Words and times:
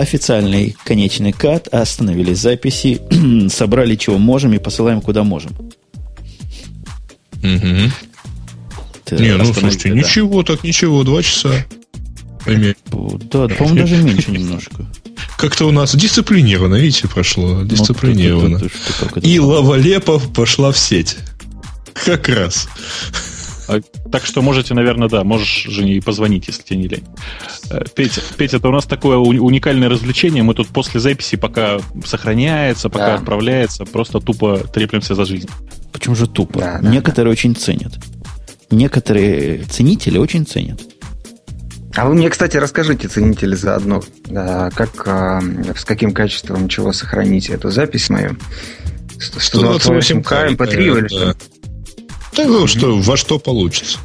официальный 0.00 0.76
конечный 0.84 1.32
кат, 1.32 1.68
остановили 1.68 2.32
записи, 2.34 3.00
собрали 3.50 3.96
чего 3.96 4.18
можем 4.18 4.52
и 4.52 4.58
посылаем 4.58 5.00
куда 5.00 5.24
можем. 5.24 5.52
Угу. 7.42 7.90
Не, 9.18 9.36
ну 9.36 9.44
слушайте, 9.52 9.90
да. 9.90 9.94
ничего, 9.94 10.42
так 10.42 10.62
ничего, 10.62 11.02
два 11.04 11.22
часа. 11.22 11.66
Да, 12.46 13.46
да 13.46 13.54
по-моему, 13.54 13.80
даже 13.80 14.02
меньше 14.02 14.30
немножко. 14.30 14.86
Как-то 15.36 15.66
у 15.66 15.70
нас 15.70 15.94
дисциплинированно, 15.94 16.76
видите, 16.76 17.08
прошло. 17.08 17.60
Ну, 17.60 17.64
дисциплинированно. 17.64 18.60
И 19.22 19.38
Лавалепов 19.38 20.32
пошла 20.32 20.72
в 20.72 20.78
сеть. 20.78 21.16
Как 21.92 22.28
раз. 22.28 22.68
А, 23.70 23.80
так 24.10 24.26
что 24.26 24.42
можете, 24.42 24.74
наверное, 24.74 25.08
да, 25.08 25.22
можешь, 25.22 25.66
Женя, 25.68 25.94
и 25.94 26.00
позвонить, 26.00 26.48
если 26.48 26.62
тебе 26.62 26.76
не 26.80 26.88
лень. 26.88 27.04
Э, 27.70 27.84
Петя, 27.94 28.20
Петя, 28.36 28.56
это 28.56 28.68
у 28.68 28.72
нас 28.72 28.84
такое 28.84 29.16
уникальное 29.16 29.88
развлечение. 29.88 30.42
Мы 30.42 30.54
тут 30.54 30.68
после 30.68 30.98
записи, 30.98 31.36
пока 31.36 31.78
сохраняется, 32.04 32.88
пока 32.88 33.06
да. 33.06 33.14
отправляется, 33.14 33.84
просто 33.84 34.18
тупо 34.18 34.58
треплемся 34.58 35.14
за 35.14 35.24
жизнь. 35.24 35.48
Почему 35.92 36.16
же 36.16 36.26
тупо? 36.26 36.58
Да, 36.58 36.80
да, 36.82 36.88
Некоторые 36.90 37.30
да. 37.30 37.32
очень 37.32 37.54
ценят. 37.54 37.92
Некоторые 38.72 39.62
ценители 39.64 40.18
очень 40.18 40.46
ценят. 40.46 40.80
А 41.94 42.06
вы 42.06 42.14
мне, 42.14 42.28
кстати, 42.28 42.56
расскажите, 42.56 43.06
ценители, 43.06 43.54
заодно, 43.54 44.02
как, 44.26 45.06
а, 45.06 45.40
с 45.76 45.84
каким 45.84 46.12
качеством 46.12 46.68
чего 46.68 46.92
сохраните 46.92 47.52
эту 47.52 47.70
запись 47.70 48.10
мою? 48.10 48.36
128К 49.18 50.56
MP3 50.56 50.98
или 50.98 51.08
что? 51.08 51.36
Да, 52.36 52.44
ну, 52.46 52.66
что, 52.66 52.96
во 52.96 53.16
что 53.16 53.38
получится. 53.38 53.98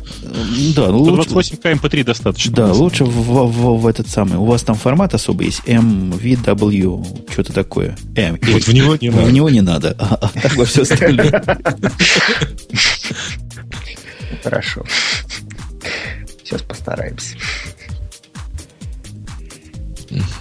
Да, 0.76 0.88
ну, 0.88 0.98
лучше... 0.98 1.30
28К 1.30 1.80
MP3 1.80 2.04
достаточно. 2.04 2.52
Да, 2.52 2.74
лучше 2.74 3.06
в, 3.06 3.12
в, 3.12 3.82
в 3.82 3.88
этот 3.88 4.08
самый. 4.08 4.38
У 4.38 4.46
вас 4.46 4.64
там 4.64 4.76
формат 4.76 5.14
особый 5.14 5.48
есть. 5.48 5.62
MVW, 5.66 7.32
что-то 7.32 7.54
такое. 7.54 7.96
M. 8.16 8.40
Вот 8.42 8.64
в 8.64 8.74
него 8.74 8.96
не 8.96 9.10
надо. 9.10 9.26
В 9.26 9.34
него 9.34 9.50
не 9.50 9.62
надо. 9.62 9.96
А, 10.00 10.16
а 10.16 10.32
во 10.56 10.66
все 10.66 10.82
остальное. 10.82 11.44
Хорошо. 14.44 14.84
Сейчас 16.44 16.62
постараемся. 16.64 17.38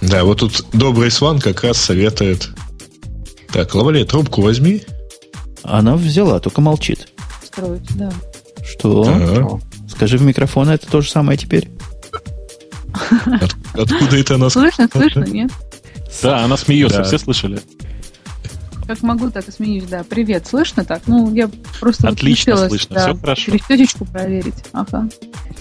Да, 0.01 0.23
вот 0.23 0.39
тут 0.39 0.65
добрый 0.73 1.11
Сван 1.11 1.39
как 1.39 1.63
раз 1.63 1.77
советует. 1.77 2.49
Так, 3.51 3.75
Лавале, 3.75 4.05
трубку 4.05 4.41
возьми. 4.41 4.83
Она 5.63 5.95
взяла, 5.95 6.39
только 6.39 6.61
молчит 6.61 7.07
строить, 7.55 7.97
да. 7.97 8.11
Что? 8.63 9.03
Ага. 9.03 9.59
Скажи 9.87 10.17
в 10.17 10.23
микрофон, 10.23 10.69
это 10.69 10.87
то 10.87 11.01
же 11.01 11.09
самое 11.09 11.37
теперь? 11.37 11.69
От, 13.25 13.55
откуда 13.73 14.17
это 14.17 14.35
она 14.35 14.49
Слышно, 14.49 14.89
слышно, 14.91 15.23
нет? 15.23 15.51
Да, 16.21 16.43
она 16.43 16.57
смеется, 16.57 17.03
все 17.03 17.17
слышали. 17.17 17.61
Как 18.87 19.01
могу, 19.01 19.31
так 19.31 19.47
и 19.47 19.51
смеюсь, 19.51 19.85
да. 19.85 20.03
Привет, 20.07 20.45
слышно 20.45 20.85
так? 20.85 21.01
Ну, 21.07 21.33
я 21.33 21.49
просто 21.79 22.07
Отлично 22.07 22.53
успела, 22.53 22.69
слышно, 22.69 22.95
да, 22.95 23.01
все 23.01 23.15
хорошо. 23.19 23.51
Через 23.51 23.65
тетечку 23.65 24.05
проверить. 24.05 24.53
Ага. 24.73 25.09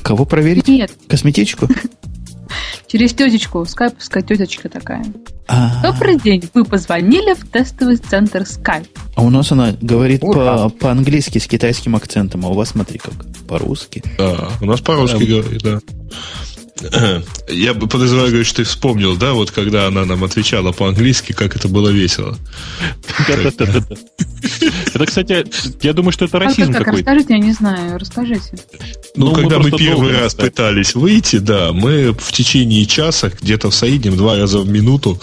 Кого 0.03 0.27
проверить? 0.27 0.69
Нет. 0.69 0.93
Косметичку? 1.09 1.69
Через 2.87 3.13
тетечку, 3.15 3.65
скайповская 3.65 4.23
тетечка 4.23 4.69
такая. 4.69 5.05
А-а-а. 5.47 5.93
Добрый 5.93 6.19
день, 6.19 6.49
вы 6.55 6.65
позвонили 6.65 7.35
в 7.35 7.47
тестовый 7.49 7.97
центр 7.97 8.43
Skype. 8.43 8.89
А 9.15 9.23
у 9.23 9.31
нас 9.31 9.53
она 9.53 9.75
говорит 9.81 10.21
по, 10.21 10.71
по-английски 10.71 11.39
с 11.39 11.47
китайским 11.47 11.97
акцентом, 11.97 12.47
а 12.47 12.49
у 12.49 12.55
вас 12.55 12.71
смотри 12.71 12.99
как, 12.99 13.15
по-русски. 13.47 14.03
Да, 14.17 14.49
у 14.61 14.65
нас 14.65 14.81
по-русски 14.81 15.23
эм... 15.23 15.43
говорит, 15.43 15.63
да. 15.63 15.81
Я 17.49 17.75
бы 17.75 17.87
подозреваю, 17.87 18.29
говорит, 18.29 18.47
что 18.47 18.59
ты 18.59 18.65
вспомнил, 18.65 19.17
да, 19.17 19.33
вот 19.33 19.51
когда 19.51 19.87
она 19.87 20.05
нам 20.05 20.25
отвечала 20.25 20.73
по-английски, 20.73 21.33
как 21.33 21.55
это 21.57 21.69
было 21.69 21.89
весело. 21.89 22.37
Это, 24.95 25.07
кстати, 25.07 25.45
я 25.83 25.93
думаю, 25.93 26.13
что 26.13 26.27
это 26.27 26.39
расизм 26.39 26.73
какой-то. 26.73 26.99
Расскажите, 26.99 27.35
я 27.35 27.39
не 27.39 27.53
знаю, 27.53 27.99
расскажите. 27.99 28.59
Ну, 29.17 29.27
ну 29.27 29.33
когда 29.35 29.59
мы 29.59 29.71
первый 29.73 30.13
раз 30.13 30.35
пытались 30.35 30.95
выйти, 30.95 31.37
да, 31.37 31.73
мы 31.73 32.13
в 32.13 32.33
течение 32.33 32.87
часа, 32.87 33.31
где-то 33.31 33.71
в 33.71 33.75
среднем 33.75 34.17
два 34.17 34.37
раза 34.37 34.61
в 34.61 34.69
минуту 34.69 35.21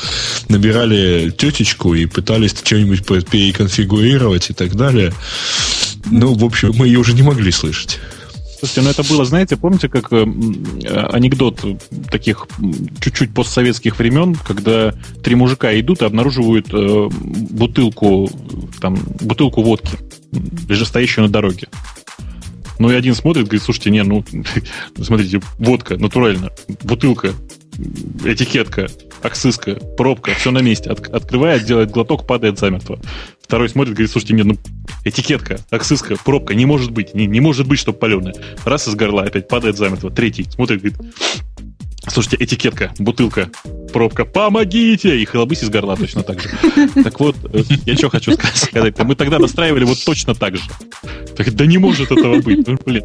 набирали 0.50 1.30
тетечку 1.30 1.94
и 1.94 2.06
пытались 2.06 2.52
что-нибудь 2.52 3.06
переконфигурировать 3.06 4.50
и 4.50 4.54
так 4.54 4.76
далее. 4.76 5.14
Ну, 6.06 6.34
в 6.34 6.44
общем, 6.44 6.74
мы 6.76 6.88
ее 6.88 7.00
уже 7.00 7.14
не 7.14 7.22
могли 7.22 7.52
слышать. 7.52 8.00
Слушайте, 8.62 8.82
ну 8.82 8.90
это 8.92 9.04
было, 9.12 9.26
знаете, 9.26 9.58
помните, 9.58 9.90
как 9.90 10.14
э, 10.14 10.22
анекдот 10.22 11.66
таких 12.12 12.46
чуть-чуть 13.02 13.34
постсоветских 13.34 13.98
времен, 13.98 14.36
когда 14.36 14.94
три 15.24 15.34
мужика 15.34 15.74
идут 15.80 16.04
и 16.04 16.06
обнаруживают 16.06 16.68
э, 16.72 17.10
бутылку, 17.10 18.30
там, 18.80 19.00
бутылку 19.20 19.64
водки, 19.64 19.98
лежа 20.70 20.86
стоящую 20.86 21.26
на 21.26 21.32
дороге. 21.32 21.70
Ну 22.78 22.92
и 22.92 22.94
один 22.94 23.16
смотрит, 23.16 23.46
говорит, 23.46 23.64
слушайте, 23.64 23.90
не, 23.90 24.04
ну, 24.04 24.24
смотрите, 25.02 25.42
водка, 25.58 25.98
натурально, 25.98 26.52
бутылка, 26.84 27.34
этикетка, 28.24 28.92
аксыска, 29.24 29.76
пробка, 29.76 30.34
все 30.34 30.52
на 30.52 30.60
месте. 30.60 30.90
От, 30.90 31.08
открывает, 31.08 31.66
делает 31.66 31.92
глоток, 31.92 32.26
падает 32.26 32.60
замертво. 32.60 33.00
Второй 33.42 33.70
смотрит, 33.70 33.94
говорит, 33.94 34.12
слушайте, 34.12 34.34
нет, 34.34 34.46
ну, 34.46 34.58
этикетка, 35.04 35.60
аксыска, 35.70 36.16
пробка, 36.24 36.56
не 36.56 36.66
может 36.66 36.92
быть, 36.92 37.14
не, 37.14 37.26
не 37.28 37.40
может 37.40 37.68
быть, 37.68 37.80
чтобы 37.80 37.98
паленая. 37.98 38.34
Раз 38.66 38.88
из 38.88 38.96
горла 38.96 39.24
опять 39.24 39.48
падает 39.48 39.78
замертво. 39.78 40.10
Третий 40.10 40.44
смотрит, 40.44 40.82
говорит, 40.82 41.00
Слушайте, 42.08 42.44
этикетка, 42.44 42.92
бутылка, 42.98 43.52
пробка, 43.92 44.26
помогите! 44.26 45.20
И 45.20 45.26
хлобысь 45.26 45.64
из 45.64 45.70
горла 45.70 45.96
точно 45.98 46.24
так 46.24 46.42
же. 46.42 46.50
Так 47.04 47.20
вот, 47.20 47.36
э, 47.54 47.64
я 47.86 47.96
что 47.96 48.10
хочу 48.10 48.34
сказать. 48.34 48.98
Мы 49.00 49.16
тогда 49.16 49.40
настраивали 49.40 49.84
вот 49.84 50.04
точно 50.04 50.36
так 50.36 50.58
же. 50.58 50.64
Так, 51.36 51.54
да 51.54 51.66
не 51.66 51.78
может 51.78 52.12
этого 52.12 52.40
быть. 52.42 52.68
Ну, 52.68 52.78
блин. 52.86 53.04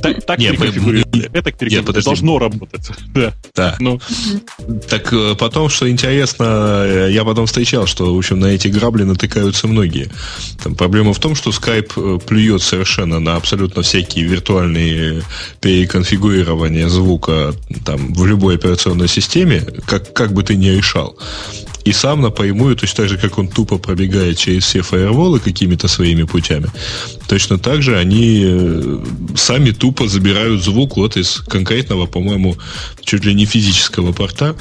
Так, 0.00 0.24
так 0.24 0.38
не, 0.38 0.50
переконфигурировали. 0.50 1.30
Это 1.32 1.52
переконфигурировали. 1.52 2.04
Должно 2.04 2.38
работать. 2.38 2.90
Да. 3.14 3.34
да. 3.54 3.76
Ну. 3.80 4.00
Так 4.88 5.12
э, 5.12 5.34
потом, 5.38 5.68
что 5.68 5.90
интересно, 5.90 6.82
э, 6.84 7.08
я 7.10 7.24
потом 7.24 7.46
встречал, 7.46 7.86
что, 7.86 8.14
в 8.14 8.18
общем, 8.18 8.40
на 8.40 8.46
эти 8.46 8.68
грабли 8.68 9.04
натыкаются 9.04 9.66
многие. 9.66 10.10
Там 10.62 10.74
проблема 10.74 11.12
в 11.12 11.18
том, 11.18 11.34
что 11.34 11.50
Skype 11.50 12.20
плюет 12.24 12.62
совершенно 12.62 13.20
на 13.20 13.36
абсолютно 13.36 13.82
всякие 13.82 14.24
виртуальные 14.24 15.22
переконфигурирования 15.60 16.88
звука 16.88 17.54
там 17.84 18.14
в 18.14 18.26
любой 18.26 18.56
операционной 18.56 19.08
системе, 19.08 19.62
как, 19.86 19.97
как 19.98 20.32
бы 20.32 20.42
ты 20.42 20.56
ни 20.56 20.68
решал. 20.68 21.16
И 21.84 21.92
сам 21.92 22.20
напрямую, 22.20 22.76
точно 22.76 22.96
так 22.96 23.08
же, 23.08 23.18
как 23.18 23.38
он 23.38 23.48
тупо 23.48 23.78
пробегает 23.78 24.36
через 24.36 24.64
все 24.64 24.82
фаерволы 24.82 25.40
какими-то 25.40 25.88
своими 25.88 26.24
путями, 26.24 26.66
точно 27.28 27.58
так 27.58 27.82
же 27.82 27.96
они 27.96 28.42
э, 28.44 29.04
сами 29.36 29.70
тупо 29.70 30.06
забирают 30.06 30.62
звук 30.62 30.96
вот 30.96 31.16
из 31.16 31.40
конкретного, 31.48 32.06
по-моему, 32.06 32.56
чуть 33.02 33.24
ли 33.24 33.32
не 33.32 33.46
физического 33.46 34.12
порта. 34.12 34.54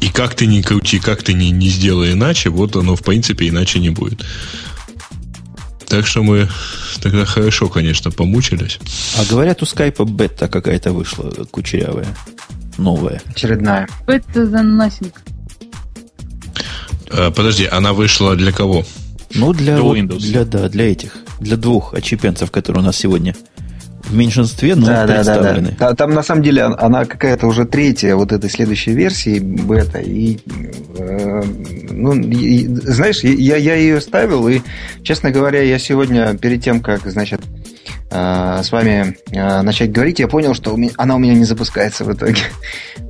И 0.00 0.08
как 0.10 0.34
ты 0.34 0.46
не 0.46 0.62
крути, 0.62 0.98
как 0.98 1.22
ты 1.22 1.32
не, 1.32 1.50
не 1.50 1.68
сделай 1.68 2.12
иначе, 2.12 2.50
вот 2.50 2.76
оно, 2.76 2.94
в 2.94 3.02
принципе, 3.02 3.48
иначе 3.48 3.80
не 3.80 3.90
будет. 3.90 4.24
Так 5.88 6.06
что 6.06 6.22
мы 6.22 6.48
тогда 7.00 7.24
хорошо, 7.24 7.68
конечно, 7.68 8.10
помучились. 8.10 8.78
А 9.16 9.24
говорят, 9.24 9.62
у 9.62 9.66
скайпа 9.66 10.04
бета 10.04 10.48
какая-то 10.48 10.92
вышла 10.92 11.30
кучерявая, 11.50 12.14
новая. 12.78 13.20
Очередная. 13.26 13.86
Бета 14.06 14.46
за 14.46 14.58
nothing. 14.58 15.12
А, 17.10 17.30
подожди, 17.30 17.66
она 17.66 17.92
вышла 17.92 18.36
для 18.36 18.52
кого? 18.52 18.84
Ну, 19.34 19.52
для, 19.52 19.76
для 19.76 19.84
Windows. 19.84 20.20
Для, 20.20 20.44
да, 20.44 20.68
для 20.68 20.90
этих. 20.90 21.16
Для 21.40 21.56
двух 21.56 21.94
очепенцев, 21.94 22.50
которые 22.50 22.82
у 22.82 22.86
нас 22.86 22.96
сегодня 22.96 23.34
в 24.04 24.14
меньшинстве, 24.14 24.74
но 24.74 24.86
да, 24.86 25.06
представлены. 25.06 25.70
Да, 25.70 25.76
да, 25.78 25.90
да. 25.90 25.94
Там 25.94 26.10
на 26.14 26.22
самом 26.22 26.42
деле 26.42 26.62
она 26.62 27.04
какая-то 27.04 27.46
уже 27.46 27.66
третья 27.66 28.14
вот 28.14 28.32
этой 28.32 28.48
следующей 28.48 28.92
версии 28.92 29.38
бета. 29.38 29.98
И, 29.98 30.38
э, 30.96 31.42
ну, 31.90 32.14
и, 32.14 32.66
знаешь, 32.66 33.22
я, 33.22 33.56
я 33.56 33.74
ее 33.74 34.00
ставил, 34.00 34.48
и, 34.48 34.60
честно 35.02 35.30
говоря, 35.30 35.62
я 35.62 35.78
сегодня 35.78 36.36
перед 36.38 36.62
тем, 36.64 36.80
как, 36.80 37.06
значит, 37.10 37.42
э, 38.10 38.60
с 38.62 38.72
вами 38.72 39.16
э, 39.30 39.62
начать 39.62 39.92
говорить, 39.92 40.18
я 40.18 40.28
понял, 40.28 40.54
что 40.54 40.74
у 40.74 40.76
меня, 40.76 40.92
она 40.96 41.16
у 41.16 41.18
меня 41.18 41.34
не 41.34 41.44
запускается 41.44 42.04
в 42.04 42.12
итоге. 42.12 42.40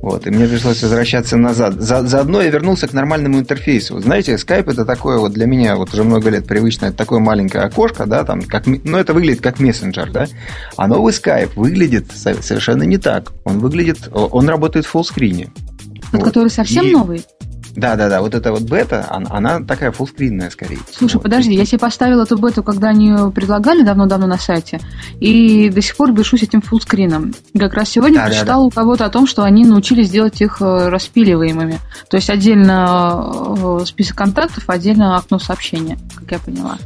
Вот, 0.01 0.25
и 0.25 0.29
мне 0.29 0.47
пришлось 0.47 0.81
возвращаться 0.81 1.35
назад. 1.35 1.73
За, 1.73 2.07
заодно 2.07 2.41
я 2.41 2.49
вернулся 2.49 2.87
к 2.87 2.93
нормальному 2.93 3.39
интерфейсу. 3.39 3.95
Вот 3.95 4.03
знаете, 4.03 4.35
Skype 4.35 4.71
это 4.71 4.85
такое 4.85 5.17
вот 5.17 5.33
для 5.33 5.45
меня 5.45 5.75
вот 5.75 5.93
уже 5.93 6.05
много 6.05 6.29
лет 6.29 6.47
привычно, 6.47 6.85
это 6.85 6.95
такое 6.95 7.19
маленькое 7.19 7.65
окошко, 7.65 8.05
да, 8.05 8.23
там, 8.23 8.41
как, 8.43 8.65
ну, 8.65 8.97
это 8.97 9.13
выглядит 9.13 9.41
как 9.41 9.59
мессенджер, 9.59 10.09
да, 10.09 10.27
а 10.77 10.87
новый 10.87 11.11
Skype 11.11 11.51
выглядит 11.55 12.13
совершенно 12.13 12.83
не 12.83 12.97
так. 12.97 13.33
Он 13.43 13.59
выглядит, 13.59 14.09
он 14.13 14.47
работает 14.47 14.85
в 14.85 14.89
фуллскрине. 14.89 15.49
Вот, 16.11 16.21
вот. 16.21 16.23
который 16.23 16.49
совсем 16.49 16.85
и... 16.87 16.91
новый? 16.91 17.25
Да, 17.79 17.95
да, 17.95 18.09
да, 18.09 18.21
вот 18.21 18.35
эта 18.35 18.51
вот 18.51 18.63
бета, 18.63 19.05
она, 19.09 19.29
она 19.29 19.61
такая 19.61 19.91
фуллскринная 19.91 20.49
скорее. 20.49 20.79
Слушай, 20.91 21.15
вот. 21.15 21.23
подожди, 21.23 21.53
я 21.53 21.65
себе 21.65 21.79
поставила 21.79 22.23
эту 22.23 22.37
бету, 22.37 22.61
когда 22.61 22.89
они 22.89 23.07
ее 23.07 23.31
предлагали 23.31 23.83
давно-давно 23.83 24.27
на 24.27 24.37
сайте, 24.37 24.81
и 25.19 25.69
до 25.69 25.81
сих 25.81 25.95
пор 25.95 26.11
бешусь 26.11 26.43
этим 26.43 26.61
фуллскрином. 26.61 27.33
Как 27.57 27.73
раз 27.73 27.89
сегодня 27.89 28.17
да, 28.17 28.25
прочитала 28.25 28.47
да, 28.47 28.53
да. 28.53 28.59
у 28.59 28.69
кого-то 28.69 29.05
о 29.05 29.09
том, 29.09 29.27
что 29.27 29.43
они 29.43 29.63
научились 29.63 30.09
делать 30.09 30.41
их 30.41 30.61
э, 30.61 30.89
распиливаемыми. 30.89 31.79
То 32.09 32.17
есть 32.17 32.29
отдельно 32.29 33.79
э, 33.81 33.85
список 33.85 34.17
контактов, 34.17 34.65
отдельно 34.67 35.17
окно 35.17 35.39
сообщения, 35.39 35.97
как 36.15 36.31
я 36.31 36.39
поняла. 36.39 36.77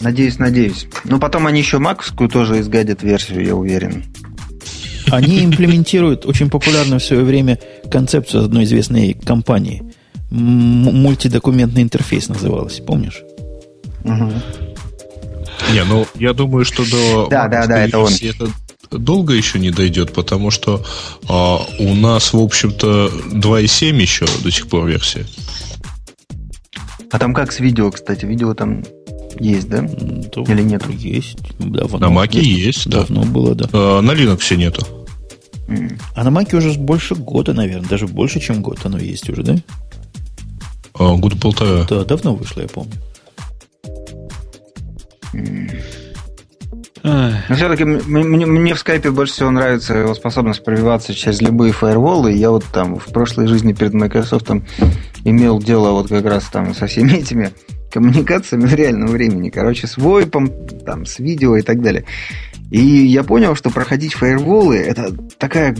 Надеюсь, 0.00 0.38
надеюсь. 0.38 0.86
Но 1.04 1.18
потом 1.18 1.46
они 1.46 1.58
еще 1.58 1.78
маковскую 1.78 2.30
тоже 2.30 2.60
изгадят 2.60 3.02
версию, 3.02 3.44
я 3.44 3.56
уверен. 3.56 4.04
Они 5.10 5.44
имплементируют 5.44 6.24
очень 6.24 6.48
популярную 6.48 7.00
в 7.00 7.04
свое 7.04 7.24
время 7.24 7.58
концепцию 7.90 8.44
одной 8.44 8.64
известной 8.64 9.14
компании. 9.14 9.82
Мультидокументный 10.30 11.82
интерфейс 11.82 12.28
называлась, 12.28 12.80
помнишь? 12.80 13.22
Угу. 14.04 14.32
Не, 15.72 15.84
ну 15.84 16.06
я 16.14 16.32
думаю, 16.32 16.64
что 16.64 16.84
до 16.88 17.28
да, 17.30 17.48
да, 17.48 17.66
да, 17.66 17.84
это 17.84 17.98
он. 17.98 18.12
это 18.20 18.48
долго 18.90 19.34
еще 19.34 19.58
не 19.58 19.70
дойдет, 19.70 20.12
потому 20.12 20.50
что 20.50 20.84
а, 21.28 21.60
у 21.78 21.94
нас, 21.94 22.32
в 22.32 22.38
общем-то, 22.38 23.10
2.7 23.32 24.00
еще 24.00 24.26
до 24.42 24.50
сих 24.50 24.68
пор 24.68 24.86
версия. 24.86 25.26
А 27.10 27.18
там 27.18 27.34
как 27.34 27.52
с 27.52 27.60
видео, 27.60 27.90
кстати? 27.90 28.24
Видео 28.24 28.54
там 28.54 28.84
есть, 29.38 29.68
да? 29.68 29.86
То 30.32 30.42
Или 30.42 30.62
нет? 30.62 30.84
Есть. 30.88 31.38
Давно. 31.58 31.98
На 31.98 32.08
Маке 32.08 32.40
есть, 32.40 32.88
да. 32.88 33.00
Давно 33.00 33.24
было, 33.24 33.54
да. 33.54 33.68
А, 33.72 34.00
на 34.00 34.12
Linux 34.12 34.56
нету. 34.56 34.86
А 36.14 36.24
на 36.24 36.30
Маке 36.30 36.56
уже 36.56 36.72
больше 36.72 37.14
года, 37.14 37.52
наверное. 37.52 37.88
Даже 37.88 38.06
больше, 38.06 38.40
чем 38.40 38.60
год 38.60 38.80
оно 38.84 38.98
есть 38.98 39.28
уже, 39.30 39.42
да? 39.42 39.56
А, 41.00 41.16
года 41.16 41.34
полтора. 41.34 41.86
Да, 41.88 42.04
давно 42.04 42.34
вышло, 42.34 42.60
я 42.60 42.68
помню. 42.68 42.92
Но 47.02 47.56
все-таки 47.56 47.84
мне, 47.84 48.44
мне 48.44 48.74
в 48.74 48.78
скайпе 48.78 49.10
больше 49.10 49.32
всего 49.32 49.50
нравится 49.50 49.94
его 49.94 50.14
способность 50.14 50.62
пробиваться 50.62 51.14
через 51.14 51.40
любые 51.40 51.72
фаерволы. 51.72 52.32
Я 52.32 52.50
вот 52.50 52.66
там 52.70 52.96
в 52.96 53.06
прошлой 53.06 53.46
жизни 53.46 53.72
перед 53.72 53.94
Microsoft 53.94 54.50
имел 55.24 55.58
дело 55.58 55.92
вот 55.92 56.08
как 56.08 56.26
раз 56.26 56.44
там 56.52 56.74
со 56.74 56.86
всеми 56.86 57.12
этими 57.14 57.50
коммуникациями 57.90 58.66
в 58.66 58.74
реальном 58.74 59.08
времени. 59.08 59.48
Короче, 59.48 59.86
с 59.86 59.96
войпом, 59.96 60.52
там, 60.84 61.06
с 61.06 61.18
видео 61.18 61.56
и 61.56 61.62
так 61.62 61.80
далее. 61.80 62.04
И 62.70 62.80
я 62.80 63.24
понял, 63.24 63.54
что 63.56 63.70
проходить 63.70 64.14
фаерволы 64.14 64.76
это 64.76 65.12
такая 65.38 65.76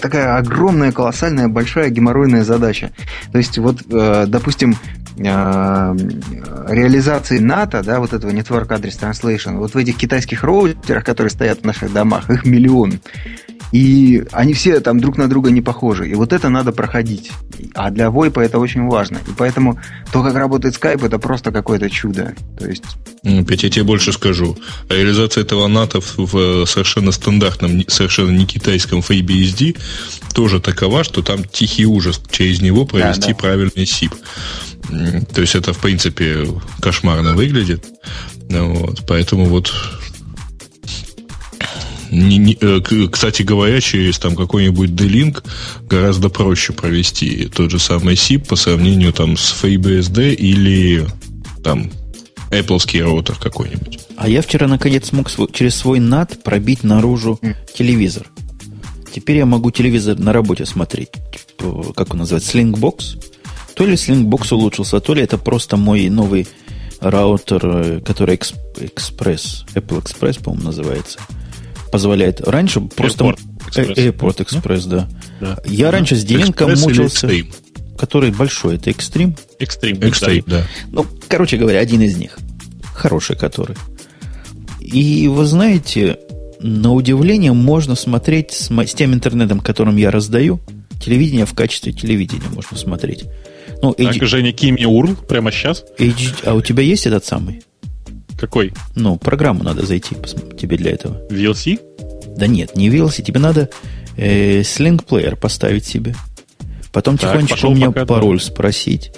такая 0.00 0.36
огромная, 0.36 0.92
колоссальная, 0.92 1.48
большая 1.48 1.90
геморройная 1.90 2.44
задача. 2.44 2.90
То 3.32 3.38
есть, 3.38 3.58
вот, 3.58 3.82
э, 3.90 4.24
допустим, 4.26 4.76
реализации 6.70 7.38
НАТО, 7.38 7.82
да, 7.84 8.00
вот 8.00 8.12
этого 8.12 8.30
Network 8.30 8.68
Address 8.68 9.00
Translation, 9.00 9.58
вот 9.58 9.74
в 9.74 9.76
этих 9.76 9.96
китайских 9.96 10.44
роутерах, 10.44 11.04
которые 11.04 11.30
стоят 11.30 11.60
в 11.60 11.64
наших 11.64 11.92
домах, 11.92 12.30
их 12.30 12.44
миллион. 12.44 13.00
И 13.72 14.24
они 14.32 14.52
все 14.52 14.80
там 14.80 14.98
друг 14.98 15.16
на 15.16 15.28
друга 15.28 15.50
не 15.50 15.60
похожи. 15.62 16.08
И 16.08 16.14
вот 16.14 16.32
это 16.32 16.48
надо 16.48 16.72
проходить. 16.72 17.30
А 17.74 17.90
для 17.90 18.10
войпа 18.10 18.40
это 18.40 18.58
очень 18.58 18.88
важно. 18.88 19.18
И 19.18 19.30
поэтому 19.36 19.78
то, 20.12 20.24
как 20.24 20.34
работает 20.34 20.74
Skype, 20.76 21.06
это 21.06 21.20
просто 21.20 21.52
какое-то 21.52 21.88
чудо. 21.88 22.34
То 22.58 22.66
есть... 22.66 22.82
Опять 23.22 23.62
я 23.62 23.70
тебе 23.70 23.84
больше 23.84 24.12
скажу. 24.12 24.56
Реализация 24.88 25.42
этого 25.42 25.68
НАТО 25.68 26.00
в 26.00 26.66
совершенно 26.66 27.12
стандартном, 27.12 27.84
совершенно 27.86 28.30
не 28.30 28.44
китайском 28.44 29.00
FreeBSD 29.00 29.78
тоже 30.34 30.60
такова, 30.60 31.04
что 31.04 31.22
там 31.22 31.44
тихий 31.44 31.86
ужас 31.86 32.20
через 32.30 32.60
него 32.60 32.86
провести 32.86 33.28
да, 33.28 33.28
да. 33.28 33.34
правильный 33.34 33.84
SIP. 33.84 34.14
То 35.32 35.40
есть 35.40 35.54
это, 35.54 35.72
в 35.72 35.78
принципе, 35.78 36.46
кошмарно 36.80 37.34
выглядит. 37.34 37.84
Вот, 38.48 39.04
поэтому 39.06 39.44
вот 39.46 39.72
не, 42.10 42.38
не, 42.38 42.58
э, 42.60 42.80
кстати 43.10 43.42
говоря, 43.42 43.80
через 43.80 44.18
там 44.18 44.34
какой-нибудь 44.34 44.94
D-Link 44.94 45.44
гораздо 45.88 46.28
проще 46.28 46.72
провести 46.72 47.46
тот 47.46 47.70
же 47.70 47.78
самый 47.78 48.14
SIP 48.14 48.48
по 48.48 48.56
сравнению 48.56 49.12
там 49.12 49.36
с 49.36 49.62
FreeBSD 49.62 50.34
или 50.34 51.06
там 51.62 51.90
Apple 52.50 53.00
роутер 53.00 53.36
какой-нибудь. 53.36 54.00
А 54.16 54.28
я 54.28 54.42
вчера 54.42 54.66
наконец 54.66 55.08
смог 55.08 55.30
свой, 55.30 55.48
через 55.52 55.76
свой 55.76 56.00
NAT 56.00 56.42
пробить 56.42 56.82
наружу 56.82 57.38
mm. 57.40 57.54
телевизор. 57.76 58.26
Теперь 59.14 59.38
я 59.38 59.46
могу 59.46 59.70
телевизор 59.70 60.18
на 60.18 60.32
работе 60.32 60.66
смотреть. 60.66 61.10
Как 61.94 62.12
он 62.12 62.18
называется? 62.18 62.58
Slingbox? 62.58 63.29
То 63.80 63.86
ли 63.86 63.94
Slingbox 63.94 64.52
улучшился, 64.54 65.00
то 65.00 65.14
ли 65.14 65.22
это 65.22 65.38
просто 65.38 65.78
мой 65.78 66.10
новый 66.10 66.46
раутер, 67.00 67.60
э, 67.64 68.00
который 68.02 68.36
Express, 68.36 69.64
Apple 69.74 70.02
Express, 70.02 70.38
по-моему, 70.44 70.66
называется 70.66 71.18
позволяет. 71.90 72.42
Раньше 72.42 72.82
просто... 72.82 73.24
Airport 73.24 73.38
Express, 73.70 73.94
Airport 73.96 74.36
Express 74.36 74.86
да. 74.86 75.08
да. 75.40 75.58
Я 75.64 75.90
раньше 75.90 76.14
с 76.14 76.24
Деленко 76.24 76.66
мучился... 76.66 77.30
Который 77.98 78.32
большой, 78.32 78.76
это 78.76 78.90
Extreme? 78.90 79.38
Extreme, 79.58 79.98
Extreme 80.00 80.44
да. 80.46 80.66
Ну, 80.92 81.06
короче 81.26 81.56
говоря, 81.56 81.78
один 81.78 82.02
из 82.02 82.18
них. 82.18 82.38
Хороший 82.92 83.34
который. 83.34 83.76
И 84.78 85.26
вы 85.26 85.46
знаете, 85.46 86.18
на 86.60 86.92
удивление 86.92 87.54
можно 87.54 87.94
смотреть 87.94 88.52
с, 88.52 88.70
с 88.70 88.92
тем 88.92 89.14
интернетом, 89.14 89.60
которым 89.60 89.96
я 89.96 90.10
раздаю. 90.10 90.60
Телевидение 91.02 91.46
в 91.46 91.54
качестве 91.54 91.94
телевидения 91.94 92.48
можно 92.52 92.76
смотреть. 92.76 93.24
Ну, 93.82 93.94
так, 93.94 94.16
H... 94.16 94.28
Женя, 94.28 94.54
мне 94.60 94.84
URL 94.84 95.26
прямо 95.26 95.50
сейчас. 95.50 95.84
H... 95.98 96.34
А 96.44 96.54
у 96.54 96.62
тебя 96.62 96.82
есть 96.82 97.06
этот 97.06 97.24
самый? 97.24 97.62
Какой? 98.38 98.72
Ну, 98.94 99.16
программу 99.16 99.62
надо 99.62 99.84
зайти 99.84 100.16
тебе 100.58 100.76
для 100.76 100.92
этого. 100.92 101.20
VLC? 101.30 101.80
Да 102.36 102.46
нет, 102.46 102.76
не 102.76 102.88
VLC. 102.88 103.22
Тебе 103.22 103.40
надо 103.40 103.70
э, 104.16 104.60
Sling 104.60 105.04
Player 105.04 105.36
поставить 105.36 105.84
себе. 105.84 106.14
Потом 106.92 107.18
так, 107.18 107.32
тихонечко 107.32 107.66
у 107.66 107.74
меня 107.74 107.90
пароль 107.90 108.38
да. 108.38 108.44
спросить. 108.44 109.12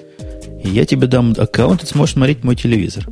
И 0.63 0.69
я 0.69 0.85
тебе 0.85 1.07
дам 1.07 1.35
аккаунт, 1.37 1.83
и 1.83 1.87
сможешь 1.87 2.15
смотреть 2.15 2.45
мой 2.45 2.57
телевизор. 2.57 3.07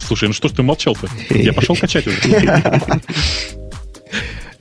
Слушай, 0.00 0.28
ну 0.28 0.34
что 0.34 0.48
ж 0.48 0.52
ты 0.52 0.62
молчал-то? 0.62 1.08
Я 1.30 1.52
пошел 1.52 1.76
качать 1.76 2.06
уже. 2.06 2.18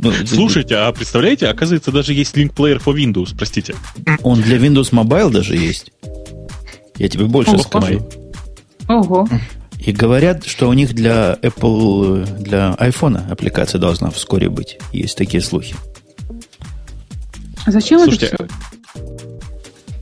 Ну, 0.01 0.13
Слушайте, 0.25 0.75
а 0.77 0.91
представляете, 0.93 1.47
оказывается, 1.47 1.91
даже 1.91 2.13
есть 2.13 2.35
Link 2.35 2.53
Player 2.53 2.81
for 2.81 2.95
Windows, 2.95 3.35
простите. 3.37 3.75
Он 4.23 4.41
для 4.41 4.57
Windows 4.57 4.91
Mobile 4.91 5.29
даже 5.29 5.57
есть. 5.57 5.91
Я 6.97 7.09
тебе 7.09 7.25
больше 7.25 7.57
скажу. 7.59 8.07
Ого. 8.87 9.27
И 9.77 9.91
говорят, 9.91 10.45
что 10.45 10.69
у 10.69 10.73
них 10.73 10.93
для 10.93 11.37
Apple, 11.41 12.25
для 12.39 12.75
iPhone 12.79 13.29
аппликация 13.29 13.79
должна 13.79 14.09
вскоре 14.09 14.49
быть. 14.49 14.77
Есть 14.93 15.17
такие 15.17 15.41
слухи. 15.41 15.75
А 17.65 17.71
зачем 17.71 17.99
Слушайте, 17.99 18.27
это 18.27 18.47
все? 18.47 19.05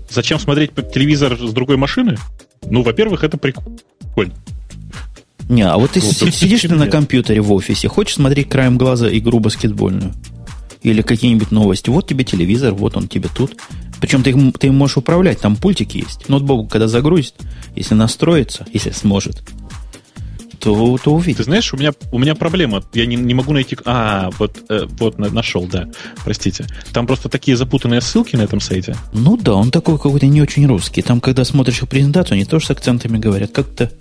Зачем 0.09 0.39
смотреть 0.39 0.71
телевизор 0.93 1.37
с 1.37 1.53
другой 1.53 1.77
машины? 1.77 2.17
Ну, 2.69 2.83
во-первых, 2.83 3.23
это 3.23 3.37
прикольно. 3.37 4.33
Не, 5.49 5.61
а 5.61 5.77
вот 5.77 5.91
ты 5.91 6.01
сидишь 6.01 6.61
ты 6.61 6.75
на 6.75 6.87
компьютере 6.87 7.41
в 7.41 7.51
офисе, 7.53 7.87
хочешь 7.87 8.15
смотреть 8.15 8.49
краем 8.49 8.77
глаза 8.77 9.07
игру 9.17 9.39
баскетбольную? 9.39 10.13
Или 10.83 11.01
какие-нибудь 11.01 11.51
новости. 11.51 11.89
Вот 11.89 12.07
тебе 12.07 12.23
телевизор, 12.23 12.73
вот 12.73 12.95
он 12.97 13.07
тебе 13.07 13.29
тут. 13.33 13.57
Причем 13.99 14.23
ты, 14.23 14.33
ты 14.51 14.67
им 14.67 14.75
можешь 14.75 14.97
управлять, 14.97 15.39
там 15.39 15.55
пультики 15.55 15.97
есть. 15.97 16.29
Ноутбук, 16.29 16.71
когда 16.71 16.87
загрузит, 16.87 17.33
если 17.75 17.95
настроится, 17.95 18.65
если 18.71 18.91
сможет, 18.91 19.41
то, 20.59 20.97
то 20.97 21.13
увидит. 21.13 21.37
Ты 21.37 21.43
знаешь, 21.43 21.73
у 21.73 21.77
меня, 21.77 21.91
у 22.11 22.19
меня 22.19 22.35
проблема. 22.35 22.83
Я 22.93 23.05
не, 23.05 23.15
не 23.15 23.33
могу 23.33 23.53
найти... 23.53 23.77
А, 23.85 24.29
вот, 24.37 24.57
э, 24.69 24.85
вот 24.99 25.17
нашел, 25.17 25.65
да. 25.65 25.87
Простите. 26.23 26.65
Там 26.93 27.07
просто 27.07 27.29
такие 27.29 27.57
запутанные 27.57 28.01
ссылки 28.01 28.35
на 28.35 28.41
этом 28.41 28.59
сайте. 28.59 28.95
Ну 29.13 29.37
да, 29.37 29.53
он 29.53 29.71
такой 29.71 29.97
какой-то 29.97 30.27
не 30.27 30.41
очень 30.41 30.67
русский. 30.67 31.01
Там, 31.01 31.21
когда 31.21 31.43
смотришь 31.43 31.81
их 31.81 31.89
презентацию, 31.89 32.35
они 32.35 32.45
тоже 32.45 32.67
с 32.67 32.71
акцентами 32.71 33.17
говорят. 33.17 33.51
Как-то 33.51 33.91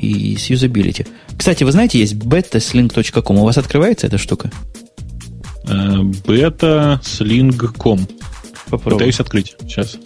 и 0.00 0.36
с 0.36 0.50
юзабилити. 0.50 1.06
Кстати, 1.36 1.64
вы 1.64 1.72
знаете, 1.72 1.98
есть 1.98 2.14
beta-sling.com. 2.14 3.38
У 3.38 3.44
вас 3.44 3.58
открывается 3.58 4.06
эта 4.06 4.18
штука? 4.18 4.50
Beta-sling.com. 5.64 8.06
Пытаюсь 8.70 9.20
открыть. 9.20 9.56
Сейчас. 9.60 9.98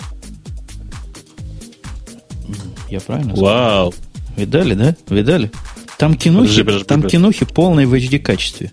Я 2.91 3.01
правильно 3.01 3.35
Вау. 3.35 3.95
Видали, 4.37 4.75
да? 4.75 4.95
Видали? 5.09 5.51
Там 5.99 6.17
кинухи, 6.17 6.43
подожди, 6.43 6.63
подожди, 6.63 6.85
там 6.85 7.03
подожди. 7.03 7.17
кинухи 7.17 7.45
полной 7.45 7.87
в 7.87 7.95
HD 7.95 8.19
качестве. 8.19 8.73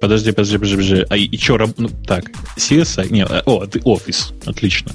Подожди, 0.00 0.32
подожди, 0.32 0.58
подожди, 0.58 0.76
подожди. 0.76 1.06
А 1.08 1.16
и, 1.16 1.24
и 1.24 1.38
что, 1.38 1.58
ну, 1.76 1.88
так, 2.06 2.30
CSI, 2.56 3.12
не, 3.12 3.22
э, 3.22 3.42
о, 3.44 3.66
ты 3.66 3.78
Office, 3.80 4.32
отлично. 4.44 4.92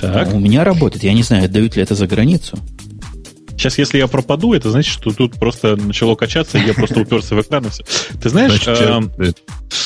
Так. 0.00 0.30
Ну, 0.30 0.36
у 0.36 0.40
меня 0.40 0.64
работает, 0.64 1.04
я 1.04 1.12
не 1.12 1.22
знаю, 1.22 1.44
отдают 1.44 1.76
ли 1.76 1.82
это 1.82 1.94
за 1.94 2.06
границу. 2.06 2.58
Сейчас, 3.58 3.76
если 3.76 3.98
я 3.98 4.06
пропаду, 4.06 4.52
это 4.52 4.70
значит, 4.70 4.92
что 4.92 5.10
тут 5.10 5.34
просто 5.34 5.74
начало 5.74 6.14
качаться, 6.14 6.58
и 6.58 6.64
я 6.64 6.74
просто 6.74 7.00
уперся 7.00 7.34
в 7.34 7.40
экран 7.40 7.66
и 7.66 7.70
все. 7.70 7.82
Ты 8.22 8.28
знаешь, 8.28 8.62
э, 8.68 9.00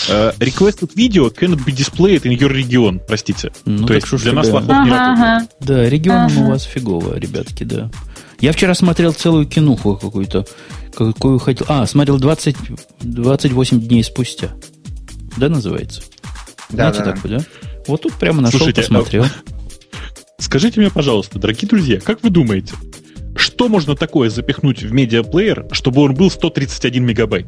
э, 0.09 0.33
requested 0.39 0.95
video 0.95 1.35
cannot 1.35 1.65
be 1.65 1.75
displayed 1.75 2.21
in 2.25 2.39
your 2.39 2.53
region, 2.53 3.01
простите. 3.07 3.51
Ну, 3.65 3.87
То 3.87 3.95
есть 3.95 4.15
для 4.15 4.33
нас 4.33 4.49
лохов 4.49 4.69
не 4.69 4.91
работает. 4.91 5.51
Да, 5.61 5.89
регион 5.89 6.31
у 6.37 6.51
вас 6.51 6.65
фигово, 6.65 7.19
ребятки, 7.19 7.65
да. 7.65 7.91
Я 8.41 8.53
вчера 8.53 8.75
смотрел 8.75 9.15
целую 9.15 9.47
кинуху 9.47 9.97
какую-то, 9.97 10.45
какую 10.95 11.39
хотел... 11.39 11.65
А, 11.71 11.87
смотрел 11.87 12.19
20, 12.19 12.57
28 13.01 13.81
дней 13.81 14.05
спустя. 14.05 14.51
Да, 15.39 15.49
называется? 15.49 16.03
Да, 16.69 16.93
Знаете 16.93 16.99
да. 17.05 17.13
такую, 17.13 17.39
да? 17.39 17.45
Вот 17.87 18.03
тут 18.03 18.13
прямо 18.15 18.43
нашел, 18.43 18.59
Слушайте, 18.59 18.83
посмотрел. 18.83 19.25
Скажите 20.39 20.79
мне, 20.81 20.91
пожалуйста, 20.91 21.39
дорогие 21.39 21.69
друзья, 21.69 22.01
как 22.01 22.23
вы 22.23 22.29
думаете, 22.29 22.75
что 23.37 23.69
можно 23.69 23.97
такое 23.97 24.31
запихнуть 24.31 24.83
в 24.83 24.93
медиаплеер, 24.93 25.67
чтобы 25.73 26.03
он 26.03 26.15
был 26.15 26.31
131 26.31 27.05
мегабайт? 27.05 27.47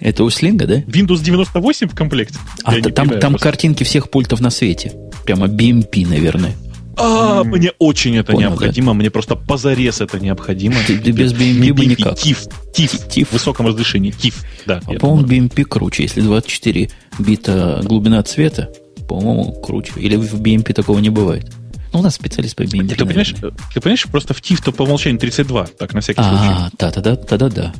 Это 0.00 0.24
у 0.24 0.30
слинга, 0.30 0.66
да? 0.66 0.80
Windows 0.80 1.22
98 1.22 1.88
в 1.88 1.94
комплекте? 1.94 2.38
А 2.64 2.72
там, 2.72 2.92
понимаю, 2.92 3.20
там 3.20 3.34
картинки 3.36 3.84
всех 3.84 4.10
пультов 4.10 4.40
на 4.40 4.50
свете. 4.50 4.92
Прямо 5.24 5.46
BMP, 5.46 6.06
наверное. 6.06 6.54
А, 6.98 7.42
mm. 7.42 7.44
мне 7.44 7.72
очень 7.78 8.16
это 8.16 8.32
Понял, 8.32 8.50
необходимо, 8.50 8.92
да? 8.92 8.94
мне 8.94 9.10
просто 9.10 9.36
позарез 9.36 10.00
это 10.00 10.18
необходимо. 10.18 10.76
Ты, 10.86 10.98
ты 10.98 11.10
без 11.10 11.32
BMP 11.34 11.74
бы 11.74 11.84
никак. 11.84 12.14
TIFF, 12.14 12.48
TIFF, 12.74 13.08
TIFF. 13.08 13.26
в 13.26 13.32
высоком 13.32 13.66
разрешении, 13.66 14.12
TIFF, 14.12 14.34
да. 14.64 14.80
А 14.86 14.94
по-моему, 14.94 15.28
BMP 15.28 15.64
круче, 15.64 16.04
если 16.04 16.22
24 16.22 16.88
бита 17.18 17.82
глубина 17.84 18.22
цвета, 18.22 18.70
по-моему, 19.06 19.52
круче. 19.60 19.92
Или 19.96 20.16
в 20.16 20.40
BMP 20.40 20.72
такого 20.72 20.98
не 20.98 21.10
бывает. 21.10 21.52
Ну, 21.92 22.00
у 22.00 22.02
нас 22.02 22.14
специалист 22.14 22.56
по 22.56 22.62
BMP. 22.62 22.94
Ты, 22.94 23.04
понимаешь, 23.04 23.34
ты 23.74 23.80
понимаешь, 23.80 24.04
просто 24.04 24.34
в 24.34 24.40
TIFF-то 24.40 24.72
по 24.72 24.82
умолчанию 24.82 25.18
32, 25.18 25.66
так, 25.78 25.94
на 25.94 26.00
всякий 26.00 26.20
а, 26.20 26.28
случай. 26.28 26.52
А, 26.52 26.70
да, 26.78 26.90
тогда, 26.90 27.16
тогда 27.16 27.48
да. 27.48 27.74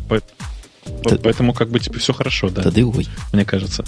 Поэтому 1.22 1.52
как 1.52 1.68
бы 1.68 1.80
тебе 1.80 1.98
все 1.98 2.12
хорошо, 2.12 2.48
да. 2.48 2.62
Тогда 2.62 2.82
ой. 2.82 3.06
Мне 3.32 3.44
кажется. 3.44 3.84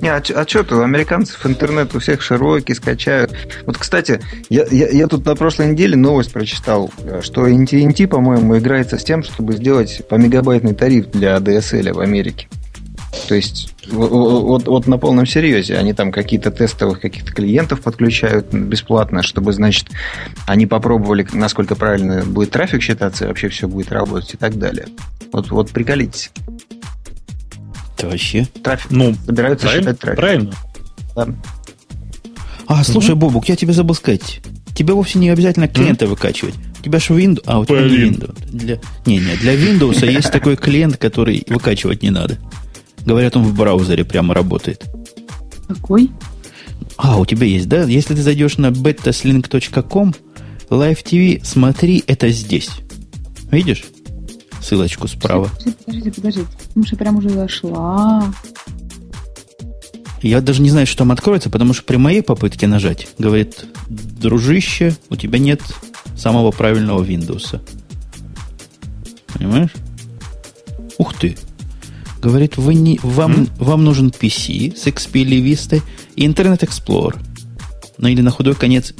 Не, 0.00 0.08
а, 0.08 0.22
а 0.34 0.48
что 0.48 0.64
ты, 0.64 0.74
у 0.74 0.82
американцев 0.82 1.44
интернет 1.44 1.94
у 1.94 1.98
всех 1.98 2.22
широкий, 2.22 2.74
скачают. 2.74 3.32
Вот, 3.66 3.76
кстати, 3.76 4.20
я, 4.48 4.64
я, 4.70 4.88
я 4.88 5.06
тут 5.06 5.26
на 5.26 5.36
прошлой 5.36 5.72
неделе 5.72 5.96
новость 5.96 6.32
прочитал, 6.32 6.90
что 7.20 7.46
NTNT, 7.46 8.06
по-моему, 8.08 8.56
играется 8.56 8.96
с 8.96 9.04
тем, 9.04 9.22
чтобы 9.22 9.52
сделать 9.54 10.02
по 10.08 10.14
мегабайтный 10.14 10.74
тариф 10.74 11.10
для 11.10 11.36
DSL 11.36 11.92
в 11.92 12.00
Америке. 12.00 12.48
То 13.28 13.34
есть 13.34 13.74
вот, 13.88 14.66
вот 14.66 14.86
на 14.86 14.98
полном 14.98 15.26
серьезе. 15.26 15.76
Они 15.76 15.92
там 15.92 16.12
какие-то 16.12 16.50
тестовых 16.50 17.00
каких-то 17.00 17.32
клиентов 17.32 17.80
подключают 17.80 18.52
бесплатно, 18.52 19.22
чтобы, 19.22 19.52
значит, 19.52 19.88
они 20.46 20.66
попробовали, 20.66 21.26
насколько 21.32 21.74
правильно 21.74 22.22
будет 22.24 22.50
трафик 22.50 22.82
считаться, 22.82 23.24
и 23.24 23.28
вообще 23.28 23.48
все 23.48 23.68
будет 23.68 23.90
работать 23.92 24.34
и 24.34 24.36
так 24.36 24.58
далее. 24.58 24.86
Вот, 25.32 25.50
вот 25.50 25.70
приколитесь. 25.70 26.30
Это 27.96 28.08
вообще? 28.08 28.46
Трафик. 28.62 28.90
Ну, 28.90 29.14
собираются 29.26 29.68
считать 29.68 29.98
трафик. 29.98 30.20
Правильно. 30.20 30.52
Да. 31.14 31.28
А, 32.66 32.84
слушай, 32.84 33.12
угу. 33.12 33.20
Бобук, 33.20 33.48
я 33.48 33.56
тебе 33.56 33.72
забыл 33.72 33.94
сказать. 33.94 34.40
Тебе 34.74 34.94
вовсе 34.94 35.18
не 35.18 35.30
обязательно 35.30 35.68
клиента 35.68 36.04
mm 36.04 36.08
выкачивать. 36.08 36.54
У 36.78 36.82
тебя 36.82 36.98
же 36.98 37.12
Windows... 37.12 37.42
А, 37.44 37.58
у 37.58 37.66
тебя 37.66 37.82
не 37.82 38.10
Windows. 38.10 38.46
Для... 38.50 38.80
Не, 39.04 39.18
не, 39.18 39.36
для 39.36 39.54
Windows 39.54 40.08
есть 40.08 40.30
такой 40.30 40.56
клиент, 40.56 40.96
который 40.96 41.44
выкачивать 41.48 42.02
не 42.02 42.10
надо. 42.10 42.38
Говорят, 43.04 43.36
он 43.36 43.44
в 43.44 43.56
браузере 43.56 44.04
прямо 44.04 44.34
работает. 44.34 44.84
Какой? 45.68 46.10
А, 46.96 47.18
у 47.18 47.24
тебя 47.24 47.46
есть, 47.46 47.68
да? 47.68 47.84
Если 47.84 48.14
ты 48.14 48.22
зайдешь 48.22 48.58
на 48.58 48.66
betaslink.com, 48.66 50.14
Live 50.68 51.04
TV, 51.04 51.40
смотри, 51.42 52.04
это 52.06 52.30
здесь. 52.30 52.70
Видишь? 53.50 53.84
Ссылочку 54.60 55.08
справа. 55.08 55.48
Подождите, 55.56 55.80
подождите, 55.86 56.12
подождите. 56.12 56.46
Потому 56.68 56.86
что 56.86 56.96
прям 56.96 57.16
уже 57.16 57.30
зашла. 57.30 58.32
Я 60.22 60.42
даже 60.42 60.60
не 60.60 60.68
знаю, 60.70 60.86
что 60.86 60.98
там 60.98 61.12
откроется, 61.12 61.48
потому 61.48 61.72
что 61.72 61.84
при 61.84 61.96
моей 61.96 62.22
попытке 62.22 62.66
нажать, 62.66 63.08
говорит, 63.18 63.64
дружище, 63.88 64.94
у 65.08 65.16
тебя 65.16 65.38
нет 65.38 65.62
самого 66.16 66.50
правильного 66.50 67.02
Windows. 67.02 67.58
Понимаешь? 69.32 69.72
Ух 70.98 71.14
ты. 71.14 71.36
Говорит, 72.20 72.56
вы 72.56 72.74
не, 72.74 72.98
вам, 73.02 73.32
mm? 73.32 73.64
вам 73.64 73.84
нужен 73.84 74.08
PC 74.08 74.76
с 74.76 74.86
XP 74.86 75.20
или 75.20 75.42
Vista 75.42 75.82
и 76.16 76.26
Internet 76.26 76.60
Explorer. 76.60 77.18
Ну 77.98 78.08
или 78.08 78.20
на 78.20 78.30
худой 78.30 78.54
конец 78.54 78.94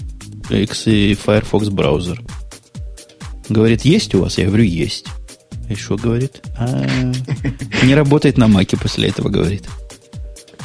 X 0.49 0.87
и 0.87 1.15
Firefox 1.15 1.69
браузер. 1.69 2.23
Говорит, 3.49 3.85
есть 3.85 4.15
у 4.15 4.21
вас? 4.21 4.39
Я 4.39 4.47
говорю, 4.47 4.65
есть. 4.65 5.07
И 5.69 5.75
что 5.75 5.97
говорит? 5.97 6.43
А, 6.57 7.13
не 7.85 7.95
работает 7.95 8.39
на 8.39 8.49
маке 8.49 8.77
после 8.77 9.09
этого, 9.09 9.29
говорит. 9.29 9.65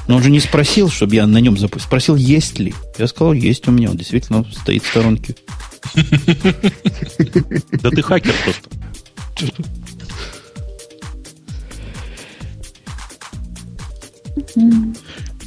Но 0.08 0.18
он 0.18 0.24
же 0.24 0.30
не 0.30 0.40
спросил, 0.40 0.90
чтобы 0.90 1.16
я 1.16 1.26
на 1.28 1.40
нем 1.40 1.58
запустил. 1.58 1.88
Спросил, 1.88 2.16
есть 2.16 2.60
ли. 2.60 2.74
Я 2.98 3.08
сказал, 3.08 3.34
есть 3.34 3.68
у 3.68 3.72
меня. 3.72 3.90
Он 3.90 3.98
действительно 3.98 4.46
стоит 4.52 4.84
в 4.84 4.88
сторонке. 4.88 5.36
Да 7.82 7.90
ты 7.92 8.02
хакер 8.02 8.34
просто. 8.44 8.70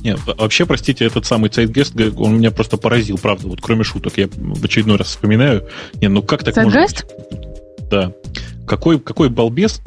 Нет, 0.02 0.20
вообще, 0.26 0.64
простите, 0.64 1.04
этот 1.04 1.26
самый 1.26 1.50
Zeitgeist, 1.50 2.14
он 2.16 2.38
меня 2.38 2.50
просто 2.50 2.76
поразил, 2.76 3.18
правда, 3.18 3.48
вот 3.48 3.60
кроме 3.60 3.84
шуток, 3.84 4.16
я 4.16 4.28
в 4.30 4.64
очередной 4.64 4.96
раз 4.96 5.08
вспоминаю. 5.08 5.68
Не, 6.00 6.08
ну 6.08 6.22
как 6.22 6.44
так 6.44 6.56
Zeitgeist? 6.56 6.64
может 6.64 7.06
быть? 7.30 7.88
Да. 7.90 8.12
Какой, 8.66 9.00
какой 9.00 9.28
балбес, 9.28 9.80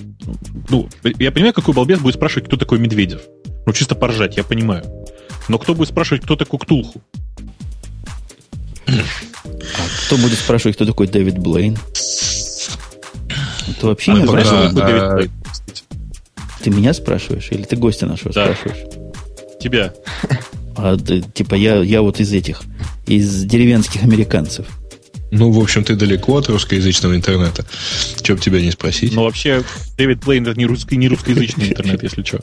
ну, 0.69 0.89
я 1.03 1.31
понимаю, 1.31 1.53
какой 1.53 1.73
балбес 1.73 1.99
будет 1.99 2.15
спрашивать, 2.15 2.47
кто 2.47 2.57
такой 2.57 2.79
Медведев. 2.79 3.21
Ну, 3.65 3.73
чисто 3.73 3.95
поржать, 3.95 4.37
я 4.37 4.43
понимаю. 4.43 4.83
Но 5.47 5.57
кто 5.57 5.75
будет 5.75 5.89
спрашивать, 5.89 6.23
кто 6.23 6.35
такой 6.35 6.59
Ктулху? 6.59 7.01
А 8.87 10.05
кто 10.05 10.17
будет 10.17 10.39
спрашивать, 10.39 10.75
кто 10.75 10.85
такой 10.85 11.07
Дэвид 11.07 11.37
Блейн? 11.37 11.77
Ты 13.79 13.87
вообще 13.87 14.11
а 14.11 14.15
не 14.15 14.25
знаешь, 14.25 14.47
кто 14.47 14.69
такой 14.69 14.81
Дэвид 14.81 15.13
Блейн? 15.13 15.31
Ты 16.63 16.69
меня 16.69 16.93
спрашиваешь 16.93 17.49
или 17.51 17.63
ты 17.63 17.75
гостя 17.75 18.05
нашего 18.05 18.33
да. 18.33 18.53
спрашиваешь? 18.53 18.85
Тебя. 19.59 19.93
А, 20.75 20.95
да, 20.95 21.21
типа 21.21 21.55
я, 21.55 21.81
я 21.81 22.01
вот 22.01 22.19
из 22.19 22.31
этих, 22.33 22.61
из 23.05 23.43
деревенских 23.43 24.03
американцев. 24.03 24.67
Ну, 25.31 25.49
в 25.49 25.59
общем, 25.59 25.85
ты 25.85 25.95
далеко 25.95 26.37
от 26.37 26.49
русскоязычного 26.49 27.15
интернета. 27.15 27.65
Че 28.21 28.35
бы 28.35 28.41
тебя 28.41 28.61
не 28.61 28.69
спросить. 28.71 29.13
Ну, 29.13 29.23
вообще, 29.23 29.63
Дэвид 29.97 30.25
Блейн 30.25 30.45
это 30.45 30.57
не, 30.57 30.65
русский, 30.65 30.97
не 30.97 31.07
русскоязычный 31.07 31.69
интернет, 31.69 32.03
если 32.03 32.23
что. 32.23 32.39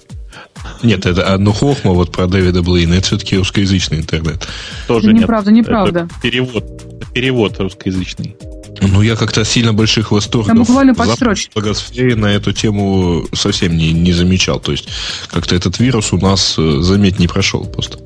Нет, 0.83 1.05
это 1.05 1.35
одно 1.35 1.53
хохма 1.53 1.93
вот 1.93 2.11
про 2.11 2.27
Дэвида 2.27 2.63
Блейна. 2.63 2.95
Это 2.95 3.07
все-таки 3.09 3.37
русскоязычный 3.37 3.99
интернет. 3.99 4.49
Тоже 4.87 5.13
неправда, 5.13 5.53
неправда. 5.53 6.09
Перевод, 6.23 7.13
перевод 7.13 7.59
русскоязычный. 7.61 8.37
Ну, 8.81 9.03
я 9.03 9.17
как-то 9.17 9.45
сильно 9.45 9.73
больших 9.73 10.13
восторгов 10.13 10.49
Там 10.49 10.59
буквально 10.59 10.95
подстрочки. 10.95 12.15
на 12.15 12.27
эту 12.27 12.53
тему 12.53 13.27
совсем 13.33 13.77
не, 13.77 13.93
не 13.93 14.13
замечал. 14.13 14.61
То 14.61 14.73
есть, 14.73 14.89
как-то 15.29 15.55
этот 15.55 15.79
вирус 15.79 16.13
у 16.13 16.19
нас, 16.19 16.57
э, 16.59 16.81
заметь, 16.81 17.19
не 17.19 17.29
прошел 17.29 17.65
просто. 17.67 17.99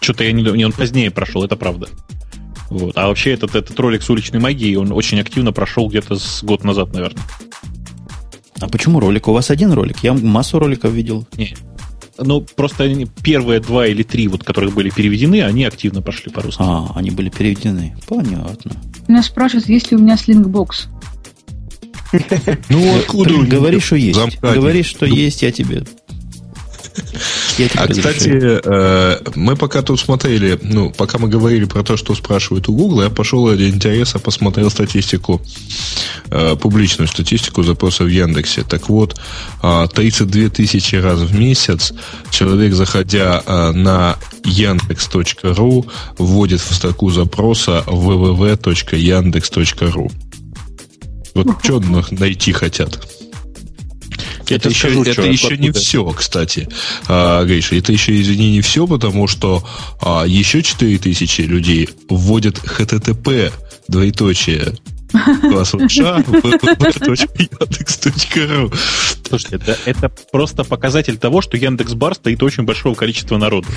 Что-то 0.00 0.24
я 0.24 0.32
не 0.32 0.42
думаю, 0.42 0.66
он 0.66 0.72
позднее 0.72 1.10
прошел, 1.10 1.44
это 1.44 1.56
правда. 1.56 1.88
Вот. 2.70 2.96
А 2.96 3.08
вообще 3.08 3.32
этот, 3.32 3.54
этот 3.54 3.78
ролик 3.78 4.02
с 4.02 4.08
уличной 4.10 4.40
магией, 4.40 4.76
он 4.76 4.92
очень 4.92 5.20
активно 5.20 5.52
прошел 5.52 5.88
где-то 5.88 6.16
с 6.16 6.42
год 6.42 6.64
назад, 6.64 6.92
наверное. 6.92 7.22
А 8.60 8.68
почему 8.68 9.00
ролик? 9.00 9.28
У 9.28 9.32
вас 9.32 9.50
один 9.50 9.72
ролик? 9.72 9.98
Я 10.02 10.12
массу 10.12 10.58
роликов 10.58 10.92
видел. 10.92 11.26
Не, 11.36 11.56
ну, 12.20 12.40
просто 12.40 12.84
они, 12.84 13.06
первые 13.22 13.60
два 13.60 13.86
или 13.86 14.02
три, 14.02 14.28
вот, 14.28 14.44
которые 14.44 14.72
были 14.72 14.90
переведены, 14.90 15.42
они 15.42 15.64
активно 15.64 16.02
пошли 16.02 16.30
по-русски. 16.30 16.62
А, 16.62 16.92
они 16.94 17.10
были 17.10 17.28
переведены. 17.28 17.96
Понятно. 18.06 18.72
Меня 19.08 19.22
спрашивают, 19.22 19.68
есть 19.68 19.90
ли 19.90 19.96
у 19.96 20.00
меня 20.00 20.16
слингбокс. 20.16 20.88
Ну, 22.68 22.98
откуда? 22.98 23.34
Говори, 23.44 23.80
что 23.80 23.96
есть. 23.96 24.40
Говори, 24.40 24.82
что 24.82 25.06
есть, 25.06 25.42
я 25.42 25.52
тебе 25.52 25.84
а, 27.76 27.88
кстати, 27.88 28.60
э, 28.64 29.18
мы 29.34 29.56
пока 29.56 29.82
тут 29.82 30.00
смотрели, 30.00 30.58
ну, 30.62 30.90
пока 30.90 31.18
мы 31.18 31.28
говорили 31.28 31.64
про 31.64 31.82
то, 31.82 31.96
что 31.96 32.14
спрашивают 32.14 32.68
у 32.68 32.74
Google, 32.74 33.02
я 33.02 33.10
пошел 33.10 33.50
ради 33.50 33.64
интереса, 33.64 34.18
посмотрел 34.18 34.70
статистику, 34.70 35.42
э, 36.30 36.56
публичную 36.56 37.08
статистику 37.08 37.62
запросов 37.62 38.06
в 38.06 38.10
Яндексе. 38.10 38.62
Так 38.62 38.88
вот, 38.88 39.20
32 39.60 39.62
а, 39.62 39.86
тысячи 40.50 40.96
раз 40.96 41.20
в 41.20 41.38
месяц 41.38 41.92
человек, 42.30 42.72
заходя 42.74 43.42
а, 43.46 43.72
на 43.72 44.16
yandex.ru, 44.44 45.86
вводит 46.18 46.60
в 46.60 46.74
строку 46.74 47.10
запроса 47.10 47.84
www.yandex.ru. 47.86 50.12
Вот 51.34 51.46
что 51.62 51.80
найти 52.10 52.52
хотят? 52.52 53.19
Это 54.54 54.68
еще, 54.68 54.88
скажу, 54.88 55.04
это 55.04 55.22
еще 55.22 55.56
не 55.56 55.70
все, 55.70 56.04
кстати, 56.10 56.68
а, 57.08 57.44
Гриша. 57.44 57.76
Это 57.76 57.92
еще, 57.92 58.20
извини, 58.20 58.52
не 58.52 58.60
все, 58.60 58.86
потому 58.86 59.26
что 59.26 59.66
а, 60.00 60.24
еще 60.26 60.62
4000 60.62 61.42
людей 61.42 61.88
вводят 62.08 62.58
HTTP 62.58 63.52
двоеточие, 63.88 64.74
класс 65.40 65.70
США. 65.70 66.24
Слушайте, 69.28 69.56
это, 69.56 69.78
это 69.84 70.08
просто 70.30 70.64
показатель 70.64 71.18
того, 71.18 71.40
что 71.40 71.56
Яндекс 71.56 71.94
Бар 71.94 72.14
стоит 72.14 72.42
очень 72.42 72.64
большого 72.64 72.94
количества 72.94 73.36
народу. 73.36 73.68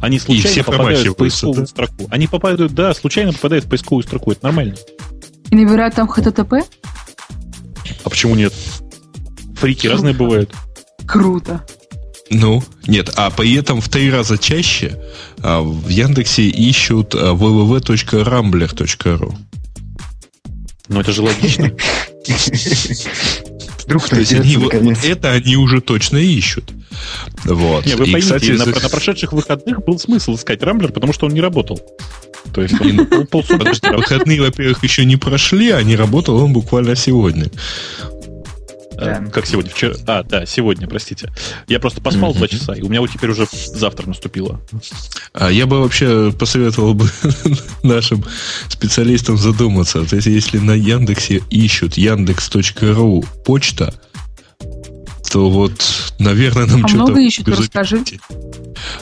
Они 0.00 0.18
случайно 0.18 0.64
попадают 0.64 1.08
в 1.08 1.14
поисковую 1.14 1.60
да? 1.62 1.66
строку. 1.66 2.08
Они 2.10 2.26
попадают, 2.26 2.72
да, 2.72 2.94
случайно 2.94 3.32
попадают 3.32 3.64
в 3.64 3.68
поисковую 3.68 4.04
строку. 4.04 4.32
Это 4.32 4.44
нормально. 4.44 4.74
И 5.50 5.56
набирают 5.56 5.94
там 5.94 6.10
HTTP? 6.10 6.64
А 8.04 8.10
почему 8.10 8.34
нет? 8.34 8.52
Фрики 9.62 9.82
Круто. 9.82 9.94
разные 9.94 10.12
бывают. 10.12 10.52
Круто. 11.06 11.64
Ну, 12.30 12.64
нет, 12.88 13.12
а 13.14 13.30
при 13.30 13.54
этом 13.54 13.80
в 13.80 13.88
три 13.88 14.10
раза 14.10 14.36
чаще 14.36 15.00
а, 15.38 15.60
в 15.60 15.88
Яндексе 15.88 16.48
ищут 16.48 17.14
а, 17.14 17.32
www.rambler.ru. 17.32 19.34
Ну, 20.88 21.00
это 21.00 21.12
же 21.12 21.22
логично. 21.22 21.70
Вдруг 23.84 24.08
То 24.08 24.18
есть 24.18 24.32
они, 24.32 24.58
это 25.04 25.30
они 25.30 25.56
уже 25.56 25.80
точно 25.80 26.16
ищут. 26.16 26.72
Вот. 27.44 27.86
Не, 27.86 27.94
вы 27.94 28.08
и, 28.08 28.12
поймите, 28.12 28.34
кстати, 28.34 28.50
на, 28.50 28.66
на 28.66 28.88
прошедших 28.88 29.32
выходных 29.32 29.84
был 29.84 30.00
смысл 30.00 30.34
искать 30.34 30.60
Рамблер, 30.64 30.90
потому 30.90 31.12
что 31.12 31.26
он 31.26 31.34
не 31.34 31.40
работал. 31.40 31.80
То 32.52 32.62
есть 32.62 32.74
он 32.80 33.06
полсуток. 33.28 33.68
Выходные, 33.96 34.40
во-первых, 34.40 34.82
еще 34.82 35.04
не 35.04 35.16
прошли, 35.16 35.70
а 35.70 35.80
не 35.82 35.94
работал 35.94 36.42
он 36.42 36.52
буквально 36.52 36.96
сегодня. 36.96 37.48
Да. 39.04 39.24
Как 39.30 39.46
сегодня? 39.46 39.70
Вчера? 39.70 39.94
А, 40.06 40.22
да, 40.22 40.46
сегодня, 40.46 40.86
простите. 40.88 41.30
Я 41.68 41.80
просто 41.80 42.00
поспал 42.00 42.34
два 42.34 42.48
часа, 42.48 42.74
и 42.74 42.82
у 42.82 42.88
меня 42.88 43.00
вот 43.00 43.10
теперь 43.10 43.30
уже 43.30 43.46
завтра 43.52 44.06
наступило. 44.06 44.60
А 45.32 45.50
я 45.50 45.66
бы 45.66 45.80
вообще 45.80 46.32
посоветовал 46.32 46.94
бы 46.94 47.08
нашим 47.82 48.24
специалистам 48.68 49.36
задуматься. 49.36 50.04
То 50.04 50.16
есть, 50.16 50.26
если 50.28 50.58
на 50.58 50.72
Яндексе 50.72 51.42
ищут 51.50 51.94
яндекс.ру 51.94 53.24
почта, 53.44 53.94
то 55.30 55.48
вот, 55.48 55.72
наверное, 56.18 56.66
нам 56.66 56.84
а 56.84 56.88
что-то... 56.88 57.04
много 57.04 57.20
ищут, 57.20 57.48
расскажи. 57.48 58.04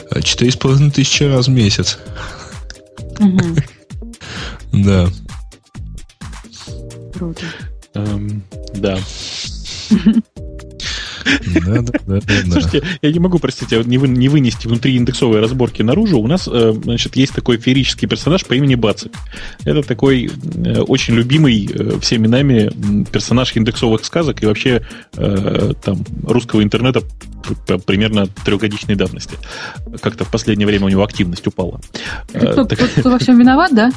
А, 0.09 0.21
четыре 0.21 0.51
с 0.51 0.55
половиной 0.55 0.91
тысячи 0.91 1.23
раз 1.23 1.47
в 1.47 1.51
месяц. 1.51 1.99
Да. 4.71 5.09
Круто. 7.13 7.43
Эм, 7.93 8.43
да. 8.73 8.97
Слушайте, 12.51 12.83
я 13.01 13.11
не 13.11 13.19
могу, 13.19 13.39
простите, 13.39 13.81
не, 13.85 13.97
вы, 13.97 14.07
не 14.07 14.29
вынести 14.29 14.67
внутри 14.67 14.95
индексовой 14.95 15.39
разборки 15.39 15.81
наружу. 15.81 16.19
У 16.19 16.27
нас, 16.27 16.47
э, 16.51 16.73
значит, 16.83 17.15
есть 17.15 17.33
такой 17.33 17.57
феерический 17.57 18.07
персонаж 18.07 18.45
по 18.45 18.53
имени 18.53 18.75
Бацик. 18.75 19.11
Это 19.63 19.83
такой 19.83 20.29
э, 20.29 20.81
очень 20.81 21.15
любимый 21.15 21.69
э, 21.71 21.99
всеми 21.99 22.27
нами 22.27 22.71
персонаж 23.11 23.55
индексовых 23.55 24.03
сказок 24.05 24.41
и 24.43 24.45
вообще 24.45 24.85
там 25.13 26.03
русского 26.23 26.63
интернета 26.63 27.01
примерно 27.85 28.27
трехгодичной 28.27 28.95
давности. 28.95 29.35
Как-то 30.01 30.25
в 30.25 30.31
последнее 30.31 30.67
время 30.67 30.85
у 30.85 30.89
него 30.89 31.03
активность 31.03 31.45
упала. 31.47 31.79
Это 32.33 32.65
тот, 32.65 32.73
кто 32.73 33.09
во 33.09 33.19
всем 33.19 33.39
виноват, 33.39 33.73
да? 33.73 33.91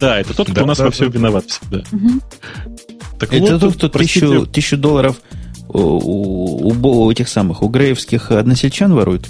Да, 0.00 0.18
это 0.18 0.34
тот, 0.34 0.50
кто 0.50 0.64
у 0.64 0.66
нас 0.66 0.78
во 0.78 0.90
всем 0.90 1.10
виноват 1.10 1.46
всегда. 1.46 1.84
Так 3.22 3.32
это 3.32 3.52
вот, 3.52 3.60
тот, 3.60 3.74
кто 3.76 3.88
простите... 3.88 4.26
тысячу, 4.26 4.46
тысячу 4.46 4.76
долларов 4.76 5.16
у, 5.68 5.78
у, 5.78 7.04
у 7.04 7.10
этих 7.10 7.28
самых, 7.28 7.62
у 7.62 7.68
греевских 7.68 8.32
односельчан 8.32 8.92
ворует? 8.92 9.28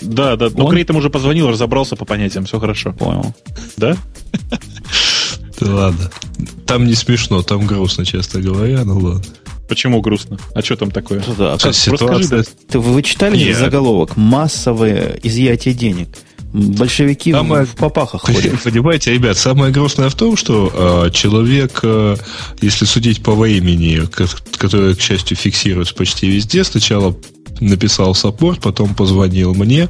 Да, 0.00 0.34
да. 0.34 0.48
Но 0.52 0.66
Грей 0.66 0.82
там 0.82 0.96
уже 0.96 1.08
позвонил, 1.08 1.48
разобрался 1.48 1.94
по 1.94 2.04
понятиям, 2.04 2.46
все 2.46 2.58
хорошо. 2.58 2.92
Понял. 2.94 3.32
Да? 3.76 3.96
Да 5.60 5.72
ладно. 5.72 6.10
Там 6.66 6.84
не 6.84 6.96
смешно, 6.96 7.42
там 7.42 7.64
грустно, 7.64 8.04
честно 8.04 8.40
говоря, 8.40 8.84
ну 8.84 8.98
ладно. 8.98 9.22
Почему 9.68 10.00
грустно? 10.00 10.36
А 10.52 10.62
что 10.62 10.74
там 10.74 10.90
такое? 10.90 11.22
Да, 11.38 11.54
а 11.54 11.58
как, 11.58 11.74
ситуация... 11.76 12.38
Расскажи, 12.38 12.46
да. 12.70 12.78
Вы 12.80 13.02
читали 13.04 13.36
Нет. 13.36 13.56
заголовок 13.56 14.16
«Массовое 14.16 15.20
изъятие 15.22 15.74
денег»? 15.74 16.08
Большевики 16.56 17.32
самое, 17.32 17.66
в 17.66 17.76
попахах 17.76 18.22
ходят. 18.26 18.62
Понимаете, 18.62 19.12
ребят, 19.12 19.36
самое 19.36 19.70
грустное 19.70 20.08
в 20.08 20.14
том, 20.14 20.38
что 20.38 21.04
э, 21.06 21.10
человек, 21.10 21.80
э, 21.82 22.16
если 22.62 22.86
судить 22.86 23.22
по 23.22 23.32
времени, 23.32 24.00
которое, 24.56 24.94
к 24.94 25.00
счастью, 25.00 25.36
фиксируется 25.36 25.94
почти 25.94 26.28
везде, 26.28 26.64
сначала 26.64 27.14
написал 27.60 28.14
саппорт, 28.14 28.60
потом 28.60 28.94
позвонил 28.94 29.54
мне, 29.54 29.88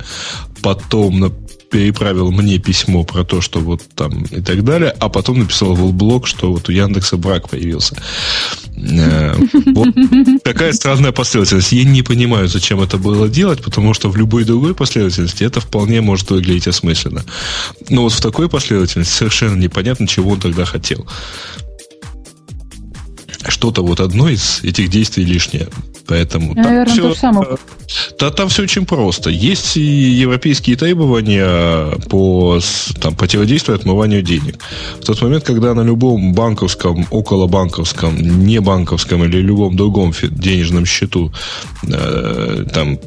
потом 0.60 1.32
переправил 1.76 2.32
мне 2.32 2.56
письмо 2.56 3.04
про 3.04 3.22
то, 3.22 3.42
что 3.42 3.60
вот 3.60 3.82
там 3.94 4.22
и 4.22 4.40
так 4.40 4.64
далее, 4.64 4.94
а 4.98 5.10
потом 5.10 5.40
написал 5.40 5.74
в 5.74 5.92
блог, 5.92 6.26
что 6.26 6.50
вот 6.50 6.70
у 6.70 6.72
Яндекса 6.72 7.18
брак 7.18 7.50
появился. 7.50 7.94
Э, 8.78 9.34
вот 9.74 9.88
такая 10.42 10.72
странная 10.72 11.12
последовательность. 11.12 11.72
Я 11.72 11.84
не 11.84 12.00
понимаю, 12.00 12.48
зачем 12.48 12.80
это 12.80 12.96
было 12.96 13.28
делать, 13.28 13.62
потому 13.62 13.92
что 13.92 14.08
в 14.08 14.16
любой 14.16 14.44
другой 14.44 14.74
последовательности 14.74 15.44
это 15.44 15.60
вполне 15.60 16.00
может 16.00 16.30
выглядеть 16.30 16.66
осмысленно. 16.66 17.26
Но 17.90 18.04
вот 18.04 18.14
в 18.14 18.22
такой 18.22 18.48
последовательности 18.48 19.12
совершенно 19.12 19.56
непонятно, 19.56 20.08
чего 20.08 20.30
он 20.30 20.40
тогда 20.40 20.64
хотел 20.64 21.06
что-то 23.48 23.82
вот 23.82 24.00
одно 24.00 24.30
из 24.30 24.60
этих 24.64 24.88
действий 24.88 25.24
лишнее. 25.24 25.68
Поэтому 26.06 26.54
Наверное, 26.54 26.84
там 26.84 26.94
все, 26.94 27.08
то 27.08 27.14
самое. 27.14 27.48
Да, 28.18 28.30
там 28.30 28.48
все 28.48 28.62
очень 28.62 28.86
просто. 28.86 29.30
Есть 29.30 29.76
и 29.76 29.80
европейские 29.80 30.76
требования 30.76 31.98
по 32.08 32.60
там, 33.00 33.14
противодействию 33.14 33.76
отмыванию 33.76 34.22
денег. 34.22 34.58
В 35.00 35.04
тот 35.04 35.20
момент, 35.22 35.44
когда 35.44 35.74
на 35.74 35.82
любом 35.82 36.32
банковском, 36.32 37.06
около 37.10 37.46
банковском, 37.46 38.16
не 38.16 38.60
банковском 38.60 39.24
или 39.24 39.38
любом 39.38 39.76
другом 39.76 40.12
денежном 40.22 40.86
счету 40.86 41.32
э, 41.82 42.64
там 42.72 42.98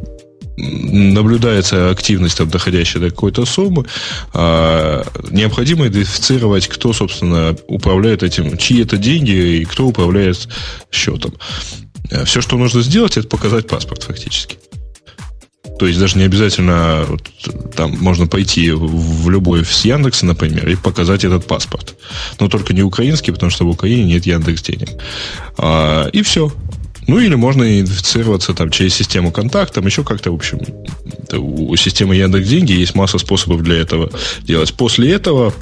наблюдается 0.59 1.89
активность, 1.89 2.37
там, 2.37 2.49
доходящая 2.49 3.01
до 3.01 3.09
какой-то 3.09 3.45
суммы, 3.45 3.85
а, 4.33 5.05
необходимо 5.31 5.87
идентифицировать, 5.87 6.67
кто, 6.67 6.93
собственно, 6.93 7.55
управляет 7.67 8.23
этим, 8.23 8.57
чьи 8.57 8.83
это 8.83 8.97
деньги 8.97 9.31
и 9.31 9.65
кто 9.65 9.87
управляет 9.87 10.49
счетом. 10.91 11.33
Э, 12.09 12.25
Все, 12.25 12.41
что 12.41 12.57
нужно 12.57 12.81
сделать, 12.81 13.17
это 13.17 13.27
показать 13.27 13.67
паспорт 13.67 14.03
фактически. 14.03 14.57
То 15.77 15.87
есть 15.87 15.97
даже 15.97 16.17
не 16.17 16.25
обязательно 16.25 17.05
там 17.75 17.97
можно 17.99 18.27
пойти 18.27 18.71
в 18.71 19.29
любой 19.29 19.63
с 19.63 19.85
Яндекса, 19.85 20.25
например, 20.25 20.67
и 20.67 20.75
показать 20.75 21.23
этот 21.23 21.47
паспорт. 21.47 21.95
Но 22.39 22.49
только 22.49 22.73
не 22.73 22.83
украинский, 22.83 23.31
потому 23.31 23.49
что 23.49 23.65
в 23.65 23.69
Украине 23.69 24.03
нет 24.03 24.25
Яндекс 24.25 24.61
денег. 24.61 24.89
А, 25.57 26.09
и 26.09 26.21
все. 26.21 26.51
Ну, 27.07 27.17
или 27.17 27.35
можно 27.35 27.63
идентифицироваться 27.63 28.53
там 28.53 28.69
через 28.69 28.93
систему 28.93 29.31
контакт, 29.31 29.73
там 29.73 29.85
еще 29.85 30.03
как-то, 30.03 30.31
в 30.31 30.35
общем, 30.35 30.59
у 31.31 31.75
системы 31.77 32.15
Яндекс 32.15 32.47
Деньги 32.47 32.73
есть 32.73 32.93
масса 32.93 33.17
способов 33.17 33.63
для 33.63 33.77
этого 33.77 34.11
делать. 34.43 34.73
После 34.73 35.13
этого 35.13 35.53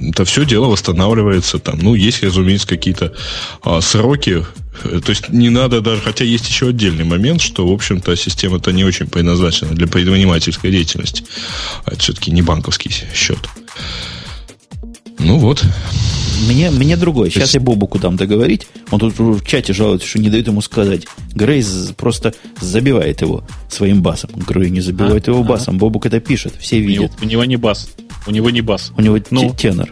это 0.00 0.24
все 0.24 0.44
дело 0.44 0.66
восстанавливается. 0.66 1.58
Там, 1.58 1.80
ну, 1.80 1.94
есть, 1.94 2.22
разумеется, 2.22 2.66
какие-то 2.66 3.14
а, 3.62 3.80
сроки. 3.80 4.44
То 4.82 5.10
есть 5.10 5.28
не 5.28 5.50
надо 5.50 5.80
даже, 5.80 6.02
хотя 6.02 6.24
есть 6.24 6.48
еще 6.48 6.68
отдельный 6.68 7.04
момент, 7.04 7.40
что, 7.40 7.66
в 7.66 7.72
общем-то, 7.72 8.14
система-то 8.16 8.72
не 8.72 8.84
очень 8.84 9.06
предназначена 9.06 9.74
для 9.74 9.86
предпринимательской 9.86 10.70
деятельности. 10.70 11.24
А 11.84 11.92
это 11.92 12.00
все-таки 12.00 12.30
не 12.30 12.42
банковский 12.42 12.90
счет. 13.14 13.38
Ну 15.18 15.38
вот. 15.38 15.64
Мне, 16.46 16.70
мне 16.70 16.96
другое. 16.96 17.30
Сейчас 17.30 17.42
есть... 17.42 17.54
я 17.54 17.60
Бобуку 17.60 17.98
дам 17.98 18.16
договорить. 18.16 18.68
Он 18.90 19.00
тут 19.00 19.18
в 19.18 19.44
чате 19.44 19.72
жалуется, 19.72 20.06
что 20.06 20.18
не 20.18 20.28
дает 20.28 20.46
ему 20.46 20.60
сказать. 20.60 21.06
Грейс 21.34 21.92
просто 21.96 22.34
забивает 22.60 23.22
его 23.22 23.44
своим 23.70 24.02
басом. 24.02 24.30
Грей 24.34 24.70
не 24.70 24.80
забивает 24.80 25.28
а, 25.28 25.30
его 25.30 25.40
а. 25.40 25.44
басом. 25.44 25.78
Бобук 25.78 26.06
это 26.06 26.20
пишет. 26.20 26.54
Все 26.60 26.78
видят. 26.80 27.12
У 27.20 27.24
него, 27.24 27.24
у 27.24 27.26
него 27.26 27.44
не 27.44 27.56
бас. 27.56 27.88
У 28.26 28.30
него 28.30 28.50
не 28.50 28.60
бас. 28.60 28.92
У 28.96 29.00
него 29.00 29.18
ну. 29.30 29.54
тенор. 29.54 29.90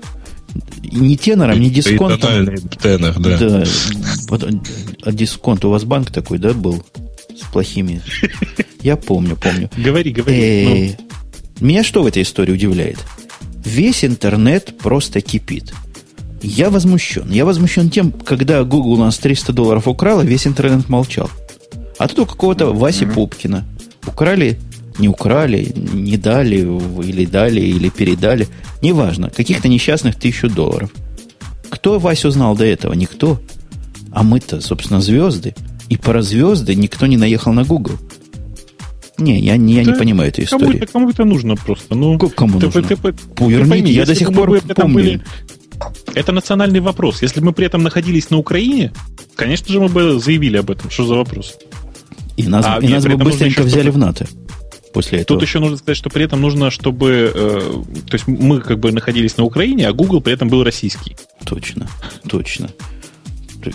Не 0.83 1.17
тенором, 1.17 1.61
не 1.61 1.71
дисконтом. 1.71 2.47
Тенор, 2.81 3.19
да. 3.19 3.39
да. 3.39 3.65
А 5.03 5.13
дисконт 5.13 5.65
у 5.65 5.71
вас 5.71 5.85
банк 5.85 6.11
такой, 6.11 6.39
да, 6.39 6.53
был? 6.53 6.85
С 7.37 7.51
плохими. 7.53 8.03
Я 8.83 8.97
помню, 8.97 9.37
помню. 9.37 9.71
Говори, 9.77 10.13
говори. 10.13 10.97
Ну. 10.99 11.67
Меня 11.67 11.83
что 11.83 12.03
в 12.03 12.07
этой 12.07 12.23
истории 12.23 12.53
удивляет? 12.53 12.99
Весь 13.65 14.05
интернет 14.05 14.77
просто 14.79 15.21
кипит. 15.21 15.73
Я 16.43 16.71
возмущен. 16.71 17.31
Я 17.31 17.45
возмущен 17.45 17.91
тем, 17.91 18.13
когда 18.13 18.63
Google 18.65 18.93
у 18.93 18.97
нас 18.97 19.19
300 19.19 19.53
долларов 19.53 19.89
украл, 19.89 20.21
а 20.21 20.25
весь 20.25 20.47
интернет 20.47 20.89
молчал. 20.89 21.31
А 21.99 22.07
тут 22.07 22.19
у 22.21 22.27
какого-то 22.27 22.73
Васи. 22.73 23.07
Пупкина 23.07 23.65
украли, 24.07 24.59
не 24.99 25.09
украли, 25.09 25.73
не 25.75 26.17
дали, 26.17 26.57
или 27.03 27.25
дали, 27.25 27.61
или 27.61 27.89
передали. 27.89 28.49
Неважно, 28.83 29.31
каких-то 29.31 29.69
несчастных 29.69 30.17
тысячу 30.17 30.49
долларов. 30.49 30.91
Кто 31.71 31.99
Васю 31.99 32.31
знал 32.31 32.57
до 32.57 32.65
этого? 32.65 32.93
Никто. 32.93 33.41
А 34.13 34.23
мы-то, 34.23 34.61
собственно, 34.61 35.01
звезды. 35.01 35.55
И 35.89 35.97
про 35.97 36.23
звезды 36.23 36.75
никто 36.75 37.07
не 37.07 37.17
наехал 37.17 37.53
на 37.53 37.65
Google. 37.65 37.99
Не, 39.19 39.39
я, 39.41 39.55
я 39.55 39.85
да, 39.85 39.93
не 39.93 39.99
понимаю 39.99 40.31
эту 40.31 40.43
историю. 40.43 40.69
Кому 40.69 40.83
это, 40.83 40.93
кому 40.93 41.11
это 41.11 41.25
нужно 41.25 41.57
просто? 41.57 41.95
Ну, 41.95 42.19
кому 42.19 42.59
ты, 42.59 42.67
нужно? 42.67 42.83
Ты, 42.83 42.97
ты, 42.97 43.13
Поверните, 43.13 43.93
я 43.93 44.07
до 44.07 44.15
сих 44.15 44.33
пор 44.33 44.61
помню. 44.61 44.95
Были 44.95 45.23
Это 46.15 46.33
национальный 46.33 46.81
вопрос. 46.81 47.23
Если 47.23 47.41
бы 47.41 47.47
мы 47.47 47.53
при 47.53 47.67
этом 47.67 47.83
находились 47.83 48.31
на 48.31 48.39
Украине, 48.39 48.93
конечно 49.37 49.73
же, 49.73 49.81
мы 49.81 49.89
бы 49.89 50.19
заявили 50.21 50.57
об 50.57 50.71
этом. 50.71 50.91
Что 50.91 51.07
за 51.07 51.15
вопрос? 51.15 51.57
И 52.37 52.45
нас, 52.45 52.67
а, 52.67 52.79
и 52.79 52.89
нас 52.89 53.05
бы 53.05 53.17
быстренько 53.17 53.63
взяли 53.63 53.91
в 53.91 53.99
НАТО 53.99 54.27
после 54.95 55.21
этого. 55.21 55.39
Тут 55.39 55.47
еще 55.47 55.59
нужно 55.59 55.77
сказать, 55.77 55.99
что 55.99 56.09
при 56.09 56.25
этом 56.25 56.41
нужно, 56.41 56.71
чтобы... 56.71 57.33
Э, 57.35 57.61
то 58.09 58.15
есть 58.15 58.27
мы 58.27 58.61
как 58.61 58.79
бы 58.79 58.93
находились 58.93 59.37
на 59.37 59.45
Украине, 59.45 59.89
а 59.89 59.93
Google 59.93 60.23
при 60.23 60.33
этом 60.33 60.49
был 60.49 60.65
российский. 60.65 61.17
Точно, 61.45 61.89
точно. 62.29 62.71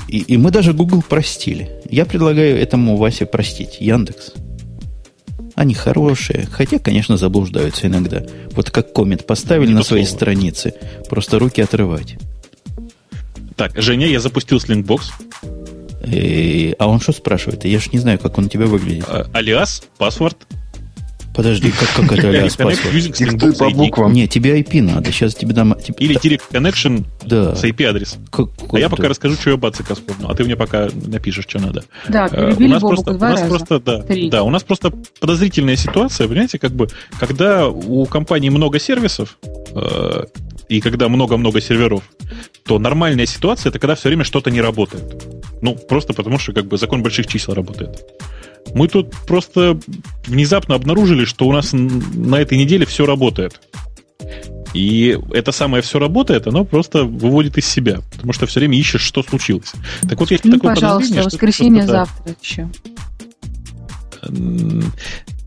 И, 0.08 0.20
и 0.20 0.38
мы 0.38 0.52
даже 0.52 0.74
Google 0.74 1.04
простили. 1.04 1.70
Я 1.90 2.06
предлагаю 2.06 2.58
этому 2.58 2.96
Васе 2.96 3.26
простить. 3.26 3.78
Яндекс. 3.80 4.34
Они 5.56 5.74
хорошие, 5.74 6.48
хотя, 6.50 6.80
конечно, 6.80 7.18
заблуждаются 7.18 7.88
иногда. 7.88 8.24
Вот 8.52 8.72
как 8.72 8.94
коммент 8.94 9.26
поставили 9.28 9.74
на 9.74 9.84
своей 9.84 10.06
странице, 10.06 10.74
просто 11.10 11.38
руки 11.38 11.62
отрывать. 11.62 12.18
Так, 13.58 13.74
Женя, 13.76 14.08
я 14.08 14.22
запустил 14.22 14.60
Slingbox. 14.60 15.02
И, 16.08 16.76
а 16.80 16.88
он 16.88 17.02
что 17.02 17.12
спрашивает? 17.12 17.66
Я 17.66 17.80
же 17.80 17.90
не 17.92 18.00
знаю, 18.00 18.20
как 18.20 18.38
он 18.38 18.46
у 18.46 18.48
тебя 18.48 18.68
выглядит. 18.68 19.04
А, 19.10 19.30
алиас, 19.34 19.84
паспорт, 19.98 20.38
Подожди, 21.36 21.72
как, 21.72 21.90
как 22.08 22.18
это 22.18 22.30
алиас 22.30 22.56
паспорт? 22.58 23.58
по 23.58 23.70
буквам. 23.70 24.14
Не, 24.14 24.28
тебе 24.28 24.60
IP 24.60 24.82
надо. 24.82 25.12
Сейчас 25.12 25.36
тебе 25.36 25.54
дам... 25.54 25.74
Или 25.98 26.20
Direct 26.20 26.44
Connection 26.52 27.06
да. 27.26 27.56
с 27.56 27.64
IP-адрес. 27.64 28.18
А 28.72 28.80
я 28.80 28.90
пока 28.90 29.08
расскажу, 29.08 29.36
что 29.36 29.52
я 29.52 29.58
бацика 29.58 29.96
вспомнил. 29.96 30.30
А 30.30 30.36
ты 30.36 30.44
мне 30.44 30.56
пока 30.56 30.90
напишешь, 30.94 31.46
что 31.48 31.60
надо. 31.60 31.84
Да, 32.08 32.28
э, 32.32 32.56
перебили 32.56 32.68
у 32.68 32.72
нас 32.72 32.82
просто, 32.82 33.12
у 33.12 33.18
нас 33.18 33.42
просто, 33.42 33.80
да, 33.80 34.04
да, 34.30 34.44
у 34.44 34.50
нас 34.50 34.64
просто 34.64 34.92
подозрительная 35.20 35.76
ситуация, 35.76 36.28
понимаете, 36.28 36.60
как 36.60 36.72
бы, 36.72 36.88
когда 37.20 37.68
у 37.68 38.06
компании 38.06 38.50
много 38.50 38.80
сервисов, 38.80 39.38
э, 39.74 40.24
и 40.70 40.82
когда 40.82 41.10
много-много 41.10 41.62
серверов, 41.62 42.04
то 42.64 42.80
нормальная 42.80 43.26
ситуация 43.26 43.70
это 43.72 43.80
когда 43.80 43.96
все 43.96 44.10
время 44.10 44.24
что-то 44.24 44.52
не 44.52 44.62
работает. 44.62 45.04
Ну, 45.62 45.76
просто 45.76 46.14
потому 46.14 46.40
что 46.40 46.54
как 46.54 46.66
бы 46.66 46.78
закон 46.78 47.04
больших 47.04 47.28
чисел 47.28 47.54
работает. 47.54 48.06
Мы 48.74 48.88
тут 48.88 49.16
просто 49.26 49.80
внезапно 50.26 50.76
обнаружили, 50.76 51.26
что 51.26 51.48
у 51.48 51.52
нас 51.52 51.72
на 51.74 52.36
этой 52.36 52.58
неделе 52.58 52.86
все 52.86 53.06
работает. 53.06 53.62
И 54.74 55.18
это 55.34 55.52
самое 55.52 55.82
все 55.82 55.98
работает, 55.98 56.46
оно 56.48 56.64
просто 56.64 57.04
выводит 57.04 57.58
из 57.58 57.66
себя, 57.66 58.00
потому 58.12 58.34
что 58.34 58.46
все 58.46 58.60
время 58.60 58.78
ищешь, 58.78 59.02
что 59.02 59.24
случилось. 59.24 59.74
Так 60.08 60.20
вот, 60.20 60.30
есть 60.30 60.46
ну, 60.46 60.54
такое 60.54 60.76
пожалуйста, 60.76 61.24
воскресенье 61.24 61.88
завтра 61.88 62.36
еще. 62.42 62.70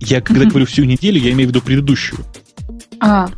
Я 0.00 0.20
когда 0.20 0.46
говорю 0.46 0.66
всю 0.66 0.84
неделю, 0.84 1.20
я 1.20 1.30
имею 1.32 1.48
в 1.48 1.52
виду 1.52 1.62
предыдущую. 1.62 2.24
А. 2.98 3.28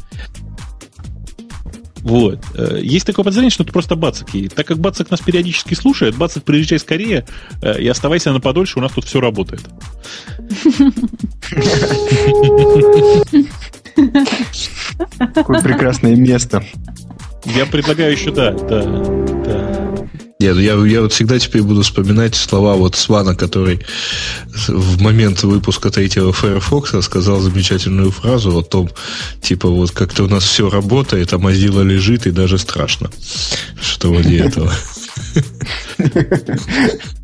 Вот. 2.04 2.38
Э, 2.54 2.78
есть 2.82 3.06
такое 3.06 3.24
подозрение, 3.24 3.50
что 3.50 3.62
это 3.62 3.72
просто 3.72 3.96
Бацик. 3.96 4.34
И 4.34 4.48
так 4.48 4.66
как 4.66 4.78
Бацик 4.78 5.10
нас 5.10 5.20
периодически 5.20 5.72
слушает, 5.72 6.14
Бацик, 6.16 6.44
приезжай 6.44 6.78
скорее 6.78 7.24
э, 7.62 7.80
и 7.80 7.88
оставайся 7.88 8.30
на 8.30 8.40
подольше, 8.40 8.78
у 8.78 8.82
нас 8.82 8.92
тут 8.92 9.06
все 9.06 9.20
работает. 9.20 9.62
Какое 15.34 15.62
прекрасное 15.62 16.14
место. 16.14 16.62
Я 17.46 17.64
предлагаю 17.64 18.12
еще, 18.12 18.30
да, 18.30 18.52
да, 18.52 18.82
да. 18.82 19.63
Нет, 20.44 20.58
я, 20.58 20.74
я 20.74 21.00
вот 21.00 21.14
всегда 21.14 21.38
теперь 21.38 21.62
буду 21.62 21.80
вспоминать 21.80 22.34
слова 22.34 22.74
вот 22.74 22.96
Свана, 22.96 23.34
который 23.34 23.80
в 24.68 25.00
момент 25.00 25.42
выпуска 25.42 25.90
третьего 25.90 26.34
Firefox 26.34 27.02
сказал 27.02 27.40
замечательную 27.40 28.10
фразу 28.10 28.54
о 28.58 28.62
том, 28.62 28.90
типа, 29.40 29.70
вот 29.70 29.92
как-то 29.92 30.24
у 30.24 30.28
нас 30.28 30.44
все 30.44 30.68
работает, 30.68 31.32
а 31.32 31.36
Mozilla 31.36 31.82
лежит, 31.82 32.26
и 32.26 32.30
даже 32.30 32.58
страшно. 32.58 33.10
Что 33.80 34.10
вроде 34.10 34.40
этого. 34.40 34.70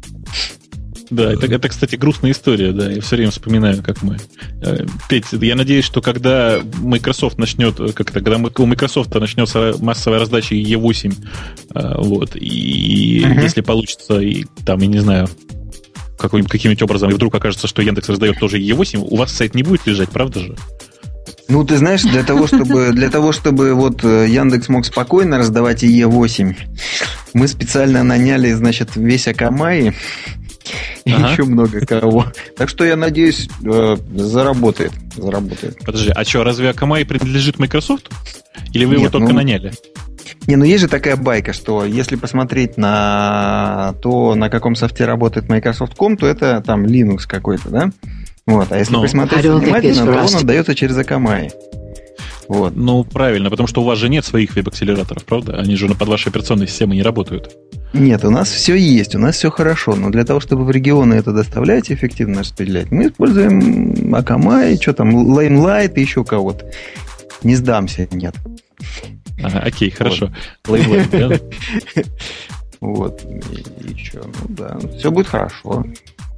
Да, 1.11 1.33
это, 1.33 1.47
это, 1.47 1.69
кстати, 1.69 1.97
грустная 1.97 2.31
история, 2.31 2.73
да. 2.73 2.91
Я 2.91 3.01
все 3.01 3.17
время 3.17 3.33
вспоминаю, 3.33 3.83
как 3.83 4.03
мы. 4.03 4.19
Э, 4.63 4.87
Петь, 5.09 5.27
я 5.33 5.57
надеюсь, 5.57 5.85
что 5.85 6.01
когда 6.01 6.61
Microsoft 6.79 7.39
начнет, 7.39 7.77
как-то, 7.77 8.13
когда 8.13 8.37
у 8.37 8.67
Microsoft 8.67 9.13
начнется 9.15 9.75
массовая 9.81 10.21
раздача 10.21 10.55
E8, 10.55 11.15
э, 11.75 11.95
вот, 11.99 12.37
и 12.37 13.23
uh-huh. 13.25 13.43
если 13.43 13.61
получится, 13.61 14.21
и 14.21 14.45
там, 14.65 14.81
я 14.81 14.87
не 14.87 15.01
знаю, 15.01 15.29
каким-нибудь, 16.17 16.51
каким-нибудь 16.51 16.83
образом, 16.83 17.11
и 17.11 17.15
вдруг 17.15 17.35
окажется, 17.35 17.67
что 17.67 17.83
Яндекс 17.83 18.09
раздает 18.09 18.39
тоже 18.39 18.61
E8, 18.61 18.99
у 18.99 19.17
вас 19.17 19.33
сайт 19.33 19.55
не 19.55 19.65
будет 19.65 19.87
лежать, 19.87 20.11
правда 20.11 20.41
же? 20.41 20.57
Ну, 21.49 21.65
ты 21.65 21.77
знаешь, 21.79 22.03
для 22.03 22.23
того, 22.23 22.47
чтобы, 22.47 22.93
для 22.93 23.11
того, 23.11 23.33
чтобы 23.33 23.75
вот 23.75 24.05
э, 24.05 24.29
Яндекс 24.29 24.69
мог 24.69 24.87
спокойно 24.87 25.39
раздавать 25.39 25.83
e 25.83 26.05
8 26.05 26.55
мы 27.35 27.49
специально 27.49 28.03
наняли, 28.03 28.53
значит, 28.53 28.91
весь 28.97 29.29
Акамай, 29.29 29.95
и 31.05 31.13
ага. 31.13 31.33
еще 31.33 31.45
много 31.45 31.85
кого. 31.87 32.27
Так 32.57 32.69
что 32.69 32.85
я 32.85 32.97
надеюсь, 32.97 33.49
э, 33.65 33.97
заработает. 34.15 34.93
заработает. 35.17 35.79
Подожди, 35.85 36.11
а 36.15 36.25
что, 36.25 36.45
разве 36.45 36.71
Akamai 36.71 37.05
принадлежит 37.05 37.59
Microsoft? 37.59 38.11
Или 38.73 38.85
вы 38.85 38.93
Нет, 38.93 39.01
его 39.01 39.11
только 39.11 39.29
ну, 39.29 39.35
наняли? 39.35 39.73
Не, 40.47 40.57
ну 40.57 40.65
есть 40.65 40.81
же 40.81 40.89
такая 40.89 41.17
байка, 41.17 41.53
что 41.53 41.85
если 41.85 42.17
посмотреть 42.17 42.77
на 42.77 43.95
то, 44.03 44.35
на 44.35 44.49
каком 44.51 44.75
софте 44.75 45.05
работает 45.05 45.49
Microsoft.com, 45.49 46.17
то 46.17 46.27
это 46.27 46.63
там 46.65 46.85
Linux 46.85 47.21
какой-то, 47.27 47.69
да? 47.69 47.91
Вот, 48.47 48.73
а 48.73 48.79
если 48.79 48.93
Но. 48.93 48.99
Ну. 48.99 49.05
посмотреть 49.05 49.45
внимательно, 49.45 50.07
то 50.07 50.13
он 50.13 50.35
отдается 50.35 50.75
через 50.75 50.97
Akamai. 50.99 51.51
Вот. 52.51 52.75
Ну, 52.75 53.05
правильно, 53.05 53.49
потому 53.49 53.69
что 53.69 53.81
у 53.81 53.85
вас 53.85 53.97
же 53.97 54.09
нет 54.09 54.25
своих 54.25 54.57
веб-акселераторов, 54.57 55.25
правда? 55.25 55.61
Они 55.61 55.77
же 55.77 55.87
под 55.95 56.09
вашей 56.09 56.31
операционной 56.31 56.67
системой 56.67 56.97
не 56.97 57.03
работают. 57.05 57.53
Нет, 57.93 58.25
у 58.25 58.31
нас 58.31 58.51
все 58.51 58.75
есть, 58.75 59.15
у 59.15 59.21
нас 59.21 59.37
все 59.37 59.53
хорошо, 59.53 59.95
но 59.95 60.11
для 60.11 60.25
того, 60.25 60.41
чтобы 60.41 60.65
в 60.65 60.71
регионы 60.73 61.15
это 61.15 61.33
доставлять 61.33 61.93
эффективно 61.93 62.41
распределять, 62.41 62.91
мы 62.91 63.07
используем 63.07 64.13
Akamai, 64.13 64.83
что 64.83 64.95
там, 64.95 65.33
Limelight 65.39 65.95
и 65.95 66.01
еще 66.01 66.25
кого-то. 66.25 66.69
Не 67.45 67.55
сдамся, 67.55 68.09
нет. 68.11 68.35
Ага, 69.41 69.61
окей, 69.61 69.91
хорошо. 69.91 70.33
Limelight, 70.67 71.29
да? 71.95 72.03
Вот, 72.81 73.23
и, 73.53 73.93
и 73.93 73.97
что, 73.97 74.23
ну 74.25 74.55
да, 74.57 74.77
все 74.99 75.13
будет 75.13 75.29
хорошо. 75.29 75.85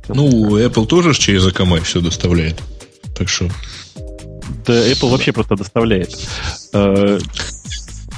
ну, 0.09 0.59
Apple 0.59 0.87
тоже 0.87 1.15
через 1.15 1.47
Akamai 1.47 1.81
все 1.81 2.03
доставляет, 2.03 2.61
так 3.17 3.31
что 3.31 3.49
Apple 4.69 5.11
вообще 5.11 5.33
просто 5.33 5.57
доставляет. 5.57 6.17
Э, 6.73 7.19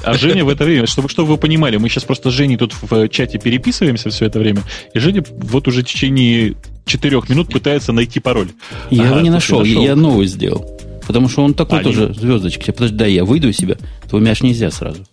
а 0.03 0.13
Женя 0.13 0.45
в 0.45 0.49
это 0.49 0.65
время, 0.65 0.85
чтобы, 0.85 1.09
чтобы 1.09 1.29
вы 1.29 1.37
понимали, 1.37 1.77
мы 1.77 1.89
сейчас 1.89 2.03
просто 2.03 2.29
с 2.29 2.33
Женей 2.33 2.57
тут 2.57 2.73
в 2.79 3.09
чате 3.09 3.39
переписываемся 3.39 4.09
все 4.11 4.25
это 4.25 4.39
время, 4.39 4.61
и 4.93 4.99
Женя 4.99 5.23
вот 5.29 5.67
уже 5.67 5.81
в 5.81 5.85
течение 5.85 6.55
четырех 6.85 7.27
минут 7.29 7.49
пытается 7.49 7.91
найти 7.91 8.19
пароль. 8.19 8.49
Я 8.91 9.07
его 9.07 9.19
не 9.21 9.29
нашел, 9.29 9.59
нашел, 9.59 9.81
я 9.81 9.95
новый 9.95 10.27
сделал. 10.27 10.79
Потому 11.07 11.29
что 11.29 11.43
он 11.43 11.53
такой 11.53 11.81
а, 11.81 11.83
тоже 11.83 12.07
не... 12.07 12.13
звездочка. 12.13 12.71
Подожди, 12.71 12.95
да, 12.95 13.05
я 13.05 13.25
выйду 13.25 13.49
из 13.49 13.57
себя. 13.57 13.77
Двумя 14.09 14.31
аж 14.31 14.41
нельзя 14.41 14.71
сразу. 14.71 15.05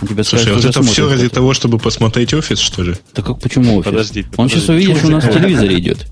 Он 0.00 0.08
тебя 0.08 0.24
Слушай, 0.24 0.44
скажет, 0.44 0.64
вот 0.64 0.70
это 0.70 0.82
все 0.82 1.08
ради 1.08 1.28
того, 1.28 1.54
чтобы 1.54 1.78
посмотреть 1.78 2.34
офис, 2.34 2.58
что 2.58 2.82
ли? 2.82 2.94
Так 3.12 3.26
как 3.26 3.40
почему 3.40 3.76
офис? 3.76 3.90
Подожди. 3.90 4.22
Он 4.22 4.30
подожди, 4.30 4.54
сейчас 4.56 4.68
увидит, 4.68 4.98
что 4.98 5.06
у 5.08 5.10
нас 5.10 5.24
в 5.24 5.32
телевизоре 5.32 5.78
идет. 5.78 6.06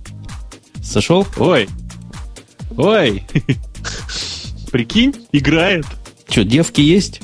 Сошел? 0.83 1.27
Ой. 1.39 1.69
Ой. 2.77 3.23
Прикинь, 4.75 5.15
играет. 5.31 5.87
Что, 6.29 6.43
девки 6.43 6.81
есть? 6.81 7.21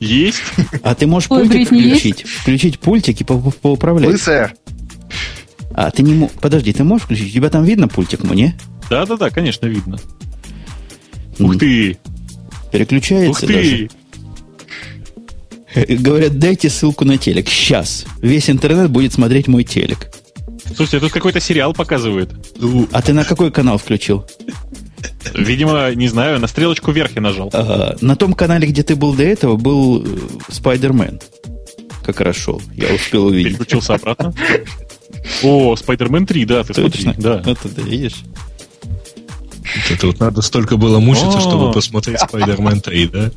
Есть. 0.00 0.42
А 0.82 0.96
ты 0.96 1.06
можешь 1.06 1.30
Ой, 1.30 1.44
пультик 1.44 1.68
включить? 1.68 2.22
Есть? 2.22 2.28
Включить 2.28 2.80
пультик 2.80 3.20
и 3.20 3.24
по 3.24 3.38
поуправлять. 3.38 4.10
Лысая. 4.10 4.52
А 5.72 5.92
ты 5.92 6.02
не 6.02 6.28
Подожди, 6.40 6.72
ты 6.72 6.82
можешь 6.82 7.04
включить? 7.04 7.28
У 7.28 7.34
тебя 7.34 7.50
там 7.50 7.62
видно 7.62 7.86
пультик 7.86 8.24
мне? 8.24 8.58
Да-да-да, 8.90 9.30
конечно, 9.30 9.66
видно. 9.66 10.00
Ух 11.38 11.56
ты! 11.56 11.98
Переключается 12.72 13.30
Ух 13.30 13.40
ты! 13.42 13.88
Даже. 15.72 15.96
Говорят, 16.00 16.36
дайте 16.40 16.68
ссылку 16.68 17.04
на 17.04 17.16
телек. 17.16 17.48
Сейчас. 17.48 18.06
Весь 18.20 18.50
интернет 18.50 18.90
будет 18.90 19.12
смотреть 19.12 19.46
мой 19.46 19.62
телек. 19.62 20.10
Слушайте, 20.74 20.98
тут 20.98 21.12
какой-то 21.12 21.38
сериал 21.38 21.74
показывает. 21.74 22.34
А 22.90 23.02
ты 23.02 23.12
на 23.12 23.24
какой 23.24 23.52
канал 23.52 23.78
включил? 23.78 24.26
Видимо, 25.34 25.94
не 25.94 26.08
знаю, 26.08 26.40
на 26.40 26.46
стрелочку 26.46 26.92
вверх 26.92 27.12
я 27.14 27.20
нажал. 27.20 27.50
А, 27.52 27.96
на 28.00 28.16
том 28.16 28.34
канале, 28.34 28.68
где 28.68 28.82
ты 28.82 28.96
был 28.96 29.14
до 29.14 29.22
этого, 29.22 29.56
был 29.56 30.06
Спайдермен. 30.48 31.20
Как 32.04 32.20
раз 32.20 32.36
шел. 32.36 32.62
Я 32.74 32.94
успел 32.94 33.26
увидеть. 33.26 33.58
Переключился 33.58 33.94
обратно. 33.94 34.32
О, 35.42 35.74
Спайдермен 35.76 36.26
3, 36.26 36.44
да, 36.44 36.62
ты 36.64 36.74
Точно. 36.74 37.00
смотри. 37.14 37.22
Да. 37.22 37.42
Это 37.44 37.68
ты 37.68 37.82
видишь? 37.82 38.22
Это 39.90 40.06
вот 40.06 40.20
надо 40.20 40.42
столько 40.42 40.76
было 40.76 41.00
мучиться, 41.00 41.40
чтобы 41.40 41.72
посмотреть 41.72 42.18
Spider-Man 42.20 42.80
3, 42.80 43.06
да? 43.08 43.30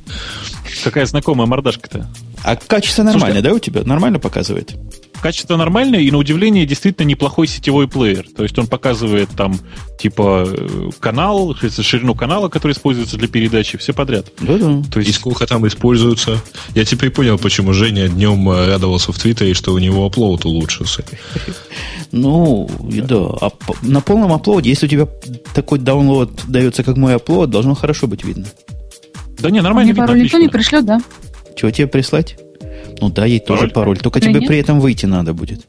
Какая 0.83 1.05
знакомая 1.05 1.47
мордашка-то. 1.47 2.09
А 2.43 2.55
качество 2.55 3.03
нормальное, 3.03 3.41
да, 3.41 3.53
у 3.53 3.59
тебя? 3.59 3.83
Нормально 3.83 4.19
показывает? 4.19 4.73
Качество 5.19 5.57
нормальное, 5.57 5.99
и 5.99 6.11
на 6.11 6.17
удивление 6.17 6.65
действительно 6.65 7.05
неплохой 7.05 7.47
сетевой 7.47 7.87
плеер. 7.87 8.25
То 8.35 8.43
есть 8.43 8.57
он 8.57 8.67
показывает 8.67 9.29
там 9.29 9.59
типа 9.99 10.45
э, 10.47 10.89
канал, 10.99 11.55
ширину 11.55 12.15
канала, 12.15 12.49
который 12.49 12.71
используется 12.71 13.17
для 13.17 13.27
передачи, 13.27 13.77
все 13.77 13.93
подряд. 13.93 14.27
Да-да. 14.39 14.81
То 14.89 14.99
есть... 14.99 15.09
И 15.11 15.13
сколько 15.13 15.45
там 15.45 15.67
используется. 15.67 16.41
Я 16.73 16.85
теперь 16.85 17.09
понял, 17.09 17.37
почему 17.37 17.73
Женя 17.73 18.07
днем 18.07 18.49
э, 18.49 18.67
радовался 18.67 19.11
в 19.11 19.19
Твиттере, 19.19 19.53
что 19.53 19.73
у 19.73 19.77
него 19.77 20.05
оплоуд 20.05 20.45
улучшился. 20.45 21.03
Ну, 22.11 22.67
да. 22.79 23.17
А 23.39 23.51
на 23.83 24.01
полном 24.01 24.33
оплоуде, 24.33 24.71
если 24.71 24.87
у 24.87 24.89
тебя 24.89 25.07
такой 25.53 25.77
даунлоад 25.77 26.31
дается, 26.47 26.83
как 26.83 26.97
мой 26.97 27.15
оплоуд, 27.15 27.51
должно 27.51 27.75
хорошо 27.75 28.07
быть 28.07 28.23
видно. 28.23 28.47
Да 29.37 29.51
не, 29.51 29.61
нормально 29.61 29.93
Мне 29.93 30.01
пароль 30.01 30.23
никто 30.23 30.39
не 30.39 30.47
пришлет, 30.47 30.85
да? 30.85 31.01
Чего 31.55 31.69
тебе 31.69 31.85
прислать? 31.85 32.37
Ну 33.01 33.09
да, 33.09 33.25
ей 33.25 33.39
пароль? 33.39 33.59
тоже 33.59 33.71
пароль. 33.73 33.97
Только 33.97 34.19
тебе 34.19 34.39
нет? 34.39 34.47
при 34.47 34.57
этом 34.57 34.79
выйти 34.79 35.05
надо 35.05 35.33
будет. 35.33 35.67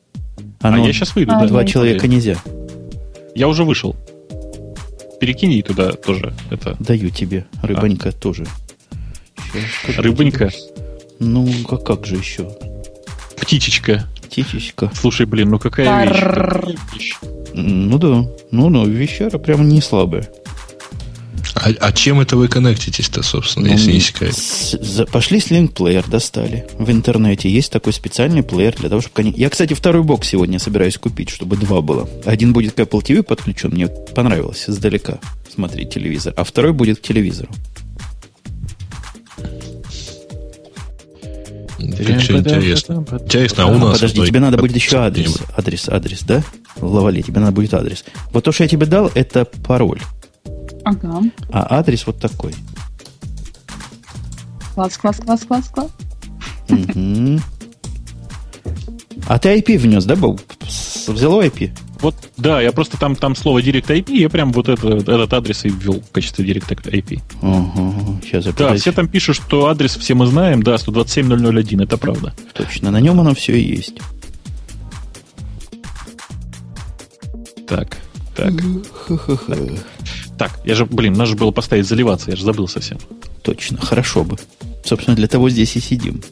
Оно, 0.60 0.82
а 0.82 0.86
я 0.86 0.92
сейчас 0.92 1.14
выйду, 1.14 1.32
а, 1.32 1.40
да. 1.40 1.46
Два 1.46 1.64
человека 1.64 2.06
нельзя. 2.06 2.36
Я 3.34 3.48
уже 3.48 3.64
вышел. 3.64 3.96
Перекинь 5.20 5.52
ей 5.52 5.62
туда 5.62 5.92
тоже 5.92 6.34
это. 6.50 6.76
Даю 6.80 7.10
тебе. 7.10 7.46
Рыбонька 7.62 8.08
а. 8.08 8.12
тоже. 8.12 8.46
Сейчас, 9.52 9.98
Рыбонька? 9.98 10.50
Ну, 11.18 11.48
как, 11.68 11.84
как 11.84 12.06
же 12.06 12.16
еще? 12.16 12.50
Птичечка. 13.36 14.06
Птичечка. 14.22 14.90
Слушай, 14.94 15.26
блин, 15.26 15.50
ну 15.50 15.58
какая 15.58 16.06
вещь? 16.06 17.14
Ну 17.52 17.98
да. 17.98 18.26
Ну, 18.50 18.68
ну, 18.68 18.86
вещара 18.86 19.38
прям 19.38 19.68
не 19.68 19.80
слабая. 19.80 20.28
А, 21.55 21.70
а 21.81 21.92
чем 21.92 22.20
это 22.20 22.37
вы 22.37 22.48
коннектитесь-то, 22.48 23.22
собственно, 23.22 23.66
ну, 23.66 23.72
если 23.72 23.92
не 23.92 24.00
секрет? 24.00 24.35
С, 24.35 25.07
пошли 25.11 25.40
с 25.40 25.50
линк-плеер, 25.50 26.09
достали. 26.09 26.66
В 26.79 26.90
интернете 26.90 27.50
есть 27.50 27.72
такой 27.72 27.92
специальный 27.92 28.42
плеер 28.42 28.74
для 28.76 28.88
того, 28.88 29.00
чтобы... 29.00 29.33
Я, 29.37 29.50
кстати, 29.50 29.74
второй 29.74 30.03
бокс 30.03 30.29
сегодня 30.29 30.59
собираюсь 30.59 30.96
купить, 30.98 31.31
чтобы 31.31 31.57
два 31.57 31.81
было. 31.81 32.09
Один 32.24 32.53
будет 32.53 32.74
к 32.74 32.79
Apple 32.79 33.03
TV 33.03 33.22
подключен, 33.22 33.70
мне 33.70 33.88
понравилось 33.88 34.64
издалека 34.68 35.18
смотреть 35.53 35.90
телевизор, 35.90 36.33
а 36.37 36.44
второй 36.44 36.72
будет 36.72 36.98
к 36.98 37.03
телевизору. 37.03 37.50
Интересно. 41.79 42.37
Интересно, 42.38 43.64
а 43.64 43.66
у 43.66 43.79
нас... 43.79 43.94
Подожди, 43.94 44.26
тебе 44.26 44.40
надо 44.40 44.59
будет 44.59 44.74
еще 44.74 44.98
адрес. 44.98 45.38
Адрес, 45.57 45.88
адрес, 45.88 46.20
да? 46.22 46.42
Лавали, 46.81 47.22
тебе 47.22 47.40
надо 47.40 47.53
будет 47.53 47.74
адрес. 47.74 48.05
Вот 48.33 48.44
то, 48.44 48.53
что 48.53 48.64
я 48.64 48.68
тебе 48.68 48.87
дал, 48.87 49.11
это 49.14 49.44
пароль. 49.44 50.00
Ага. 50.90 51.22
А 51.53 51.79
адрес 51.79 52.07
вот 52.07 52.18
такой. 52.18 52.55
Класс, 54.74 54.98
класс, 54.98 55.16
класс, 55.18 55.44
класс, 55.44 55.68
класс. 55.68 55.90
Угу. 56.68 57.40
А 59.29 59.38
ты 59.38 59.59
IP 59.59 59.79
внес, 59.79 60.05
да, 60.05 60.16
был? 60.16 60.40
Взял 61.07 61.40
IP? 61.40 61.70
Вот, 62.00 62.14
да, 62.37 62.62
я 62.62 62.72
просто 62.72 62.96
там, 62.96 63.14
там 63.14 63.37
слово 63.37 63.61
Direct 63.61 63.87
IP, 63.87 64.16
я 64.16 64.31
прям 64.31 64.53
вот 64.53 64.68
это, 64.68 64.88
этот 64.88 65.33
адрес 65.35 65.64
и 65.66 65.68
ввел 65.68 66.00
в 66.00 66.11
качестве 66.12 66.46
Direct 66.46 66.83
IP. 66.83 67.20
Угу, 67.42 68.20
сейчас 68.22 68.46
я 68.46 68.53
Да, 68.53 68.74
все 68.74 68.92
там 68.92 69.07
пишут, 69.07 69.37
что 69.37 69.66
адрес 69.66 69.96
все 69.96 70.14
мы 70.14 70.26
знаем, 70.26 70.62
да, 70.62 70.76
127.001, 70.76 71.83
это 71.85 71.98
правда. 71.98 72.35
Точно, 72.55 72.90
на 72.90 73.00
нем 73.00 73.20
оно 73.20 73.35
все 73.35 73.55
и 73.57 73.76
есть. 73.76 74.00
Так, 77.68 77.98
так. 78.35 78.53
так. 79.46 79.61
Так, 80.40 80.59
я 80.64 80.74
же, 80.74 80.87
блин, 80.87 81.12
надо 81.12 81.26
же 81.26 81.37
было 81.37 81.50
поставить 81.50 81.87
заливаться, 81.87 82.31
я 82.31 82.37
же 82.37 82.44
забыл 82.44 82.66
совсем. 82.66 82.96
Точно, 83.42 83.79
хорошо 83.79 84.24
бы. 84.24 84.38
Собственно, 84.83 85.14
для 85.14 85.29
того 85.29 85.50
здесь 85.50 85.76
и 85.76 85.81
сидим. 85.81 86.22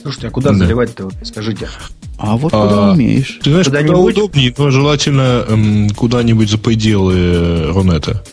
Слушайте, 0.00 0.28
а 0.28 0.30
куда 0.30 0.52
да. 0.52 0.56
заливать-то, 0.56 1.10
скажите? 1.22 1.68
А 2.16 2.38
вот 2.38 2.54
а, 2.54 2.66
куда 2.66 2.92
умеешь. 2.92 3.38
Ты 3.42 3.50
знаешь, 3.50 3.66
куда, 3.66 3.82
куда 3.82 3.98
удобнее, 3.98 4.54
но 4.56 4.70
желательно 4.70 5.44
эм, 5.46 5.90
куда-нибудь 5.90 6.48
за 6.48 6.56
пределы 6.56 7.14
э, 7.14 7.72
Рунета. 7.72 8.24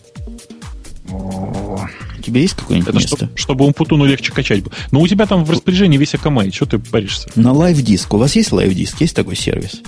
У 1.10 2.22
тебя 2.24 2.40
есть 2.40 2.54
какое-нибудь 2.54 2.88
Это 2.88 2.98
место? 2.98 3.18
Чтоб, 3.18 3.38
чтобы 3.38 3.66
Умпутуну 3.66 4.06
легче 4.06 4.32
качать. 4.32 4.64
Но 4.92 5.02
у 5.02 5.08
тебя 5.10 5.26
там 5.26 5.44
в 5.44 5.52
распоряжении 5.52 5.98
весь 5.98 6.16
Akamai, 6.16 6.50
что 6.54 6.66
ты 6.66 6.80
паришься? 6.80 7.30
На 7.36 7.52
live 7.52 7.80
disk. 7.80 8.14
У 8.14 8.18
вас 8.18 8.38
есть 8.38 8.54
live 8.54 8.75
disk? 8.75 9.02
Есть 9.02 9.18
такой 9.18 9.36
сервис? 9.36 9.82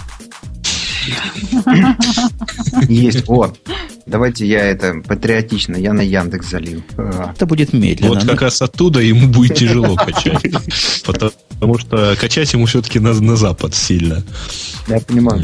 Есть, 2.87 3.27
вот. 3.27 3.59
Давайте 4.05 4.47
я 4.47 4.65
это 4.65 5.01
патриотично, 5.05 5.75
я 5.75 5.93
на 5.93 6.01
Яндекс 6.01 6.49
залил. 6.49 6.83
Это 6.97 7.45
будет 7.45 7.73
медленно. 7.73 8.15
Вот 8.15 8.23
как 8.23 8.41
раз 8.41 8.61
оттуда 8.61 8.99
ему 9.01 9.27
будет 9.27 9.57
тяжело 9.57 9.95
качать. 9.95 10.43
Потому 11.05 11.77
что 11.77 12.15
качать 12.19 12.51
ему 12.53 12.65
все-таки 12.65 12.99
на, 12.99 13.13
на 13.13 13.35
запад 13.35 13.75
сильно. 13.75 14.23
Я 14.87 14.99
понимаю. 14.99 15.43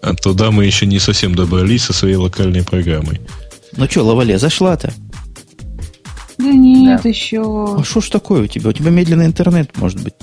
А 0.00 0.14
туда 0.14 0.50
мы 0.50 0.64
еще 0.64 0.86
не 0.86 0.98
совсем 0.98 1.34
добрались 1.34 1.84
со 1.84 1.92
своей 1.92 2.16
локальной 2.16 2.64
программой. 2.64 3.20
Ну 3.76 3.86
что, 3.86 4.02
Лавале, 4.02 4.38
зашла-то? 4.38 4.92
Да 6.38 6.52
нет, 6.52 7.02
да. 7.02 7.08
еще. 7.08 7.76
А 7.78 7.84
что 7.84 8.00
ж 8.00 8.08
такое 8.08 8.42
у 8.42 8.46
тебя? 8.46 8.70
У 8.70 8.72
тебя 8.72 8.90
медленный 8.90 9.26
интернет, 9.26 9.76
может 9.76 10.02
быть? 10.02 10.14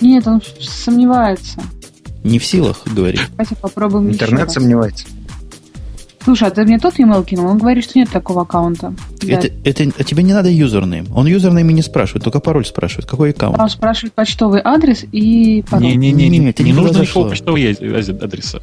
Нет, 0.00 0.26
он 0.26 0.40
сомневается. 0.60 1.60
Не 2.24 2.38
в 2.38 2.44
силах, 2.44 2.82
говорит. 2.86 3.20
Давайте 3.30 3.56
попробуем 3.56 4.10
Интернет 4.10 4.50
сомневается. 4.50 5.06
Слушай, 6.22 6.48
а 6.48 6.50
ты 6.50 6.64
мне 6.64 6.78
тот 6.78 6.98
email 6.98 7.24
кинул? 7.24 7.46
Он 7.46 7.58
говорит, 7.58 7.84
что 7.84 7.98
нет 7.98 8.10
такого 8.10 8.42
аккаунта. 8.42 8.92
Это, 9.22 9.48
да. 9.48 9.54
это, 9.64 9.84
а 9.98 10.04
тебе 10.04 10.22
не 10.22 10.34
надо 10.34 10.50
username. 10.50 11.06
Он 11.14 11.26
username 11.26 11.68
не 11.70 11.80
спрашивает, 11.80 12.24
только 12.24 12.40
пароль 12.40 12.66
спрашивает. 12.66 13.08
Какой 13.08 13.30
аккаунт? 13.30 13.58
Он 13.58 13.70
спрашивает 13.70 14.12
почтовый 14.12 14.60
адрес 14.62 15.04
и 15.12 15.64
пароль. 15.68 15.86
Не-не-не, 15.86 16.28
не, 16.28 16.38
не, 16.38 16.54
не 16.58 16.72
нужно 16.74 16.98
никакого 16.98 17.30
почтового 17.30 17.58
адреса. 17.58 18.60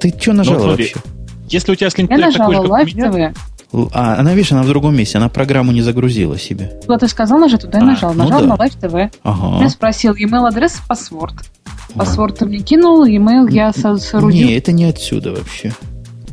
Ты 0.00 0.12
что 0.18 0.32
нажала 0.32 0.58
ну, 0.58 0.68
вообще? 0.70 0.94
Если 1.48 1.70
у 1.70 1.74
тебя 1.76 1.90
с 1.90 1.96
Я 1.96 2.06
нажала 2.06 2.62
такой 2.62 2.88
же, 2.88 2.96
как 2.96 3.12
у 3.12 3.16
меня, 3.16 3.34
а, 3.92 4.16
она, 4.18 4.34
видишь, 4.34 4.50
она 4.50 4.62
в 4.62 4.66
другом 4.66 4.96
месте, 4.96 5.18
она 5.18 5.28
программу 5.28 5.70
не 5.70 5.82
загрузила 5.82 6.38
себе. 6.38 6.80
Куда 6.82 6.98
ты 6.98 7.08
сказал 7.08 7.38
нажать, 7.38 7.60
туда 7.60 7.78
и 7.78 7.82
а, 7.82 7.84
нажал. 7.84 8.12
Ну 8.14 8.24
нажал 8.24 8.40
ну 8.40 8.48
да. 8.48 8.56
на 8.56 8.66
Live 8.66 8.80
TV. 8.80 9.12
Ага. 9.22 9.62
Я 9.62 9.70
спросил 9.70 10.14
email 10.14 10.46
адрес, 10.48 10.80
паспорт. 10.88 11.34
Паспорт 11.94 12.38
ты 12.38 12.46
мне 12.46 12.58
кинул, 12.58 13.04
email 13.04 13.50
я 13.50 13.72
соорудил. 13.72 14.46
Не, 14.46 14.56
это 14.56 14.72
не 14.72 14.84
отсюда 14.84 15.32
вообще. 15.32 15.72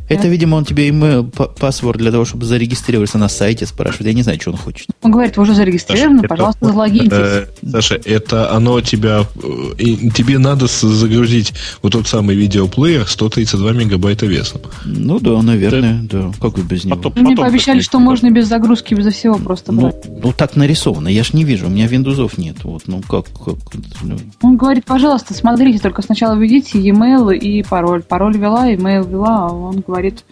Это, 0.09 0.27
видимо, 0.27 0.55
он 0.55 0.65
тебе 0.65 0.89
email, 0.89 1.29
паспорт 1.59 1.97
для 1.99 2.11
того, 2.11 2.25
чтобы 2.25 2.45
зарегистрироваться 2.45 3.17
на 3.17 3.27
сайте 3.27 3.65
спрашивает. 3.65 4.07
Я 4.07 4.13
не 4.13 4.23
знаю, 4.23 4.39
что 4.39 4.51
он 4.51 4.57
хочет. 4.57 4.87
Он 5.01 5.11
говорит, 5.11 5.37
вы 5.37 5.43
уже 5.43 5.53
зарегистрированы, 5.53 6.19
Саша, 6.19 6.27
пожалуйста, 6.27 6.65
это, 6.65 6.73
залогиньтесь. 6.73 7.11
Э, 7.11 7.45
Саша, 7.71 7.99
это 8.03 8.51
оно 8.51 8.81
тебя... 8.81 9.25
Э, 9.35 9.75
тебе 9.77 10.39
надо 10.39 10.67
загрузить 10.67 11.53
вот 11.81 11.93
тот 11.93 12.07
самый 12.07 12.35
видеоплеер 12.35 13.07
132 13.07 13.71
мегабайта 13.73 14.25
весом. 14.25 14.61
Ну 14.85 15.19
да, 15.19 15.41
наверное, 15.41 16.01
да. 16.03 16.31
Как 16.41 16.53
бы 16.53 16.61
без 16.61 16.85
него? 16.85 16.97
Потом, 16.97 17.23
Мне 17.23 17.35
пообещали, 17.35 17.81
что 17.81 17.99
можно 17.99 18.29
без 18.29 18.47
загрузки, 18.47 18.93
безо 18.93 19.11
всего 19.11 19.35
просто 19.35 19.71
ну, 19.71 19.81
брать. 19.81 20.05
Ну, 20.07 20.33
так 20.33 20.55
нарисовано. 20.55 21.09
Я 21.09 21.23
ж 21.23 21.33
не 21.33 21.43
вижу, 21.43 21.67
у 21.67 21.69
меня 21.69 21.87
виндузов 21.87 22.37
нет. 22.37 22.63
Вот, 22.63 22.83
ну 22.87 23.01
как? 23.01 23.25
как 23.25 23.55
ну. 24.01 24.17
Он 24.41 24.57
говорит, 24.57 24.85
пожалуйста, 24.85 25.33
смотрите, 25.33 25.79
только 25.79 26.01
сначала 26.01 26.35
введите 26.35 26.79
e-mail 26.79 27.35
и 27.35 27.63
пароль. 27.63 28.03
Пароль 28.03 28.37
ввела, 28.37 28.69
e-mail 28.69 29.07
ввела, 29.07 29.47
а 29.47 29.53
он 29.53 29.83
говорит, 29.85 29.96
говорит, 30.01 30.23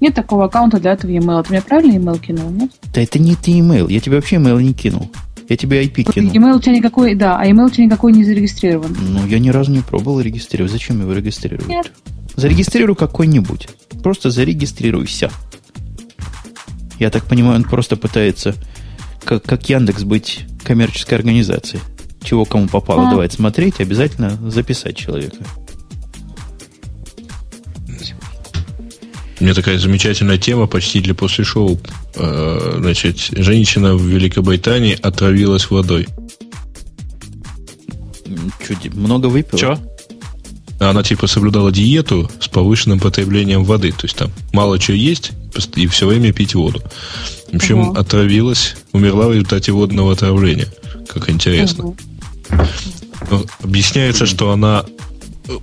нет 0.00 0.14
такого 0.14 0.44
аккаунта 0.44 0.78
для 0.78 0.92
этого 0.92 1.10
e-mail. 1.10 1.42
Ты 1.42 1.50
мне 1.50 1.62
правильно 1.62 1.92
e-mail 1.92 2.18
кинул, 2.18 2.50
нет? 2.50 2.70
Да 2.94 3.00
это 3.00 3.18
не 3.18 3.34
ты 3.34 3.52
e-mail. 3.52 3.90
Я 3.90 4.00
тебе 4.00 4.16
вообще 4.16 4.36
e-mail 4.36 4.62
не 4.62 4.74
кинул. 4.74 5.10
Я 5.48 5.56
тебе 5.56 5.84
IP 5.84 6.12
кинул. 6.12 6.32
E-mail 6.32 6.56
у 6.56 6.60
тебя 6.60 6.72
никакой, 6.72 7.14
да, 7.14 7.38
а 7.38 7.46
e-mail 7.46 7.66
у 7.66 7.70
тебя 7.70 7.84
никакой 7.84 8.12
не 8.12 8.24
зарегистрирован. 8.24 8.96
Ну, 9.00 9.26
я 9.26 9.38
ни 9.38 9.48
разу 9.50 9.70
не 9.70 9.80
пробовал 9.80 10.20
регистрировать. 10.20 10.72
Зачем 10.72 11.00
его 11.00 11.12
регистрировать? 11.12 11.68
Нет. 11.68 11.92
Зарегистрируй 12.34 12.96
какой-нибудь. 12.96 13.68
Просто 14.02 14.30
зарегистрируйся. 14.30 15.30
Я 16.98 17.10
так 17.10 17.24
понимаю, 17.24 17.56
он 17.56 17.64
просто 17.64 17.96
пытается, 17.96 18.54
как, 19.24 19.42
как 19.42 19.68
Яндекс, 19.68 20.04
быть 20.04 20.44
коммерческой 20.64 21.14
организацией. 21.14 21.82
Чего 22.22 22.44
кому 22.44 22.68
попало, 22.68 23.08
а. 23.08 23.10
давать 23.10 23.32
смотреть, 23.32 23.80
обязательно 23.80 24.30
записать 24.50 24.96
человека. 24.96 25.36
У 29.38 29.44
меня 29.44 29.54
такая 29.54 29.78
замечательная 29.78 30.38
тема 30.38 30.66
почти 30.66 31.00
для 31.00 31.14
после 31.14 31.44
шоу. 31.44 31.78
Э, 32.14 32.76
значит, 32.78 33.18
женщина 33.18 33.94
в 33.94 34.02
Великобритании 34.02 34.98
отравилась 35.00 35.70
водой. 35.70 36.06
Чуть 38.66 38.94
много 38.94 39.26
выпила? 39.26 39.58
Че? 39.58 39.78
Она 40.78 41.02
типа 41.02 41.26
соблюдала 41.26 41.70
диету 41.70 42.30
с 42.40 42.48
повышенным 42.48 42.98
потреблением 42.98 43.64
воды. 43.64 43.92
То 43.92 44.04
есть 44.04 44.16
там 44.16 44.30
мало 44.52 44.78
чего 44.78 44.96
есть 44.96 45.32
и 45.74 45.86
все 45.86 46.06
время 46.06 46.32
пить 46.32 46.54
воду. 46.54 46.82
В 47.50 47.56
общем, 47.56 47.80
угу. 47.80 47.98
отравилась, 47.98 48.76
умерла 48.92 49.28
в 49.28 49.32
результате 49.32 49.72
водного 49.72 50.12
отравления. 50.12 50.68
Как 51.08 51.30
интересно. 51.30 51.86
Угу. 51.86 51.96
Объясняется, 53.62 54.26
что 54.26 54.50
она 54.50 54.84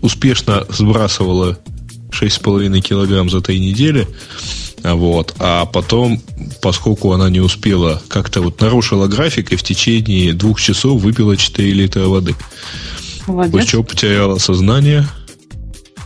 успешно 0.02 0.66
сбрасывала 0.70 1.60
6,5 2.13 2.80
килограмм 2.82 3.30
за 3.30 3.41
три 3.41 3.60
недели. 3.60 4.08
Вот. 4.84 5.34
А 5.39 5.65
потом, 5.65 6.21
поскольку 6.62 7.13
она 7.13 7.30
не 7.30 7.39
успела, 7.39 8.02
как-то 8.08 8.41
вот 8.41 8.60
нарушила 8.62 9.08
график 9.08 9.52
и 9.52 9.56
в 9.56 9.63
течение 9.63 10.34
двух 10.34 10.62
часов 10.62 11.02
выпила 11.02 11.38
4 11.38 11.71
литра 11.71 12.08
воды. 12.08 12.36
Молодец. 13.28 13.52
После 13.52 13.67
чего 13.67 13.84
потеряла 13.84 14.38
сознание, 14.38 15.08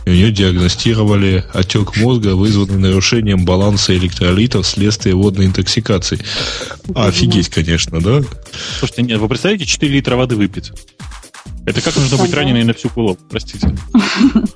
и 0.06 0.10
у 0.10 0.14
нее 0.14 0.30
диагностировали 0.30 1.44
отек 1.52 1.96
мозга, 1.96 2.34
вызванный 2.34 2.78
нарушением 2.78 3.44
баланса 3.44 3.94
электролитов 3.94 4.64
вследствие 4.64 5.14
водной 5.14 5.46
интоксикации. 5.46 6.18
Офигеть, 6.94 7.50
конечно, 7.50 8.00
да? 8.00 8.22
Слушайте, 8.78 9.02
нет, 9.02 9.18
вы 9.18 9.28
представляете 9.28 9.66
4 9.66 9.92
литра 9.92 10.16
воды 10.16 10.36
выпить? 10.36 10.72
Это 11.68 11.82
как 11.82 11.96
нужно 11.96 12.16
быть 12.16 12.32
раненой 12.32 12.64
на 12.64 12.72
всю 12.72 12.88
голову, 12.88 13.18
простите. 13.28 13.76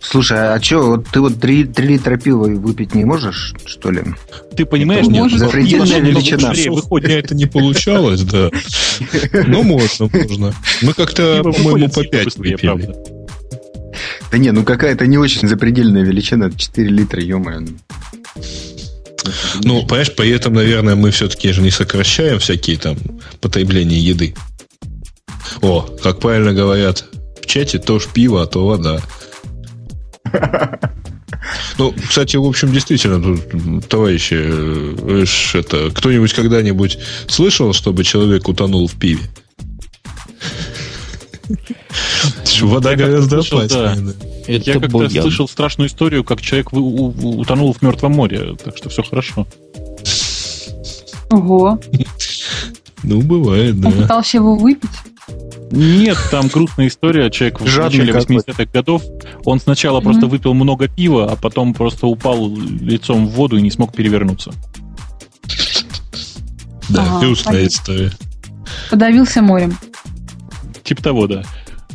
Слушай, 0.01 0.55
а 0.55 0.63
что, 0.63 0.83
вот 0.83 1.07
ты 1.09 1.21
вот 1.21 1.39
3, 1.39 1.65
3 1.65 1.87
литра 1.87 2.17
пива 2.17 2.45
выпить 2.45 2.95
не 2.95 3.05
можешь, 3.05 3.55
что 3.67 3.91
ли? 3.91 4.03
Ты 4.57 4.65
понимаешь, 4.65 5.07
нет, 5.07 5.25
может, 5.25 5.39
запредельная 5.39 6.01
величина. 6.01 6.53
Выходит, 6.73 7.11
это 7.11 7.35
не 7.35 7.45
получалось, 7.45 8.23
да. 8.23 8.51
Ну, 9.47 9.63
можно, 9.63 10.09
можно. 10.13 10.55
Мы 10.81 10.95
как-то, 10.95 11.43
по-моему, 11.43 11.91
по 11.91 12.03
5 12.03 12.37
выпили. 12.37 12.95
Да 14.31 14.39
не, 14.39 14.51
ну 14.51 14.65
какая-то 14.65 15.07
не 15.07 15.19
очень 15.19 15.47
запредельная 15.47 16.03
величина, 16.03 16.51
4 16.51 16.89
литра, 16.89 17.21
ё 17.21 17.39
Ну, 19.63 19.87
понимаешь, 19.87 20.15
при 20.15 20.31
этом, 20.31 20.55
наверное, 20.55 20.95
мы 20.95 21.11
все-таки 21.11 21.53
же 21.53 21.61
не 21.61 21.71
сокращаем 21.71 22.39
всякие 22.39 22.79
там 22.79 22.97
потребления 23.43 23.99
еды. 23.99 24.35
О, 25.61 25.83
как 26.03 26.21
правильно 26.21 26.53
говорят 26.53 27.05
в 27.41 27.47
чате, 27.47 27.79
то 27.79 27.99
ж 27.99 28.07
пиво, 28.13 28.43
а 28.43 28.47
то 28.47 28.67
вода. 28.67 29.01
Ну, 31.77 31.93
кстати, 32.09 32.37
в 32.37 32.45
общем, 32.45 32.73
действительно, 32.73 33.21
тут, 33.21 33.89
товарищи, 33.89 34.37
э, 34.39 35.25
это, 35.55 35.91
кто-нибудь 35.91 36.33
когда-нибудь 36.33 36.99
слышал, 37.27 37.73
чтобы 37.73 38.05
человек 38.05 38.49
утонул 38.49 38.87
в 38.87 38.95
пиве? 38.95 39.25
Вода 42.61 42.95
гораздо 42.95 43.41
опаснее. 43.41 44.15
Я 44.47 44.81
как-то 44.81 45.09
слышал 45.09 45.49
страшную 45.49 45.89
историю, 45.89 46.25
как 46.25 46.41
человек 46.41 46.73
утонул 46.73 47.73
в 47.73 47.83
Мертвом 47.83 48.13
море, 48.13 48.57
так 48.63 48.77
что 48.77 48.89
все 48.89 49.03
хорошо. 49.03 49.47
Ого. 51.31 51.81
Ну, 53.03 53.21
бывает, 53.23 53.81
да. 53.81 53.89
Он 53.89 53.95
пытался 53.95 54.37
его 54.37 54.55
выпить? 54.55 54.91
Нет, 55.73 56.19
там 56.31 56.49
грустная 56.49 56.89
история. 56.89 57.31
Человек 57.31 57.61
в 57.61 57.65
начале 57.65 58.13
80-х 58.13 58.67
годов, 58.67 59.03
он 59.45 59.59
сначала 59.59 60.01
mm-hmm. 60.01 60.05
просто 60.05 60.27
выпил 60.27 60.53
много 60.53 60.87
пива, 60.87 61.33
а 61.33 61.37
потом 61.37 61.73
просто 61.73 62.07
упал 62.07 62.55
лицом 62.55 63.27
в 63.27 63.31
воду 63.31 63.57
и 63.57 63.63
не 63.63 63.71
смог 63.71 63.95
перевернуться. 63.95 64.53
Да, 66.91 67.03
ага, 67.03 67.21
грустная 67.21 67.67
история. 67.67 68.13
Подавился 68.91 69.41
морем. 69.41 69.77
Типа 70.85 71.03
того, 71.03 71.27
да. 71.27 71.43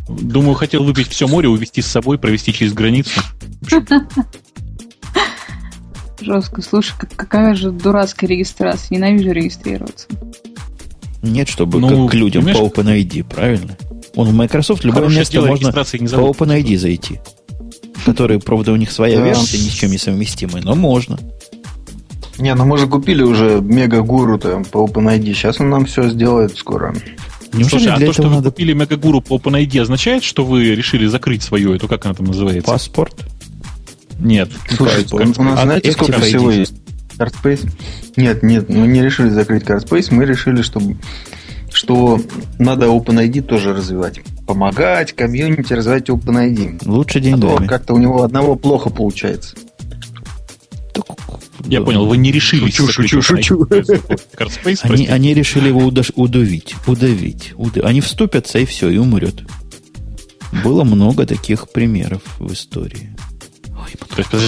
Думаю, 0.09 0.55
хотел 0.55 0.83
выпить 0.83 1.09
все 1.09 1.27
море, 1.27 1.47
увезти 1.47 1.83
с 1.83 1.87
собой, 1.87 2.17
провести 2.17 2.51
через 2.53 2.73
границу. 2.73 3.21
Жестко. 6.19 6.63
Слушай, 6.63 6.95
какая 7.15 7.53
же 7.53 7.71
дурацкая 7.71 8.27
регистрация. 8.29 8.95
Ненавижу 8.95 9.31
регистрироваться. 9.31 10.07
Нет, 11.31 11.47
чтобы 11.47 11.79
ну, 11.79 12.05
как 12.05 12.11
к 12.11 12.13
людям 12.15 12.45
по 12.45 12.49
OpenID, 12.49 13.23
правильно? 13.23 13.77
Он 14.15 14.27
в 14.29 14.33
Microsoft 14.33 14.83
любое 14.83 15.09
место 15.09 15.41
можно 15.41 15.71
по 15.71 15.79
OpenID 15.79 16.77
зайти. 16.77 17.19
Который, 18.05 18.39
правда, 18.39 18.71
у 18.71 18.75
них 18.75 18.91
своя 18.91 19.21
версия, 19.21 19.57
ни 19.57 19.69
с 19.69 19.73
чем 19.73 19.91
не 19.91 19.97
совместимая, 19.97 20.63
но 20.63 20.75
можно. 20.75 21.19
Не, 22.37 22.53
ну 22.53 22.65
мы 22.65 22.77
же 22.77 22.87
купили 22.87 23.23
уже 23.23 23.59
мега-гуру-то 23.61 24.63
по 24.71 24.85
OpenID. 24.85 25.33
Сейчас 25.33 25.59
он 25.59 25.69
нам 25.69 25.85
все 25.85 26.07
сделает 26.09 26.57
скоро. 26.57 26.95
Неужели 27.53 27.69
Слушай, 27.69 27.93
а 27.93 27.99
то, 27.99 28.13
что 28.13 28.23
надо... 28.23 28.35
вы 28.35 28.43
купили 28.51 28.73
мегагуру 28.73 29.21
по 29.21 29.37
OpenID, 29.37 29.81
означает, 29.81 30.23
что 30.23 30.45
вы 30.45 30.75
решили 30.75 31.07
закрыть 31.07 31.43
свою 31.43 31.73
эту, 31.73 31.87
как 31.87 32.05
она 32.05 32.13
там 32.13 32.27
называется? 32.27 32.71
Паспорт? 32.71 33.15
Нет. 34.19 34.49
Слушай, 34.69 35.05
у 35.11 35.43
нас 35.43 35.61
знаете, 35.61 35.91
сколько 35.91 36.19
всего 36.21 36.51
есть? 36.51 36.73
CardSpace? 37.17 37.69
Нет, 38.15 38.43
нет, 38.43 38.69
мы 38.69 38.87
не 38.87 39.01
решили 39.01 39.29
закрыть 39.29 39.63
CardSpace, 39.63 40.07
мы 40.11 40.25
решили, 40.25 40.61
что, 40.61 40.81
что 41.71 42.19
надо 42.59 42.87
OpenID 42.87 43.41
тоже 43.41 43.73
развивать. 43.73 44.21
Помогать 44.45 45.13
комьюнити 45.13 45.73
развивать 45.73 46.09
OpenID. 46.09 46.87
Лучше 46.87 47.19
деньгами. 47.19 47.65
А 47.65 47.67
как-то 47.67 47.93
у 47.93 47.97
него 47.97 48.23
одного 48.23 48.55
плохо 48.55 48.89
получается. 48.89 49.55
Я 51.65 51.81
понял, 51.81 52.05
вы 52.05 52.17
не 52.17 52.31
решили 52.31 52.69
шучу, 52.69 52.87
шучу, 52.87 53.21
шучу. 53.21 53.63
CardSpace, 53.65 54.79
они, 54.83 55.07
они 55.07 55.33
решили 55.33 55.67
его 55.67 55.81
удаш, 55.81 56.11
удавить, 56.15 56.75
удавить. 56.85 57.53
Уд... 57.57 57.77
Они 57.83 57.99
вступятся, 57.99 58.59
и 58.59 58.65
все, 58.65 58.89
и 58.89 58.97
умрет. 58.97 59.43
Было 60.63 60.83
много 60.83 61.25
таких 61.25 61.69
примеров 61.69 62.21
в 62.39 62.53
истории. 62.53 63.15
Ой, 63.69 63.95
потом... 64.15 64.39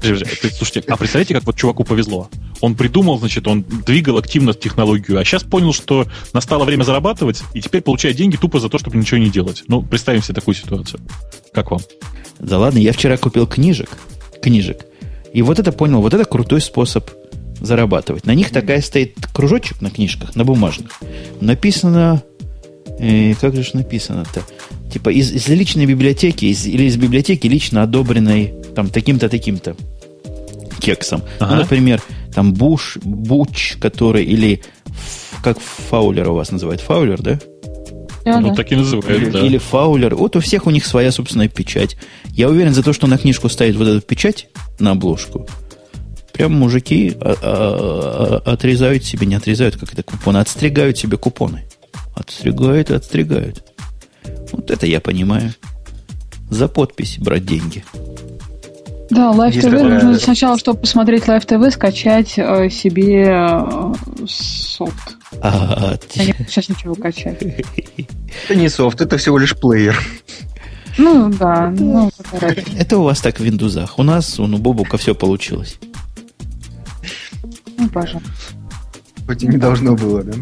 Слушайте, 0.00 0.84
а 0.88 0.96
представляете, 0.96 1.34
как 1.34 1.44
вот 1.44 1.56
чуваку 1.56 1.84
повезло? 1.84 2.28
Он 2.60 2.74
придумал, 2.74 3.18
значит, 3.18 3.46
он 3.48 3.62
двигал 3.62 4.18
активно 4.18 4.54
технологию, 4.54 5.18
а 5.18 5.24
сейчас 5.24 5.42
понял, 5.42 5.72
что 5.72 6.06
настало 6.32 6.64
время 6.64 6.84
зарабатывать, 6.84 7.42
и 7.54 7.60
теперь 7.60 7.82
получает 7.82 8.16
деньги 8.16 8.36
тупо 8.36 8.60
за 8.60 8.68
то, 8.68 8.78
чтобы 8.78 8.96
ничего 8.96 9.18
не 9.18 9.30
делать. 9.30 9.64
Ну, 9.68 9.82
представим 9.82 10.22
себе 10.22 10.34
такую 10.34 10.54
ситуацию. 10.54 11.00
Как 11.52 11.70
вам? 11.70 11.80
Да 12.38 12.58
ладно, 12.58 12.78
я 12.78 12.92
вчера 12.92 13.16
купил 13.16 13.46
книжек, 13.46 13.90
книжек, 14.42 14.86
и 15.32 15.42
вот 15.42 15.58
это 15.58 15.72
понял, 15.72 16.00
вот 16.00 16.14
это 16.14 16.24
крутой 16.24 16.60
способ 16.60 17.10
зарабатывать. 17.60 18.26
На 18.26 18.34
них 18.34 18.50
такая 18.50 18.80
стоит 18.80 19.16
кружочек 19.32 19.80
на 19.80 19.90
книжках, 19.90 20.36
на 20.36 20.44
бумажных. 20.44 21.00
Написано, 21.40 22.22
э, 22.98 23.34
как 23.34 23.54
же 23.54 23.70
написано-то? 23.74 24.42
Типа 24.92 25.10
из, 25.10 25.32
из 25.32 25.48
личной 25.48 25.86
библиотеки 25.86 26.46
из, 26.46 26.66
или 26.66 26.84
из 26.84 26.96
библиотеки 26.96 27.46
лично 27.46 27.82
одобренной 27.82 28.54
там 28.74 28.88
таким-то, 28.88 29.28
таким-то 29.28 29.76
кексом. 30.80 31.22
Ну, 31.40 31.46
ага. 31.46 31.54
Ну, 31.54 31.60
например, 31.62 32.02
там 32.34 32.52
Буш, 32.52 32.98
Буч, 33.02 33.76
который, 33.80 34.24
или 34.24 34.62
как 35.42 35.58
Фаулер 35.58 36.30
у 36.30 36.34
вас 36.34 36.50
называют, 36.50 36.80
Фаулер, 36.80 37.20
да? 37.22 37.38
Да, 38.24 38.40
ну, 38.40 38.48
да. 38.48 38.54
так 38.56 38.72
и 38.72 38.76
называют, 38.76 39.22
или, 39.22 39.30
да. 39.30 39.40
Или 39.40 39.58
Фаулер. 39.58 40.16
Вот 40.16 40.34
у 40.34 40.40
всех 40.40 40.66
у 40.66 40.70
них 40.70 40.84
своя 40.84 41.12
собственная 41.12 41.48
печать. 41.48 41.96
Я 42.26 42.48
уверен, 42.48 42.74
за 42.74 42.82
то, 42.82 42.92
что 42.92 43.06
на 43.06 43.18
книжку 43.18 43.48
ставит 43.48 43.76
вот 43.76 43.86
эту 43.86 44.00
печать 44.00 44.48
на 44.80 44.90
обложку, 44.92 45.46
прям 46.32 46.52
мужики 46.52 47.16
а, 47.20 47.34
а, 47.40 48.42
а, 48.44 48.52
отрезают 48.52 49.04
себе, 49.04 49.26
не 49.26 49.36
отрезают, 49.36 49.76
как 49.76 49.92
это 49.92 50.02
купоны, 50.02 50.38
отстригают 50.38 50.98
себе 50.98 51.16
купоны. 51.16 51.64
Отстригают 52.14 52.90
и 52.90 52.94
отстригают. 52.94 53.64
Вот 54.52 54.70
это 54.70 54.86
я 54.86 55.00
понимаю. 55.00 55.54
За 56.50 56.68
подпись 56.68 57.18
брать 57.18 57.44
деньги. 57.44 57.84
Да, 59.10 59.32
Live 59.32 59.52
TV 59.52 59.62
такая... 59.62 59.94
нужно 59.94 60.18
сначала, 60.18 60.58
чтобы 60.58 60.80
посмотреть 60.80 61.24
Live 61.24 61.46
TV, 61.46 61.70
скачать 61.70 62.34
э, 62.38 62.68
себе 62.70 63.28
э, 63.28 63.92
софт. 64.26 65.16
А, 65.40 65.96
Я 66.14 66.24
не 66.24 66.32
сейчас 66.48 66.68
ничего 66.68 66.94
качать. 66.94 67.40
Это 68.44 68.56
не 68.56 68.68
софт, 68.68 69.00
это 69.00 69.16
всего 69.16 69.38
лишь 69.38 69.56
плеер. 69.56 69.98
Ну 70.98 71.28
да, 71.30 71.70
ну, 71.78 72.10
это 72.78 72.96
у 72.96 73.02
вас 73.02 73.20
так 73.20 73.38
в 73.38 73.44
Виндузах. 73.44 73.98
У 73.98 74.02
нас 74.02 74.40
у 74.40 74.46
Бобука 74.46 74.96
все 74.96 75.14
получилось. 75.14 75.78
Ну, 77.76 77.88
пожалуйста. 77.90 78.30
Хоть 79.26 79.42
и 79.42 79.46
не 79.46 79.58
должно 79.58 79.94
было, 79.94 80.22
да? 80.22 80.32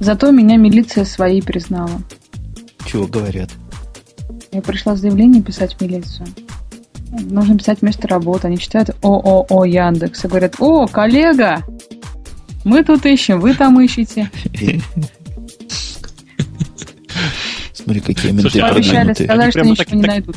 Зато 0.00 0.30
меня 0.30 0.56
милиция 0.56 1.04
своей 1.04 1.42
признала. 1.42 2.02
Чего 2.86 3.06
говорят? 3.06 3.50
Я 4.52 4.62
пришла 4.62 4.96
заявление 4.96 5.42
писать 5.42 5.74
в 5.74 5.80
милицию. 5.80 6.26
Нужно 7.10 7.56
писать 7.56 7.82
место 7.82 8.08
работы. 8.08 8.48
Они 8.48 8.58
читают 8.58 8.90
ООО 9.02 9.64
Яндекс 9.64 10.24
и 10.24 10.28
говорят, 10.28 10.56
о, 10.58 10.86
коллега, 10.86 11.64
мы 12.64 12.82
тут 12.82 13.06
ищем, 13.06 13.40
вы 13.40 13.54
там 13.54 13.80
ищете. 13.80 14.30
Смотри, 17.72 18.00
какие 18.00 18.32
менты 18.32 18.60
Обещали, 18.60 19.12
сказали, 19.12 19.50
что 19.50 19.60
ничего 19.60 19.96
не 19.96 20.02
найдут. 20.06 20.36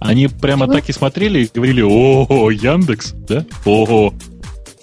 Они 0.00 0.28
прямо 0.28 0.66
так 0.66 0.88
и 0.88 0.92
смотрели 0.92 1.44
и 1.44 1.50
говорили, 1.52 1.82
о, 1.82 2.50
Яндекс, 2.50 3.12
да? 3.28 3.44
Ого. 3.66 4.14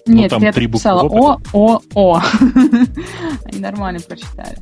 Ну, 0.07 0.15
Нет, 0.15 0.31
я 0.31 0.39
написала 0.39 1.03
О, 1.03 1.37
О, 1.53 1.81
О. 1.93 2.21
Они 3.45 3.59
нормально 3.59 3.99
прочитали. 3.99 4.57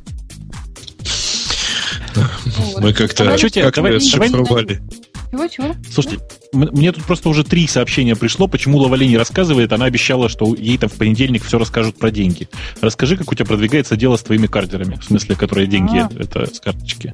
Мы 2.78 2.92
как-то 2.92 3.24
как 3.24 3.76
расшифровали. 3.78 4.82
Чего, 5.30 5.48
чего? 5.48 5.74
Слушайте, 5.90 6.20
мне 6.52 6.92
тут 6.92 7.04
просто 7.04 7.28
уже 7.28 7.44
три 7.44 7.66
сообщения 7.66 8.14
пришло, 8.16 8.46
почему 8.48 8.78
Лавали 8.78 9.04
не 9.04 9.18
рассказывает. 9.18 9.72
Она 9.72 9.86
обещала, 9.86 10.28
что 10.28 10.54
ей 10.54 10.78
там 10.78 10.88
в 10.88 10.94
понедельник 10.94 11.44
все 11.44 11.58
расскажут 11.58 11.98
про 11.98 12.10
деньги. 12.10 12.48
Расскажи, 12.80 13.16
как 13.16 13.30
у 13.30 13.34
тебя 13.34 13.44
продвигается 13.44 13.96
дело 13.96 14.16
с 14.16 14.22
твоими 14.22 14.46
кардерами, 14.46 14.94
в 14.94 15.04
смысле, 15.04 15.34
которые 15.34 15.66
деньги, 15.66 15.98
а. 15.98 16.10
это 16.18 16.52
с 16.52 16.60
карточки. 16.60 17.12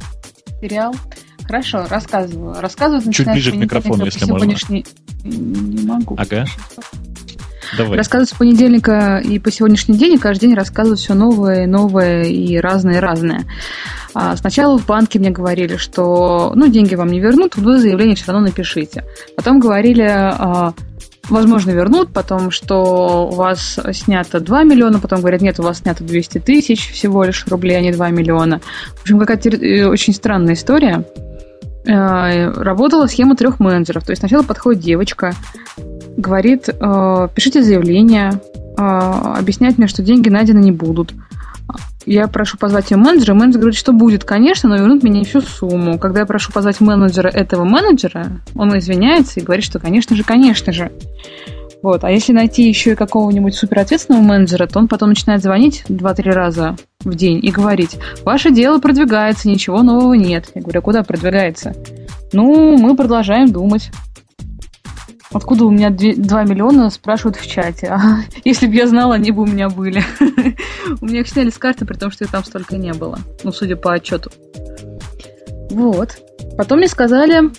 Сериал? 0.61 0.95
Хорошо, 1.45 1.87
рассказываю. 1.89 2.61
Рассказываю, 2.61 3.13
Чуть 3.13 3.27
ближе 3.27 3.53
к 3.53 3.57
микрофону, 3.57 4.05
если 4.05 4.25
можно. 4.27 4.45
Не, 4.45 4.85
не 5.25 5.87
могу. 5.87 6.15
Ага. 6.19 6.47
Давай. 7.77 7.97
Рассказывать 7.97 8.31
с 8.31 8.35
понедельника 8.35 9.19
и 9.25 9.39
по 9.39 9.51
сегодняшний 9.51 9.97
день, 9.97 10.15
и 10.15 10.19
каждый 10.19 10.47
день 10.47 10.55
рассказывать 10.55 11.01
все 11.01 11.15
новое, 11.15 11.67
новое 11.67 12.25
и 12.25 12.59
разное-разное. 12.59 13.45
А 14.15 14.37
сначала 14.37 14.79
в 14.79 14.87
банке 14.87 15.19
мне 15.19 15.31
говорили, 15.31 15.77
что 15.77 16.53
ну, 16.55 16.69
деньги 16.69 16.95
вам 16.95 17.09
не 17.09 17.21
вернут, 17.21 17.57
вы 17.57 17.79
заявление 17.79 18.15
все 18.15 18.31
равно 18.31 18.49
напишите. 18.49 19.05
Потом 19.37 19.59
говорили, 19.59 20.07
а, 20.07 20.75
возможно, 21.31 21.71
вернут, 21.71 22.13
потом, 22.13 22.51
что 22.51 23.29
у 23.31 23.35
вас 23.35 23.79
снято 23.93 24.41
2 24.41 24.65
миллиона, 24.65 24.99
потом 24.99 25.21
говорят, 25.21 25.41
нет, 25.41 25.59
у 25.59 25.63
вас 25.63 25.79
снято 25.79 26.05
200 26.05 26.39
тысяч 26.39 26.93
всего 26.93 27.25
лишь 27.25 27.47
рублей, 27.47 27.79
а 27.79 27.81
не 27.81 27.93
2 27.93 28.11
миллиона. 28.11 28.61
В 28.97 29.03
общем, 29.03 29.19
какая-то 29.19 29.49
э, 29.49 29.87
очень 29.87 30.13
странная 30.13 30.55
история. 30.55 31.05
Э, 31.85 32.51
работала 32.51 33.07
схема 33.07 33.35
трех 33.35 33.61
менеджеров. 33.61 34.05
То 34.05 34.11
есть 34.11 34.21
сначала 34.21 34.43
подходит 34.43 34.83
девочка, 34.83 35.35
говорит, 36.23 36.69
э, 36.69 37.29
пишите 37.35 37.63
заявление, 37.63 38.41
объясняет 38.75 39.77
мне, 39.77 39.87
что 39.87 40.03
деньги 40.03 40.31
найдены 40.31 40.61
не 40.61 40.73
будут. 40.73 41.13
Я 42.07 42.27
прошу 42.27 42.59
позвать 42.59 42.91
ее 42.91 42.97
менеджера, 42.97 43.35
менеджер 43.35 43.61
говорит, 43.61 43.79
что 43.79 43.93
будет, 43.93 44.25
конечно, 44.25 44.69
но 44.69 44.77
вернут 44.77 45.03
мне 45.03 45.25
всю 45.25 45.41
сумму. 45.41 45.99
Когда 45.99 46.21
я 46.21 46.27
прошу 46.27 46.53
позвать 46.53 46.81
менеджера 46.81 47.29
этого 47.29 47.65
менеджера, 47.65 48.41
он 48.55 48.77
извиняется 48.79 49.39
и 49.39 49.43
говорит, 49.43 49.65
что, 49.65 49.79
конечно 49.79 50.17
же, 50.17 50.25
конечно 50.25 50.73
же. 50.73 50.91
Вот. 51.83 52.05
А 52.05 52.11
если 52.11 52.33
найти 52.33 52.69
еще 52.69 52.93
и 52.93 52.97
какого-нибудь 52.97 53.55
суперответственного 53.55 54.23
менеджера, 54.23 54.67
то 54.67 54.79
он 54.79 54.89
потом 54.89 55.11
начинает 55.11 55.43
звонить 55.43 55.85
2-3 55.89 56.31
раза 56.31 56.77
в 57.01 57.15
день 57.15 57.41
и 57.43 57.51
говорить, 57.51 57.99
ваше 58.25 58.53
дело 58.53 58.79
продвигается, 58.79 59.49
ничего 59.49 59.83
нового 59.83 60.15
нет. 60.15 60.51
Я 60.55 60.63
говорю, 60.63 60.79
а 60.79 60.83
куда 60.83 61.03
продвигается? 61.03 61.75
Ну, 62.33 62.77
мы 62.79 62.97
продолжаем 62.97 63.51
думать. 63.51 63.91
Откуда 65.33 65.65
у 65.65 65.71
меня 65.71 65.91
2 65.91 66.45
миллиона, 66.45 66.91
спрашивают 66.91 67.37
в 67.37 67.47
чате. 67.47 67.89
А, 67.89 68.19
если 68.45 68.67
бы 68.67 68.75
я 68.75 68.87
знала, 68.87 69.15
они 69.15 69.31
бы 69.31 69.43
у 69.43 69.47
меня 69.47 69.69
были. 69.69 70.03
У 71.01 71.07
меня 71.07 71.21
их 71.21 71.29
сняли 71.29 71.51
с 71.51 71.59
карты, 71.59 71.87
при 71.87 71.95
том, 71.95 72.11
что 72.11 72.25
их 72.25 72.31
там 72.31 72.45
столько 72.45 72.77
не 72.77 72.93
было. 72.93 73.19
Ну, 73.45 73.53
судя 73.53 73.77
по 73.77 73.93
отчету. 73.93 74.31
Вот. 75.71 76.19
Потом 76.59 76.79
мне 76.79 76.89
сказали, 76.89 77.51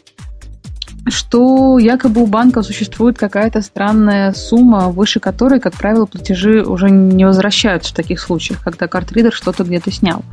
что 1.08 1.80
якобы 1.80 2.22
у 2.22 2.28
банка 2.28 2.62
существует 2.62 3.18
какая-то 3.18 3.62
странная 3.62 4.34
сумма, 4.34 4.90
выше 4.90 5.20
которой, 5.20 5.60
как 5.60 5.74
правило, 5.74 6.06
платежи 6.06 6.64
уже 6.64 6.90
не 6.90 7.26
возвращаются 7.26 7.92
в 7.92 7.96
таких 7.96 8.20
случаях, 8.20 8.62
когда 8.64 8.88
картридер 8.88 9.34
что-то 9.34 9.64
где-то 9.64 9.92
снял. 9.92 10.24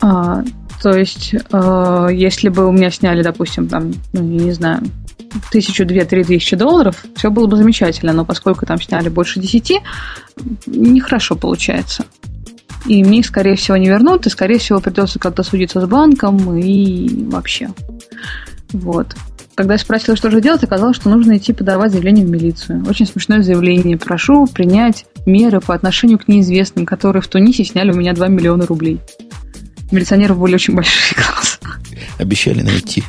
А, 0.00 0.42
то 0.82 0.90
есть, 0.90 1.34
э, 1.34 2.08
если 2.12 2.48
бы 2.48 2.66
у 2.66 2.72
меня 2.72 2.90
сняли, 2.90 3.22
допустим, 3.22 3.68
там, 3.68 3.92
ну, 4.12 4.22
я 4.22 4.44
не 4.44 4.52
знаю, 4.52 4.82
тысячу, 5.50 5.84
две, 5.84 6.04
три 6.04 6.24
тысячи 6.24 6.56
долларов, 6.56 7.04
все 7.16 7.30
было 7.30 7.46
бы 7.46 7.56
замечательно, 7.56 8.12
но 8.12 8.24
поскольку 8.24 8.66
там 8.66 8.80
сняли 8.80 9.08
больше 9.08 9.40
десяти, 9.40 9.80
нехорошо 10.66 11.36
получается. 11.36 12.06
И 12.86 13.02
мне 13.02 13.20
их, 13.20 13.26
скорее 13.26 13.56
всего, 13.56 13.76
не 13.76 13.88
вернут, 13.88 14.26
и, 14.26 14.30
скорее 14.30 14.58
всего, 14.58 14.80
придется 14.80 15.18
как-то 15.18 15.42
судиться 15.42 15.80
с 15.80 15.86
банком 15.86 16.56
и 16.58 17.24
вообще. 17.30 17.70
Вот. 18.72 19.14
Когда 19.54 19.74
я 19.74 19.78
спросила, 19.78 20.16
что 20.16 20.30
же 20.30 20.40
делать, 20.40 20.64
оказалось, 20.64 20.96
что 20.96 21.08
нужно 21.08 21.36
идти 21.36 21.52
подавать 21.52 21.92
заявление 21.92 22.26
в 22.26 22.30
милицию. 22.30 22.84
Очень 22.88 23.06
смешное 23.06 23.42
заявление. 23.42 23.96
Прошу 23.96 24.46
принять 24.46 25.06
меры 25.26 25.60
по 25.60 25.74
отношению 25.74 26.18
к 26.18 26.26
неизвестным, 26.26 26.84
которые 26.84 27.22
в 27.22 27.28
Тунисе 27.28 27.64
сняли 27.64 27.92
у 27.92 27.96
меня 27.96 28.12
2 28.12 28.28
миллиона 28.28 28.66
рублей. 28.66 29.00
Милиционеров 29.92 30.38
были 30.38 30.56
очень 30.56 30.74
большие 30.74 31.16
глаза. 31.16 31.78
Обещали 32.18 32.62
найти. 32.62 33.04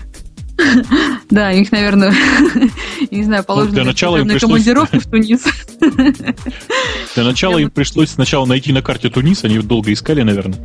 Да, 1.29 1.51
их, 1.51 1.71
наверное, 1.71 2.13
не 3.11 3.23
знаю, 3.23 3.43
положено 3.43 3.73
для 3.73 3.83
начала 3.83 4.17
им 4.17 4.27
пришлось... 4.27 4.41
командировку 4.41 4.99
в 4.99 5.05
Тунис. 5.05 5.43
Для 7.15 7.23
начала 7.23 7.57
им 7.57 7.71
пришлось 7.71 8.11
сначала 8.11 8.45
найти 8.45 8.73
на 8.73 8.81
карте 8.81 9.09
Тунис, 9.09 9.43
они 9.43 9.59
долго 9.59 9.91
искали, 9.91 10.21
наверное. 10.21 10.59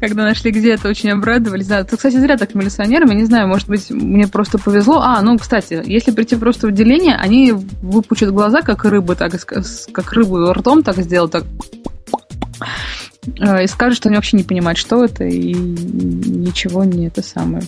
Когда 0.00 0.22
нашли 0.22 0.50
где 0.50 0.74
это, 0.74 0.88
очень 0.88 1.10
обрадовались. 1.10 1.66
Да, 1.66 1.82
ты, 1.82 1.96
кстати, 1.96 2.16
зря 2.16 2.36
так 2.36 2.54
милиционерам, 2.54 3.08
я 3.10 3.14
не 3.16 3.24
знаю, 3.24 3.48
может 3.48 3.68
быть, 3.68 3.90
мне 3.90 4.28
просто 4.28 4.58
повезло. 4.58 5.00
А, 5.00 5.20
ну, 5.22 5.36
кстати, 5.38 5.82
если 5.84 6.12
прийти 6.12 6.36
просто 6.36 6.66
в 6.66 6.70
отделение, 6.70 7.16
они 7.16 7.52
выпучат 7.52 8.30
глаза, 8.30 8.62
как 8.62 8.84
рыбы, 8.84 9.16
так, 9.16 9.32
как 9.92 10.12
рыбу 10.12 10.52
ртом 10.52 10.82
так 10.82 10.98
сделал, 10.98 11.28
так 11.28 11.44
э, 13.40 13.64
и 13.64 13.66
скажут, 13.66 13.96
что 13.96 14.08
они 14.08 14.16
вообще 14.16 14.36
не 14.36 14.44
понимают, 14.44 14.78
что 14.78 15.04
это, 15.04 15.24
и 15.24 15.54
ничего 15.54 16.84
не 16.84 17.06
это 17.06 17.22
самое. 17.22 17.64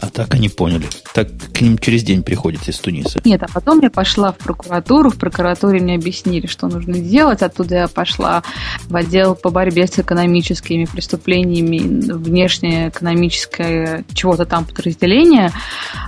А 0.00 0.08
так 0.08 0.34
они 0.34 0.48
поняли. 0.48 0.86
Так 1.14 1.28
к 1.52 1.60
ним 1.60 1.78
через 1.78 2.02
день 2.02 2.22
приходят 2.22 2.68
из 2.68 2.78
Туниса. 2.78 3.20
Нет, 3.24 3.42
а 3.42 3.46
потом 3.52 3.80
я 3.80 3.90
пошла 3.90 4.32
в 4.32 4.38
прокуратуру. 4.38 5.10
В 5.10 5.16
прокуратуре 5.16 5.80
мне 5.80 5.94
объяснили, 5.94 6.46
что 6.46 6.68
нужно 6.68 6.98
делать. 6.98 7.42
Оттуда 7.42 7.74
я 7.74 7.88
пошла 7.88 8.42
в 8.88 8.96
отдел 8.96 9.34
по 9.34 9.50
борьбе 9.50 9.86
с 9.86 9.98
экономическими 9.98 10.84
преступлениями, 10.84 12.12
внешнее 12.12 12.88
экономическое 12.88 14.04
чего-то 14.12 14.44
там 14.44 14.64
подразделение. 14.64 15.50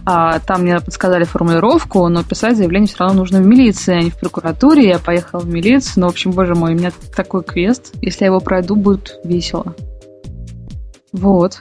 А, 0.04 0.38
там 0.40 0.62
мне 0.62 0.80
подсказали 0.80 1.24
формулировку, 1.24 2.06
но 2.08 2.22
писать 2.22 2.56
заявление 2.56 2.88
все 2.88 2.98
равно 2.98 3.20
нужно 3.20 3.40
в 3.40 3.46
милиции, 3.46 3.94
а 3.94 4.02
не 4.02 4.10
в 4.10 4.18
прокуратуре. 4.18 4.88
Я 4.88 4.98
поехала 4.98 5.40
в 5.40 5.48
милицию. 5.48 6.02
Ну, 6.02 6.06
в 6.08 6.10
общем, 6.10 6.32
боже 6.32 6.54
мой, 6.54 6.74
у 6.74 6.76
меня 6.76 6.92
такой 7.16 7.42
квест. 7.42 7.92
Если 8.02 8.24
я 8.24 8.26
его 8.26 8.40
пройду, 8.40 8.76
будет 8.76 9.18
весело. 9.24 9.74
Вот. 11.12 11.60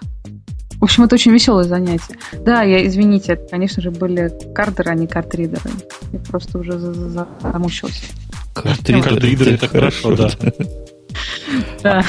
В 0.79 0.83
общем, 0.83 1.03
это 1.03 1.15
очень 1.15 1.31
веселое 1.31 1.63
занятие. 1.63 2.17
Да, 2.33 2.61
я, 2.61 2.85
извините, 2.85 3.33
это, 3.33 3.47
конечно 3.49 3.81
же, 3.81 3.89
были 3.89 4.31
кардеры, 4.53 4.91
а 4.91 4.95
не 4.95 5.07
картридеры. 5.07 5.71
Я 6.13 6.19
просто 6.19 6.59
уже 6.59 6.77
замучилась. 6.77 8.03
Картридеры, 8.53 9.53
это 9.53 9.67
хорошо, 9.67 10.15
да. 10.15 10.29
Да. 11.81 12.03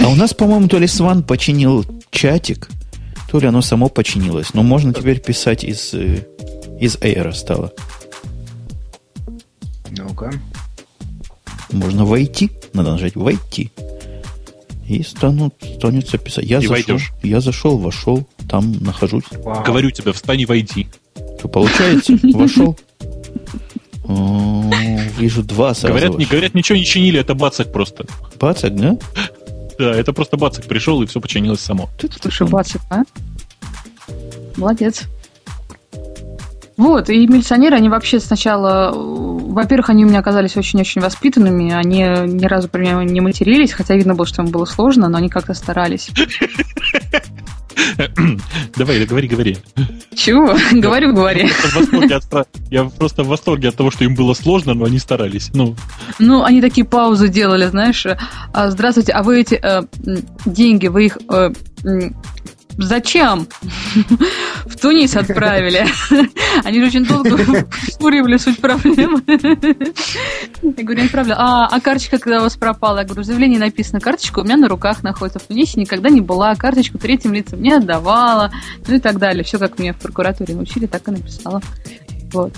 А 0.00 0.08
у 0.08 0.14
нас, 0.14 0.34
по-моему, 0.34 0.68
то 0.68 0.78
ли 0.78 0.86
Сван 0.86 1.22
починил 1.22 1.84
чатик, 2.10 2.68
то 3.30 3.40
ли 3.40 3.46
оно 3.46 3.60
само 3.62 3.88
починилось. 3.88 4.54
Но 4.54 4.62
можно 4.62 4.92
теперь 4.92 5.18
писать 5.18 5.64
из, 5.64 5.94
э, 5.94 6.26
из 6.78 6.96
Air 6.96 7.32
стало. 7.32 7.72
Ну-ка. 9.90 10.30
Можно 11.72 12.04
войти. 12.04 12.50
Надо 12.74 12.92
нажать 12.92 13.16
войти 13.16 13.72
и 14.86 15.02
станут, 15.02 15.54
станется 15.76 16.18
писать. 16.18 16.44
Я 16.44 16.58
и 16.58 16.60
зашел, 16.60 16.72
войдешь. 16.72 17.12
Я 17.22 17.40
зашел, 17.40 17.78
вошел, 17.78 18.26
там 18.48 18.72
нахожусь. 18.80 19.24
Вау. 19.42 19.62
Говорю 19.64 19.90
тебе, 19.90 20.12
встань 20.12 20.40
и 20.40 20.46
войди. 20.46 20.88
Что 21.38 21.48
получается? 21.48 22.18
Вошел. 22.34 22.76
Вижу 25.18 25.42
два 25.42 25.74
сразу. 25.74 25.94
Говорят, 25.94 26.18
не, 26.18 26.24
говорят, 26.24 26.54
ничего 26.54 26.76
не 26.76 26.84
чинили, 26.84 27.20
это 27.20 27.34
бацак 27.34 27.72
просто. 27.72 28.06
Бацак, 28.38 28.74
да? 28.76 28.98
Да, 29.78 29.94
это 29.94 30.12
просто 30.12 30.36
бацак 30.36 30.66
пришел, 30.66 31.02
и 31.02 31.06
все 31.06 31.20
починилось 31.20 31.60
само. 31.60 31.88
Ты 31.98 32.08
слушай, 32.20 32.46
бацак, 32.46 32.82
а? 32.90 33.02
Молодец. 34.56 35.02
Вот, 36.76 37.10
и 37.10 37.26
милиционеры, 37.26 37.76
они 37.76 37.88
вообще 37.88 38.18
сначала, 38.18 38.92
во-первых, 39.52 39.90
они 39.90 40.04
у 40.04 40.08
меня 40.08 40.18
оказались 40.18 40.56
очень-очень 40.56 41.00
воспитанными, 41.00 41.72
они 41.72 41.98
ни 41.98 42.46
разу 42.46 42.68
при 42.68 42.82
мне 42.82 43.04
не 43.04 43.20
матерились, 43.20 43.72
хотя 43.72 43.94
видно 43.94 44.14
было, 44.14 44.26
что 44.26 44.42
им 44.42 44.48
было 44.48 44.64
сложно, 44.64 45.08
но 45.08 45.18
они 45.18 45.28
как-то 45.28 45.54
старались. 45.54 46.10
Давай, 48.76 49.04
говори, 49.06 49.28
говори. 49.28 49.56
Чего? 50.14 50.54
Говорю, 50.72 51.14
говори. 51.14 51.50
Я 52.70 52.84
просто 52.84 53.22
в 53.22 53.28
восторге 53.28 53.68
от 53.68 53.76
того, 53.76 53.90
что 53.90 54.04
им 54.04 54.14
было 54.14 54.34
сложно, 54.34 54.74
но 54.74 54.84
они 54.84 54.98
старались. 54.98 55.50
Ну, 55.54 55.74
ну 56.18 56.44
они 56.44 56.60
такие 56.60 56.86
паузы 56.86 57.28
делали, 57.28 57.66
знаешь. 57.66 58.06
«А, 58.52 58.70
здравствуйте, 58.70 59.12
а 59.12 59.22
вы 59.22 59.40
эти 59.40 59.54
э, 59.54 59.82
деньги, 60.44 60.88
вы 60.88 61.06
их 61.06 61.18
э, 61.28 61.52
Зачем? 62.78 63.46
В 64.66 64.76
Тунис 64.76 65.16
отправили. 65.16 65.86
Они 66.64 66.80
же 66.80 66.86
очень 66.86 67.04
долго 67.04 67.36
куривали 67.98 68.36
суть 68.36 68.60
проблемы. 68.60 69.22
Я 69.26 70.84
говорю, 70.84 71.00
не 71.00 71.06
отправляю. 71.06 71.40
А, 71.40 71.66
а 71.66 71.80
карточка 71.80 72.18
когда 72.18 72.38
у 72.38 72.42
вас 72.42 72.56
пропала? 72.56 72.98
Я 72.98 73.04
говорю, 73.04 73.22
заявление 73.22 73.58
написано, 73.58 74.00
карточка 74.00 74.40
у 74.40 74.44
меня 74.44 74.56
на 74.56 74.68
руках 74.68 75.02
находится. 75.02 75.38
В 75.38 75.44
Тунисе 75.44 75.80
никогда 75.80 76.08
не 76.08 76.20
была, 76.20 76.54
карточку 76.54 76.98
третьим 76.98 77.32
лицам 77.34 77.60
не 77.60 77.72
отдавала, 77.72 78.50
ну 78.86 78.94
и 78.94 79.00
так 79.00 79.18
далее. 79.18 79.44
Все, 79.44 79.58
как 79.58 79.78
мне 79.78 79.92
в 79.92 79.98
прокуратуре 79.98 80.54
научили, 80.54 80.86
так 80.86 81.06
и 81.08 81.10
написала. 81.10 81.60
Вот. 82.32 82.52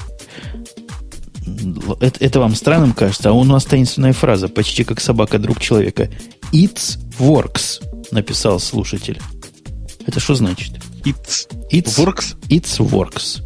Это, 2.01 2.25
это 2.25 2.41
вам 2.41 2.55
странным 2.55 2.93
кажется, 2.93 3.31
а 3.31 3.33
у 3.33 3.45
нас 3.45 3.65
таинственная 3.65 4.13
фраза, 4.13 4.49
почти 4.49 4.85
как 4.85 5.01
собака 5.01 5.39
друг 5.39 5.61
человека. 5.61 6.09
It's 6.53 6.99
works, 7.19 7.83
написал 8.11 8.61
слушатель. 8.61 9.21
Это 10.07 10.21
что 10.21 10.35
значит? 10.35 10.73
It's, 11.05 11.49
it's 11.71 11.99
works? 11.99 12.37
It's 12.49 12.79
works. 12.79 13.43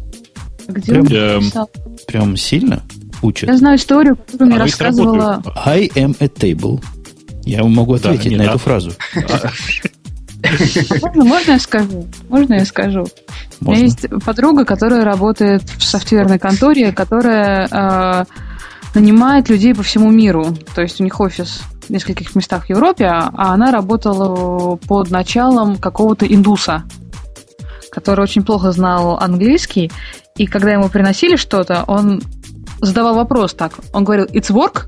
Где 0.67 1.01
прям, 1.01 1.43
он 1.55 1.67
прям 2.07 2.37
сильно 2.37 2.83
учат? 3.21 3.49
Я 3.49 3.57
знаю 3.57 3.77
историю, 3.77 4.15
которую 4.15 4.47
а 4.47 4.55
мне 4.55 4.57
рассказывала... 4.57 5.43
I 5.65 5.87
am 5.95 6.15
a 6.19 6.27
table. 6.27 6.83
Я 7.45 7.63
могу 7.63 7.95
ответить 7.95 8.37
да, 8.37 8.37
на 8.37 8.43
а... 8.43 8.47
эту 8.47 8.59
фразу. 8.59 8.91
Можно, 11.01 11.25
можно 11.25 11.51
я 11.51 11.59
скажу? 11.59 12.07
Можно 12.29 12.53
я 12.53 12.65
скажу? 12.65 12.99
Можно. 12.99 13.09
У 13.59 13.71
меня 13.71 13.83
есть 13.83 14.05
подруга, 14.23 14.63
которая 14.63 15.03
работает 15.03 15.63
в 15.63 15.83
софтверной 15.83 16.39
конторе, 16.39 16.93
которая 16.93 17.67
э, 17.67 18.25
нанимает 18.93 19.49
людей 19.49 19.73
по 19.75 19.83
всему 19.83 20.11
миру. 20.11 20.55
То 20.75 20.81
есть 20.81 21.01
у 21.01 21.03
них 21.03 21.19
офис 21.19 21.61
в 21.89 21.91
нескольких 21.91 22.35
местах 22.35 22.65
в 22.65 22.69
Европе, 22.69 23.05
а 23.05 23.53
она 23.53 23.71
работала 23.71 24.75
под 24.75 25.09
началом 25.09 25.77
какого-то 25.77 26.25
индуса, 26.25 26.83
который 27.91 28.21
очень 28.21 28.43
плохо 28.43 28.71
знал 28.71 29.17
английский, 29.17 29.91
и 30.37 30.45
когда 30.45 30.71
ему 30.71 30.87
приносили 30.89 31.35
что-то, 31.35 31.83
он 31.87 32.21
задавал 32.79 33.15
вопрос 33.15 33.53
так. 33.53 33.73
Он 33.91 34.03
говорил 34.03 34.25
«It's 34.25 34.51
work?» 34.51 34.85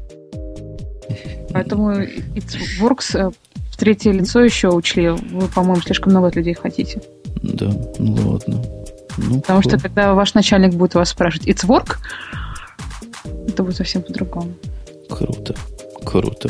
Поэтому 1.51 1.91
«It's 1.91 2.57
works» 2.79 3.17
э, 3.17 3.31
в 3.71 3.77
третье 3.77 4.11
лицо 4.11 4.39
еще 4.41 4.69
учли. 4.69 5.09
Вы, 5.09 5.47
по-моему, 5.53 5.81
слишком 5.81 6.11
много 6.13 6.27
от 6.27 6.35
людей 6.35 6.53
хотите. 6.53 7.01
Да, 7.41 7.69
ну 7.99 8.29
ладно. 8.31 8.63
Ну, 9.17 9.41
Потому 9.41 9.61
что 9.61 9.77
когда 9.77 10.13
ваш 10.13 10.33
начальник 10.33 10.73
будет 10.73 10.95
вас 10.95 11.09
спрашивать 11.09 11.47
«It's 11.47 11.67
work?», 11.67 11.97
это 13.47 13.63
будет 13.63 13.75
совсем 13.75 14.01
по-другому. 14.01 14.53
Круто, 15.09 15.53
круто. 16.05 16.49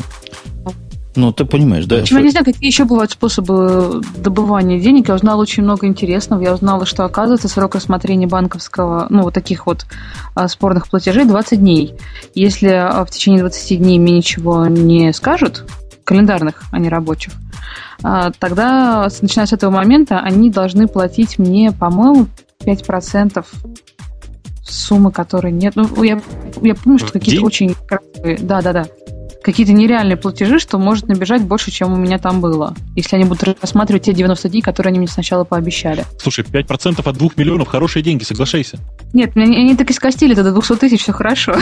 Ну, 1.14 1.32
ты 1.32 1.44
понимаешь, 1.44 1.84
да? 1.84 2.00
Почему 2.00 2.20
я 2.20 2.24
не 2.24 2.30
знаю, 2.30 2.46
какие 2.46 2.66
еще 2.66 2.84
бывают 2.84 3.10
способы 3.12 4.00
добывания 4.16 4.80
денег. 4.80 5.08
Я 5.08 5.14
узнала 5.14 5.42
очень 5.42 5.62
много 5.62 5.86
интересного. 5.86 6.40
Я 6.40 6.54
узнала, 6.54 6.86
что, 6.86 7.04
оказывается, 7.04 7.48
срок 7.48 7.74
рассмотрения 7.74 8.26
банковского, 8.26 9.06
ну, 9.10 9.22
вот 9.22 9.34
таких 9.34 9.66
вот 9.66 9.84
а, 10.34 10.48
спорных 10.48 10.88
платежей 10.88 11.24
20 11.24 11.58
дней. 11.58 11.94
Если 12.34 12.68
а, 12.68 13.04
в 13.04 13.10
течение 13.10 13.40
20 13.40 13.78
дней 13.78 13.98
мне 13.98 14.16
ничего 14.16 14.66
не 14.66 15.12
скажут, 15.12 15.66
календарных, 16.04 16.62
а 16.70 16.78
не 16.78 16.88
рабочих, 16.88 17.34
а, 18.02 18.30
тогда, 18.38 19.06
начиная 19.20 19.46
с 19.46 19.52
этого 19.52 19.70
момента, 19.70 20.18
они 20.20 20.50
должны 20.50 20.88
платить 20.88 21.38
мне, 21.38 21.72
по-моему, 21.72 22.26
5% 22.64 23.44
суммы, 24.64 25.12
которой 25.12 25.52
нет. 25.52 25.74
Ну, 25.76 26.02
я, 26.02 26.22
я 26.62 26.74
помню, 26.74 26.98
что 26.98 27.12
какие-то 27.12 27.44
очень 27.44 27.74
красивые. 27.86 28.38
Да, 28.38 28.62
да, 28.62 28.72
да 28.72 28.86
какие-то 29.42 29.72
нереальные 29.72 30.16
платежи, 30.16 30.58
что 30.58 30.78
может 30.78 31.08
набежать 31.08 31.42
больше, 31.42 31.70
чем 31.70 31.92
у 31.92 31.96
меня 31.96 32.18
там 32.18 32.40
было. 32.40 32.74
Если 32.96 33.16
они 33.16 33.24
будут 33.24 33.58
рассматривать 33.60 34.04
те 34.04 34.12
90 34.12 34.48
дней, 34.48 34.62
которые 34.62 34.90
они 34.90 34.98
мне 34.98 35.08
сначала 35.08 35.44
пообещали. 35.44 36.04
Слушай, 36.18 36.44
5% 36.44 37.08
от 37.08 37.16
2 37.16 37.28
миллионов 37.36 37.68
хорошие 37.68 38.02
деньги, 38.02 38.24
соглашайся. 38.24 38.78
Нет, 39.12 39.36
они, 39.36 39.56
они 39.56 39.76
так 39.76 39.90
и 39.90 39.92
скостили-то 39.92 40.42
до 40.42 40.52
200 40.52 40.76
тысяч, 40.76 41.02
все 41.02 41.12
хорошо. 41.12 41.56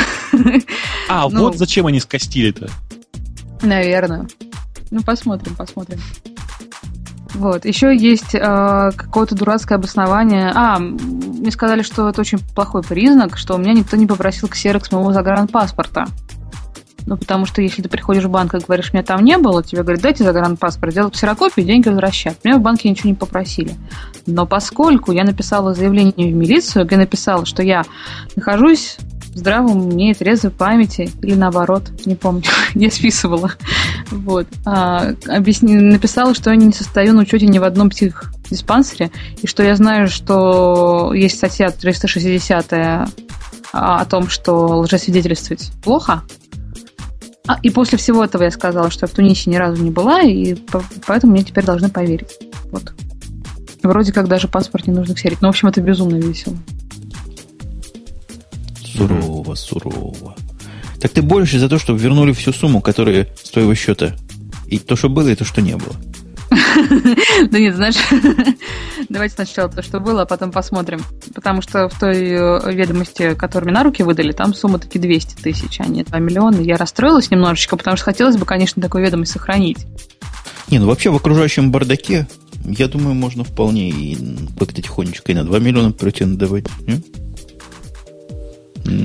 А, 1.08 1.28
ну, 1.30 1.40
вот 1.40 1.56
зачем 1.56 1.86
они 1.86 2.00
скостили-то. 2.00 2.68
Наверное. 3.62 4.26
Ну, 4.90 5.02
посмотрим, 5.02 5.54
посмотрим. 5.54 5.98
Вот. 7.34 7.64
Еще 7.64 7.96
есть 7.96 8.34
э, 8.34 8.90
какое-то 8.96 9.34
дурацкое 9.34 9.78
обоснование. 9.78 10.50
А, 10.54 10.78
мне 10.78 11.50
сказали, 11.50 11.82
что 11.82 12.08
это 12.08 12.20
очень 12.20 12.38
плохой 12.54 12.82
признак, 12.82 13.36
что 13.36 13.54
у 13.54 13.58
меня 13.58 13.72
никто 13.72 13.96
не 13.96 14.06
попросил 14.06 14.48
ксерокс 14.48 14.90
моего 14.90 15.12
загранпаспорта. 15.12 16.06
Ну, 17.06 17.16
потому 17.16 17.46
что 17.46 17.62
если 17.62 17.82
ты 17.82 17.88
приходишь 17.88 18.24
в 18.24 18.30
банк 18.30 18.54
и 18.54 18.58
говоришь, 18.58 18.92
меня 18.92 19.02
там 19.02 19.24
не 19.24 19.38
было, 19.38 19.62
тебе 19.62 19.82
говорят, 19.82 20.02
дайте 20.02 20.24
загранпаспорт, 20.24 20.94
делают 20.94 21.14
ксерокопию, 21.14 21.66
деньги 21.66 21.88
возвращают. 21.88 22.44
Меня 22.44 22.58
в 22.58 22.62
банке 22.62 22.88
ничего 22.88 23.10
не 23.10 23.14
попросили. 23.14 23.74
Но 24.26 24.46
поскольку 24.46 25.12
я 25.12 25.24
написала 25.24 25.74
заявление 25.74 26.32
в 26.32 26.36
милицию, 26.36 26.86
где 26.86 26.96
написала, 26.96 27.46
что 27.46 27.62
я 27.62 27.84
нахожусь 28.36 28.98
в 29.32 29.38
здравом 29.38 29.86
уме, 29.86 30.14
трезвой 30.14 30.50
памяти, 30.50 31.10
или 31.22 31.34
наоборот, 31.34 31.84
не 32.04 32.16
помню, 32.16 32.42
не 32.74 32.90
списывала. 32.90 33.52
Вот. 34.10 34.46
А, 34.64 35.12
объясни, 35.28 35.74
написала, 35.74 36.34
что 36.34 36.50
я 36.50 36.56
не 36.56 36.72
состою 36.72 37.14
на 37.14 37.22
учете 37.22 37.46
ни 37.46 37.58
в 37.58 37.64
одном 37.64 37.90
психдиспансере, 37.90 39.10
и 39.40 39.46
что 39.46 39.62
я 39.62 39.76
знаю, 39.76 40.08
что 40.08 41.12
есть 41.14 41.36
статья 41.36 41.70
360 41.70 43.08
о 43.72 44.04
том, 44.04 44.28
что 44.28 44.80
лжесвидетельствовать 44.80 45.70
плохо, 45.82 46.22
а, 47.46 47.58
и 47.62 47.70
после 47.70 47.98
всего 47.98 48.24
этого 48.24 48.44
я 48.44 48.50
сказала, 48.50 48.90
что 48.90 49.06
я 49.06 49.08
в 49.08 49.14
Тунисе 49.14 49.50
ни 49.50 49.56
разу 49.56 49.82
не 49.82 49.90
была, 49.90 50.22
и 50.22 50.56
поэтому 51.06 51.32
мне 51.32 51.42
теперь 51.42 51.64
должны 51.64 51.88
поверить. 51.88 52.38
Вот. 52.70 52.92
Вроде 53.82 54.12
как 54.12 54.28
даже 54.28 54.46
паспорт 54.46 54.86
не 54.86 54.94
нужно 54.94 55.14
ксерить. 55.14 55.40
Но, 55.40 55.48
в 55.48 55.50
общем, 55.50 55.68
это 55.68 55.80
безумно 55.80 56.16
весело. 56.16 56.56
Сурово, 58.84 59.54
сурово. 59.54 60.36
Так 61.00 61.12
ты 61.12 61.22
больше 61.22 61.58
за 61.58 61.68
то, 61.68 61.78
чтобы 61.78 61.98
вернули 61.98 62.32
всю 62.32 62.52
сумму, 62.52 62.82
которая 62.82 63.28
с 63.42 63.50
твоего 63.50 63.74
счета. 63.74 64.16
И 64.66 64.78
то, 64.78 64.96
что 64.96 65.08
было, 65.08 65.28
и 65.28 65.34
то, 65.34 65.44
что 65.44 65.62
не 65.62 65.76
было. 65.76 65.96
Да 66.50 67.58
нет, 67.58 67.76
знаешь, 67.76 67.96
давайте 69.08 69.34
сначала 69.34 69.68
то, 69.68 69.82
что 69.82 70.00
было, 70.00 70.22
а 70.22 70.26
потом 70.26 70.50
посмотрим. 70.50 71.00
Потому 71.34 71.62
что 71.62 71.88
в 71.88 71.98
той 71.98 72.16
э, 72.16 72.72
ведомости, 72.72 73.34
которую 73.34 73.70
мне 73.70 73.78
на 73.78 73.84
руки 73.84 74.02
выдали, 74.02 74.32
там 74.32 74.52
сумма 74.52 74.78
таки 74.78 74.98
200 74.98 75.42
тысяч, 75.42 75.80
а 75.80 75.86
не 75.86 76.02
2 76.02 76.18
миллиона. 76.18 76.60
Я 76.60 76.76
расстроилась 76.76 77.30
немножечко, 77.30 77.76
потому 77.76 77.96
что 77.96 78.04
хотелось 78.04 78.36
бы, 78.36 78.46
конечно, 78.46 78.82
такую 78.82 79.04
ведомость 79.04 79.32
сохранить. 79.32 79.86
Не, 80.68 80.78
ну 80.78 80.86
вообще 80.86 81.10
в 81.10 81.16
окружающем 81.16 81.70
бардаке, 81.70 82.26
я 82.64 82.88
думаю, 82.88 83.14
можно 83.14 83.44
вполне 83.44 83.90
и 83.90 84.18
как-то 84.58 84.82
тихонечко 84.82 85.32
и 85.32 85.34
на 85.34 85.44
2 85.44 85.58
миллиона 85.60 85.92
претендовать. 85.92 86.66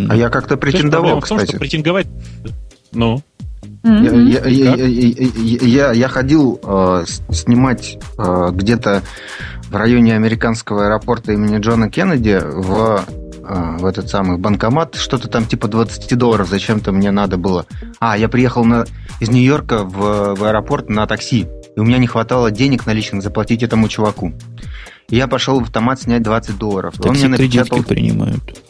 А 0.09 0.15
я 0.15 0.29
как-то 0.29 0.57
претендовал, 0.57 1.21
кстати. 1.21 1.51
Том, 1.51 1.59
претендовать... 1.59 2.07
Ну? 2.91 3.21
Я, 3.85 4.45
я, 4.45 4.75
я, 4.75 5.91
я, 5.91 6.07
ходил 6.07 6.59
э, 6.63 7.05
снимать 7.29 7.99
э, 8.17 8.49
где-то 8.51 9.03
в 9.69 9.75
районе 9.75 10.15
американского 10.15 10.87
аэропорта 10.87 11.33
имени 11.33 11.59
Джона 11.59 11.91
Кеннеди 11.91 12.41
в, 12.43 13.05
э, 13.47 13.77
в 13.77 13.85
этот 13.85 14.09
самый 14.09 14.39
банкомат. 14.39 14.95
Что-то 14.95 15.27
там 15.27 15.45
типа 15.45 15.67
20 15.67 16.17
долларов 16.17 16.49
зачем-то 16.49 16.91
мне 16.91 17.11
надо 17.11 17.37
было. 17.37 17.67
А, 17.99 18.17
я 18.17 18.27
приехал 18.27 18.65
на, 18.65 18.85
из 19.19 19.29
Нью-Йорка 19.29 19.83
в, 19.83 20.35
в 20.35 20.43
аэропорт 20.43 20.89
на 20.89 21.05
такси. 21.05 21.47
И 21.75 21.79
у 21.79 21.83
меня 21.83 21.99
не 21.99 22.07
хватало 22.07 22.49
денег 22.49 22.87
наличных 22.87 23.21
заплатить 23.21 23.61
этому 23.61 23.87
чуваку. 23.87 24.33
И 25.09 25.15
я 25.15 25.27
пошел 25.27 25.59
в 25.59 25.63
автомат 25.63 26.01
снять 26.01 26.23
20 26.23 26.57
долларов. 26.57 26.95
Такси 26.95 27.09
Он 27.09 27.15
мне 27.15 27.27
напечатал... 27.27 27.83
принимают. 27.83 28.63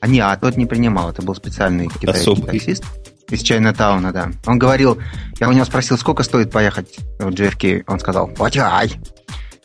А 0.00 0.08
не, 0.08 0.18
а 0.18 0.36
тот 0.36 0.56
не 0.56 0.66
принимал. 0.66 1.10
Это 1.10 1.22
был 1.22 1.36
специальный 1.36 1.88
китайский 1.88 2.32
Особый. 2.32 2.52
таксист 2.52 2.84
из 3.30 3.42
Чайнатауна, 3.42 4.12
да. 4.12 4.30
Он 4.46 4.58
говорил, 4.58 4.98
я 5.40 5.48
у 5.48 5.52
него 5.52 5.64
спросил, 5.64 5.98
сколько 5.98 6.22
стоит 6.22 6.50
поехать 6.50 6.98
в 7.18 7.28
JFK. 7.28 7.84
Он 7.86 7.98
сказал, 8.00 8.30
одяй. 8.38 8.92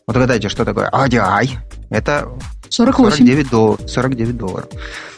Вот 0.07 0.15
угадайте, 0.17 0.49
что 0.49 0.65
такое 0.65 0.87
одяй? 0.89 1.57
Это 1.89 2.29
48. 2.69 3.17
49, 3.17 3.49
дол 3.49 3.77
49 3.85 4.37
долларов. 4.37 4.69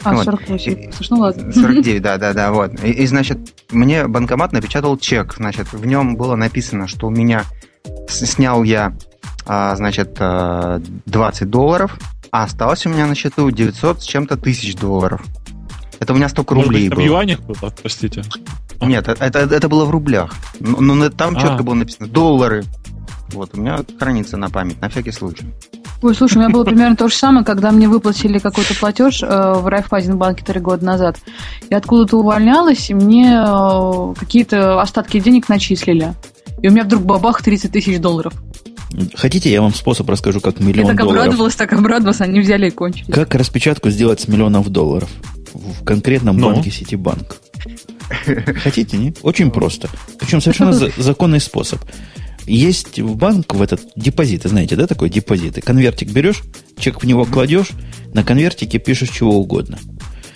А, 0.02 0.14
вот. 0.14 0.24
48. 0.24 0.92
Слушай, 0.92 1.10
ну 1.10 1.18
ладно. 1.18 1.52
49, 1.52 2.02
да, 2.02 2.18
да, 2.18 2.32
да, 2.32 2.52
вот. 2.52 2.72
И, 2.82 2.90
и, 2.90 3.06
значит, 3.06 3.38
мне 3.70 4.08
банкомат 4.08 4.52
напечатал 4.52 4.98
чек. 4.98 5.34
Значит, 5.36 5.72
в 5.72 5.86
нем 5.86 6.16
было 6.16 6.34
написано, 6.34 6.88
что 6.88 7.06
у 7.06 7.10
меня 7.10 7.44
снял 8.08 8.64
я, 8.64 8.96
а, 9.46 9.76
значит, 9.76 10.14
20 10.14 10.20
а, 10.20 11.46
долларов, 11.46 11.96
а 12.32 12.42
осталось 12.42 12.84
у 12.86 12.88
меня 12.88 13.06
на 13.06 13.14
счету 13.14 13.50
900 13.50 14.02
с 14.02 14.04
чем-то 14.04 14.36
тысяч 14.36 14.74
долларов. 14.74 15.22
Это 16.00 16.12
у 16.12 16.16
меня 16.16 16.28
столько 16.28 16.54
Может 16.54 16.68
рублей 16.68 16.88
быть, 16.88 16.96
было. 16.96 17.02
в 17.02 17.06
юанях 17.06 17.40
было, 17.40 17.72
простите? 17.80 18.22
Нет, 18.80 19.08
это, 19.08 19.38
это 19.38 19.68
было 19.68 19.84
в 19.84 19.90
рублях. 19.90 20.34
Но, 20.60 20.80
но 20.80 21.10
там 21.10 21.36
а. 21.36 21.40
четко 21.40 21.62
было 21.62 21.74
написано 21.74 22.08
доллары. 22.08 22.64
Вот, 23.32 23.50
у 23.54 23.60
меня 23.60 23.80
хранится 23.98 24.36
на 24.36 24.50
память, 24.50 24.80
на 24.80 24.88
всякий 24.88 25.10
случай. 25.10 25.46
Ой, 26.02 26.14
слушай, 26.14 26.36
у 26.36 26.40
меня 26.40 26.50
было 26.50 26.64
примерно 26.64 26.96
то 26.96 27.08
же 27.08 27.14
самое, 27.14 27.46
когда 27.46 27.72
мне 27.72 27.88
выплатили 27.88 28.38
какой-то 28.38 28.74
платеж 28.74 29.22
э, 29.22 29.26
в 29.26 29.66
Райфайзенбанке 29.66 30.44
три 30.44 30.60
года 30.60 30.84
назад. 30.84 31.16
Я 31.70 31.78
откуда-то 31.78 32.18
увольнялась, 32.18 32.90
и 32.90 32.94
мне 32.94 33.42
э, 33.42 34.14
какие-то 34.18 34.82
остатки 34.82 35.18
денег 35.18 35.48
начислили. 35.48 36.12
И 36.60 36.68
у 36.68 36.72
меня 36.72 36.84
вдруг 36.84 37.04
бабах 37.04 37.42
30 37.42 37.72
тысяч 37.72 37.98
долларов. 37.98 38.34
Хотите, 39.14 39.50
я 39.50 39.62
вам 39.62 39.74
способ 39.74 40.08
расскажу, 40.08 40.40
как 40.40 40.60
миллион 40.60 40.74
долларов... 40.74 40.88
Я 40.88 40.94
так 40.94 40.98
долларов... 40.98 41.22
обрадовалась, 41.22 41.54
так 41.54 41.72
обрадовалась, 41.72 42.20
они 42.20 42.40
взяли 42.40 42.68
и 42.68 42.70
кончили. 42.70 43.10
Как 43.10 43.34
распечатку 43.34 43.90
сделать 43.90 44.20
с 44.20 44.28
миллионов 44.28 44.68
долларов? 44.68 45.08
В 45.54 45.84
конкретном 45.84 46.36
ну? 46.36 46.52
банке 46.52 46.70
Ситибанк. 46.70 47.40
Хотите, 48.56 48.96
не? 48.96 49.14
Очень 49.22 49.50
просто. 49.50 49.88
Причем 50.18 50.40
совершенно 50.40 50.72
законный 50.96 51.40
способ. 51.40 51.80
Есть 52.46 53.00
в 53.00 53.16
банк 53.16 53.54
в 53.54 53.62
этот 53.62 53.80
депозиты, 53.96 54.48
знаете, 54.48 54.76
да, 54.76 54.86
такой 54.86 55.08
депозиты. 55.08 55.62
Конвертик 55.62 56.10
берешь, 56.10 56.42
чек 56.78 57.02
в 57.02 57.06
него 57.06 57.24
кладешь, 57.24 57.70
на 58.12 58.22
конвертике 58.22 58.78
пишешь 58.78 59.10
чего 59.10 59.38
угодно. 59.38 59.78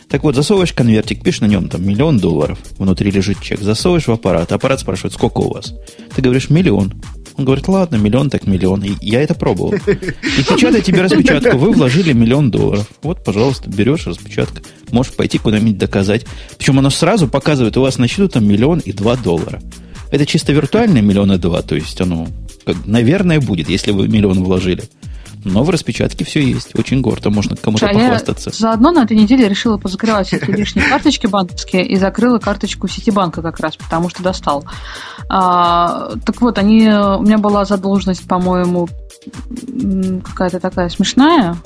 Так 0.09 0.23
вот, 0.23 0.35
засовываешь 0.35 0.73
конвертик, 0.73 1.23
пишешь 1.23 1.43
на 1.43 1.47
нем 1.47 1.69
там 1.69 1.87
миллион 1.87 2.19
долларов, 2.19 2.59
внутри 2.79 3.11
лежит 3.11 3.43
чек, 3.43 3.61
засовываешь 3.61 4.07
в 4.07 4.13
аппарат, 4.13 4.53
аппарат 4.53 4.81
спрашивает, 4.81 5.13
сколько 5.13 5.41
у 5.41 5.53
вас? 5.53 5.75
Ты 6.15 6.23
говоришь, 6.23 6.49
миллион. 6.49 6.95
Он 7.39 7.45
говорит, 7.45 7.69
ладно, 7.69 7.97
миллион 7.97 8.31
так 8.31 8.49
миллион. 8.49 8.83
И 8.83 8.95
я 9.01 9.23
это 9.23 9.35
пробовал. 9.35 9.73
И 9.73 10.43
печатает 10.43 10.85
тебе 10.85 11.03
распечатку. 11.03 11.57
Вы 11.57 11.71
вложили 11.71 12.13
миллион 12.13 12.51
долларов. 12.51 12.89
Вот, 13.01 13.25
пожалуйста, 13.25 13.71
берешь 13.71 14.09
распечатку. 14.09 14.59
Можешь 14.91 15.15
пойти 15.15 15.39
куда-нибудь 15.39 15.79
доказать. 15.79 16.27
Причем 16.59 16.81
оно 16.81 16.91
сразу 16.91 17.29
показывает, 17.29 17.77
у 17.77 17.81
вас 17.81 17.99
на 17.99 18.09
счету 18.09 18.29
там 18.29 18.47
миллион 18.47 18.81
и 18.81 18.93
два 18.93 19.17
доллара. 19.17 19.63
Это 20.11 20.27
чисто 20.27 20.53
виртуальные 20.53 21.03
миллиона 21.03 21.39
два, 21.39 21.63
то 21.63 21.75
есть 21.77 22.01
оно, 22.01 22.27
как, 22.65 22.77
наверное, 22.87 23.41
будет, 23.41 23.69
если 23.69 23.93
вы 23.93 24.09
миллион 24.09 24.43
вложили. 24.43 24.83
Но 25.45 25.63
в 25.63 25.71
распечатке 25.71 26.25
все 26.25 26.41
есть. 26.41 26.79
Очень 26.79 27.01
гордо, 27.01 27.31
можно 27.31 27.57
кому-то 27.57 27.87
а 27.87 27.93
похвастаться. 27.93 28.51
Я 28.51 28.57
заодно 28.57 28.91
на 28.91 29.05
этой 29.05 29.17
неделе 29.17 29.49
решила 29.49 29.79
позакрывать 29.79 30.27
все 30.27 30.37
эти 30.37 30.51
лишние 30.51 30.89
карточки 30.89 31.27
банковские 31.27 31.87
и 31.87 31.97
закрыла 31.97 32.39
карточку 32.39 32.89
Ситибанка 32.89 33.43
как 33.43 33.61
раз, 33.61 33.77
потому 33.77 34.09
что 34.09 34.23
достал. 34.23 34.65
А, 35.29 36.11
так 36.25 36.41
вот, 36.41 36.59
они, 36.59 36.89
у 36.89 37.23
меня 37.23 37.39
была 37.39 37.65
задолженность, 37.65 38.27
по-моему, 38.27 38.89
какая-то 40.25 40.61
такая 40.61 40.89
смешная, 40.89 41.57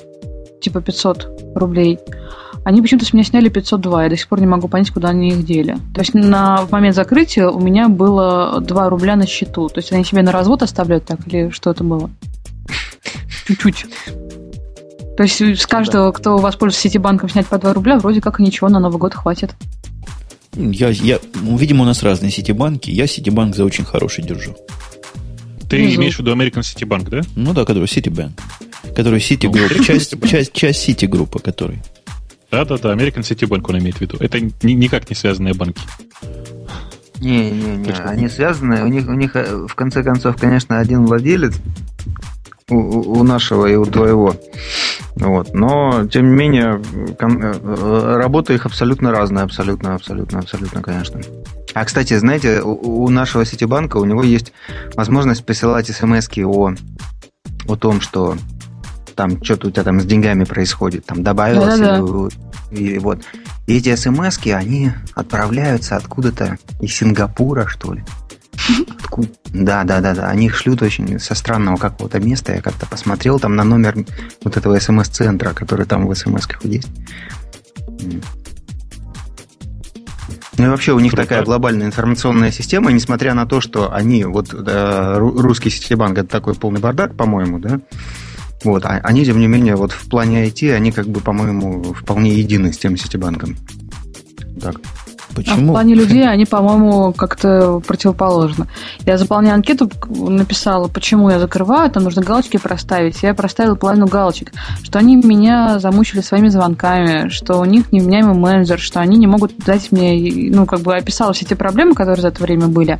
типа 0.61 0.81
500 0.81 1.55
рублей. 1.55 1.99
Они 2.65 2.81
почему-то 2.81 3.05
с 3.05 3.13
меня 3.13 3.25
сняли 3.25 3.49
502. 3.49 4.03
Я 4.03 4.09
до 4.09 4.15
сих 4.15 4.27
пор 4.29 4.39
не 4.39 4.47
могу 4.47 4.69
понять, 4.69 4.91
куда 4.91 5.09
они 5.09 5.29
их 5.29 5.45
дели. 5.45 5.77
То 5.93 5.99
есть 5.99 6.13
на, 6.13 6.65
в 6.65 6.71
момент 6.71 6.95
закрытия 6.95 7.49
у 7.49 7.59
меня 7.59 7.89
было 7.89 8.61
2 8.61 8.89
рубля 8.89 9.15
на 9.15 9.27
счету. 9.27 9.67
То 9.67 9.79
есть 9.79 9.91
они 9.91 10.05
себе 10.05 10.21
на 10.21 10.31
развод 10.31 10.63
оставляют 10.63 11.05
так 11.05 11.27
или 11.27 11.49
что 11.49 11.71
это 11.71 11.83
было? 11.83 12.09
Чуть-чуть. 13.47 13.85
То 15.17 15.23
есть 15.23 15.41
с 15.41 15.67
каждого, 15.67 16.11
кто 16.11 16.37
воспользуется 16.37 16.89
Ситибанком, 16.89 17.29
снять 17.29 17.47
по 17.47 17.57
2 17.57 17.73
рубля, 17.73 17.97
вроде 17.97 18.21
как 18.21 18.39
ничего, 18.39 18.69
на 18.69 18.79
Новый 18.79 18.97
год 18.97 19.13
хватит. 19.13 19.53
Я, 20.55 20.89
я, 20.89 21.19
ну, 21.41 21.57
видимо, 21.57 21.83
у 21.83 21.85
нас 21.85 22.03
разные 22.03 22.31
Ситибанки. 22.31 22.89
Я 22.89 23.07
Ситибанк 23.07 23.55
за 23.55 23.65
очень 23.65 23.85
хороший 23.85 24.23
держу. 24.23 24.55
Ты 25.69 25.77
Внизу. 25.77 26.01
имеешь 26.01 26.15
в 26.15 26.19
виду 26.19 26.35
American 26.35 26.61
Citibank, 26.61 27.09
да? 27.09 27.21
Ну 27.35 27.53
да, 27.53 27.65
который 27.65 27.85
Citibank. 27.85 28.31
Который 28.95 29.19
City 29.19 29.49
Group, 29.49 29.73
ну, 29.77 29.83
часть, 29.83 30.23
часть, 30.27 30.53
часть 30.53 30.87
City 30.87 31.07
группы, 31.07 31.39
который. 31.39 31.81
Да-да-да, 32.51 32.93
American 32.93 33.21
City 33.21 33.47
Bank 33.47 33.65
он 33.67 33.79
имеет 33.79 33.95
в 33.95 34.01
виду. 34.01 34.17
Это 34.19 34.39
ни, 34.39 34.73
никак 34.73 35.09
не 35.09 35.15
связанные 35.15 35.55
банки. 35.55 35.81
Не-не-не, 37.19 37.91
они 37.91 38.27
связаны. 38.29 38.83
У 38.83 38.87
них, 38.87 39.07
у 39.07 39.13
них, 39.13 39.35
э, 39.35 39.65
в 39.65 39.73
конце 39.73 40.03
концов, 40.03 40.35
конечно, 40.35 40.77
один 40.77 41.05
владелец 41.05 41.55
у, 42.69 43.19
у 43.19 43.23
нашего 43.23 43.65
и 43.65 43.75
у 43.75 43.85
твоего. 43.85 44.35
Вот. 45.15 45.53
Но, 45.53 46.07
тем 46.07 46.31
не 46.31 46.35
менее, 46.35 46.81
э, 47.19 48.15
работа 48.17 48.53
их 48.53 48.65
абсолютно 48.65 49.11
разная, 49.11 49.43
абсолютно, 49.43 49.95
абсолютно, 49.95 50.39
абсолютно, 50.39 50.81
конечно. 50.81 51.21
А, 51.73 51.85
кстати, 51.85 52.17
знаете, 52.17 52.61
у, 52.61 53.05
у 53.05 53.09
нашего 53.09 53.45
Ситибанка 53.45 53.97
у 53.97 54.05
него 54.05 54.23
есть 54.23 54.53
возможность 54.95 55.45
присылать 55.45 55.87
смс 55.87 56.29
о, 56.37 56.73
о 57.67 57.75
том, 57.75 58.01
что 58.01 58.35
там 59.15 59.43
что-то 59.43 59.67
у 59.67 59.71
тебя 59.71 59.83
там 59.83 59.99
с 59.99 60.05
деньгами 60.05 60.43
происходит, 60.43 61.05
там 61.05 61.23
добавилось. 61.23 61.79
И, 62.71 62.75
и 62.75 62.97
вот. 62.99 63.19
И 63.67 63.77
эти 63.77 63.95
смс 63.95 64.39
они 64.47 64.91
отправляются 65.13 65.95
откуда-то 65.95 66.57
из 66.81 66.95
Сингапура, 66.95 67.67
что 67.67 67.93
ли. 67.93 68.03
Откуда? 68.99 69.29
Да, 69.53 69.83
да, 69.83 70.01
да, 70.01 70.13
да. 70.13 70.27
Они 70.27 70.47
их 70.47 70.55
шлют 70.55 70.81
очень 70.81 71.19
со 71.19 71.35
странного 71.35 71.77
какого-то 71.77 72.19
места. 72.19 72.53
Я 72.53 72.61
как-то 72.61 72.85
посмотрел 72.85 73.39
там 73.39 73.55
на 73.55 73.63
номер 73.63 74.05
вот 74.43 74.57
этого 74.57 74.79
смс-центра, 74.79 75.53
который 75.53 75.85
там 75.85 76.07
в 76.07 76.15
смс-ках 76.15 76.63
есть. 76.65 76.89
Ну 80.57 80.65
и 80.65 80.69
вообще 80.69 80.93
у 80.93 80.99
них 80.99 81.11
Круто. 81.11 81.23
такая 81.23 81.43
глобальная 81.43 81.87
информационная 81.87 82.51
система, 82.51 82.91
несмотря 82.91 83.33
на 83.33 83.45
то, 83.45 83.59
что 83.59 83.91
они, 83.91 84.23
вот 84.23 84.53
э, 84.53 85.17
русский 85.17 85.71
Ситибанк 85.71 86.17
это 86.17 86.29
такой 86.29 86.53
полный 86.53 86.79
бардак, 86.79 87.15
по-моему, 87.15 87.57
да, 87.57 87.79
вот, 88.63 88.85
а 88.85 88.99
они, 89.03 89.25
тем 89.25 89.39
не 89.39 89.47
менее, 89.47 89.75
вот 89.75 89.91
в 89.91 90.07
плане 90.07 90.45
IT, 90.47 90.73
они 90.73 90.91
как 90.91 91.07
бы, 91.07 91.19
по-моему, 91.19 91.93
вполне 91.93 92.33
едины 92.33 92.71
с 92.71 92.77
тем 92.77 92.95
Ситибанком. 92.95 93.57
Так. 94.61 94.79
Почему? 95.35 95.55
А 95.55 95.69
в 95.69 95.73
плане 95.73 95.95
людей 95.95 96.27
они, 96.27 96.45
по-моему, 96.45 97.13
как-то 97.13 97.79
противоположны. 97.85 98.67
Я 99.05 99.17
заполняю 99.17 99.55
анкету, 99.55 99.89
написала, 100.09 100.87
почему 100.87 101.29
я 101.29 101.39
закрываю, 101.39 101.89
там 101.91 102.03
нужно 102.03 102.21
галочки 102.21 102.57
проставить. 102.57 103.21
Я 103.23 103.33
проставила 103.33 103.75
половину 103.75 104.07
галочек, 104.07 104.51
что 104.83 104.99
они 104.99 105.15
меня 105.15 105.79
замучили 105.79 106.21
своими 106.21 106.47
звонками, 106.47 107.29
что 107.29 107.59
у 107.59 107.65
них 107.65 107.91
невменяемый 107.91 108.35
менеджер, 108.35 108.79
что 108.79 108.99
они 108.99 109.17
не 109.17 109.27
могут 109.27 109.57
дать 109.57 109.91
мне, 109.91 110.51
ну, 110.51 110.65
как 110.65 110.81
бы 110.81 110.95
описала 110.95 111.33
все 111.33 111.45
те 111.45 111.55
проблемы, 111.55 111.95
которые 111.95 112.21
за 112.21 112.27
это 112.29 112.41
время 112.41 112.67
были. 112.67 112.99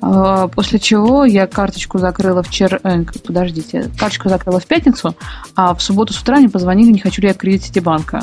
А, 0.00 0.48
после 0.48 0.78
чего 0.78 1.24
я 1.24 1.46
карточку 1.46 1.98
закрыла 1.98 2.42
вчера, 2.42 2.78
э, 2.82 3.04
подождите, 3.24 3.90
карточку 3.98 4.28
закрыла 4.28 4.60
в 4.60 4.66
пятницу, 4.66 5.14
а 5.54 5.74
в 5.74 5.82
субботу 5.82 6.12
с 6.12 6.20
утра 6.20 6.38
мне 6.38 6.48
позвонили, 6.48 6.90
не 6.90 7.00
хочу 7.00 7.22
ли 7.22 7.28
я 7.28 7.34
кредит 7.34 7.64
Ситибанка. 7.64 8.22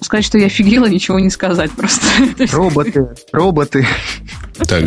Сказать, 0.00 0.24
что 0.24 0.38
я 0.38 0.46
офигела, 0.46 0.86
ничего 0.86 1.18
не 1.18 1.30
сказать 1.30 1.70
просто. 1.72 2.06
Роботы, 2.52 3.08
роботы. 3.32 3.86
Так, 4.66 4.84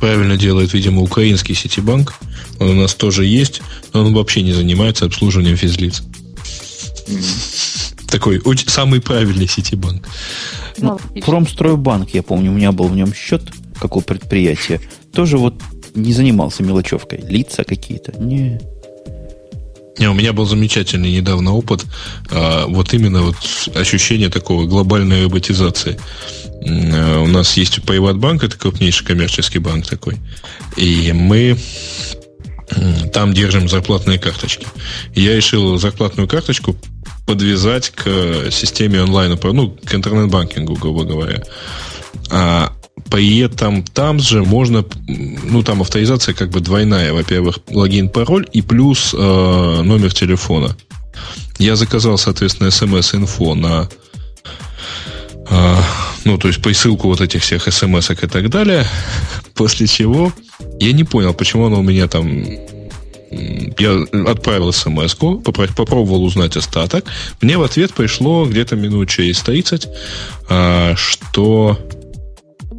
правильно 0.00 0.36
делает, 0.36 0.72
видимо, 0.72 1.00
украинский 1.00 1.54
Ситибанк. 1.54 2.14
Он 2.58 2.70
у 2.70 2.74
нас 2.74 2.94
тоже 2.94 3.24
есть, 3.24 3.62
но 3.92 4.00
он 4.00 4.12
вообще 4.12 4.42
не 4.42 4.52
занимается 4.52 5.04
обслуживанием 5.04 5.56
физлиц. 5.56 6.02
Такой 8.08 8.40
очень, 8.44 8.68
самый 8.68 9.00
правильный 9.00 9.46
Ситибанк. 9.46 10.08
Ну, 10.78 10.98
Промстройбанк, 11.24 12.10
я 12.10 12.24
помню, 12.24 12.50
у 12.50 12.54
меня 12.54 12.72
был 12.72 12.88
в 12.88 12.96
нем 12.96 13.14
счет, 13.14 13.42
как 13.78 13.96
у 13.96 14.00
предприятия. 14.00 14.80
Тоже 15.12 15.38
вот 15.38 15.54
не 15.94 16.12
занимался 16.12 16.64
мелочевкой. 16.64 17.20
Лица 17.22 17.62
какие-то. 17.62 18.12
Не. 18.20 18.60
Не, 19.98 20.08
у 20.08 20.14
меня 20.14 20.32
был 20.32 20.46
замечательный 20.46 21.12
недавно 21.12 21.52
опыт, 21.52 21.84
а, 22.30 22.66
вот 22.66 22.94
именно 22.94 23.22
вот 23.22 23.36
ощущение 23.74 24.30
такого 24.30 24.66
глобальной 24.66 25.24
роботизации. 25.24 25.98
А, 26.66 27.20
у 27.20 27.26
нас 27.26 27.56
есть 27.56 27.82
Приватбанк, 27.82 28.42
это 28.42 28.56
крупнейший 28.56 29.06
коммерческий 29.06 29.58
банк 29.58 29.86
такой, 29.86 30.16
и 30.76 31.12
мы 31.12 31.58
там 33.12 33.34
держим 33.34 33.68
зарплатные 33.68 34.18
карточки. 34.18 34.66
Я 35.14 35.36
решил 35.36 35.76
зарплатную 35.78 36.26
карточку 36.26 36.74
подвязать 37.26 37.90
к 37.90 38.50
системе 38.50 39.02
онлайн, 39.02 39.38
ну, 39.42 39.70
к 39.84 39.94
интернет-банкингу, 39.94 40.74
грубо 40.76 41.04
говоря. 41.04 41.42
А 42.30 42.72
при 43.12 43.40
этом 43.40 43.84
там 43.84 44.20
же 44.20 44.42
можно, 44.42 44.86
ну 45.06 45.62
там 45.62 45.82
авторизация 45.82 46.32
как 46.34 46.48
бы 46.48 46.60
двойная, 46.60 47.12
во-первых, 47.12 47.58
логин, 47.68 48.08
пароль 48.08 48.48
и 48.54 48.62
плюс 48.62 49.12
э, 49.12 49.82
номер 49.84 50.14
телефона. 50.14 50.74
Я 51.58 51.76
заказал, 51.76 52.16
соответственно, 52.16 52.70
смс-инфо 52.70 53.54
на 53.54 53.86
э, 55.46 55.76
ну, 56.24 56.38
то 56.38 56.48
есть 56.48 56.62
присылку 56.62 57.08
вот 57.08 57.20
этих 57.20 57.42
всех 57.42 57.70
смс 57.70 58.10
и 58.10 58.14
так 58.14 58.48
далее. 58.48 58.86
После 59.54 59.86
чего 59.86 60.32
я 60.80 60.92
не 60.92 61.04
понял, 61.04 61.34
почему 61.34 61.66
оно 61.66 61.80
у 61.80 61.82
меня 61.82 62.08
там 62.08 62.26
я 63.78 64.06
отправил 64.26 64.72
смс 64.72 65.14
попробовал 65.14 66.24
узнать 66.24 66.56
остаток. 66.56 67.04
Мне 67.42 67.58
в 67.58 67.62
ответ 67.62 67.92
пришло 67.92 68.46
где-то 68.46 68.74
минут 68.76 69.10
через 69.10 69.40
30, 69.40 69.88
э, 70.48 70.94
что 70.96 71.78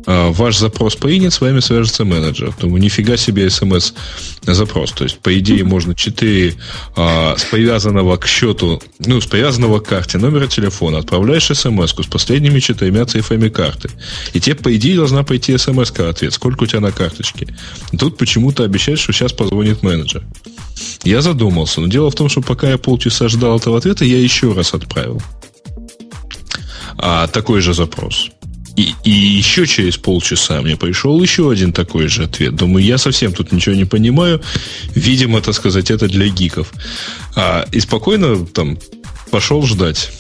ваш 0.06 0.58
запрос 0.58 0.96
принят, 0.96 1.34
с 1.34 1.42
вами 1.42 1.60
свяжется 1.60 2.06
менеджер. 2.06 2.54
Думаю, 2.60 2.82
нифига 2.82 3.18
себе 3.18 3.50
смс-запрос. 3.50 4.92
То 4.92 5.06
есть, 5.06 5.20
по 5.20 5.38
идее, 5.38 5.64
можно 5.64 5.96
4 5.96 6.56
а, 6.96 7.36
с 7.38 7.44
привязанного 7.44 8.18
к 8.18 8.28
счету, 8.28 8.82
ну, 9.00 9.22
с 9.22 9.26
привязанного 9.26 9.80
к 9.80 9.88
карте 9.88 10.18
номера 10.18 10.48
телефона 10.48 11.00
отправляешь 11.00 11.46
смс 11.46 11.94
с 11.94 12.08
последними 12.08 12.60
четырьмя 12.60 13.06
цифрами 13.06 13.50
карты. 13.50 13.90
И 14.34 14.40
тебе, 14.40 14.56
по 14.56 14.76
идее, 14.76 14.98
должна 14.98 15.24
пойти 15.24 15.58
смс 15.58 15.92
ответ, 15.92 16.34
сколько 16.34 16.64
у 16.64 16.68
тебя 16.68 16.82
на 16.82 16.92
карточке. 16.92 17.48
Тут 17.98 18.18
почему-то 18.18 18.64
обещают, 18.64 19.00
что 19.00 19.14
сейчас 19.14 19.34
позвонит 19.34 19.84
менеджер. 19.84 20.24
Я 21.04 21.22
задумался, 21.22 21.82
но 21.82 21.88
дело 21.88 22.10
в 22.10 22.16
том, 22.16 22.30
что 22.30 22.42
пока 22.42 22.70
я 22.70 22.78
полчаса 22.78 23.28
ждал 23.28 23.58
этого 23.58 23.78
ответа, 23.78 24.06
я 24.06 24.20
еще 24.20 24.54
раз 24.54 24.74
отправил. 24.74 25.22
А, 26.98 27.28
такой 27.28 27.62
же 27.62 27.74
запрос. 27.74 28.30
И, 28.76 28.94
и 29.04 29.12
еще 29.12 29.68
через 29.68 29.98
полчаса 29.98 30.62
мне 30.62 30.76
пришел 30.76 31.22
еще 31.22 31.52
один 31.52 31.74
такой 31.74 32.08
же 32.08 32.24
ответ. 32.24 32.56
Думаю, 32.56 32.84
я 32.84 32.98
совсем 32.98 33.34
тут 33.34 33.52
ничего 33.52 33.76
не 33.76 33.86
понимаю. 33.86 34.42
Видимо, 34.96 35.42
так 35.42 35.54
сказать, 35.54 35.92
это 35.92 36.08
для 36.08 36.28
гиков. 36.28 36.72
А, 37.36 37.66
и 37.72 37.80
спокойно 37.80 38.46
там 38.46 38.80
пошел 39.30 39.66
ждать. 39.66 40.12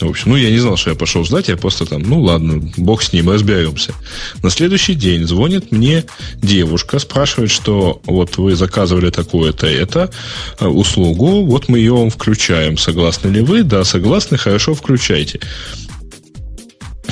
В 0.00 0.08
общем, 0.08 0.32
ну, 0.32 0.36
я 0.36 0.50
не 0.50 0.58
знал, 0.58 0.76
что 0.76 0.90
я 0.90 0.96
пошел 0.96 1.24
ждать, 1.24 1.48
я 1.48 1.56
просто 1.56 1.86
там, 1.86 2.02
ну, 2.02 2.20
ладно, 2.20 2.60
бог 2.76 3.02
с 3.02 3.12
ним, 3.12 3.30
разберемся. 3.30 3.94
На 4.42 4.50
следующий 4.50 4.94
день 4.94 5.26
звонит 5.26 5.70
мне 5.70 6.04
девушка, 6.42 6.98
спрашивает, 6.98 7.50
что 7.50 8.00
вот 8.04 8.36
вы 8.36 8.56
заказывали 8.56 9.10
такое-то 9.10 9.66
это 9.66 10.10
а, 10.58 10.68
услугу, 10.68 11.44
вот 11.46 11.68
мы 11.68 11.78
ее 11.78 11.94
вам 11.94 12.10
включаем. 12.10 12.76
Согласны 12.76 13.28
ли 13.28 13.40
вы? 13.40 13.62
Да, 13.62 13.84
согласны, 13.84 14.36
хорошо, 14.36 14.74
включайте. 14.74 15.40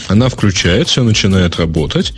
Она 0.08 0.28
включает, 0.28 0.88
все 0.88 1.02
начинает 1.02 1.56
работать. 1.56 2.14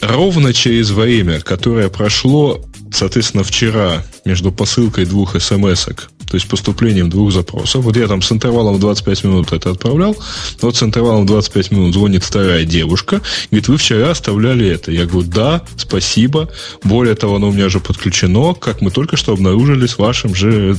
Ровно 0.00 0.52
через 0.52 0.90
время, 0.90 1.40
которое 1.40 1.88
прошло, 1.88 2.64
соответственно, 2.92 3.44
вчера 3.44 4.04
между 4.24 4.52
посылкой 4.52 5.06
двух 5.06 5.40
смс 5.40 5.88
то 6.34 6.36
есть 6.36 6.48
поступлением 6.48 7.10
двух 7.10 7.30
запросов. 7.30 7.84
Вот 7.84 7.96
я 7.96 8.08
там 8.08 8.20
с 8.20 8.32
интервалом 8.32 8.80
25 8.80 9.22
минут 9.22 9.52
это 9.52 9.70
отправлял, 9.70 10.16
вот 10.60 10.74
с 10.74 10.82
интервалом 10.82 11.26
25 11.26 11.70
минут 11.70 11.94
звонит 11.94 12.24
вторая 12.24 12.64
девушка, 12.64 13.20
говорит, 13.52 13.68
вы 13.68 13.76
вчера 13.76 14.10
оставляли 14.10 14.66
это. 14.66 14.90
Я 14.90 15.06
говорю, 15.06 15.28
да, 15.30 15.62
спасибо. 15.76 16.48
Более 16.82 17.14
того, 17.14 17.36
оно 17.36 17.50
у 17.50 17.52
меня 17.52 17.68
же 17.68 17.78
подключено, 17.78 18.52
как 18.54 18.80
мы 18.80 18.90
только 18.90 19.16
что 19.16 19.32
обнаружили 19.32 19.86
с 19.86 19.96
вашим 19.96 20.34
же... 20.34 20.76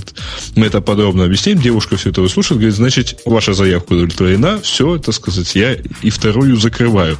Мы 0.55 0.65
это 0.65 0.81
подробно 0.81 1.23
объясним. 1.23 1.57
Девушка 1.57 1.95
все 1.95 2.09
это 2.09 2.19
выслушает, 2.19 2.59
говорит, 2.59 2.75
значит, 2.75 3.21
ваша 3.23 3.53
заявка 3.53 3.93
удовлетворена, 3.93 4.59
все, 4.61 4.97
это 4.97 5.13
сказать, 5.13 5.55
я 5.55 5.77
и 6.01 6.09
вторую 6.09 6.57
закрываю. 6.57 7.17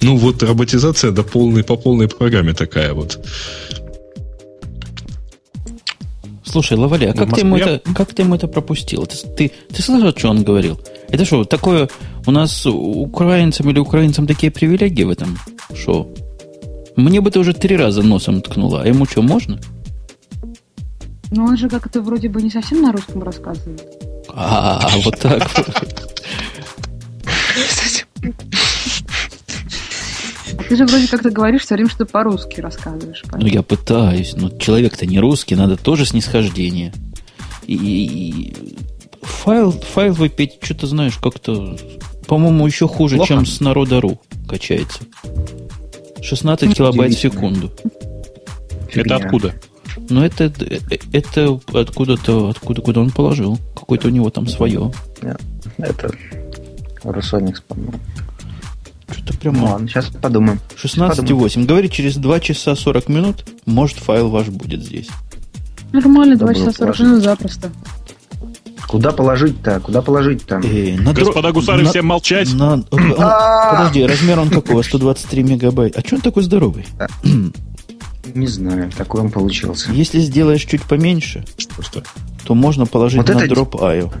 Ну, 0.00 0.16
вот 0.16 0.42
роботизация 0.42 1.10
до 1.10 1.22
полной, 1.22 1.62
по 1.62 1.76
полной 1.76 2.08
программе 2.08 2.54
такая 2.54 2.94
вот. 2.94 3.18
Слушай, 6.46 6.78
Лавали, 6.78 7.06
а 7.06 7.12
как 7.12 7.34
ты, 7.34 7.40
ему 7.40 7.56
это, 7.56 7.82
как 7.92 8.14
ты 8.14 8.22
ему 8.22 8.36
это 8.36 8.46
пропустил? 8.46 9.04
Ты, 9.06 9.16
ты, 9.36 9.52
ты 9.68 9.82
слышал, 9.82 10.12
что 10.16 10.30
он 10.30 10.44
говорил? 10.44 10.80
Это 11.08 11.24
что, 11.24 11.44
такое 11.44 11.88
у 12.24 12.30
нас 12.30 12.64
украинцам 12.66 13.68
или 13.70 13.80
украинцам 13.80 14.26
такие 14.26 14.52
привилегии 14.52 15.02
в 15.02 15.10
этом 15.10 15.36
шоу? 15.74 16.08
Мне 16.94 17.20
бы 17.20 17.30
ты 17.30 17.40
уже 17.40 17.52
три 17.52 17.76
раза 17.76 18.02
носом 18.02 18.40
ткнула, 18.40 18.82
а 18.82 18.86
ему 18.86 19.06
что, 19.06 19.22
можно? 19.22 19.58
Ну, 21.32 21.44
он 21.44 21.56
же 21.56 21.68
как-то 21.68 22.00
вроде 22.00 22.28
бы 22.28 22.40
не 22.40 22.50
совсем 22.50 22.80
на 22.80 22.92
русском 22.92 23.24
рассказывает. 23.24 23.82
А, 24.28 24.88
вот 25.04 25.18
так 25.18 25.50
Ты 30.68 30.76
же 30.76 30.86
вроде 30.86 31.08
как-то 31.08 31.30
говоришь 31.30 31.62
все 31.62 31.74
время, 31.74 31.90
что 31.90 32.06
по-русски 32.06 32.60
рассказываешь. 32.60 33.22
Ну, 33.32 33.46
я 33.46 33.62
пытаюсь. 33.62 34.34
Но 34.36 34.50
человек-то 34.50 35.06
не 35.06 35.20
русский, 35.20 35.54
надо 35.54 35.76
тоже 35.76 36.06
снисхождение. 36.06 36.92
И, 37.66 37.74
и 37.74 38.76
файл, 39.22 39.72
файл 39.72 40.12
выпить, 40.12 40.58
что-то 40.62 40.86
знаешь, 40.86 41.16
как-то, 41.18 41.76
по-моему, 42.26 42.66
еще 42.66 42.88
хуже, 42.88 43.16
Плохо. 43.16 43.28
чем 43.28 43.46
с 43.46 43.60
народа.ру 43.60 44.20
качается. 44.48 45.00
16 46.22 46.74
килобайт 46.74 47.14
в 47.14 47.20
секунду. 47.20 47.72
Это 48.92 49.16
откуда? 49.16 49.54
Ну, 50.08 50.22
это, 50.22 50.44
это, 50.44 50.60
это 51.12 51.60
откуда-то, 51.72 52.50
откуда 52.50 52.82
куда 52.82 53.00
он 53.00 53.10
положил. 53.10 53.58
Какое-то 53.74 54.08
у 54.08 54.10
него 54.10 54.30
там 54.30 54.46
свое. 54.46 54.92
Это 55.78 56.10
Русоникс, 57.02 57.60
по-моему. 57.60 57.98
Что-то 59.10 59.38
прямо... 59.38 59.58
Ну, 59.58 59.64
ладно, 59.66 59.88
сейчас 59.88 60.06
подумаем. 60.06 60.60
16,8. 60.82 61.64
Говорит, 61.64 61.92
через 61.92 62.16
2 62.16 62.40
часа 62.40 62.74
40 62.74 63.08
минут, 63.08 63.44
может, 63.64 63.98
файл 63.98 64.28
ваш 64.30 64.48
будет 64.48 64.82
здесь. 64.82 65.08
Нормально, 65.92 66.36
2 66.36 66.54
часа 66.54 66.72
40 66.72 67.00
минут 67.00 67.22
запросто. 67.22 67.70
Куда 68.88 69.12
положить-то? 69.12 69.80
Куда 69.80 70.00
положить-то? 70.00 70.60
Э, 70.62 70.96
на 71.00 71.12
Господа 71.12 71.52
гусары, 71.52 71.82
на, 71.82 71.90
всем 71.90 72.06
молчать! 72.06 72.52
На, 72.54 72.74
а! 73.18 73.76
подожди, 73.76 74.06
размер 74.06 74.38
он 74.38 74.48
какого? 74.48 74.82
123 74.82 75.42
мегабайт. 75.42 75.96
А 75.96 76.00
что 76.00 76.16
он 76.16 76.20
такой 76.20 76.44
здоровый? 76.44 76.86
Не 78.34 78.46
знаю, 78.46 78.90
такой 78.96 79.22
он 79.22 79.30
получился. 79.30 79.92
Если 79.92 80.20
сделаешь 80.20 80.64
чуть 80.64 80.82
поменьше, 80.82 81.44
то 82.44 82.54
можно 82.54 82.86
положить 82.86 83.18
вот 83.18 83.28
на 83.28 83.40
это... 83.40 83.54
Drop.io. 83.54 84.12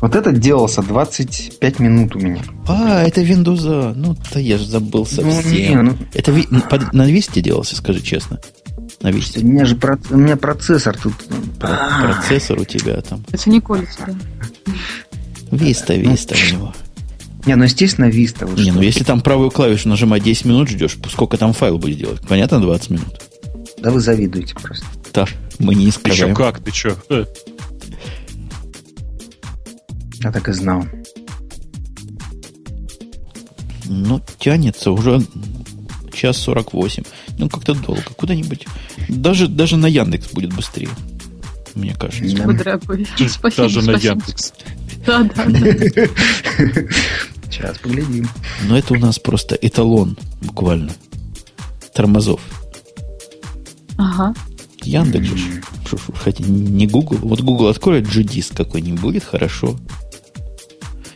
Вот 0.00 0.14
этот 0.14 0.38
делался 0.38 0.82
25 0.82 1.78
минут 1.78 2.16
у 2.16 2.18
меня. 2.18 2.42
А, 2.68 3.02
это 3.02 3.22
Windows. 3.22 3.94
Ну, 3.94 4.16
да 4.32 4.40
я 4.40 4.58
же 4.58 4.66
забыл 4.66 5.06
ну, 5.10 5.24
совсем. 5.24 5.42
Ну, 5.44 5.50
не, 5.50 5.82
ну... 5.82 5.96
Это 6.12 6.32
ви... 6.32 6.46
под... 6.68 6.92
на 6.92 7.10
Vista 7.10 7.40
делался, 7.40 7.76
скажи 7.76 8.02
честно. 8.02 8.38
На 9.00 9.08
Vista. 9.08 9.40
У 9.40 9.46
меня 9.46 9.64
же 9.64 9.76
про... 9.76 9.98
у 10.10 10.16
меня 10.16 10.36
процессор 10.36 10.96
тут. 10.98 11.14
Про... 11.58 11.70
А. 11.70 12.02
Процессор 12.02 12.60
у 12.60 12.64
тебя 12.64 13.00
там. 13.00 13.24
Это 13.32 13.48
не 13.48 13.60
колется, 13.60 13.98
да. 14.06 14.14
Vista, 15.50 15.98
Vista 15.98 16.34
у 16.34 16.56
него. 16.56 16.74
Не, 17.46 17.54
ну 17.54 17.64
естественно 17.64 18.06
Vista. 18.06 18.48
Не, 18.60 18.72
ну 18.72 18.82
если 18.82 19.04
там 19.04 19.20
правую 19.20 19.50
клавишу 19.50 19.88
нажимать 19.88 20.22
10 20.24 20.44
минут 20.46 20.68
ждешь, 20.68 20.98
сколько 21.10 21.38
там 21.38 21.52
файл 21.52 21.78
будет 21.78 21.98
делать? 21.98 22.20
Понятно, 22.28 22.60
20 22.60 22.90
минут? 22.90 23.20
Да 23.78 23.90
вы 23.90 24.00
завидуете 24.00 24.54
просто. 24.54 24.84
Да, 25.14 25.26
мы 25.58 25.74
не 25.74 25.88
искажаем. 25.88 26.32
Еще 26.32 26.36
как, 26.36 26.60
ты 26.60 26.72
что? 26.72 26.96
Я 30.26 30.32
так 30.32 30.48
и 30.48 30.52
знал. 30.52 30.84
Ну, 33.84 34.20
тянется 34.40 34.90
уже 34.90 35.22
час 36.12 36.38
48. 36.38 37.04
Ну, 37.38 37.48
как-то 37.48 37.74
долго. 37.74 38.02
Куда-нибудь. 38.16 38.66
Даже, 39.08 39.46
даже 39.46 39.76
на 39.76 39.86
Яндекс 39.86 40.32
будет 40.32 40.52
быстрее. 40.52 40.88
Мне 41.76 41.94
кажется. 41.94 42.36
Да. 42.38 42.52
Дорогой. 42.54 43.06
Спасибо, 43.28 43.62
даже 43.68 43.82
спасибо. 43.82 43.92
на 43.92 43.96
Яндекс. 43.98 44.52
Да, 45.06 45.22
да, 45.22 45.44
да. 45.44 45.60
Сейчас 47.48 47.78
поглядим. 47.78 48.28
Но 48.64 48.76
это 48.76 48.94
у 48.94 48.98
нас 48.98 49.20
просто 49.20 49.54
эталон, 49.54 50.18
буквально. 50.40 50.90
Тормозов. 51.94 52.40
Ага. 53.96 54.34
Яндекс, 54.86 55.28
хотя 56.14 56.44
не 56.44 56.86
Google. 56.86 57.18
Вот 57.22 57.40
Google 57.40 57.68
откроет 57.68 58.06
GDIS 58.06 58.54
какой-нибудь, 58.56 59.00
будет 59.00 59.24
хорошо. 59.24 59.76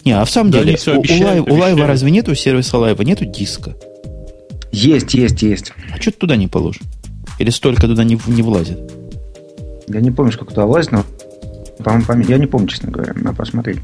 Не, 0.05 0.13
а 0.13 0.25
в 0.25 0.31
самом 0.31 0.51
да, 0.51 0.61
деле, 0.65 0.79
у, 0.87 0.91
обещают, 0.91 1.51
у, 1.51 1.55
Лайва 1.55 1.87
разве 1.87 2.11
нету 2.11 2.35
сервиса 2.35 2.79
Лайва, 2.79 3.03
нету 3.03 3.25
диска? 3.25 3.75
Есть, 4.73 5.15
есть, 5.15 5.43
есть. 5.43 5.73
А 5.93 6.01
что 6.01 6.13
ты 6.13 6.19
туда 6.19 6.37
не 6.37 6.49
положишь? 6.49 6.83
Или 7.39 7.51
столько 7.51 7.83
туда 7.83 8.05
не, 8.05 8.19
не 8.27 8.43
влазит? 8.43 8.79
Я 9.89 10.01
не 10.01 10.11
помню, 10.11 10.33
сколько 10.33 10.55
туда 10.55 10.67
влазит, 10.67 10.93
но 10.93 11.05
по-моему, 11.83 12.25
я 12.29 12.39
не 12.39 12.47
помню, 12.47 12.69
честно 12.69 12.91
говоря, 12.91 13.13
надо 13.15 13.37
посмотреть. 13.37 13.79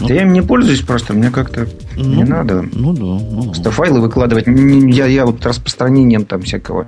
Ну, 0.00 0.08
да 0.08 0.14
я 0.14 0.22
им 0.22 0.32
не 0.32 0.40
пользуюсь 0.40 0.80
просто, 0.80 1.12
мне 1.12 1.30
как-то 1.30 1.68
ну, 1.96 2.14
не 2.14 2.24
надо. 2.24 2.64
Ну 2.72 2.92
да. 2.92 3.02
Ну, 3.02 3.44
просто 3.44 3.70
файлы 3.70 4.00
выкладывать. 4.00 4.46
Я, 4.46 5.06
я 5.06 5.26
вот 5.26 5.44
распространением 5.44 6.24
там 6.24 6.42
всякого 6.42 6.86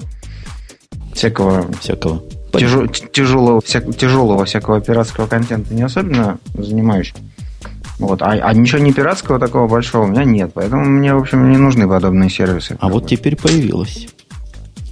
всякого 1.13 1.71
всякого 1.81 2.23
тяжелого, 2.53 2.89
тяжелого, 2.89 3.61
всяк, 3.61 3.97
тяжелого 3.97 4.45
всякого 4.45 4.81
пиратского 4.81 5.27
контента 5.27 5.75
не 5.75 5.83
особенно 5.83 6.39
занимаюсь. 6.55 7.13
Вот. 8.03 8.21
А, 8.23 8.33
а 8.33 8.53
ничего 8.53 8.79
не 8.81 8.93
пиратского 8.93 9.39
такого 9.39 9.69
большого 9.69 10.05
у 10.05 10.07
меня 10.09 10.25
нет. 10.25 10.51
Поэтому 10.55 10.85
мне, 10.85 11.15
в 11.15 11.19
общем, 11.19 11.51
не 11.51 11.57
нужны 11.57 11.89
подобные 11.89 12.31
сервисы. 12.31 12.77
А 12.81 12.89
вот 12.89 13.07
теперь 13.07 13.37
появилось. 13.37 14.09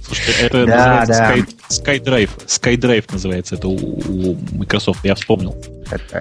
Слушайте, 0.05 0.41
это 0.41 0.65
да, 0.65 0.99
называется 1.01 1.13
да. 1.13 1.35
Sky, 1.35 2.03
SkyDrive. 2.03 2.29
SkyDrive 2.47 3.05
называется 3.13 3.55
это 3.55 3.67
у, 3.67 3.75
у 3.75 4.37
Microsoft. 4.51 5.03
Я 5.03 5.15
вспомнил. 5.15 5.55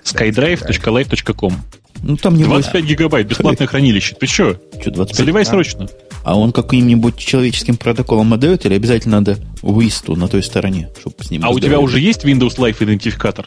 skydrive.live.com 0.04 1.54
ну, 2.02 2.16
там 2.16 2.34
не 2.34 2.44
25 2.44 2.84
гигабайт, 2.84 3.26
бесплатное 3.26 3.66
хранилище. 3.66 4.14
Ты 4.18 4.26
что? 4.26 4.56
Что, 4.80 4.90
25? 4.90 5.16
Заливай 5.16 5.42
а? 5.42 5.44
срочно. 5.44 5.88
А 6.24 6.38
он 6.38 6.52
каким-нибудь 6.52 7.16
человеческим 7.16 7.76
протоколом 7.76 8.32
отдает 8.32 8.66
или 8.66 8.74
обязательно 8.74 9.20
надо 9.20 9.38
WIST 9.62 10.14
на 10.16 10.28
той 10.28 10.42
стороне, 10.42 10.90
чтобы 10.98 11.16
с 11.22 11.30
ним 11.30 11.44
А 11.44 11.50
у 11.50 11.58
тебя 11.58 11.78
уже 11.78 12.00
есть 12.00 12.24
Windows 12.24 12.56
Live 12.56 12.82
идентификатор? 12.82 13.46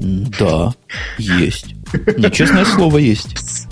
Да, 0.00 0.74
есть. 1.18 1.74
Нечестное 2.16 2.64
слово 2.64 2.98
есть. 2.98 3.66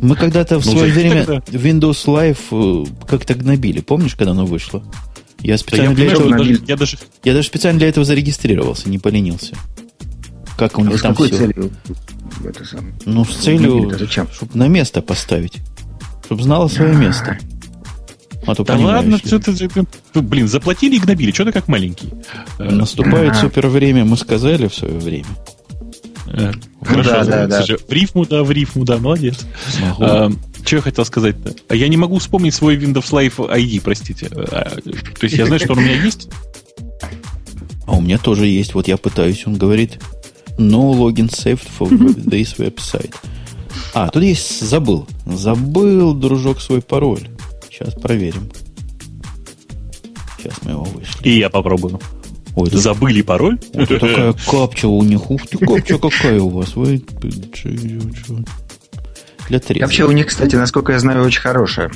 Мы 0.00 0.14
когда-то 0.14 0.60
в 0.60 0.66
ну, 0.66 0.72
свое 0.72 0.92
время 0.92 1.24
тогда. 1.24 1.42
Windows 1.50 2.06
Live 2.06 2.38
э, 2.52 3.06
как-то 3.06 3.34
гнобили. 3.34 3.80
Помнишь, 3.80 4.14
когда 4.14 4.30
оно 4.30 4.46
вышло? 4.46 4.82
Я 5.40 5.58
специально, 5.58 5.94
да 5.94 6.02
я 6.02 6.08
для, 6.10 6.16
этого, 6.16 6.36
даже, 6.36 6.60
я, 6.66 6.76
даже... 6.76 6.98
я 7.24 7.32
даже 7.32 7.46
специально 7.46 7.78
для 7.78 7.88
этого 7.88 8.04
зарегистрировался, 8.04 8.88
не 8.88 8.98
поленился. 8.98 9.54
Как 10.56 10.78
у 10.78 10.84
них 10.84 10.98
а 11.00 11.02
там 11.02 11.14
все. 11.14 11.28
Целью? 11.28 11.70
Это 12.44 12.64
сам... 12.64 12.92
Ну, 13.04 13.24
с 13.24 13.36
целью, 13.36 13.92
чтобы 14.32 14.54
на 14.54 14.68
место 14.68 15.02
поставить. 15.02 15.58
Чтобы 16.24 16.42
знала 16.42 16.68
свое 16.68 16.94
место. 16.94 17.38
А 18.46 18.54
то 18.54 18.64
да 18.64 18.76
ладно, 18.76 19.18
что 19.18 19.38
ты, 19.38 19.52
блин, 20.14 20.48
заплатили 20.48 20.96
и 20.96 20.98
гнобили, 20.98 21.32
что 21.32 21.44
ты 21.44 21.52
как 21.52 21.68
маленький. 21.68 22.10
Наступает 22.58 23.36
супер 23.36 23.68
время, 23.68 24.04
мы 24.04 24.16
сказали 24.16 24.68
в 24.68 24.74
свое 24.74 24.98
время. 24.98 25.26
Э, 26.32 26.52
хорошо, 26.82 27.10
да, 27.24 27.46
да, 27.46 27.46
да. 27.46 27.76
в 27.76 27.92
рифму, 27.92 28.26
да, 28.26 28.42
в 28.42 28.50
рифму, 28.50 28.84
да, 28.84 28.98
молодец. 28.98 29.46
А, 30.00 30.30
что 30.64 30.76
я 30.76 30.82
хотел 30.82 31.04
сказать-то? 31.04 31.54
А 31.68 31.74
я 31.74 31.88
не 31.88 31.96
могу 31.96 32.18
вспомнить 32.18 32.54
свой 32.54 32.76
Windows 32.76 33.10
Live 33.10 33.36
ID, 33.36 33.80
простите. 33.82 34.28
А, 34.32 34.70
то 34.70 35.24
есть 35.24 35.36
я 35.36 35.46
знаю, 35.46 35.60
что 35.60 35.72
он 35.72 35.78
у 35.78 35.82
меня 35.82 36.02
есть? 36.02 36.28
А 37.86 37.96
у 37.96 38.00
меня 38.00 38.18
тоже 38.18 38.46
есть. 38.46 38.74
Вот 38.74 38.86
я 38.86 38.96
пытаюсь. 38.96 39.46
Он 39.46 39.56
говорит, 39.56 39.98
no 40.58 40.92
login 40.92 41.30
saved 41.30 41.66
for 41.78 41.88
this 41.88 42.56
website. 42.58 43.14
А, 43.94 44.08
тут 44.10 44.22
есть 44.22 44.60
забыл. 44.60 45.06
Забыл, 45.24 46.14
дружок, 46.14 46.60
свой 46.60 46.82
пароль. 46.82 47.28
Сейчас 47.70 47.94
проверим. 47.94 48.50
Сейчас 50.36 50.54
мы 50.62 50.72
его 50.72 50.84
вышли. 50.84 51.22
И 51.22 51.38
я 51.38 51.48
попробую. 51.48 51.98
Ой, 52.58 52.70
Забыли 52.72 53.22
пароль? 53.22 53.60
Это 53.72 54.00
такая 54.00 54.32
капча 54.50 54.88
у 54.88 55.00
них. 55.04 55.30
Ух 55.30 55.46
ты, 55.46 55.58
капча 55.58 55.96
какая 55.96 56.40
у 56.40 56.48
вас. 56.48 56.74
Вы... 56.74 57.04
Для 59.48 59.60
трезвых. 59.60 59.88
Капча 59.88 60.06
у 60.06 60.10
них, 60.10 60.26
кстати, 60.26 60.56
насколько 60.56 60.92
я 60.92 60.98
знаю, 60.98 61.24
очень 61.24 61.40
хорошая. 61.40 61.92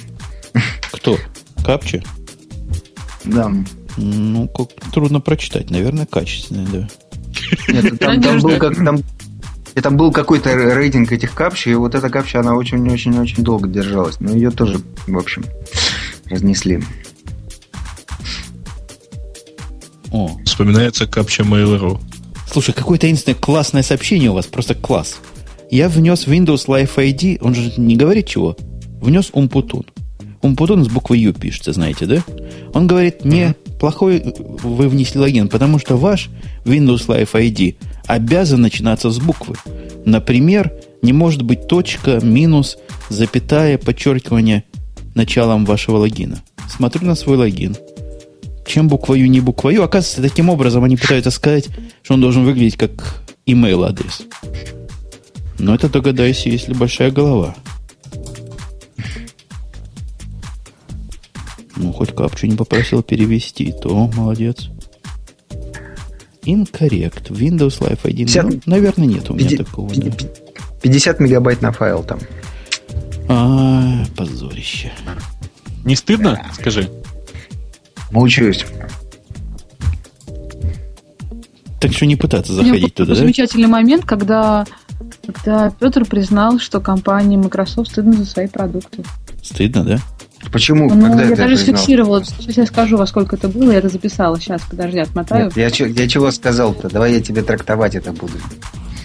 Кто? 0.92 1.18
Капча? 1.64 2.00
Да. 3.24 3.52
Ну, 3.96 4.46
как 4.48 4.68
трудно 4.92 5.20
прочитать. 5.20 5.68
Наверное, 5.70 6.06
качественная, 6.06 6.66
да. 6.68 6.88
Нет, 7.66 7.98
там, 7.98 8.22
там 8.22 8.38
был 8.38 8.56
как 8.56 8.76
там, 8.76 9.00
там 9.74 9.96
был 9.96 10.12
какой-то 10.12 10.54
рейтинг 10.54 11.10
этих 11.10 11.34
капчи, 11.34 11.70
и 11.70 11.74
вот 11.74 11.96
эта 11.96 12.08
капча, 12.08 12.38
она 12.38 12.54
очень-очень-очень 12.54 13.42
долго 13.42 13.68
держалась. 13.68 14.20
Но 14.20 14.32
ее 14.32 14.52
тоже, 14.52 14.80
в 15.08 15.18
общем, 15.18 15.44
разнесли. 16.26 16.84
О. 20.12 20.38
Вспоминается 20.52 21.06
капча 21.06 21.44
Mail.ru. 21.44 21.98
Слушай, 22.46 22.74
какое 22.74 22.98
таинственное 22.98 23.34
классное 23.34 23.82
сообщение 23.82 24.28
у 24.28 24.34
вас, 24.34 24.44
просто 24.44 24.74
класс. 24.74 25.16
Я 25.70 25.88
внес 25.88 26.26
Windows 26.26 26.66
Live 26.66 26.94
ID, 26.96 27.38
он 27.40 27.54
же 27.54 27.72
не 27.78 27.96
говорит 27.96 28.26
чего. 28.26 28.54
Внес 29.00 29.30
Умпутун. 29.32 29.86
Умпутун 30.42 30.84
с 30.84 30.88
буквой 30.88 31.20
Ю 31.20 31.32
пишется, 31.32 31.72
знаете, 31.72 32.04
да? 32.04 32.22
Он 32.74 32.86
говорит, 32.86 33.24
не, 33.24 33.54
плохой 33.80 34.22
вы 34.62 34.90
внесли 34.90 35.18
логин, 35.20 35.48
потому 35.48 35.78
что 35.78 35.96
ваш 35.96 36.28
Windows 36.66 37.06
Live 37.06 37.32
ID 37.32 37.76
обязан 38.06 38.60
начинаться 38.60 39.10
с 39.10 39.18
буквы. 39.18 39.56
Например, 40.04 40.70
не 41.00 41.14
может 41.14 41.40
быть 41.44 41.66
точка, 41.66 42.20
минус, 42.22 42.76
запятая, 43.08 43.78
подчеркивание 43.78 44.64
началом 45.14 45.64
вашего 45.64 45.96
логина. 45.96 46.42
Смотрю 46.68 47.06
на 47.06 47.14
свой 47.14 47.38
логин. 47.38 47.74
Чем 48.64 48.88
буквою 48.88 49.28
не 49.28 49.40
буквою? 49.40 49.82
Оказывается, 49.82 50.22
таким 50.22 50.48
образом 50.48 50.84
они 50.84 50.96
пытаются 50.96 51.30
сказать, 51.30 51.68
что 52.02 52.14
он 52.14 52.20
должен 52.20 52.44
выглядеть 52.44 52.76
как 52.76 53.22
email 53.46 53.84
адрес. 53.84 54.22
Но 55.58 55.74
это 55.74 55.88
догадайся, 55.88 56.48
если 56.48 56.72
большая 56.74 57.10
голова. 57.10 57.54
Ну, 61.76 61.92
хоть 61.92 62.14
капчу 62.14 62.46
не 62.46 62.56
попросил 62.56 63.02
перевести, 63.02 63.72
то 63.72 64.10
молодец. 64.14 64.68
Incorrect. 66.44 67.30
Windows 67.30 67.80
Live 67.80 68.00
1. 68.04 68.26
50, 68.26 68.44
ну, 68.44 68.60
наверное, 68.66 69.06
нет 69.06 69.30
у 69.30 69.34
меня 69.34 69.48
50, 69.48 69.66
такого. 69.66 69.88
50, 69.90 70.80
50 70.82 71.20
мегабайт 71.20 71.62
на 71.62 71.72
файл 71.72 72.02
там. 72.02 72.18
А, 73.28 74.04
позорище. 74.16 74.92
Не 75.84 75.96
стыдно? 75.96 76.44
Скажи. 76.54 76.88
Мучаюсь. 78.12 78.64
Так 81.80 81.92
что 81.92 82.06
не 82.06 82.14
пытаться 82.14 82.52
заходить 82.52 82.94
туда, 82.94 83.14
да? 83.14 83.18
Замечательный 83.18 83.66
момент, 83.66 84.04
когда 84.04 84.64
когда 85.26 85.70
Петр 85.70 86.04
признал, 86.04 86.58
что 86.58 86.80
компании 86.80 87.36
Microsoft 87.36 87.90
стыдно 87.90 88.12
за 88.12 88.24
свои 88.24 88.46
продукты. 88.46 89.02
Стыдно, 89.42 89.84
да? 89.84 89.98
Почему? 90.50 90.92
Ну, 90.92 91.08
Когда 91.08 91.24
я 91.24 91.36
даже 91.36 91.56
фиксировала. 91.56 92.24
Сейчас 92.24 92.56
я 92.56 92.66
скажу, 92.66 92.96
во 92.96 93.06
сколько 93.06 93.36
это 93.36 93.48
было. 93.48 93.70
Я 93.70 93.78
это 93.78 93.88
записала. 93.88 94.38
Сейчас, 94.40 94.62
подожди, 94.62 94.98
отмотаю. 94.98 95.52
Нет, 95.54 95.78
я, 95.78 95.86
я 95.86 96.08
чего 96.08 96.30
сказал-то? 96.30 96.88
Давай 96.88 97.14
я 97.14 97.20
тебе 97.20 97.42
трактовать 97.42 97.94
это 97.94 98.12
буду. 98.12 98.34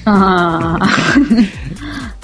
А. 0.06 0.80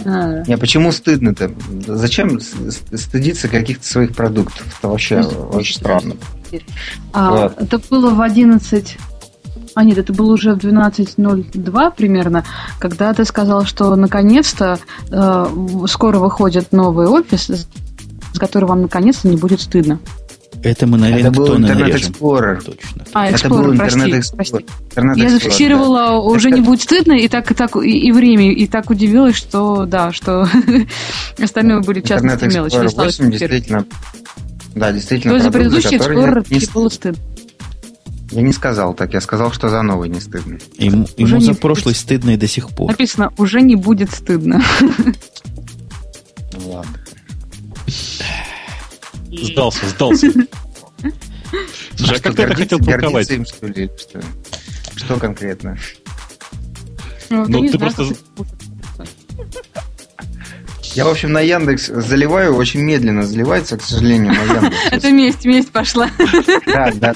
Не, 0.48 0.58
почему 0.58 0.92
стыдно-то? 0.92 1.52
Зачем 1.88 2.40
стыдиться 2.40 3.48
каких-то 3.48 3.86
своих 3.86 4.16
продуктов? 4.16 4.66
Это 4.80 4.88
вообще 4.90 5.22
очень 5.22 5.76
странно. 5.76 6.16
А, 7.14 7.52
это 7.58 7.80
было 7.90 8.10
в 8.12 8.22
11 8.22 8.98
а 9.76 9.84
нет, 9.84 9.98
это 9.98 10.14
было 10.14 10.34
уже 10.34 10.54
в 10.54 10.60
12.02 10.60 11.94
примерно, 11.96 12.44
когда 12.80 13.14
ты 13.14 13.26
сказал, 13.26 13.66
что 13.66 13.96
наконец-то 13.96 14.80
э, 15.10 15.46
скоро 15.88 16.20
выходит 16.20 16.72
новый 16.72 17.08
офис, 17.08 17.50
с 18.34 18.40
которого 18.40 18.72
вам 18.72 18.82
наконец-то 18.84 19.28
не 19.28 19.38
будет 19.38 19.62
стыдно. 19.62 20.00
Это 20.64 20.88
мы, 20.88 20.98
наверное, 20.98 21.30
Это 21.30 21.32
был 21.32 21.58
Интернет 21.58 21.96
Explorer. 21.96 22.64
Точно. 22.64 23.06
А, 23.14 23.30
Explorer, 23.30 23.36
это 23.36 23.50
был 23.50 23.74
Internet 23.74 24.20
Explorer. 24.20 24.36
Прости. 24.36 24.66
Internet 24.96 25.14
Я 25.18 25.30
зафиксировала, 25.30 26.00
да. 26.00 26.20
уже 26.20 26.50
это... 26.50 26.58
не 26.58 26.64
будет 26.64 26.82
стыдно, 26.82 27.14
и 27.14 27.28
так, 27.28 27.52
и 27.52 27.54
так, 27.54 27.76
и, 27.76 27.90
и 27.90 28.12
время, 28.12 28.54
и 28.54 28.68
так 28.68 28.90
удивилась, 28.90 29.36
что, 29.36 29.86
да, 29.86 30.14
что 30.14 30.48
остальное 31.42 31.82
были 31.82 32.00
частные 32.02 32.38
мелочи. 32.50 32.76
Internet 32.76 32.86
Explorer 32.86 33.06
8 33.06 33.32
действительно, 33.32 33.86
да, 34.76 34.92
действительно. 34.92 35.34
То 35.34 35.36
есть 35.36 35.46
за 35.46 35.52
предыдущий 35.52 35.98
Explorer 35.98 36.46
не... 36.50 36.74
было 36.74 36.90
стыдно. 36.90 37.22
Я 38.32 38.42
не 38.42 38.52
сказал 38.52 38.96
так, 38.96 39.14
я 39.14 39.22
сказал, 39.22 39.52
что 39.52 39.70
за 39.70 39.84
новый 39.84 40.10
не 40.10 40.20
стыдно. 40.20 40.58
Ему, 40.78 41.08
ему 41.18 41.40
за 41.40 41.54
прошлый 41.54 41.94
стыдно 41.94 42.32
и 42.32 42.38
до 42.38 42.48
сих 42.48 42.70
пор. 42.70 42.90
Написано, 42.90 43.32
уже 43.38 43.62
не 43.62 43.76
будет 43.76 44.12
стыдно. 44.12 44.64
Ну 46.54 46.70
ладно. 46.70 47.00
Сдался, 49.32 49.88
сдался. 49.88 50.32
Слушай, 51.96 52.18
а 52.18 52.22
как 52.22 52.36
ты 52.36 52.44
это 52.44 52.56
хотел 52.56 52.80
толковать? 52.80 53.32
Что 54.96 55.18
конкретно? 55.18 55.78
Ну, 57.30 57.46
ну 57.48 57.72
ты 57.72 57.78
просто... 57.78 58.06
Я, 60.96 61.06
в 61.06 61.10
общем, 61.10 61.32
на 61.32 61.42
Яндекс 61.42 61.88
заливаю, 61.88 62.56
очень 62.56 62.82
медленно 62.82 63.24
заливается, 63.24 63.78
к 63.78 63.84
сожалению, 63.84 64.34
на 64.34 64.54
Яндекс. 64.54 64.78
Это 64.92 65.12
месть, 65.12 65.46
месть 65.46 65.72
пошла. 65.72 66.10
Да, 66.68 66.92
да. 66.96 67.14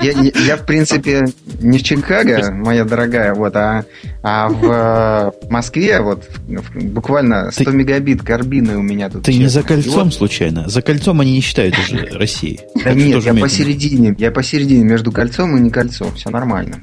Я, 0.00 0.12
я, 0.12 0.56
в 0.56 0.66
принципе, 0.66 1.26
не 1.60 1.78
в 1.78 1.82
Чикаго, 1.82 2.52
моя 2.52 2.84
дорогая, 2.84 3.34
вот, 3.34 3.54
а, 3.56 3.84
а 4.22 4.48
в 4.48 5.50
Москве, 5.50 6.00
вот, 6.00 6.28
буквально 6.74 7.50
100 7.50 7.64
ты, 7.64 7.70
мегабит 7.72 8.22
карбины 8.22 8.78
у 8.78 8.82
меня 8.82 9.10
тут. 9.10 9.24
Ты 9.24 9.32
честно. 9.32 9.42
не 9.42 9.48
за 9.48 9.62
кольцом, 9.62 10.04
вот. 10.04 10.14
случайно? 10.14 10.68
За 10.68 10.82
кольцом 10.82 11.20
они 11.20 11.32
не 11.32 11.40
считают 11.40 11.76
уже 11.78 12.08
России. 12.12 12.60
Да 12.82 12.94
нет, 12.94 13.22
я 13.24 13.34
посередине, 13.34 14.14
я 14.18 14.30
посередине 14.30 14.84
между 14.84 15.12
кольцом 15.12 15.56
и 15.56 15.60
не 15.60 15.70
кольцом, 15.70 16.14
все 16.14 16.30
нормально. 16.30 16.82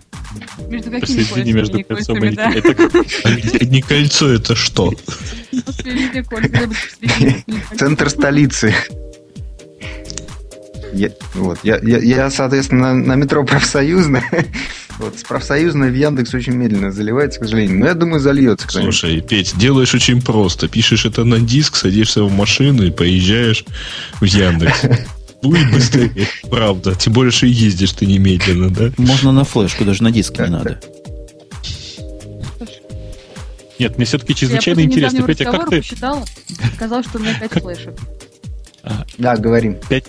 Между 0.68 0.92
какими 0.92 1.20
Посередине 1.20 1.54
между 1.54 1.84
кольцом 1.84 2.24
и 2.24 3.66
не 3.66 3.82
кольцо, 3.82 4.30
это 4.30 4.56
что? 4.56 4.94
Центр 7.78 8.10
столицы. 8.10 8.74
Я, 10.96 11.10
вот, 11.34 11.60
я, 11.64 11.78
я, 11.84 11.98
я, 11.98 12.30
соответственно, 12.30 12.94
на, 12.94 13.06
на 13.06 13.16
метро 13.16 13.44
профсоюзно. 13.46 14.24
Вот, 14.98 15.20
с 15.20 15.24
профсоюзной 15.24 15.92
в 15.92 15.94
Яндекс 15.94 16.34
очень 16.34 16.54
медленно 16.54 16.90
заливается, 16.90 17.42
к 17.42 17.44
сожалению. 17.44 17.80
Но 17.80 17.86
я 17.86 17.94
думаю, 17.96 18.22
зальется. 18.22 18.68
Слушай, 18.70 19.20
Петь, 19.20 19.58
делаешь 19.58 19.94
очень 19.94 20.22
просто. 20.22 20.70
Пишешь 20.70 21.06
это 21.06 21.26
на 21.26 21.40
диск, 21.40 21.76
садишься 21.76 22.24
в 22.24 22.32
машину 22.32 22.84
и 22.84 22.92
поезжаешь 22.92 23.66
в 24.22 24.24
Яндекс. 24.24 24.84
Будет 25.42 25.70
быстрее, 25.70 26.28
правда. 26.50 26.96
Тем 26.96 27.12
более, 27.12 27.32
что 27.32 27.46
и 27.46 27.50
ездишь 27.50 27.92
ты 27.92 28.06
немедленно, 28.06 28.70
да? 28.70 28.92
Можно 28.98 29.34
на 29.34 29.44
флешку, 29.44 29.84
даже 29.84 30.02
на 30.02 30.12
диск 30.12 30.40
не 30.40 30.48
надо. 30.48 30.80
Нет, 33.78 33.98
мне 33.98 34.06
все-таки 34.06 34.34
чрезвычайно 34.34 34.80
интересно. 34.80 35.24
Петя, 35.24 35.44
как 35.44 35.70
ты... 35.70 35.80
посчитала, 35.80 36.24
сказал, 36.76 37.04
что 37.04 37.18
у 37.18 37.22
меня 37.22 37.38
5 37.38 37.52
флешек. 37.62 37.94
Да, 39.18 39.36
говорим. 39.36 39.78
5 39.90 40.06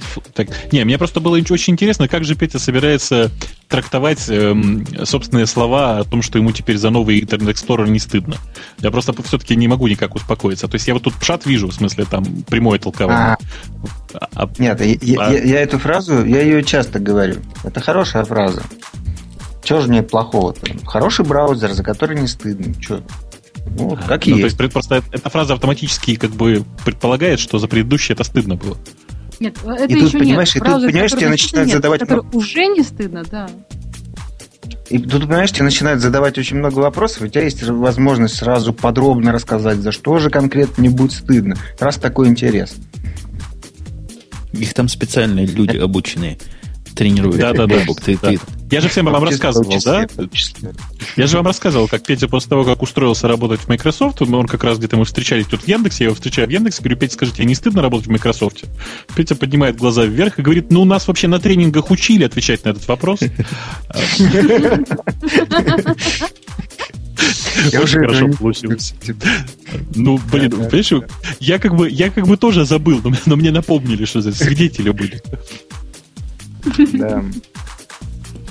5... 0.00 0.34
Так, 0.34 0.48
не, 0.72 0.84
мне 0.84 0.98
просто 0.98 1.20
было 1.20 1.36
очень 1.36 1.72
интересно, 1.72 2.08
как 2.08 2.24
же 2.24 2.34
Петя 2.34 2.58
собирается 2.58 3.30
трактовать 3.68 4.28
эм, 4.28 4.86
собственные 5.04 5.46
слова 5.46 5.98
о 5.98 6.04
том, 6.04 6.22
что 6.22 6.38
ему 6.38 6.52
теперь 6.52 6.76
за 6.76 6.90
новый 6.90 7.20
Internet 7.20 7.54
Explorer 7.54 7.88
не 7.88 7.98
стыдно. 7.98 8.36
Я 8.78 8.90
просто 8.90 9.14
все-таки 9.22 9.56
не 9.56 9.68
могу 9.68 9.88
никак 9.88 10.14
успокоиться. 10.14 10.68
То 10.68 10.74
есть 10.74 10.86
я 10.88 10.94
вот 10.94 11.02
тут 11.02 11.14
пшат 11.14 11.46
вижу, 11.46 11.68
в 11.68 11.74
смысле, 11.74 12.04
там, 12.04 12.24
прямое 12.48 12.78
толкование. 12.78 13.36
А, 14.14 14.28
а, 14.34 14.50
нет, 14.58 14.80
а... 14.80 14.84
Я, 14.84 14.96
я, 15.00 15.42
я 15.42 15.60
эту 15.60 15.78
фразу, 15.78 16.24
я 16.24 16.42
ее 16.42 16.62
часто 16.62 16.98
говорю. 16.98 17.36
Это 17.64 17.80
хорошая 17.80 18.24
фраза. 18.24 18.62
Чего 19.62 19.80
же 19.80 19.88
мне 19.88 20.02
плохого-то? 20.02 20.66
Хороший 20.84 21.24
браузер, 21.24 21.72
за 21.72 21.82
который 21.82 22.18
не 22.18 22.26
стыдно. 22.26 22.74
Че? 22.80 23.02
Ну, 23.66 23.96
как 24.06 24.26
ну, 24.26 24.36
есть. 24.36 24.56
То 24.56 24.62
есть 24.64 24.72
просто 24.72 25.02
эта 25.12 25.30
фраза 25.30 25.54
автоматически 25.54 26.16
как 26.16 26.30
бы 26.30 26.64
предполагает, 26.84 27.38
что 27.40 27.58
за 27.58 27.68
предыдущее 27.68 28.14
это 28.14 28.24
стыдно 28.24 28.56
было. 28.56 28.76
Нет, 29.42 29.56
это 29.64 29.92
и 29.92 29.96
еще 29.96 30.10
тут, 30.12 30.20
понимаешь, 30.20 30.54
нет. 30.54 30.64
И 30.64 30.68
тут, 30.68 30.86
понимаешь, 30.86 31.10
тебе 31.10 31.28
начинают 31.28 31.66
нет, 31.66 31.76
задавать... 31.76 32.00
Который 32.00 32.24
уже 32.32 32.66
не 32.66 32.82
стыдно, 32.82 33.24
да. 33.28 33.50
И 34.88 34.98
тут, 34.98 35.22
понимаешь, 35.22 35.50
тебе 35.50 35.64
начинают 35.64 36.00
задавать 36.00 36.38
очень 36.38 36.58
много 36.58 36.78
вопросов, 36.78 37.22
у 37.22 37.26
тебя 37.26 37.42
есть 37.42 37.60
возможность 37.64 38.36
сразу 38.36 38.72
подробно 38.72 39.32
рассказать, 39.32 39.78
за 39.78 39.90
что 39.90 40.18
же 40.18 40.30
конкретно 40.30 40.82
не 40.82 40.90
будет 40.90 41.10
стыдно, 41.10 41.56
раз 41.80 41.96
такой 41.96 42.28
интерес. 42.28 42.76
Их 44.52 44.74
там 44.74 44.86
специальные 44.86 45.46
люди 45.46 45.76
обученные 45.76 46.38
тренирует. 46.94 47.38
Да, 47.38 47.52
да, 47.52 47.66
да. 47.66 47.84
Ты, 48.04 48.18
да. 48.20 48.30
Ты... 48.30 48.40
Я 48.70 48.80
же 48.80 48.88
всем 48.88 49.06
вам 49.06 49.22
рассказывал, 49.22 49.74
да? 49.84 50.06
Я 51.16 51.26
же 51.26 51.36
вам 51.36 51.46
рассказывал, 51.46 51.88
как 51.88 52.04
Петя 52.04 52.28
после 52.28 52.50
того, 52.50 52.64
как 52.64 52.82
устроился 52.82 53.28
работать 53.28 53.60
в 53.60 53.68
Microsoft, 53.68 54.22
он 54.22 54.46
как 54.46 54.64
раз 54.64 54.78
где-то 54.78 54.96
мы 54.96 55.04
встречались 55.04 55.46
тут 55.46 55.62
в 55.62 55.68
Яндексе, 55.68 56.04
я 56.04 56.06
его 56.06 56.14
встречаю 56.14 56.48
в 56.48 56.50
Яндексе, 56.50 56.80
говорю, 56.80 56.96
Петя, 56.96 57.14
скажите, 57.14 57.44
не 57.44 57.54
стыдно 57.54 57.82
работать 57.82 58.06
в 58.06 58.10
Microsoft? 58.10 58.64
Петя 59.14 59.34
поднимает 59.34 59.76
глаза 59.76 60.04
вверх 60.04 60.38
и 60.38 60.42
говорит, 60.42 60.70
ну, 60.70 60.84
нас 60.84 61.06
вообще 61.06 61.28
на 61.28 61.38
тренингах 61.38 61.90
учили 61.90 62.24
отвечать 62.24 62.64
на 62.64 62.70
этот 62.70 62.88
вопрос. 62.88 63.20
Я 67.70 67.80
Очень 67.80 68.00
хорошо 68.00 68.28
получилось. 68.28 68.94
Ну, 69.94 70.18
блин, 70.30 70.50
понимаешь, 70.50 70.92
я 71.40 71.58
как 71.58 71.76
бы, 71.76 71.88
я 71.88 72.10
как 72.10 72.26
бы 72.26 72.36
тоже 72.36 72.64
забыл, 72.64 73.00
но 73.26 73.36
мне 73.36 73.50
напомнили, 73.50 74.04
что 74.04 74.20
это 74.20 74.32
свидетели 74.32 74.90
были. 74.90 75.22
Да. 76.94 77.24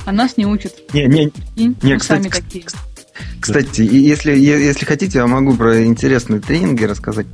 А 0.06 0.12
нас 0.12 0.38
не 0.38 0.46
учат. 0.46 0.74
Не, 0.94 1.06
не, 1.06 1.32
не, 1.56 1.98
кстати, 1.98 2.24
сами 2.24 2.32
такие. 2.32 2.66
Кстати, 3.40 3.82
если, 3.82 4.36
если 4.38 4.86
хотите, 4.86 5.20
я 5.20 5.28
могу 5.28 5.56
про 5.56 5.86
интересные 5.86 6.40
тренинги 6.40 6.84
рассказать. 6.84 7.28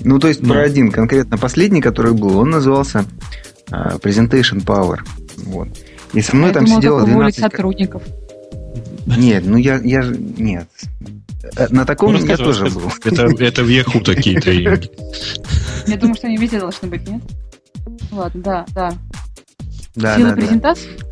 Ну, 0.00 0.18
то 0.18 0.28
есть 0.28 0.42
ну. 0.42 0.52
про 0.52 0.62
один 0.62 0.90
конкретно 0.90 1.38
последний, 1.38 1.80
который 1.80 2.12
был, 2.12 2.38
он 2.38 2.50
назывался 2.50 3.04
uh, 3.70 4.00
Presentation 4.00 4.64
Power. 4.64 4.98
Вот. 5.38 5.68
И 6.12 6.22
со 6.22 6.36
мной 6.36 6.48
я 6.48 6.54
там 6.54 6.64
думала, 6.64 6.80
сидело 6.80 7.04
12... 7.04 7.40
сотрудников. 7.40 8.02
Нет, 9.06 9.44
ну 9.46 9.56
я, 9.56 9.80
я 9.82 10.02
же... 10.02 10.16
Нет. 10.16 10.68
Э, 11.56 11.66
на 11.70 11.84
таком 11.84 12.12
ну, 12.12 12.24
я 12.24 12.36
тоже 12.36 12.66
был. 12.66 12.92
Это, 13.04 13.26
это 13.38 13.62
в 13.62 13.68
Яху 13.68 14.00
такие 14.00 14.40
тренинги. 14.40 14.90
Я 15.86 15.96
думаю, 15.96 16.14
что 16.14 16.26
они 16.26 16.36
везде 16.36 16.60
должны 16.60 16.88
быть, 16.88 17.08
нет? 17.08 17.22
Ладно, 18.10 18.42
да, 18.42 18.66
да. 18.74 18.92
Да, 19.98 20.16
Сила 20.16 20.30
да, 20.30 20.36
презентации? 20.36 20.88
Да. 20.98 21.04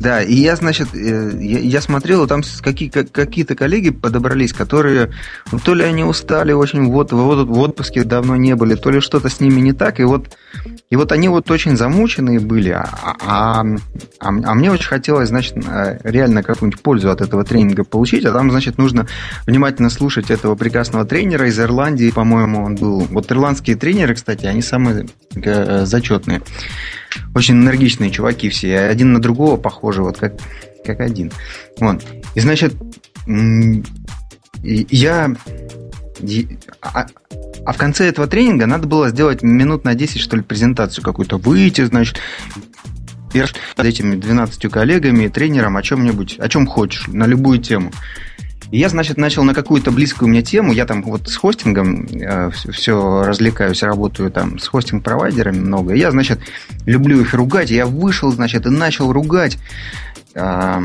Да, 0.00 0.22
и 0.22 0.32
я, 0.32 0.56
значит, 0.56 0.94
э, 0.94 1.30
я, 1.38 1.58
я 1.58 1.80
смотрел, 1.82 2.26
там 2.26 2.40
какие, 2.62 2.88
какие-то 2.88 3.54
коллеги 3.54 3.90
подобрались, 3.90 4.54
которые, 4.54 5.10
ну, 5.52 5.58
то 5.58 5.74
ли 5.74 5.84
они 5.84 6.04
устали 6.04 6.52
очень, 6.52 6.90
вот, 6.90 7.12
вот 7.12 7.46
в 7.46 7.58
отпуске 7.58 8.02
давно 8.04 8.34
не 8.36 8.56
были, 8.56 8.76
то 8.76 8.90
ли 8.90 9.00
что-то 9.00 9.28
с 9.28 9.40
ними 9.40 9.60
не 9.60 9.74
так, 9.74 10.00
и 10.00 10.04
вот, 10.04 10.30
и 10.88 10.96
вот 10.96 11.12
они 11.12 11.28
вот 11.28 11.50
очень 11.50 11.76
замученные 11.76 12.40
были, 12.40 12.70
а, 12.70 12.88
а, 13.04 13.60
а, 13.60 13.64
а 14.20 14.54
мне 14.54 14.72
очень 14.72 14.88
хотелось, 14.88 15.28
значит, 15.28 15.54
э, 15.58 15.98
реально 16.02 16.42
какую-нибудь 16.42 16.80
пользу 16.80 17.10
от 17.10 17.20
этого 17.20 17.44
тренинга 17.44 17.84
получить, 17.84 18.24
а 18.24 18.32
там, 18.32 18.50
значит, 18.50 18.78
нужно 18.78 19.06
внимательно 19.46 19.90
слушать 19.90 20.30
этого 20.30 20.54
прекрасного 20.54 21.04
тренера 21.04 21.46
из 21.46 21.60
Ирландии, 21.60 22.10
по-моему, 22.10 22.64
он 22.64 22.76
был. 22.76 23.00
Вот 23.00 23.30
ирландские 23.30 23.76
тренеры, 23.76 24.14
кстати, 24.14 24.46
они 24.46 24.62
самые 24.62 25.08
э, 25.34 25.84
зачетные. 25.84 26.40
Очень 27.34 27.54
энергичные 27.54 28.10
чуваки 28.10 28.48
все, 28.48 28.78
один 28.80 29.12
на 29.12 29.20
другого 29.20 29.56
похожи, 29.56 30.02
вот 30.02 30.18
как, 30.18 30.34
как 30.84 31.00
один. 31.00 31.32
Вот. 31.78 32.04
И 32.34 32.40
значит, 32.40 32.74
я... 34.62 35.34
А, 36.82 37.06
а 37.64 37.72
в 37.72 37.76
конце 37.76 38.06
этого 38.06 38.26
тренинга 38.26 38.66
надо 38.66 38.86
было 38.86 39.08
сделать 39.08 39.42
минут 39.42 39.84
на 39.84 39.94
10, 39.94 40.20
что 40.20 40.36
ли, 40.36 40.42
презентацию 40.42 41.04
какую-то. 41.04 41.38
Выйти, 41.38 41.84
значит, 41.84 42.18
перед 43.32 43.54
этими 43.78 44.16
12 44.16 44.70
коллегами 44.70 45.24
и 45.24 45.28
тренером 45.28 45.76
о 45.76 45.82
чем-нибудь, 45.82 46.38
о 46.38 46.48
чем 46.48 46.66
хочешь, 46.66 47.06
на 47.08 47.26
любую 47.26 47.58
тему. 47.58 47.92
И 48.70 48.78
я, 48.78 48.88
значит, 48.88 49.16
начал 49.16 49.42
на 49.42 49.52
какую-то 49.52 49.90
близкую 49.90 50.28
мне 50.28 50.42
тему. 50.42 50.72
Я 50.72 50.86
там 50.86 51.02
вот 51.02 51.28
с 51.28 51.36
хостингом 51.36 52.06
э, 52.06 52.50
все 52.50 53.24
развлекаюсь, 53.24 53.82
работаю 53.82 54.30
там 54.30 54.58
с 54.58 54.68
хостинг-провайдерами 54.68 55.58
много. 55.58 55.94
я, 55.94 56.10
значит, 56.10 56.40
люблю 56.86 57.20
их 57.20 57.34
ругать. 57.34 57.70
Я 57.70 57.86
вышел, 57.86 58.30
значит, 58.30 58.66
и 58.66 58.70
начал 58.70 59.12
ругать. 59.12 59.58
Э, 60.34 60.82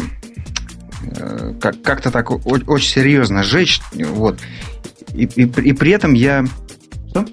э, 1.04 1.54
как- 1.62 1.82
как-то 1.84 2.10
так 2.10 2.32
очень 2.32 2.90
серьезно 2.90 3.44
жечь. 3.44 3.82
Вот. 3.94 4.40
И, 5.14 5.26
и, 5.26 5.44
и 5.44 5.74
при 5.74 5.92
этом 5.92 6.14
я... 6.14 6.44
Что? 7.10 7.26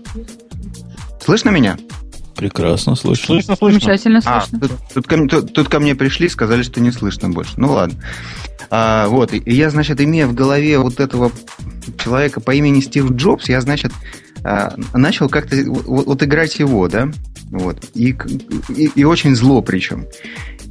Слышно 1.25 1.49
меня? 1.51 1.79
Прекрасно 2.43 2.97
слышно. 2.97 3.27
Слышно, 3.27 3.57
слышно. 3.57 3.81
Замечательно 3.81 4.21
слышно. 4.21 4.59
А, 4.61 4.61
тут, 4.61 4.73
тут, 4.95 5.07
ко, 5.07 5.29
тут, 5.29 5.53
тут 5.53 5.69
ко 5.69 5.79
мне 5.79 5.95
пришли, 5.95 6.29
сказали, 6.29 6.63
что 6.63 6.81
не 6.81 6.91
слышно 6.91 7.29
больше. 7.29 7.53
Ну 7.57 7.73
ладно. 7.73 7.99
А, 8.71 9.07
вот, 9.09 9.33
и 9.33 9.43
я, 9.47 9.71
значит, 9.71 10.01
имея 10.01 10.27
в 10.27 10.35
голове 10.35 10.79
вот 10.79 10.99
этого 10.99 11.31
человека 11.99 12.41
по 12.41 12.53
имени 12.53 12.81
Стив 12.81 13.13
Джобс, 13.13 13.49
я, 13.49 13.61
значит, 13.61 13.93
а, 14.45 14.75
начал 14.93 15.29
как-то 15.29 15.57
вот, 15.67 16.07
вот 16.07 16.23
играть 16.23 16.59
его, 16.59 16.89
да, 16.89 17.11
вот, 17.51 17.79
и, 17.95 18.17
и, 18.71 18.91
и 18.95 19.05
очень 19.05 19.37
зло 19.37 19.63
причем. 19.63 20.07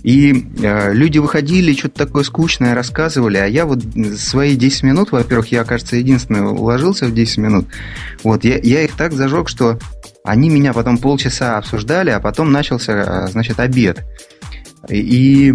И 0.04 0.48
э, 0.64 0.94
люди 0.94 1.20
выходили, 1.20 1.76
что-то 1.76 2.06
такое 2.06 2.24
скучное 2.24 2.74
рассказывали, 2.74 3.38
а 3.38 3.46
я 3.46 3.68
вот 3.68 3.84
свои 4.18 4.56
10 4.56 4.84
минут, 4.84 5.12
во-первых, 5.12 5.52
я, 5.52 5.64
кажется, 5.64 5.96
единственный 5.96 6.42
уложился 6.42 7.06
в 7.06 7.14
10 7.14 7.38
минут, 7.38 7.68
вот, 8.24 8.44
я, 8.44 8.58
я 8.58 8.82
их 8.82 8.94
так 8.96 9.14
зажег, 9.14 9.48
что 9.48 9.78
они 10.24 10.50
меня 10.50 10.74
потом 10.74 10.98
полчаса 10.98 11.58
обсуждали, 11.58 12.10
а 12.12 12.20
потом 12.20 12.52
начался, 12.52 13.28
значит, 13.28 13.60
обед. 13.60 14.04
И 14.90 15.54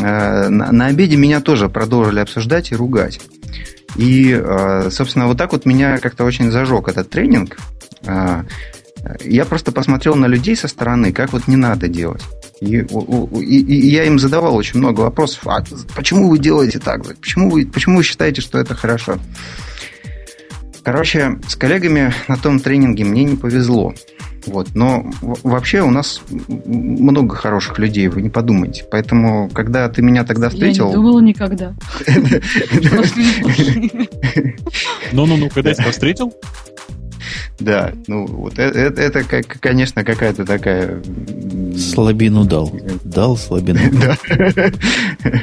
э, 0.00 0.48
на, 0.48 0.72
на 0.72 0.86
обеде 0.86 1.16
меня 1.16 1.40
тоже 1.40 1.68
продолжили 1.68 2.20
обсуждать 2.20 2.72
и 2.72 2.76
ругать. 2.76 3.20
И, 3.96 4.32
э, 4.32 4.88
собственно, 4.90 5.26
вот 5.26 5.38
так 5.38 5.52
вот 5.52 5.64
меня 5.64 5.98
как-то 5.98 6.24
очень 6.24 6.50
зажег 6.50 6.88
этот 6.88 7.10
тренинг. 7.10 7.56
Э, 8.04 8.42
я 9.22 9.44
просто 9.44 9.70
посмотрел 9.70 10.16
на 10.16 10.26
людей 10.26 10.56
со 10.56 10.66
стороны, 10.66 11.12
как 11.12 11.32
вот 11.32 11.46
не 11.46 11.56
надо 11.56 11.88
делать. 11.88 12.22
И, 12.60 12.78
и, 12.78 13.60
и 13.60 13.90
я 13.90 14.04
им 14.04 14.18
задавал 14.18 14.56
очень 14.56 14.78
много 14.78 15.02
вопросов. 15.02 15.46
А 15.46 15.62
почему 15.94 16.28
вы 16.28 16.38
делаете 16.38 16.78
так? 16.78 17.02
Почему 17.20 17.50
вы, 17.50 17.66
почему 17.66 17.98
вы 17.98 18.02
считаете, 18.02 18.40
что 18.40 18.58
это 18.58 18.74
хорошо? 18.74 19.18
Короче, 20.84 21.38
с 21.48 21.56
коллегами 21.56 22.12
на 22.28 22.36
том 22.36 22.60
тренинге 22.60 23.04
мне 23.04 23.24
не 23.24 23.36
повезло. 23.36 23.94
Вот. 24.46 24.74
Но 24.74 25.10
вообще 25.42 25.80
у 25.80 25.90
нас 25.90 26.20
много 26.66 27.34
хороших 27.34 27.78
людей, 27.78 28.08
вы 28.08 28.20
не 28.20 28.28
подумайте. 28.28 28.84
Поэтому, 28.90 29.48
когда 29.48 29.88
ты 29.88 30.02
меня 30.02 30.24
тогда 30.24 30.50
встретил... 30.50 30.84
Я 30.84 30.90
не 30.90 30.94
думала 30.96 31.20
никогда. 31.20 31.74
Ну-ну-ну, 35.12 35.48
когда 35.48 35.70
я 35.70 35.74
тебя 35.74 35.90
встретил? 35.90 36.34
Да, 37.58 37.92
ну 38.06 38.26
вот 38.26 38.58
это, 38.58 38.78
это, 38.78 39.00
это 39.00 39.42
конечно, 39.42 40.04
какая-то 40.04 40.44
такая... 40.44 41.02
Слабину 41.78 42.44
дал. 42.44 42.70
Дал 43.04 43.36
слабину. 43.36 43.80
Да. 44.04 45.40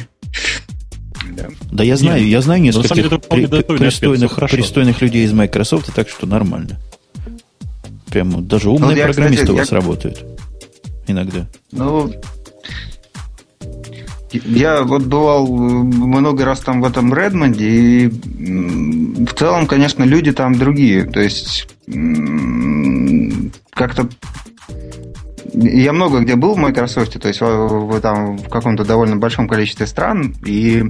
Да. 1.36 1.48
да, 1.72 1.84
я 1.84 1.98
знаю, 1.98 2.28
я 2.28 2.42
знаю 2.42 2.62
нескольких 2.62 3.22
при, 3.22 3.46
пристойных, 3.46 4.36
пристойных 4.36 5.02
людей 5.02 5.26
из 5.26 5.34
Microsoft, 5.34 5.94
так 5.94 6.10
что 6.10 6.28
нормально. 6.28 6.80
Прямо 8.10 8.42
даже 8.42 8.70
умные 8.70 8.98
ну, 8.98 9.04
программисты 9.04 9.46
кстати, 9.46 9.52
у 9.52 9.60
вас 9.60 9.72
я... 9.72 9.78
работают 9.78 10.26
иногда. 11.08 11.48
Ну, 11.72 12.12
я 14.32 14.84
вот 14.84 15.04
бывал 15.04 15.48
много 15.48 16.46
раз 16.46 16.60
там 16.60 16.82
в 16.82 16.86
этом 16.86 17.14
Редмонде, 17.14 17.66
и 17.66 18.08
в 18.08 19.34
целом, 19.34 19.68
конечно, 19.68 20.04
люди 20.04 20.32
там 20.32 20.56
другие. 20.58 21.06
То 21.06 21.20
есть 21.20 21.68
как-то 23.72 24.10
я 25.54 25.92
много 25.92 26.20
где 26.20 26.36
был 26.36 26.54
в 26.54 26.58
Microsoft, 26.58 27.20
то 27.20 27.28
есть 27.28 27.42
в, 27.42 27.46
в, 27.46 28.00
там, 28.00 28.38
в 28.38 28.48
каком-то 28.48 28.86
довольно 28.86 29.18
большом 29.18 29.48
количестве 29.50 29.86
стран, 29.86 30.34
и 30.46 30.86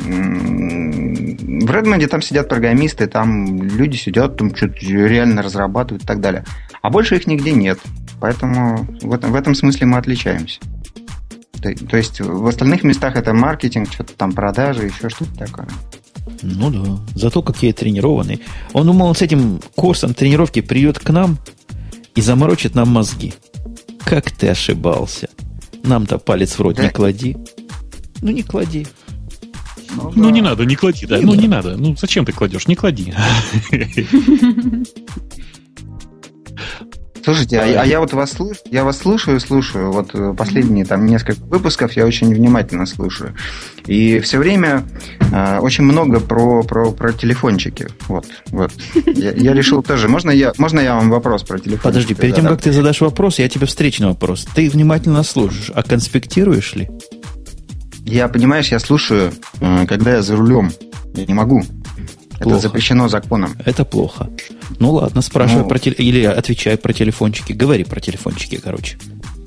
в 0.00 1.70
Redmond 1.70 2.06
там 2.06 2.22
сидят 2.22 2.48
программисты, 2.48 3.06
там 3.06 3.62
люди 3.62 3.96
сидят, 3.96 4.36
там 4.36 4.54
что-то 4.54 4.74
реально 4.80 5.42
разрабатывают 5.42 6.04
и 6.04 6.06
так 6.06 6.20
далее. 6.20 6.44
А 6.82 6.90
больше 6.90 7.16
их 7.16 7.26
нигде 7.26 7.52
нет. 7.52 7.78
Поэтому 8.20 8.86
в 9.02 9.12
этом, 9.12 9.32
в 9.32 9.34
этом 9.34 9.54
смысле 9.54 9.86
мы 9.86 9.98
отличаемся. 9.98 10.60
То, 11.62 11.74
то 11.74 11.96
есть 11.96 12.20
в 12.20 12.46
остальных 12.46 12.84
местах 12.84 13.16
это 13.16 13.34
маркетинг, 13.34 13.92
что-то 13.92 14.14
там 14.14 14.32
продажи, 14.32 14.86
еще 14.86 15.08
что-то 15.10 15.36
такое. 15.36 15.68
Ну 16.42 16.70
да. 16.70 16.98
Зато 17.14 17.42
какие 17.42 17.72
тренированные. 17.72 18.40
Он 18.72 18.86
думал, 18.86 19.14
с 19.14 19.22
этим 19.22 19.60
курсом 19.74 20.14
тренировки 20.14 20.60
придет 20.60 20.98
к 20.98 21.10
нам 21.10 21.38
и 22.14 22.20
заморочит 22.20 22.74
нам 22.74 22.88
мозги. 22.88 23.34
Как 24.04 24.30
ты 24.30 24.48
ошибался? 24.48 25.28
Нам-то 25.82 26.18
палец 26.18 26.58
в 26.58 26.60
рот 26.60 26.76
да. 26.76 26.84
не 26.84 26.90
клади. 26.90 27.36
Ну, 28.22 28.30
не 28.30 28.42
клади. 28.42 28.86
Ну, 29.96 30.12
ну 30.14 30.30
не 30.30 30.42
надо, 30.42 30.64
не 30.64 30.76
клади, 30.76 31.06
да. 31.06 31.18
Не 31.18 31.24
ну, 31.24 31.32
надо. 31.32 31.42
не 31.42 31.48
надо. 31.48 31.76
Ну, 31.76 31.96
зачем 31.96 32.24
ты 32.24 32.32
кладешь? 32.32 32.66
Не 32.66 32.76
клади. 32.76 33.14
Слушайте, 37.22 37.58
а, 37.60 37.82
а 37.82 37.86
я 37.86 38.00
вот 38.00 38.12
вас 38.12 38.32
слышу, 38.32 38.60
я 38.70 38.84
вас 38.84 38.98
слушаю, 38.98 39.40
слушаю. 39.40 39.92
Вот 39.92 40.10
э, 40.14 40.34
последние 40.36 40.84
там 40.84 41.04
несколько 41.06 41.42
выпусков 41.44 41.92
я 41.92 42.06
очень 42.06 42.34
внимательно 42.34 42.86
слушаю. 42.86 43.34
И 43.86 44.20
все 44.20 44.38
время 44.38 44.84
э, 45.32 45.58
очень 45.58 45.84
много 45.84 46.20
про, 46.20 46.62
про, 46.62 46.92
про 46.92 47.12
телефончики. 47.12 47.88
Вот, 48.08 48.26
вот. 48.46 48.72
Я, 49.06 49.32
я 49.32 49.52
решил 49.52 49.82
тоже. 49.82 50.08
Можно 50.08 50.30
я, 50.30 50.52
можно 50.58 50.80
я 50.80 50.94
вам 50.94 51.10
вопрос 51.10 51.42
про 51.42 51.58
телефон? 51.58 51.80
Подожди, 51.82 52.14
перед 52.14 52.36
тем, 52.36 52.46
как 52.46 52.62
ты 52.62 52.72
задашь 52.72 53.00
вопрос, 53.00 53.38
я 53.38 53.48
тебе 53.48 53.66
встречный 53.66 54.08
вопрос. 54.08 54.46
Ты 54.54 54.70
внимательно 54.70 55.22
слушаешь, 55.22 55.70
а 55.74 55.82
конспектируешь 55.82 56.74
ли? 56.74 56.88
Я, 58.10 58.26
понимаешь, 58.28 58.68
я 58.68 58.80
слушаю, 58.80 59.32
э, 59.60 59.86
когда 59.86 60.14
я 60.14 60.22
за 60.22 60.34
рулем. 60.34 60.72
Я 61.14 61.26
не 61.26 61.34
могу. 61.34 61.62
Плохо. 62.40 62.56
Это 62.56 62.58
запрещено 62.58 63.08
законом. 63.08 63.54
Это 63.64 63.84
плохо. 63.84 64.28
Ну 64.80 64.92
ладно, 64.92 65.22
спрашивай 65.22 65.62
ну, 65.62 65.68
про 65.68 65.78
теле... 65.78 65.94
или 65.96 66.24
отвечай 66.24 66.76
про 66.76 66.92
телефончики. 66.92 67.52
Говори 67.52 67.84
про 67.84 68.00
телефончики, 68.00 68.56
короче. 68.56 68.98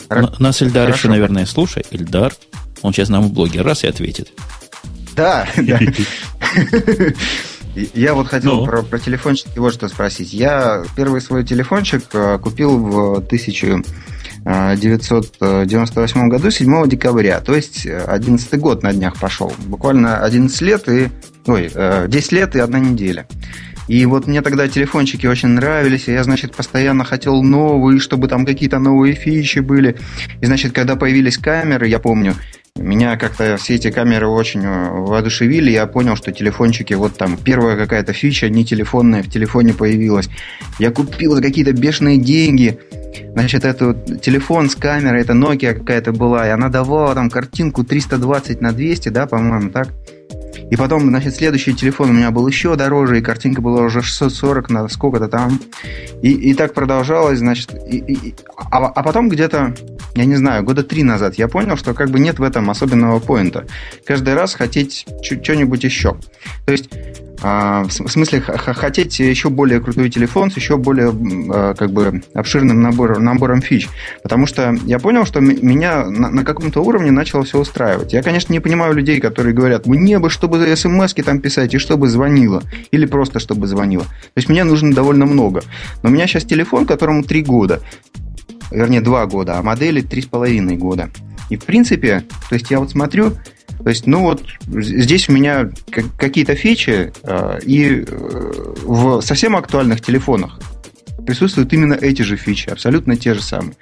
Хор... 0.08 0.40
Нас 0.40 0.62
Ильдар 0.62 0.86
Хорошо. 0.86 0.98
еще, 0.98 1.10
наверное, 1.10 1.46
слушай. 1.46 1.84
Ильдар, 1.92 2.34
он 2.82 2.94
сейчас 2.94 3.10
нам 3.10 3.24
в 3.24 3.34
блоге 3.34 3.62
раз 3.62 3.84
и 3.84 3.88
ответит. 3.88 4.32
Да, 5.14 5.46
да. 5.58 5.80
Я 7.94 8.14
вот 8.14 8.28
хотел 8.28 8.62
ну. 8.62 8.66
про, 8.66 8.82
про 8.84 9.00
телефончики 9.00 9.58
вот 9.58 9.74
что 9.74 9.90
спросить. 9.90 10.32
Я 10.32 10.86
первый 10.96 11.20
свой 11.20 11.44
телефончик 11.44 12.04
э, 12.14 12.38
купил 12.38 12.78
в 12.78 13.18
1000 13.18 13.84
1998 14.46 16.30
году, 16.30 16.52
7 16.52 16.88
декабря. 16.88 17.40
То 17.40 17.56
есть 17.56 17.86
11 17.86 18.60
год 18.60 18.84
на 18.84 18.94
днях 18.94 19.18
пошел. 19.20 19.52
Буквально 19.66 20.20
11 20.24 20.62
лет 20.62 20.90
и... 20.90 21.10
Ой, 21.46 21.70
10 22.08 22.32
лет 22.32 22.56
и 22.56 22.60
одна 22.60 22.80
неделя. 22.80 23.28
И 23.88 24.06
вот 24.06 24.28
мне 24.28 24.42
тогда 24.42 24.68
телефончики 24.68 25.28
очень 25.28 25.50
нравились, 25.50 26.08
и 26.08 26.14
я, 26.14 26.24
значит, 26.24 26.56
постоянно 26.56 27.04
хотел 27.04 27.44
новые, 27.44 28.00
чтобы 28.00 28.28
там 28.28 28.46
какие-то 28.46 28.80
новые 28.80 29.14
фичи 29.14 29.60
были. 29.60 29.98
И, 30.42 30.46
значит, 30.46 30.74
когда 30.74 30.96
появились 30.96 31.38
камеры, 31.38 31.88
я 31.88 32.00
помню, 32.00 32.36
меня 32.76 33.18
как-то 33.18 33.56
все 33.58 33.76
эти 33.76 33.92
камеры 33.92 34.28
очень 34.28 34.64
э, 34.64 34.90
воодушевили. 34.90 35.70
Я 35.70 35.86
понял, 35.86 36.16
что 36.16 36.32
телефончики, 36.32 36.94
вот 36.96 37.16
там 37.16 37.38
первая 37.38 37.78
какая-то 37.78 38.14
фича, 38.14 38.50
не 38.50 38.66
телефонная, 38.66 39.22
в 39.22 39.30
телефоне 39.30 39.74
появилась. 39.74 40.28
Я 40.80 40.90
купил 40.90 41.40
какие-то 41.40 41.72
бешеные 41.72 42.18
деньги. 42.18 42.80
Значит, 43.34 43.64
это 43.64 43.94
телефон 43.94 44.72
с 44.72 44.76
камерой, 44.76 45.22
это 45.22 45.34
Nokia 45.34 45.76
какая-то 45.76 46.14
была, 46.14 46.48
и 46.48 46.50
она 46.50 46.70
давала 46.70 47.14
там 47.14 47.30
картинку 47.30 47.84
320 47.84 48.60
на 48.60 48.72
200, 48.72 49.10
да, 49.10 49.28
по-моему, 49.28 49.70
так? 49.70 49.90
И 50.70 50.76
потом, 50.76 51.08
значит, 51.10 51.36
следующий 51.36 51.74
телефон 51.74 52.10
у 52.10 52.14
меня 52.14 52.32
был 52.32 52.48
еще 52.48 52.76
дороже, 52.76 53.20
и 53.20 53.22
картинка 53.22 53.62
была 53.62 53.82
уже 53.82 54.02
640 54.02 54.70
на 54.70 54.88
сколько-то 54.88 55.28
там. 55.28 55.60
И, 56.22 56.32
и 56.32 56.54
так 56.54 56.74
продолжалось, 56.74 57.40
значит. 57.40 57.74
И, 57.88 57.98
и, 57.98 58.36
а, 58.56 58.88
а 58.88 59.04
потом 59.04 59.30
где-то, 59.30 59.74
я 60.16 60.26
не 60.26 60.36
знаю, 60.36 60.64
года 60.64 60.84
три 60.84 61.04
назад 61.04 61.36
я 61.36 61.48
понял, 61.48 61.78
что 61.78 61.94
как 61.94 62.10
бы 62.10 62.20
нет 62.20 62.40
в 62.40 62.44
этом 62.44 62.70
особенного 62.70 63.20
поинта. 63.20 63.66
Каждый 64.06 64.34
раз 64.34 64.54
хотеть 64.54 65.06
что-нибудь 65.22 65.84
еще. 65.84 66.18
То 66.66 66.72
есть 66.72 66.90
а, 67.46 67.84
в 67.84 67.92
смысле, 67.92 68.40
хотеть 68.40 69.20
еще 69.20 69.50
более 69.50 69.82
крутой 69.82 70.10
телефон 70.10 70.50
с 70.50 70.56
еще 70.56 70.78
более 70.78 71.14
а, 71.54 71.74
как 71.74 71.92
бы 71.92 72.24
обширным 72.34 72.82
набором, 72.82 73.24
набором 73.24 73.62
фич. 73.62 73.90
Потому 74.22 74.48
что 74.48 74.74
я 74.86 74.98
понял, 74.98 75.26
что 75.26 75.42
меня 75.42 76.06
на, 76.06 76.30
на 76.30 76.46
каком-то 76.46 76.82
уровне 76.82 77.12
начало 77.12 77.44
все 77.44 77.60
устраивать. 77.60 78.14
Я, 78.14 78.24
конечно, 78.24 78.54
не 78.54 78.62
понимаю 78.62 78.94
людей, 78.94 79.20
которые 79.20 79.54
говорят, 79.54 79.86
мне 79.88 80.20
бы, 80.20 80.30
чтобы 80.30 80.74
смс 80.76 81.14
там 81.14 81.40
писать, 81.40 81.74
и 81.74 81.80
чтобы 81.80 82.08
звонило. 82.08 82.64
Или 82.92 83.06
просто, 83.06 83.40
чтобы 83.40 83.68
звонило. 83.68 84.04
То 84.04 84.38
есть 84.38 84.48
мне 84.48 84.64
нужно 84.64 84.94
довольно 84.94 85.26
много. 85.26 85.64
Но 86.02 86.10
у 86.10 86.14
меня 86.14 86.28
сейчас 86.28 86.46
телефон, 86.46 86.86
которому 86.86 87.24
3 87.24 87.44
года. 87.44 87.82
Вернее, 88.74 89.02
2 89.02 89.26
года, 89.28 89.58
а 89.58 89.62
модели 89.62 90.04
3,5 90.04 90.76
года. 90.78 91.10
И, 91.50 91.58
в 91.58 91.66
принципе, 91.66 92.24
то 92.50 92.56
есть 92.56 92.72
я 92.72 92.80
вот 92.80 92.92
смотрю, 92.92 93.34
то 93.84 93.90
есть, 93.90 94.08
ну 94.08 94.22
вот 94.22 94.44
здесь 94.66 95.30
у 95.30 95.34
меня 95.34 95.70
какие-то 96.18 96.56
фичи, 96.56 97.12
а, 97.24 97.58
и 97.58 98.06
э, 98.08 98.52
в 98.84 99.22
совсем 99.22 99.56
актуальных 99.56 100.02
телефонах 100.02 100.60
присутствуют 101.26 101.72
именно 101.74 101.94
эти 101.94 102.22
же 102.22 102.38
фичи, 102.38 102.70
абсолютно 102.70 103.16
те 103.16 103.34
же 103.34 103.42
самые. 103.42 103.76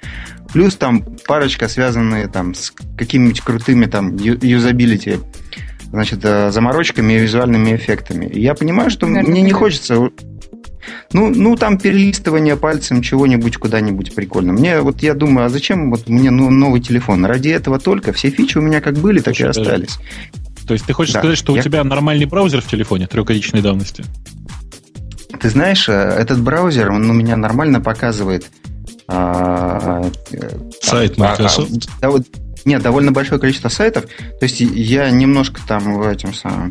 Плюс 0.52 0.76
там 0.76 1.04
парочка, 1.26 1.68
связанные 1.68 2.28
там 2.28 2.54
с 2.54 2.72
какими-нибудь 2.96 3.40
крутыми 3.40 3.86
там 3.86 4.16
юзабилити, 4.16 5.18
значит, 5.84 6.20
э, 6.24 6.50
заморочками 6.50 7.12
и 7.12 7.18
визуальными 7.18 7.74
эффектами. 7.76 8.26
И 8.26 8.40
я 8.40 8.54
понимаю, 8.54 8.90
что 8.90 9.06
Наверное, 9.06 9.30
мне 9.30 9.42
не 9.42 9.52
хочется 9.52 10.10
ну, 11.12 11.30
ну, 11.30 11.56
там 11.56 11.78
перелистывание 11.78 12.56
пальцем 12.56 13.02
чего-нибудь 13.02 13.56
куда-нибудь 13.56 14.14
прикольно. 14.14 14.52
Мне 14.52 14.80
вот 14.80 15.02
я 15.02 15.14
думаю, 15.14 15.46
а 15.46 15.48
зачем 15.48 15.90
вот 15.90 16.08
мне 16.08 16.30
ну, 16.30 16.50
новый 16.50 16.80
телефон? 16.80 17.24
Ради 17.24 17.48
этого 17.48 17.78
только. 17.78 18.12
Все 18.12 18.30
фичи 18.30 18.58
у 18.58 18.60
меня 18.62 18.80
как 18.80 18.94
были, 18.94 19.20
так 19.20 19.36
Слушай, 19.36 19.46
и 19.46 19.50
остались. 19.50 19.98
То 20.66 20.74
есть 20.74 20.86
ты 20.86 20.92
хочешь 20.92 21.14
да. 21.14 21.20
сказать, 21.20 21.38
что 21.38 21.54
я... 21.54 21.60
у 21.60 21.64
тебя 21.64 21.84
нормальный 21.84 22.26
браузер 22.26 22.60
в 22.60 22.66
телефоне 22.66 23.06
трехгодичной 23.06 23.62
давности? 23.62 24.04
Ты 25.40 25.50
знаешь, 25.50 25.88
э, 25.88 25.92
этот 25.92 26.40
браузер, 26.40 26.90
он 26.90 27.08
у 27.10 27.12
меня 27.12 27.36
нормально 27.36 27.80
показывает 27.80 28.46
а, 29.08 30.02
э, 30.30 30.50
сайт 30.80 31.14
а, 31.18 31.20
Microsoft. 31.20 31.70
А, 31.70 32.00
да, 32.00 32.10
вот, 32.10 32.22
нет, 32.64 32.82
довольно 32.82 33.12
большое 33.12 33.40
количество 33.40 33.68
сайтов. 33.68 34.04
То 34.06 34.42
есть 34.42 34.60
я 34.60 35.10
немножко 35.10 35.60
там 35.66 35.82
самом 36.34 36.68
а, 36.68 36.70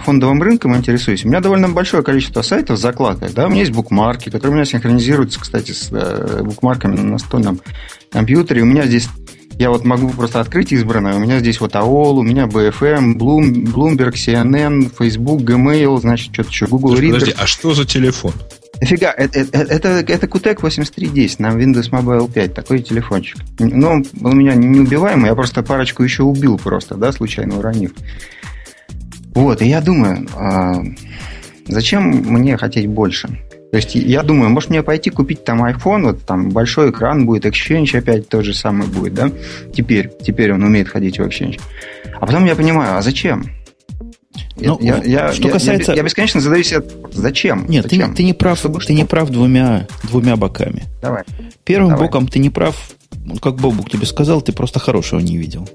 фондовым 0.00 0.42
рынком 0.42 0.76
интересуюсь. 0.76 1.24
У 1.24 1.28
меня 1.28 1.40
довольно 1.40 1.68
большое 1.68 2.02
количество 2.02 2.42
сайтов 2.42 2.78
закладкой. 2.78 3.30
Да? 3.32 3.46
У 3.46 3.50
меня 3.50 3.60
есть 3.60 3.72
букмарки, 3.72 4.30
которые 4.30 4.52
у 4.52 4.54
меня 4.54 4.64
синхронизируются, 4.64 5.40
кстати, 5.40 5.72
с 5.72 5.88
э, 5.92 6.42
букмарками 6.42 6.96
на 6.96 7.04
настольном 7.04 7.60
компьютере. 8.10 8.62
У 8.62 8.66
меня 8.66 8.84
здесь 8.86 9.08
я 9.58 9.70
вот 9.70 9.84
могу 9.84 10.10
просто 10.10 10.40
открыть 10.40 10.72
избранное. 10.72 11.14
У 11.14 11.20
меня 11.20 11.38
здесь 11.38 11.60
вот 11.60 11.74
AOL, 11.74 12.18
у 12.18 12.22
меня 12.22 12.44
BFM, 12.44 13.16
Bloom, 13.16 13.72
Bloomberg, 13.72 14.14
CNN, 14.14 14.90
Facebook, 14.98 15.42
Gmail, 15.42 16.00
значит, 16.00 16.32
что-то 16.32 16.50
еще, 16.50 16.66
Google 16.66 16.94
Reader. 16.96 17.12
Подожди, 17.12 17.34
а 17.38 17.46
что 17.46 17.74
за 17.74 17.84
телефон? 17.84 18.32
Нафига, 18.80 19.12
это, 19.12 19.40
это, 19.40 19.58
это, 19.58 19.88
это 19.88 20.26
QTEC 20.26 20.58
8310 20.60 21.38
на 21.38 21.50
Windows 21.50 21.90
Mobile 21.90 22.30
5, 22.30 22.54
такой 22.54 22.80
телефончик. 22.80 23.38
Но 23.60 23.92
он 23.92 24.06
у 24.20 24.32
меня 24.32 24.54
не 24.54 24.80
убиваемый, 24.80 25.28
я 25.28 25.36
просто 25.36 25.62
парочку 25.62 26.02
еще 26.02 26.24
убил 26.24 26.58
просто, 26.58 26.96
да, 26.96 27.12
случайно 27.12 27.58
уронив. 27.58 27.92
Вот, 29.34 29.62
и 29.62 29.68
я 29.68 29.80
думаю, 29.80 30.28
а 30.36 30.82
зачем 31.66 32.10
мне 32.10 32.56
хотеть 32.56 32.86
больше? 32.86 33.28
То 33.70 33.76
есть 33.76 33.94
я 33.94 34.22
думаю, 34.22 34.50
может 34.50 34.68
мне 34.68 34.82
пойти 34.82 35.08
купить 35.08 35.44
там 35.44 35.64
iPhone, 35.64 36.02
вот 36.02 36.26
там 36.26 36.50
большой 36.50 36.90
экран 36.90 37.24
будет, 37.24 37.46
Exchange 37.46 37.96
опять 37.96 38.28
тот 38.28 38.44
же 38.44 38.52
самый 38.52 38.86
будет, 38.86 39.14
да? 39.14 39.30
Теперь, 39.72 40.10
теперь 40.20 40.52
он 40.52 40.62
умеет 40.62 40.88
ходить 40.88 41.18
в 41.18 41.22
Exchange. 41.22 41.58
А 42.20 42.26
потом 42.26 42.44
я 42.44 42.54
понимаю, 42.54 42.98
а 42.98 43.02
зачем? 43.02 43.46
Ну, 44.56 44.78
я, 44.80 45.02
я, 45.02 45.32
что 45.32 45.48
я, 45.48 45.54
касается... 45.54 45.92
я, 45.92 45.96
я 45.96 46.02
бесконечно 46.02 46.40
задаюсь, 46.40 46.74
зачем? 47.12 47.66
Нет, 47.66 47.84
зачем? 47.84 48.10
Ты, 48.10 48.18
ты 48.18 48.24
не 48.24 48.34
прав, 48.34 48.58
Чтобы 48.58 48.78
ты 48.78 48.84
что? 48.84 48.92
не 48.92 49.06
прав 49.06 49.30
двумя, 49.30 49.86
двумя 50.04 50.36
боками. 50.36 50.84
Давай. 51.00 51.24
Первым 51.64 51.90
Давай. 51.90 52.06
боком 52.06 52.28
ты 52.28 52.38
не 52.38 52.50
прав, 52.50 52.76
как 53.40 53.56
Бобук 53.56 53.90
тебе 53.90 54.06
сказал, 54.06 54.42
ты 54.42 54.52
просто 54.52 54.80
хорошего 54.80 55.20
не 55.20 55.38
видел. 55.38 55.68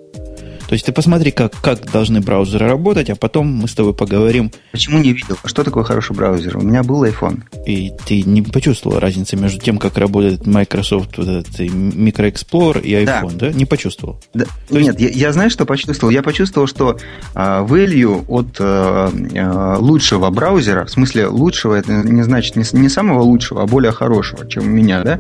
То 0.68 0.74
есть 0.74 0.86
ты 0.86 0.91
посмотри, 0.91 1.32
как, 1.32 1.53
как 1.61 1.89
должны 1.91 2.20
браузеры 2.20 2.68
работать, 2.68 3.09
а 3.09 3.15
потом 3.15 3.47
мы 3.47 3.68
с 3.70 3.74
тобой 3.74 3.93
поговорим. 3.93 4.51
Почему 4.74 4.99
не 4.99 5.13
видел? 5.13 5.38
А 5.41 5.47
что 5.47 5.63
такое 5.63 5.86
хороший 5.86 6.13
браузер? 6.13 6.57
У 6.57 6.61
меня 6.61 6.84
был 6.84 7.05
iPhone. 7.05 7.41
И 7.65 7.93
ты 8.05 8.22
не 8.24 8.41
почувствовал 8.41 8.99
разницы 8.99 9.38
между 9.38 9.59
тем, 9.59 9.78
как 9.78 9.97
работает 9.97 10.45
Microsoft 10.45 11.18
вот 11.18 11.28
этот 11.28 11.59
Micro 11.59 12.30
Explorer 12.30 12.82
и 12.82 12.91
iPhone, 12.93 13.38
да? 13.38 13.49
да? 13.49 13.53
Не 13.53 13.65
почувствовал? 13.65 14.20
Да. 14.34 14.45
Нет, 14.70 14.99
есть... 14.99 15.15
я, 15.15 15.28
я 15.28 15.34
знаю, 15.34 15.49
что 15.49 15.65
почувствовал. 15.65 16.11
Я 16.11 16.22
почувствовал, 16.22 16.68
что 16.68 16.97
uh, 17.34 17.65
value 17.65 18.26
от 18.28 18.59
uh, 18.59 19.78
лучшего 19.78 20.30
браузера, 20.32 20.86
в 20.86 20.89
смысле 20.89 21.28
лучшего, 21.28 21.76
это 21.76 21.93
не 21.93 22.24
значит 22.24 22.57
не, 22.57 22.63
не 22.78 22.89
самого 22.89 23.22
лучшего, 23.22 23.63
а 23.63 23.68
более 23.68 23.93
хорошего, 23.93 24.45
чем 24.49 24.63
у 24.63 24.70
меня, 24.70 25.01
да? 25.01 25.20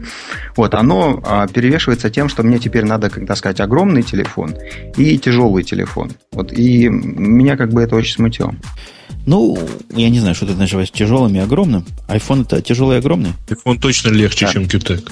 Вот, 0.57 0.73
оно 0.73 1.21
uh, 1.23 1.51
перевешивается 1.51 2.09
тем, 2.09 2.27
что 2.27 2.43
мне 2.43 2.59
теперь 2.59 2.83
надо, 2.83 3.09
как 3.09 3.37
сказать, 3.37 3.61
огромный 3.61 4.03
телефон 4.03 4.55
и 4.97 5.17
тяжелый 5.17 5.36
тяжелый 5.37 5.63
телефон. 5.63 6.11
Вот, 6.31 6.51
и 6.51 6.89
меня 6.89 7.57
как 7.57 7.71
бы 7.71 7.81
это 7.81 7.95
очень 7.95 8.15
смутило. 8.15 8.55
Ну, 9.27 9.57
я 9.95 10.09
не 10.09 10.19
знаю, 10.19 10.35
что 10.35 10.47
ты 10.47 10.55
называешь 10.55 10.89
тяжелым 10.89 11.35
и 11.35 11.39
огромным. 11.39 11.85
iPhone 12.07 12.41
это 12.41 12.61
тяжелый 12.61 12.95
и 12.95 12.99
огромный? 12.99 13.33
iPhone 13.47 13.79
точно 13.79 14.09
легче, 14.09 14.45
да. 14.45 14.53
чем 14.53 14.63
QTEC. 14.63 15.09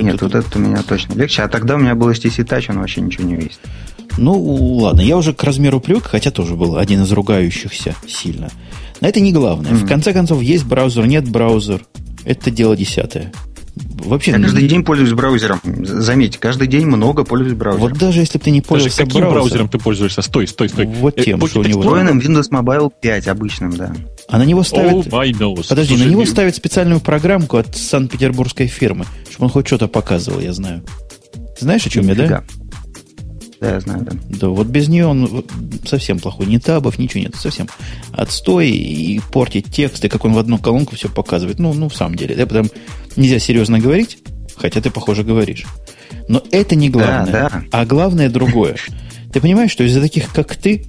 Нет, 0.00 0.20
вот 0.20 0.34
это 0.34 0.58
у 0.58 0.60
меня 0.60 0.82
точно 0.82 1.14
легче. 1.14 1.42
А 1.42 1.48
тогда 1.48 1.76
у 1.76 1.78
меня 1.78 1.94
был 1.94 2.10
HTC 2.10 2.44
Touch, 2.44 2.66
он 2.68 2.78
вообще 2.78 3.00
ничего 3.00 3.26
не 3.26 3.36
весит. 3.36 3.60
Ну, 4.18 4.38
ладно, 4.42 5.00
я 5.00 5.16
уже 5.16 5.32
к 5.32 5.42
размеру 5.42 5.80
привык, 5.80 6.04
хотя 6.04 6.30
тоже 6.30 6.56
был 6.56 6.76
один 6.76 7.02
из 7.02 7.12
ругающихся 7.12 7.94
сильно. 8.06 8.50
Но 9.00 9.08
это 9.08 9.20
не 9.20 9.32
главное. 9.32 9.72
Mm-hmm. 9.72 9.84
В 9.84 9.88
конце 9.88 10.12
концов, 10.12 10.42
есть 10.42 10.64
браузер, 10.64 11.06
нет 11.06 11.28
браузер. 11.28 11.84
Это 12.24 12.50
дело 12.50 12.76
десятое. 12.76 13.32
Вообще, 13.96 14.32
я 14.32 14.40
каждый 14.40 14.66
день 14.66 14.84
пользуюсь 14.84 15.12
браузером. 15.12 15.60
Заметьте, 15.64 16.38
каждый 16.38 16.66
день 16.66 16.86
много 16.86 17.24
пользуюсь 17.24 17.54
браузером. 17.54 17.88
Вот 17.90 17.98
даже 17.98 18.20
если 18.20 18.38
бы 18.38 18.44
ты 18.44 18.50
не 18.50 18.60
пользовался 18.60 18.98
даже 18.98 19.10
каким 19.10 19.20
браузером, 19.20 19.40
браузером 19.40 19.68
ты 19.68 19.78
пользуешься? 19.78 20.22
Стой, 20.22 20.46
стой, 20.48 20.68
стой. 20.68 20.86
Вот 20.86 21.16
тем, 21.16 21.42
э, 21.42 21.48
что 21.48 21.60
у 21.60 21.64
него. 21.64 21.80
Встроенным 21.80 22.18
Windows 22.18 22.50
Mobile 22.50 22.92
5 23.00 23.28
обычным, 23.28 23.70
да. 23.76 23.94
А 24.28 24.38
на 24.38 24.44
него 24.44 24.62
ставят... 24.62 25.06
Oh, 25.06 25.68
Подожди, 25.68 25.96
на 25.96 26.08
него 26.08 26.24
ставят 26.24 26.56
специальную 26.56 27.00
программку 27.00 27.56
от 27.56 27.76
санкт-петербургской 27.76 28.66
фирмы, 28.66 29.06
чтобы 29.30 29.46
он 29.46 29.50
хоть 29.50 29.66
что-то 29.66 29.88
показывал, 29.88 30.40
я 30.40 30.52
знаю. 30.52 30.82
знаешь, 31.60 31.86
о 31.86 31.90
чем 31.90 32.08
я, 32.08 32.14
да? 32.14 32.44
Да, 33.60 33.74
я 33.74 33.80
знаю, 33.80 34.04
да. 34.04 34.12
Да, 34.28 34.48
вот 34.48 34.66
без 34.66 34.88
нее 34.88 35.06
он 35.06 35.44
совсем 35.86 36.18
плохой. 36.18 36.46
Ни 36.46 36.58
табов, 36.58 36.98
ничего 36.98 37.22
нет. 37.22 37.34
Совсем 37.34 37.66
отстой 38.12 38.68
и 38.68 39.20
портить 39.32 39.72
тексты, 39.72 40.10
как 40.10 40.24
он 40.26 40.34
в 40.34 40.38
одну 40.38 40.58
колонку 40.58 40.96
все 40.96 41.08
показывает. 41.08 41.58
Ну, 41.58 41.72
ну, 41.72 41.88
в 41.88 41.96
самом 41.96 42.16
деле. 42.16 42.34
Да, 42.34 42.46
потому 42.46 42.68
нельзя 43.16 43.38
серьезно 43.38 43.78
говорить, 43.78 44.18
хотя 44.56 44.80
ты, 44.80 44.90
похоже, 44.90 45.24
говоришь. 45.24 45.64
Но 46.28 46.42
это 46.50 46.74
не 46.74 46.90
главное. 46.90 47.32
Да, 47.32 47.50
да. 47.50 47.64
А 47.70 47.84
главное 47.84 48.28
другое. 48.28 48.76
Ты 49.32 49.40
понимаешь, 49.40 49.70
что 49.70 49.84
из-за 49.84 50.00
таких, 50.00 50.32
как 50.32 50.56
ты, 50.56 50.86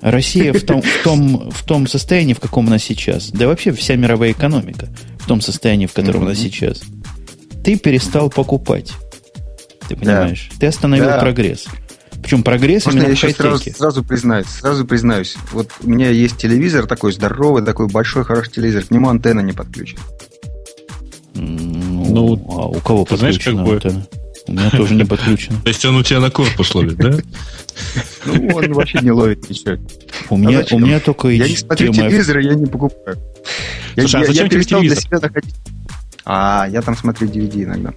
Россия 0.00 0.52
в 0.52 0.62
том, 0.62 0.82
в, 0.82 1.02
том, 1.02 1.50
в 1.50 1.64
том 1.64 1.86
состоянии, 1.86 2.34
в 2.34 2.40
каком 2.40 2.66
она 2.66 2.78
сейчас, 2.78 3.30
да 3.30 3.46
вообще 3.46 3.72
вся 3.72 3.96
мировая 3.96 4.32
экономика 4.32 4.88
в 5.18 5.26
том 5.26 5.40
состоянии, 5.40 5.86
в 5.86 5.92
котором 5.92 6.22
mm-hmm. 6.22 6.26
она 6.26 6.34
сейчас, 6.34 6.82
ты 7.64 7.78
перестал 7.78 8.28
покупать. 8.28 8.92
Ты 9.88 9.96
понимаешь? 9.96 10.48
Да. 10.52 10.58
Ты 10.60 10.66
остановил 10.66 11.06
да. 11.06 11.18
прогресс. 11.18 11.66
Причем 12.22 12.42
прогресс 12.42 12.86
Можно 12.86 12.98
именно 12.98 13.08
я 13.08 13.12
еще 13.12 13.30
сразу, 13.30 13.70
сразу 13.72 14.04
признаюсь, 14.04 14.46
сразу 14.46 14.84
признаюсь. 14.84 15.36
Вот 15.52 15.70
у 15.82 15.88
меня 15.88 16.08
есть 16.10 16.36
телевизор 16.36 16.86
такой 16.86 17.12
здоровый, 17.12 17.64
такой 17.64 17.88
большой, 17.88 18.24
хороший 18.24 18.52
телевизор. 18.52 18.84
К 18.84 18.90
нему 18.90 19.08
антенна 19.08 19.40
не 19.40 19.52
подключена. 19.52 20.00
Ну, 21.42 22.36
Ну, 22.36 22.46
а 22.48 22.68
у 22.68 22.80
кого 22.80 23.04
подключено? 23.04 23.64
Знаешь, 23.64 23.82
как 23.82 23.94
бы... 23.94 24.06
У 24.48 24.52
меня 24.52 24.70
тоже 24.70 24.94
не 24.94 25.04
подключено. 25.04 25.60
То 25.62 25.68
есть 25.68 25.84
он 25.84 25.96
у 25.96 26.02
тебя 26.02 26.20
на 26.20 26.30
корпус 26.30 26.74
ловит, 26.74 26.96
да? 26.96 27.16
Ну, 28.26 28.48
он 28.54 28.72
вообще 28.72 28.98
не 29.00 29.10
ловит 29.10 29.48
ничего. 29.48 29.76
У 30.30 30.36
меня, 30.36 30.64
у 30.70 30.78
меня 30.78 31.00
только 31.00 31.28
Я 31.28 31.48
не 31.48 31.56
смотрю 31.56 31.92
телевизор, 31.92 32.38
я 32.38 32.54
не 32.54 32.66
покупаю. 32.66 33.18
Слушай, 33.96 34.22
а 34.22 34.26
зачем 34.26 34.48
тебе 34.48 34.64
телевизор? 34.64 35.32
А, 36.24 36.68
я 36.70 36.82
там 36.82 36.96
смотрю 36.96 37.28
DVD 37.28 37.64
иногда. 37.64 37.92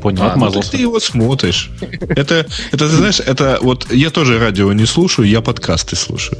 Понял, 0.00 0.22
а, 0.22 0.32
отмазался. 0.32 0.70
Ну, 0.72 0.78
ты 0.78 0.82
его 0.82 1.00
смотришь. 1.00 1.70
Это, 1.80 2.46
это, 2.72 2.88
ты 2.88 2.88
знаешь, 2.88 3.20
это 3.20 3.58
вот 3.60 3.92
я 3.92 4.10
тоже 4.10 4.38
радио 4.38 4.72
не 4.72 4.86
слушаю, 4.86 5.28
я 5.28 5.40
подкасты 5.40 5.96
слушаю. 5.96 6.38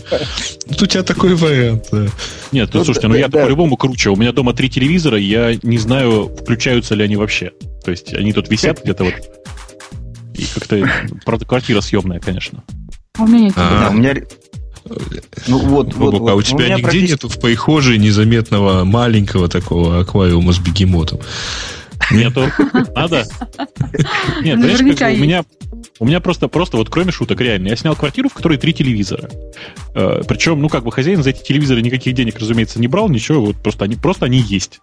Тут 0.68 0.82
у 0.82 0.86
тебя 0.86 1.02
такой 1.02 1.34
вариант. 1.34 1.88
Да. 1.92 2.06
Нет, 2.52 2.70
ну, 2.72 2.84
слушайте, 2.84 3.08
ну 3.08 3.14
я 3.14 3.28
да. 3.28 3.44
по-любому 3.44 3.76
круче. 3.76 4.10
У 4.10 4.16
меня 4.16 4.32
дома 4.32 4.54
три 4.54 4.70
телевизора, 4.70 5.18
я 5.18 5.58
не 5.62 5.78
знаю, 5.78 6.30
включаются 6.40 6.94
ли 6.94 7.04
они 7.04 7.16
вообще. 7.16 7.52
То 7.84 7.90
есть 7.90 8.14
они 8.14 8.32
тут 8.32 8.50
висят 8.50 8.82
где-то 8.82 9.04
вот. 9.04 9.14
И 10.34 10.46
как-то, 10.54 10.90
правда, 11.24 11.44
квартира 11.44 11.80
съемная, 11.80 12.20
конечно. 12.20 12.62
У 13.18 13.26
меня 13.26 13.44
нет. 13.44 13.54
А, 13.56 13.88
у 13.90 13.94
меня 13.94 14.14
ну 15.46 15.58
вот, 15.58 15.94
вот, 15.94 16.18
вот. 16.18 16.30
А 16.30 16.34
у 16.34 16.42
тебя 16.42 16.66
у 16.66 16.68
нигде 16.68 16.82
практически... 16.82 17.10
нету 17.12 17.28
в 17.28 17.38
прихожей 17.38 17.98
незаметного 17.98 18.84
маленького 18.84 19.48
такого 19.48 20.00
аквариума 20.00 20.52
с 20.52 20.58
бегемотом? 20.58 21.20
Нету. 22.10 22.46
Надо? 22.94 23.24
Нет, 24.42 24.60
понимаешь, 24.60 24.98
как 24.98 25.12
у 25.12 25.16
меня 25.16 25.44
у 26.00 26.06
меня 26.06 26.20
просто, 26.20 26.48
просто 26.48 26.78
вот 26.78 26.88
кроме 26.88 27.12
шуток, 27.12 27.40
реально, 27.40 27.68
я 27.68 27.76
снял 27.76 27.94
квартиру, 27.94 28.30
в 28.30 28.34
которой 28.34 28.56
три 28.56 28.72
телевизора. 28.72 29.28
Э, 29.94 30.22
причем, 30.26 30.60
ну, 30.60 30.70
как 30.70 30.84
бы 30.84 30.92
хозяин 30.92 31.22
за 31.22 31.30
эти 31.30 31.42
телевизоры 31.42 31.82
никаких 31.82 32.14
денег, 32.14 32.38
разумеется, 32.38 32.80
не 32.80 32.88
брал, 32.88 33.10
ничего, 33.10 33.44
вот 33.44 33.56
просто 33.56 33.84
они, 33.84 33.96
просто 33.96 34.24
они 34.24 34.38
есть. 34.38 34.80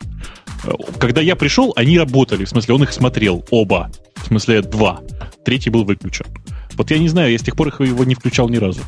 Э, 0.64 0.72
когда 1.00 1.22
я 1.22 1.36
пришел, 1.36 1.74
они 1.76 1.98
работали, 1.98 2.46
в 2.46 2.50
смысле, 2.50 2.76
он 2.76 2.84
их 2.84 2.94
смотрел, 2.94 3.44
оба. 3.50 3.92
В 4.16 4.28
смысле, 4.28 4.62
два. 4.62 5.02
Третий 5.44 5.72
был 5.72 5.86
выключен. 5.86 6.26
Вот 6.74 6.92
я 6.92 7.00
не 7.00 7.10
знаю, 7.10 7.32
я 7.32 7.38
с 7.40 7.42
тех 7.42 7.56
пор 7.56 7.70
его 7.82 8.04
не 8.04 8.14
включал 8.14 8.48
ни 8.50 8.58
разу. 8.58 8.82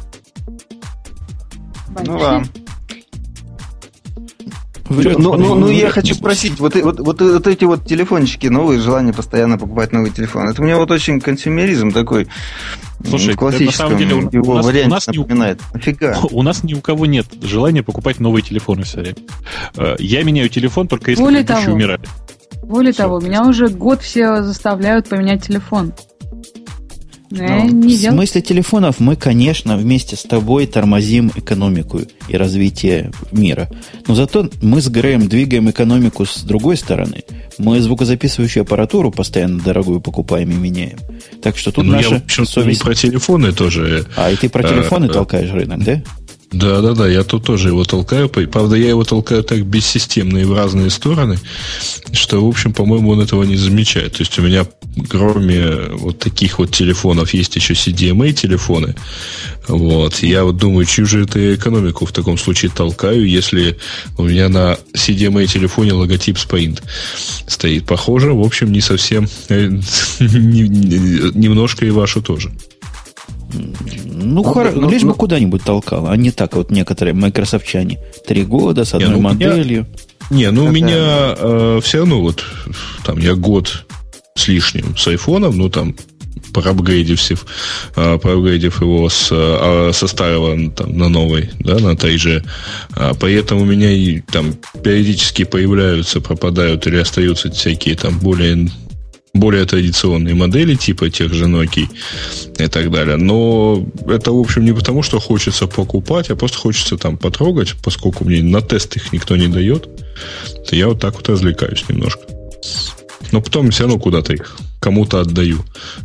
Ну 2.06 2.20
да. 2.20 2.44
Ну, 4.90 5.38
ну, 5.38 5.56
ну, 5.56 5.70
я 5.70 5.90
хочу 5.90 6.16
спросить, 6.16 6.60
вот, 6.60 6.76
вот, 6.76 7.00
вот, 7.00 7.22
вот 7.22 7.48
эти 7.48 7.64
вот 7.66 7.86
телефончики 7.86 8.48
новые, 8.48 8.80
желание 8.80 9.14
постоянно 9.14 9.58
покупать 9.58 9.92
новый 9.92 10.10
телефон, 10.10 10.50
это 10.50 10.62
у 10.62 10.66
меня 10.66 10.78
вот 10.78 10.90
очень 10.90 11.22
консюмеризм 11.22 11.92
такой 11.92 12.28
Слушай, 13.08 13.34
в 13.34 13.38
классическом 13.38 13.92
на 13.92 13.98
самом 13.98 13.98
деле, 13.98 14.30
его 14.32 14.54
у 14.54 14.56
нас, 14.58 14.66
варианте 14.66 14.88
у 14.88 14.92
нас 14.92 15.08
напоминает. 15.08 15.60
Ни, 15.60 15.78
Нафига? 15.78 16.20
У 16.32 16.44
нас 16.44 16.64
ни 16.64 16.74
у 16.74 16.82
кого 16.82 17.06
нет 17.06 17.28
желания 17.42 17.84
покупать 17.84 18.20
новые 18.20 18.44
телефоны 18.44 18.84
все 18.84 19.00
время. 19.00 19.18
Э, 19.78 19.96
я 20.00 20.24
меняю 20.24 20.50
телефон 20.50 20.88
только 20.88 21.12
если 21.12 21.24
Более 21.24 21.44
предыдущий 21.44 21.66
того, 21.66 21.76
умирает. 21.76 22.02
Более 22.64 22.94
все. 22.94 23.04
того, 23.04 23.20
меня 23.20 23.46
уже 23.46 23.70
год 23.70 24.02
все 24.02 24.42
заставляют 24.44 25.08
поменять 25.08 25.46
телефон. 25.46 25.94
Ну, 27.32 27.70
не 27.70 27.96
в 27.96 28.00
смысле 28.00 28.42
телефонов 28.42 29.00
мы, 29.00 29.16
конечно, 29.16 29.78
вместе 29.78 30.16
с 30.16 30.24
тобой 30.24 30.66
тормозим 30.66 31.32
экономику 31.36 32.02
и 32.28 32.38
развитие 32.38 33.12
мира. 33.32 33.70
Но 34.08 34.16
зато 34.16 34.50
мы 34.62 34.82
с 34.82 34.90
Грэем 34.90 35.28
двигаем 35.28 35.70
экономику 35.70 36.26
с 36.26 36.42
другой 36.42 36.78
стороны. 36.78 37.24
Мы 37.60 37.80
звукозаписывающую 37.82 38.62
аппаратуру 38.62 39.12
постоянно 39.12 39.60
дорогую 39.62 40.02
покупаем 40.02 40.52
и 40.52 40.56
меняем. 40.56 40.98
Так 41.44 41.58
что 41.58 41.72
тут 41.72 41.86
ну, 41.86 41.94
наша 41.94 42.16
я, 42.16 42.20
в 42.20 42.24
общем, 42.24 42.46
совесть... 42.46 42.82
про 42.82 42.96
телефоны 42.96 43.52
тоже. 43.52 44.06
А, 44.16 44.32
и 44.32 44.36
ты 44.36 44.50
про 44.50 44.64
телефоны 44.64 45.06
а, 45.06 45.10
толкаешь 45.10 45.52
рынок, 45.52 45.84
да? 45.84 46.02
Да, 46.52 46.82
да, 46.82 46.94
да, 46.94 47.08
я 47.08 47.24
тут 47.24 47.46
тоже 47.46 47.70
его 47.70 47.84
толкаю. 47.84 48.28
Правда, 48.28 48.76
я 48.76 48.90
его 48.90 49.04
толкаю 49.04 49.44
так 49.44 49.64
бессистемно 49.66 50.40
и 50.40 50.46
в 50.46 50.54
разные 50.54 50.90
стороны, 50.90 51.38
что, 52.12 52.44
в 52.44 52.50
общем, 52.50 52.74
по-моему, 52.74 53.12
он 53.12 53.22
этого 53.22 53.44
не 53.44 53.56
замечает. 53.56 54.14
То 54.14 54.22
есть 54.22 54.38
у 54.40 54.42
меня, 54.42 54.66
кроме 55.10 55.90
вот 55.92 56.18
таких 56.18 56.58
вот 56.58 56.72
телефонов, 56.72 57.36
есть 57.36 57.56
еще 57.56 57.74
CDMA 57.74 58.32
телефоны. 58.34 58.96
Вот. 59.68 60.24
Я 60.24 60.44
вот 60.44 60.58
думаю, 60.58 60.86
чью 60.86 61.06
же 61.06 61.24
это 61.24 61.54
экономику 61.54 62.08
в 62.08 62.12
таком 62.12 62.38
случае 62.40 62.72
толкаю, 62.72 63.28
если 63.28 63.78
у 64.18 64.24
меня 64.24 64.50
на 64.50 64.80
CDMA 64.96 65.46
телефоне 65.46 65.94
логотип 65.94 66.36
Spaint 66.38 66.82
стоит. 67.46 67.86
Похоже, 67.86 68.34
в 68.34 68.42
общем, 68.42 68.72
не 68.72 68.82
совсем, 68.82 69.28
э, 69.50 69.68
немножко 70.20 71.86
и 71.86 71.92
вашу 71.92 72.24
тоже. 72.24 72.52
Ну, 73.52 74.44
хор... 74.44 74.72
ну, 74.74 74.90
лишь 74.90 75.02
ну, 75.02 75.10
бы 75.10 75.14
куда-нибудь 75.16 75.64
толкал, 75.64 76.08
а 76.08 76.16
не 76.16 76.32
так 76.32 76.56
вот 76.56 76.72
некоторые 76.72 77.14
майкрософтчане. 77.14 78.00
Три 78.28 78.44
года 78.44 78.86
с 78.86 78.94
одной 78.94 79.10
не, 79.10 79.16
ну, 79.16 79.22
моделью. 79.22 79.88
Меня, 80.30 80.50
не, 80.50 80.52
ну 80.52 80.66
у 80.66 80.72
меня 80.72 81.36
э, 81.38 81.80
все 81.84 82.00
равно 82.00 82.22
вот 82.22 82.44
там 83.04 83.18
я 83.18 83.34
год 83.34 83.86
с 84.36 84.48
лишним 84.48 84.96
с 84.96 85.08
айфоном, 85.08 85.58
ну 85.58 85.70
там 85.70 85.96
проапгрейдив, 86.54 87.46
э, 87.96 88.18
проапгрейдив 88.18 88.82
его 88.82 89.10
с, 89.10 89.30
э, 89.32 89.92
со 89.94 90.08
старого 90.08 90.72
там, 90.72 90.98
на 90.98 91.10
новый, 91.10 91.50
да, 91.60 91.80
на 91.80 91.96
3G. 91.96 92.46
А, 92.92 93.14
поэтому 93.14 93.62
у 93.62 93.66
меня 93.66 93.92
и 93.92 94.20
там 94.20 94.54
периодически 94.84 95.44
появляются, 95.44 96.22
пропадают 96.22 96.88
или 96.88 96.98
остаются 96.98 97.52
всякие 97.52 97.96
там 97.96 98.20
более 98.20 98.70
более 99.40 99.66
традиционные 99.66 100.36
модели, 100.36 100.76
типа 100.76 101.10
тех 101.10 101.34
же 101.34 101.46
Nokia 101.46 101.88
и 102.58 102.68
так 102.68 102.92
далее. 102.92 103.18
Но 103.18 103.86
это, 104.08 104.32
в 104.32 104.40
общем, 104.40 104.66
не 104.66 104.74
потому, 104.74 105.04
что 105.04 105.20
хочется 105.20 105.68
покупать, 105.68 106.30
а 106.30 106.36
просто 106.36 106.58
хочется 106.58 106.98
там 106.98 107.18
потрогать, 107.18 107.76
поскольку 107.84 108.26
мне 108.26 108.44
на 108.44 108.62
тест 108.62 108.96
их 108.96 109.14
никто 109.14 109.36
не 109.36 109.48
дает, 109.48 109.88
то 110.68 110.76
я 110.76 110.88
вот 110.88 111.00
так 111.00 111.16
вот 111.16 111.30
развлекаюсь 111.30 111.84
немножко. 111.90 112.22
Но 113.32 113.42
потом 113.42 113.70
все 113.72 113.84
равно 113.84 114.00
куда-то 114.00 114.34
их 114.34 114.58
кому-то 114.80 115.20
отдаю, 115.20 115.60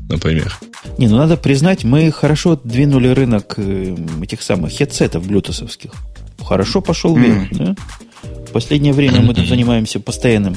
например. 0.09 0.57
Не, 0.99 1.09
ну 1.09 1.17
надо 1.17 1.37
признать, 1.37 1.85
мы 1.85 2.11
хорошо 2.13 2.61
двинули 2.63 3.09
рынок 3.09 3.55
э, 3.57 3.97
этих 4.23 4.43
самых 4.43 4.77
хедсетов 4.77 5.27
блютусовских. 5.27 5.93
Хорошо 6.39 6.83
пошел 6.83 7.17
вверх, 7.17 7.51
mm. 7.51 7.57
да? 7.57 7.77
В 8.23 8.53
последнее 8.53 8.93
время 8.93 9.21
мы 9.21 9.35
тут 9.35 9.47
занимаемся 9.47 10.01
постоянным 10.01 10.57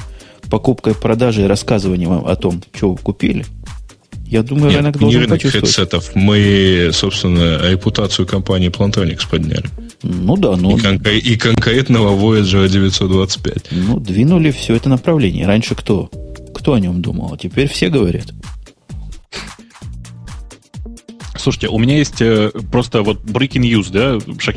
покупкой, 0.49 0.95
продажей 0.95 1.45
и 1.45 1.47
рассказыванием 1.47 2.25
о 2.25 2.35
том, 2.35 2.61
что 2.73 2.91
вы 2.91 2.97
купили, 2.97 3.45
я 4.29 4.43
думаю, 4.43 4.67
Нет, 4.67 4.77
рынок 4.77 4.97
должен 4.99 5.19
не 5.19 5.25
рынок 5.25 5.37
почувствовать. 5.37 5.67
хедсетов. 5.67 6.11
Мы, 6.13 6.89
собственно, 6.91 7.69
репутацию 7.69 8.27
компании 8.27 8.69
Plantronics 8.69 9.29
подняли. 9.29 9.63
Ну 10.03 10.35
да, 10.35 10.57
ну... 10.57 10.77
И, 10.77 10.81
конкр... 10.81 11.09
и 11.11 11.35
конкретного 11.37 12.15
Voyager 12.15 12.67
925. 12.67 13.67
Ну, 13.71 13.99
двинули 13.99 14.51
все 14.51 14.75
это 14.75 14.89
направление. 14.89 15.47
Раньше 15.47 15.75
кто? 15.75 16.09
Кто 16.53 16.73
о 16.73 16.79
нем 16.79 17.01
думал? 17.01 17.37
Теперь 17.37 17.69
все 17.69 17.89
говорят. 17.89 18.33
Слушайте, 21.47 21.69
у 21.69 21.79
меня 21.79 21.95
есть 21.95 22.21
э, 22.21 22.51
просто 22.73 23.03
вот 23.03 23.21
breaking 23.21 23.61
news, 23.61 23.89
да, 23.89 24.19
шок, 24.37 24.55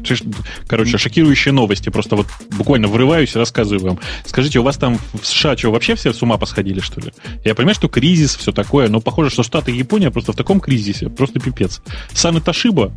короче, 0.66 0.98
шокирующие 0.98 1.54
новости. 1.54 1.88
Просто 1.88 2.16
вот 2.16 2.26
буквально 2.50 2.88
врываюсь 2.88 3.36
и 3.36 3.38
рассказываю 3.38 3.90
вам. 3.90 4.00
Скажите, 4.24 4.58
у 4.58 4.64
вас 4.64 4.76
там 4.76 4.98
в 5.12 5.24
США 5.24 5.56
что, 5.56 5.70
вообще 5.70 5.94
все 5.94 6.12
с 6.12 6.20
ума 6.20 6.36
посходили, 6.36 6.80
что 6.80 7.00
ли? 7.00 7.12
Я 7.44 7.54
понимаю, 7.54 7.76
что 7.76 7.86
кризис, 7.86 8.34
все 8.34 8.50
такое, 8.50 8.88
но 8.88 8.98
похоже, 9.00 9.30
что 9.30 9.44
Штаты 9.44 9.70
и 9.70 9.76
Япония 9.76 10.10
просто 10.10 10.32
в 10.32 10.34
таком 10.34 10.58
кризисе, 10.58 11.08
просто 11.10 11.38
пипец. 11.38 11.80
Сами 12.12 12.38
Toshiba 12.38 12.92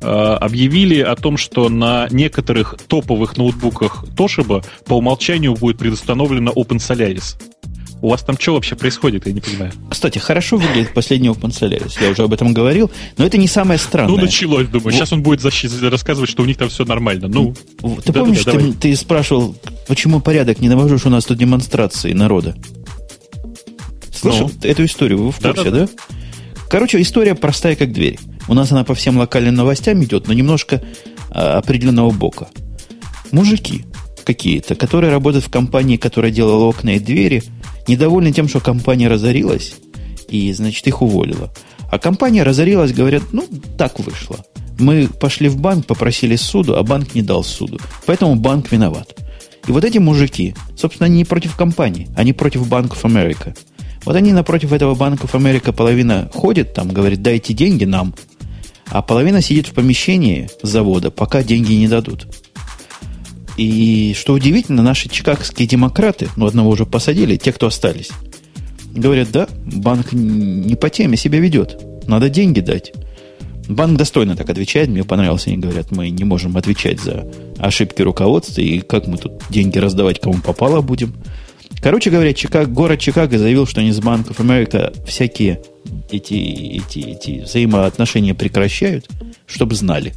э, 0.00 0.06
объявили 0.06 1.00
о 1.00 1.14
том, 1.14 1.36
что 1.36 1.68
на 1.68 2.08
некоторых 2.10 2.76
топовых 2.88 3.36
ноутбуках 3.36 4.06
Toshiba 4.16 4.64
по 4.86 4.94
умолчанию 4.94 5.54
будет 5.54 5.76
предустановлено 5.76 6.50
Open 6.50 6.78
Solaris. 6.78 7.36
У 8.04 8.10
вас 8.10 8.20
там 8.20 8.38
что 8.38 8.52
вообще 8.52 8.76
происходит, 8.76 9.26
я 9.26 9.32
не 9.32 9.40
понимаю. 9.40 9.72
Кстати, 9.88 10.18
хорошо 10.18 10.58
выглядит 10.58 10.92
последний 10.92 11.28
Open 11.28 11.48
Solaris. 11.48 11.94
Я 12.02 12.10
уже 12.10 12.24
об 12.24 12.34
этом 12.34 12.52
говорил, 12.52 12.90
но 13.16 13.24
это 13.24 13.38
не 13.38 13.48
самое 13.48 13.78
странное. 13.78 14.14
Ну, 14.14 14.22
началось, 14.22 14.68
думаю. 14.68 14.92
Сейчас 14.92 15.14
он 15.14 15.22
будет 15.22 15.40
защ... 15.40 15.64
рассказывать, 15.80 16.28
что 16.28 16.42
у 16.42 16.44
них 16.44 16.58
там 16.58 16.68
все 16.68 16.84
нормально. 16.84 17.28
Ну, 17.28 17.54
ты 18.04 18.12
да, 18.12 18.20
помнишь, 18.20 18.44
да, 18.44 18.52
ты, 18.52 18.74
ты 18.74 18.94
спрашивал, 18.94 19.56
почему 19.88 20.20
порядок 20.20 20.60
не 20.60 20.68
навожу, 20.68 20.98
у 21.02 21.08
нас 21.08 21.24
тут 21.24 21.38
демонстрации 21.38 22.12
народа? 22.12 22.54
Слышал 24.14 24.50
ну. 24.52 24.68
эту 24.68 24.84
историю? 24.84 25.22
Вы 25.22 25.32
в 25.32 25.36
курсе, 25.36 25.64
да, 25.64 25.70
да? 25.70 25.86
да? 25.86 25.88
Короче, 26.68 27.00
история 27.00 27.34
простая, 27.34 27.74
как 27.74 27.90
дверь. 27.90 28.18
У 28.48 28.52
нас 28.52 28.70
она 28.70 28.84
по 28.84 28.94
всем 28.94 29.16
локальным 29.16 29.54
новостям 29.54 30.04
идет, 30.04 30.28
но 30.28 30.34
немножко 30.34 30.82
а, 31.30 31.56
определенного 31.56 32.10
бока. 32.10 32.48
Мужики 33.30 33.86
какие-то, 34.24 34.74
которые 34.74 35.10
работают 35.10 35.46
в 35.46 35.50
компании, 35.50 35.96
которая 35.96 36.30
делала 36.30 36.64
окна 36.64 36.96
и 36.96 36.98
двери, 36.98 37.42
недовольны 37.88 38.32
тем, 38.32 38.48
что 38.48 38.60
компания 38.60 39.08
разорилась, 39.08 39.74
и, 40.28 40.52
значит, 40.52 40.86
их 40.86 41.02
уволила. 41.02 41.52
А 41.90 41.98
компания 41.98 42.42
разорилась, 42.42 42.92
говорят, 42.92 43.22
ну, 43.32 43.46
так 43.78 43.98
вышло. 44.00 44.44
Мы 44.78 45.08
пошли 45.08 45.48
в 45.48 45.56
банк, 45.58 45.86
попросили 45.86 46.36
суду, 46.36 46.76
а 46.76 46.82
банк 46.82 47.14
не 47.14 47.22
дал 47.22 47.44
суду. 47.44 47.78
Поэтому 48.06 48.34
банк 48.34 48.72
виноват. 48.72 49.14
И 49.66 49.72
вот 49.72 49.84
эти 49.84 49.98
мужики, 49.98 50.54
собственно, 50.76 51.06
не 51.06 51.24
против 51.24 51.56
компании, 51.56 52.08
они 52.16 52.32
против 52.32 52.62
of 52.62 53.02
America. 53.02 53.56
Вот 54.04 54.16
они 54.16 54.32
напротив 54.32 54.72
этого 54.72 54.94
of 54.94 55.32
America 55.32 55.72
половина 55.72 56.28
ходит 56.34 56.74
там, 56.74 56.88
говорит, 56.88 57.22
дайте 57.22 57.54
деньги 57.54 57.84
нам, 57.84 58.14
а 58.88 59.00
половина 59.00 59.40
сидит 59.40 59.68
в 59.68 59.72
помещении 59.72 60.50
завода, 60.62 61.10
пока 61.10 61.42
деньги 61.42 61.72
не 61.72 61.88
дадут. 61.88 62.26
И 63.56 64.14
что 64.18 64.32
удивительно, 64.32 64.82
наши 64.82 65.08
чикагские 65.08 65.68
демократы, 65.68 66.28
ну, 66.36 66.46
одного 66.46 66.70
уже 66.70 66.86
посадили, 66.86 67.36
те, 67.36 67.52
кто 67.52 67.66
остались, 67.66 68.10
говорят, 68.92 69.30
да, 69.30 69.48
банк 69.64 70.12
не 70.12 70.74
по 70.74 70.90
теме 70.90 71.16
себя 71.16 71.38
ведет. 71.38 71.80
Надо 72.06 72.28
деньги 72.28 72.60
дать. 72.60 72.92
Банк 73.68 73.96
достойно 73.96 74.36
так 74.36 74.50
отвечает. 74.50 74.88
Мне 74.88 75.04
понравилось, 75.04 75.46
они 75.46 75.56
говорят, 75.56 75.90
мы 75.90 76.10
не 76.10 76.24
можем 76.24 76.56
отвечать 76.56 77.00
за 77.00 77.26
ошибки 77.58 78.02
руководства 78.02 78.60
и 78.60 78.80
как 78.80 79.06
мы 79.06 79.16
тут 79.16 79.42
деньги 79.48 79.78
раздавать 79.78 80.20
кому 80.20 80.40
попало 80.40 80.80
будем. 80.80 81.14
Короче 81.80 82.10
говоря, 82.10 82.32
Чикаго, 82.34 82.70
город 82.70 83.00
Чикаго 83.00 83.38
заявил, 83.38 83.66
что 83.66 83.80
они 83.80 83.92
с 83.92 84.00
Банков 84.00 84.40
Америка 84.40 84.92
всякие 85.06 85.62
эти, 86.10 86.34
эти, 86.34 86.98
эти 86.98 87.40
взаимоотношения 87.42 88.34
прекращают, 88.34 89.08
чтобы 89.46 89.74
знали. 89.74 90.14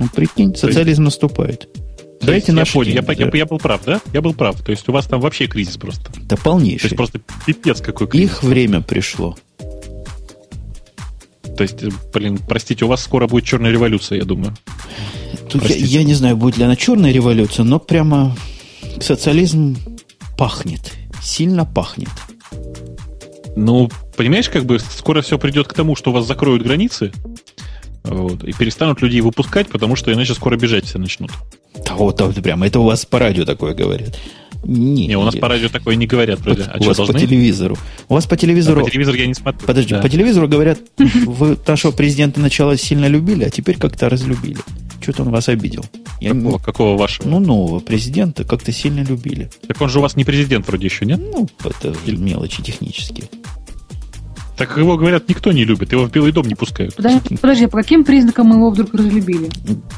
Ну, 0.00 0.08
прикинь, 0.12 0.56
социализм 0.56 1.04
есть, 1.04 1.68
наступает. 2.24 2.46
Дайте 2.46 2.52
я 2.52 2.72
понял, 2.72 2.84
деньги, 3.04 3.22
я, 3.22 3.26
я, 3.26 3.38
я 3.38 3.46
был 3.46 3.58
прав, 3.58 3.80
да? 3.84 4.00
Я 4.12 4.20
был 4.20 4.34
прав. 4.34 4.60
То 4.62 4.70
есть 4.70 4.88
у 4.88 4.92
вас 4.92 5.06
там 5.06 5.20
вообще 5.20 5.46
кризис 5.46 5.76
просто. 5.76 6.10
Да 6.22 6.36
полнейший. 6.36 6.80
То 6.80 6.86
есть 6.86 6.96
просто 6.96 7.20
пипец 7.46 7.80
какой 7.80 8.06
кризис. 8.06 8.30
Их 8.30 8.42
время 8.42 8.80
пришло. 8.80 9.36
То 11.56 11.62
есть, 11.62 11.84
блин, 12.12 12.38
простите, 12.38 12.84
у 12.84 12.88
вас 12.88 13.02
скоро 13.02 13.26
будет 13.26 13.44
черная 13.44 13.70
революция, 13.70 14.18
я 14.18 14.24
думаю. 14.24 14.54
Тут 15.48 15.68
я, 15.68 15.76
я 15.76 16.02
не 16.02 16.14
знаю, 16.14 16.36
будет 16.36 16.56
ли 16.56 16.64
она 16.64 16.74
черная 16.74 17.12
революция, 17.12 17.64
но 17.64 17.78
прямо 17.78 18.36
социализм 19.00 19.76
пахнет. 20.36 20.92
Сильно 21.22 21.64
пахнет. 21.64 22.10
Ну, 23.56 23.88
понимаешь, 24.16 24.48
как 24.48 24.64
бы 24.64 24.78
скоро 24.80 25.22
все 25.22 25.38
придет 25.38 25.68
к 25.68 25.74
тому, 25.74 25.94
что 25.94 26.10
у 26.10 26.14
вас 26.14 26.26
закроют 26.26 26.62
границы, 26.62 27.12
вот, 28.04 28.44
и 28.44 28.52
перестанут 28.52 29.00
людей 29.00 29.20
выпускать, 29.22 29.68
потому 29.68 29.96
что 29.96 30.12
иначе 30.12 30.34
скоро 30.34 30.56
бежать 30.56 30.84
все 30.84 30.98
начнут. 30.98 31.30
Да 31.86 31.94
вот, 31.94 32.20
вот 32.20 32.34
прямо, 32.42 32.66
это 32.66 32.80
у 32.80 32.84
вас 32.84 33.06
по 33.06 33.18
радио 33.18 33.44
такое 33.44 33.74
говорят. 33.74 34.18
Не, 34.66 35.06
не, 35.06 35.16
у 35.16 35.22
нас 35.22 35.34
по 35.36 35.48
радио 35.48 35.68
такое 35.68 35.96
не 35.96 36.06
говорят. 36.06 36.40
По, 36.42 36.52
а 36.52 36.78
у 36.80 36.84
вас 36.84 36.96
должны? 36.96 37.14
по 37.14 37.20
телевизору. 37.20 37.76
У 38.08 38.14
вас 38.14 38.26
по 38.26 38.36
телевизору... 38.36 38.80
А 38.80 38.84
по 38.84 38.90
телевизору 38.90 39.16
я 39.16 39.26
не 39.26 39.34
смотрю. 39.34 39.66
Подожди, 39.66 39.94
да. 39.94 40.00
по 40.00 40.08
телевизору 40.08 40.48
говорят, 40.48 40.78
вы 40.96 41.58
нашего 41.66 41.92
президента 41.92 42.40
начала 42.40 42.76
сильно 42.76 43.06
любили, 43.06 43.44
а 43.44 43.50
теперь 43.50 43.76
как-то 43.76 44.08
разлюбили. 44.08 44.58
Что-то 45.02 45.22
он 45.22 45.30
вас 45.30 45.48
обидел. 45.48 45.84
Я 46.20 46.30
какого, 46.30 46.52
не... 46.52 46.58
какого 46.58 46.96
вашего? 46.96 47.28
Ну, 47.28 47.40
нового 47.40 47.80
президента 47.80 48.44
как-то 48.44 48.72
сильно 48.72 49.00
любили. 49.00 49.50
Так 49.68 49.80
он 49.82 49.90
же 49.90 49.98
у 49.98 50.02
вас 50.02 50.16
не 50.16 50.24
президент 50.24 50.66
вроде 50.66 50.86
еще, 50.86 51.04
нет? 51.04 51.20
Ну, 51.20 51.48
это 51.62 51.94
Или... 52.06 52.16
мелочи 52.16 52.62
технические. 52.62 53.28
Так 54.56 54.76
его, 54.76 54.96
говорят, 54.96 55.28
никто 55.28 55.50
не 55.50 55.64
любит, 55.64 55.92
его 55.92 56.04
в 56.04 56.12
Белый 56.12 56.30
дом 56.30 56.46
не 56.46 56.54
пускают. 56.54 56.94
Подожди, 56.94 57.36
подожди, 57.36 57.66
по 57.66 57.78
каким 57.78 58.04
признакам 58.04 58.52
его 58.52 58.70
вдруг 58.70 58.94
разлюбили? 58.94 59.50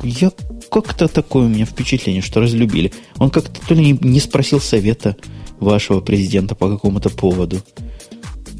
Я 0.02 0.32
как-то 0.70 1.08
такое 1.08 1.44
у 1.44 1.48
меня 1.48 1.66
впечатление, 1.66 2.22
что 2.22 2.40
разлюбили. 2.40 2.92
Он 3.18 3.30
как-то 3.30 3.60
то 3.66 3.74
ли 3.74 3.98
не 4.00 4.20
спросил 4.20 4.60
совета 4.60 5.16
вашего 5.60 6.00
президента 6.00 6.54
по 6.54 6.70
какому-то 6.70 7.10
поводу. 7.10 7.60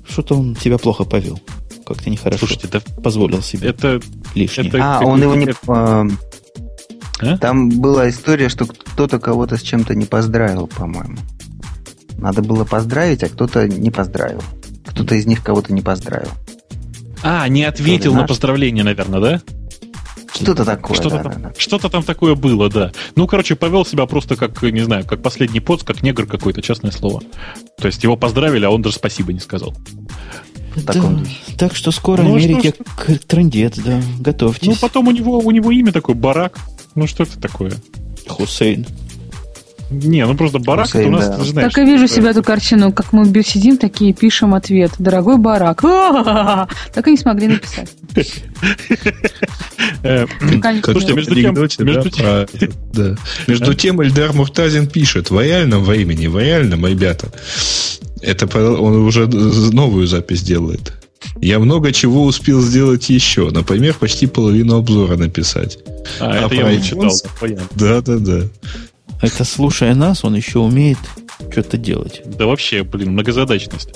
Что-то 0.09 0.37
он 0.37 0.55
себя 0.57 0.77
плохо 0.77 1.05
повел. 1.05 1.41
Как-то 1.87 2.11
нехорошо. 2.11 2.41
Слушайте, 2.47 2.69
да 2.69 2.81
позволил 3.03 3.43
себе 3.43 3.71
это 3.71 4.01
лишнее. 4.35 4.69
Это, 4.69 4.99
а, 4.99 5.05
он 5.05 5.23
его 5.23 5.35
не... 5.35 5.49
А? 7.19 7.39
Там 7.39 7.71
была 7.71 8.11
история, 8.11 8.51
что 8.51 8.67
кто-то 8.67 9.19
кого-то 9.19 9.57
с 9.57 9.63
чем-то 9.63 9.95
не 9.95 10.05
поздравил, 10.05 10.67
по-моему. 10.67 11.17
Надо 12.19 12.43
было 12.43 12.65
поздравить, 12.65 13.23
а 13.23 13.29
кто-то 13.29 13.67
не 13.67 13.91
поздравил. 13.91 14.43
Кто-то 14.97 15.15
из 15.15 15.27
них 15.27 15.43
кого-то 15.43 15.75
не 15.75 15.83
поздравил. 15.83 16.31
А, 17.23 17.47
не 17.49 17.65
ответил 17.65 18.15
на 18.15 18.27
поздравление, 18.27 18.83
наверное, 18.83 19.21
да? 19.21 19.43
Что-то 20.35 20.65
такое. 20.65 20.97
Что-то, 20.97 21.17
да, 21.17 21.23
там, 21.23 21.33
да, 21.33 21.49
да. 21.51 21.55
что-то 21.59 21.91
там 21.91 22.03
такое 22.03 22.35
было, 22.35 22.71
да. 22.71 22.93
Ну, 23.15 23.27
короче, 23.27 23.57
повел 23.57 23.85
себя 23.85 24.07
просто 24.07 24.37
как, 24.37 24.63
не 24.63 24.81
знаю, 24.81 25.05
как 25.05 25.21
последний 25.21 25.61
поц, 25.61 25.83
как 25.83 26.03
негр 26.03 26.25
какой-то, 26.25 26.63
честное 26.63 26.93
слово. 26.93 27.23
То 27.79 27.89
есть 27.89 28.03
его 28.05 28.17
поздравили, 28.17 28.65
а 28.65 28.71
он 28.71 28.81
даже 28.81 28.97
спасибо 28.97 29.35
не 29.35 29.41
сказал. 29.41 29.75
Да, 30.77 30.95
так 31.59 31.75
что 31.75 31.91
скоро 31.91 32.23
ну, 32.23 32.35
Америке 32.35 32.75
что, 32.75 33.19
трендец, 33.27 33.77
да, 33.77 34.01
готовьтесь. 34.19 34.69
Ну, 34.69 34.77
потом 34.81 35.09
у 35.09 35.11
него, 35.11 35.39
у 35.39 35.51
него 35.51 35.71
имя 35.73 35.93
такое, 35.93 36.17
Барак. 36.17 36.59
Ну, 36.95 37.07
что 37.07 37.25
это 37.25 37.39
такое? 37.39 37.73
Хусейн. 38.27 38.87
Не, 39.91 40.27
ну 40.27 40.35
просто 40.37 40.59
барак 40.59 40.87
Хусейн, 40.87 41.15
это 41.15 41.17
у 41.17 41.19
нас, 41.19 41.29
да. 41.29 41.37
ты 41.39 41.51
знаешь. 41.51 41.73
Так 41.73 41.83
и 41.83 41.87
вижу 41.87 42.09
себе 42.09 42.31
эту 42.31 42.43
картину, 42.43 42.93
как 42.93 43.13
мы 43.13 43.25
сидим 43.43 43.79
такие, 43.79 44.13
пишем 44.13 44.55
ответ. 44.55 44.93
Дорогой 44.99 45.39
барак. 45.39 45.83
Так 46.93 47.09
и 47.09 47.11
не 47.11 47.17
смогли 47.17 47.49
написать. 47.49 47.91
Э, 50.03 50.27
Слушайте, 50.83 51.13
между 51.13 51.35
тем, 51.35 51.55
между 53.47 53.75
тем 53.75 54.03
Эльдар 54.03 54.33
Муртазин 54.33 54.87
пишет, 54.87 55.31
в 55.31 55.41
реальном 55.41 55.85
времени, 55.85 56.27
в 56.27 56.39
реальном, 56.39 56.87
ребята, 56.87 57.31
это 58.23 58.47
он 58.59 59.07
уже 59.07 59.27
новую 59.27 60.07
запись 60.07 60.43
делает. 60.43 60.93
Я 61.41 61.59
много 61.59 61.93
чего 61.93 62.25
успел 62.25 62.61
сделать 62.61 63.09
еще. 63.11 63.51
Например, 63.51 63.95
почти 63.95 64.27
половину 64.27 64.77
обзора 64.77 65.17
написать. 65.17 65.79
А, 66.21 66.31
а 66.31 66.47
это 66.47 66.55
я 66.55 66.73
iPhones... 66.73 66.83
читал. 66.83 67.11
Да, 67.75 68.01
да, 68.01 68.17
да. 68.19 68.43
Это 69.21 69.45
слушая 69.45 69.95
нас, 69.95 70.25
он 70.25 70.35
еще 70.35 70.59
умеет 70.59 70.99
что-то 71.51 71.77
делать. 71.77 72.23
Да 72.25 72.47
вообще, 72.47 72.83
блин, 72.83 73.13
многозадачность. 73.13 73.91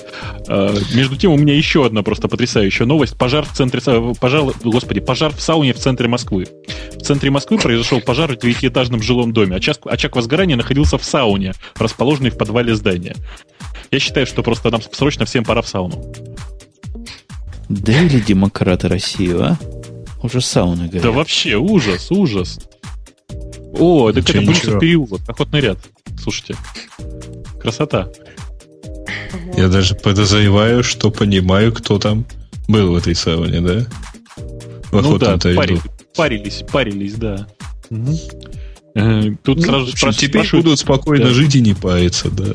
А, 0.47 0.75
между 0.93 1.15
тем, 1.15 1.31
у 1.31 1.37
меня 1.37 1.55
еще 1.55 1.85
одна 1.85 2.03
просто 2.03 2.27
потрясающая 2.27 2.85
новость. 2.85 3.17
Пожар 3.17 3.45
в 3.45 3.53
центре... 3.53 3.81
Пожар, 4.19 4.43
господи, 4.63 4.99
пожар 4.99 5.33
в 5.33 5.41
сауне 5.41 5.73
в 5.73 5.77
центре 5.77 6.07
Москвы. 6.07 6.47
В 6.95 7.01
центре 7.01 7.29
Москвы 7.29 7.57
произошел 7.57 8.01
пожар 8.01 8.31
в 8.35 8.39
девятиэтажном 8.39 9.01
жилом 9.01 9.33
доме. 9.33 9.55
Очаг, 9.55 9.79
очаг 9.85 10.15
возгорания 10.15 10.55
находился 10.55 10.97
в 10.97 11.03
сауне, 11.03 11.53
расположенной 11.75 12.29
в 12.29 12.37
подвале 12.37 12.75
здания. 12.75 13.15
Я 13.91 13.99
считаю, 13.99 14.25
что 14.25 14.43
просто 14.43 14.69
нам 14.69 14.81
срочно 14.91 15.25
всем 15.25 15.43
пора 15.43 15.61
в 15.61 15.67
сауну. 15.67 16.13
Да 17.69 17.93
или 17.93 18.19
демократы 18.19 18.87
России, 18.87 19.33
а? 19.33 19.57
Уже 20.23 20.41
сауны 20.41 20.85
говорят. 20.85 21.03
Да 21.03 21.11
вообще, 21.11 21.55
ужас, 21.55 22.11
ужас. 22.11 22.59
О, 23.77 24.09
это 24.09 24.21
какой-то 24.21 24.45
Брюсов 24.45 24.79
переулок, 24.79 25.21
охотный 25.27 25.61
ряд. 25.61 25.77
Слушайте, 26.21 26.55
красота. 27.59 28.09
Я 29.55 29.69
даже 29.69 29.95
подозреваю, 29.95 30.83
что 30.83 31.11
понимаю, 31.11 31.73
кто 31.73 31.99
там 31.99 32.25
был 32.67 32.93
в 32.93 32.95
этой 32.97 33.15
сауне, 33.15 33.61
да? 33.61 33.85
В 34.91 35.01
ну 35.01 35.17
да, 35.17 35.37
пари, 35.37 35.79
парились, 36.15 36.63
парились, 36.71 37.13
да. 37.13 37.47
Угу. 37.89 39.37
Тут 39.43 39.57
ну, 39.57 39.63
сразу 39.63 39.91
общем, 39.91 40.11
теперь 40.11 40.49
будут 40.51 40.79
спокойно 40.79 41.25
да. 41.25 41.31
жить 41.31 41.55
и 41.55 41.61
не 41.61 41.73
париться, 41.73 42.29
да. 42.29 42.53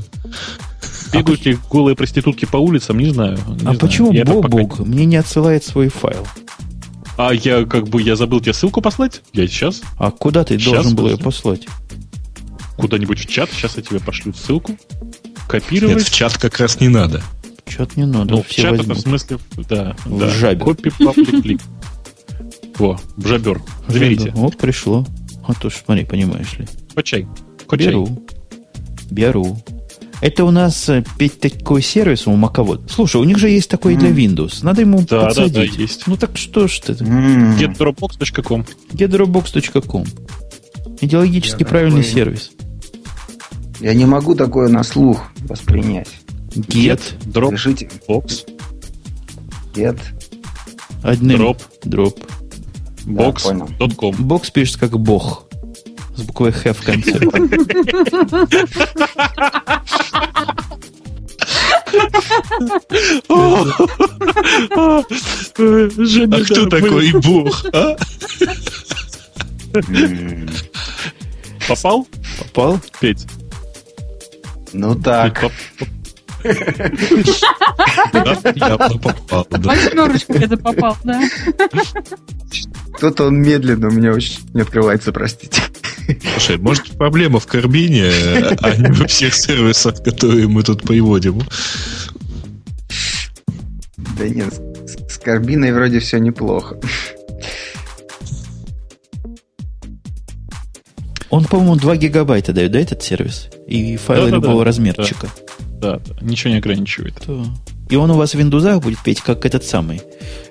Бегают 1.12 1.40
а 1.47 1.48
ли 1.48 1.59
голые 1.70 1.97
проститутки 1.97 2.44
по 2.44 2.59
улицам, 2.59 2.98
не 2.98 3.10
знаю. 3.10 3.38
Не 3.47 3.55
а 3.55 3.59
знаю. 3.59 3.78
почему 3.78 4.12
Бобук 4.24 4.70
пока... 4.78 4.84
мне 4.84 5.06
не 5.06 5.16
отсылает 5.16 5.64
свой 5.64 5.88
файл? 5.88 6.26
А 7.16 7.32
я 7.32 7.64
как 7.64 7.88
бы, 7.88 8.02
я 8.02 8.16
забыл 8.16 8.40
тебе 8.40 8.52
ссылку 8.52 8.80
послать? 8.82 9.22
Я 9.32 9.47
сейчас. 9.47 9.82
А 9.98 10.10
куда 10.10 10.44
ты 10.44 10.59
сейчас 10.59 10.74
должен 10.74 10.97
был 10.97 11.09
ее 11.09 11.18
послать? 11.18 11.66
Куда-нибудь 12.76 13.18
в 13.18 13.26
чат, 13.26 13.51
сейчас 13.51 13.76
я 13.76 13.82
тебе 13.82 14.01
пошлю 14.01 14.34
ссылку. 14.34 14.76
Копировать. 15.48 15.97
Нет, 15.97 16.06
в 16.06 16.10
чат 16.10 16.36
как 16.36 16.59
раз 16.59 16.80
не 16.80 16.88
надо. 16.88 17.22
В 17.64 17.70
чат 17.70 17.97
не 17.97 18.05
надо. 18.05 18.32
Ну, 18.32 18.43
в 18.43 18.48
чат 18.48 18.74
это 18.74 18.94
в 18.94 18.98
смысле, 18.98 19.38
да. 19.68 19.97
В 20.05 20.18
да. 20.18 20.28
жабе. 20.28 20.62
Копи, 20.62 20.90
паблик. 20.90 21.60
Во, 22.78 23.01
жабер. 23.16 23.62
Заберите. 23.88 24.32
Вот 24.34 24.59
пришло. 24.59 25.06
А 25.48 25.55
то 25.55 25.70
ж, 25.70 25.74
смотри, 25.84 26.05
понимаешь 26.05 26.52
ли. 26.59 26.66
Почай. 26.94 27.26
Кочай. 27.66 27.88
Беру. 27.88 28.26
Беру. 29.10 29.62
Это 30.20 30.44
у 30.44 30.51
нас 30.51 30.88
э, 30.88 31.05
Петь 31.18 31.40
такой 31.40 31.82
сервис 31.82 32.26
у 32.26 32.32
Маковод. 32.34 32.90
Слушай, 32.90 33.20
у 33.20 33.24
них 33.24 33.38
же 33.38 33.51
есть 33.51 33.70
такой 33.70 33.94
mm. 33.94 33.98
для 33.98 34.10
Windows. 34.10 34.59
Надо 34.62 34.80
ему 34.80 35.05
да, 35.09 35.26
подсадить. 35.26 35.52
Да, 35.52 35.60
да, 35.60 35.82
есть. 35.82 36.06
Ну 36.06 36.16
так 36.16 36.36
что 36.36 36.68
ж 36.68 36.78
ты? 36.80 36.93
Mm. 36.94 37.59
Getdropbox.com 37.59 38.64
Getdropbox.com 38.93 40.05
Идеологически 41.01 41.62
Я 41.62 41.66
правильный 41.66 42.02
такой... 42.02 42.14
сервис. 42.14 42.51
Я 43.80 43.93
не 43.94 44.06
могу 44.06 44.34
такое 44.34 44.68
на 44.68 44.82
слух 44.82 45.22
воспринять. 45.40 46.09
Get, 46.55 47.01
Dropbox. 47.26 48.48
Get. 49.74 49.98
Одним. 51.02 51.43
Drop. 51.43 51.60
Drop. 51.84 52.18
Box.com. 53.05 54.14
Бокс 54.18 54.51
пишется 54.51 54.80
как 54.80 54.98
бог. 54.98 55.45
С 56.16 56.22
буквой 56.22 56.52
Х 56.52 56.72
в 56.72 56.82
конце. 56.82 57.12
А 66.32 66.44
кто 66.44 66.66
такой 66.66 67.12
бог, 67.12 67.64
а? 67.72 67.97
Попал? 71.68 72.06
Попал? 72.38 72.80
Петь. 73.01 73.26
Ну 74.72 74.94
так. 74.94 75.44
Явно 78.55 78.98
попал. 78.98 79.47
Восьмерочку 79.51 80.35
где-то 80.35 80.56
попал, 80.56 80.97
да? 81.05 81.20
Кто-то 82.94 83.27
он 83.27 83.43
медленно 83.43 83.89
у 83.89 83.90
меня 83.90 84.12
очень 84.12 84.39
не 84.55 84.62
открывается, 84.62 85.12
простите. 85.12 85.62
Слушай, 86.32 86.56
может 86.59 86.97
проблема 86.97 87.40
в 87.40 87.47
карбине, 87.47 88.10
а 88.60 88.77
не 88.77 88.93
во 88.93 89.06
всех 89.06 89.35
сервисах, 89.35 90.02
которые 90.02 90.47
мы 90.48 90.62
тут 90.62 90.82
приводим? 90.82 91.43
Да 94.18 94.28
нет, 94.28 94.55
с 95.09 95.18
карбиной 95.18 95.73
вроде 95.73 95.98
все 95.98 96.18
неплохо. 96.18 96.78
Он, 101.28 101.44
по-моему, 101.44 101.77
2 101.77 101.97
гигабайта 101.97 102.52
дает, 102.52 102.70
да, 102.70 102.78
этот 102.78 103.02
сервис? 103.02 103.48
И 103.66 103.97
файлы 103.97 104.31
да, 104.31 104.36
любого 104.36 104.60
да, 104.60 104.64
размерчика. 104.66 105.27
Да, 105.27 105.56
да, 105.81 106.01
ничего 106.20 106.53
не 106.53 106.59
ограничивает. 106.59 107.15
Да. 107.27 107.44
И 107.89 107.97
он 107.97 108.11
у 108.11 108.15
вас 108.15 108.35
в 108.35 108.39
Windows 108.39 108.81
будет 108.81 108.98
петь, 109.03 109.20
как 109.20 109.44
этот 109.44 109.65
самый, 109.65 110.01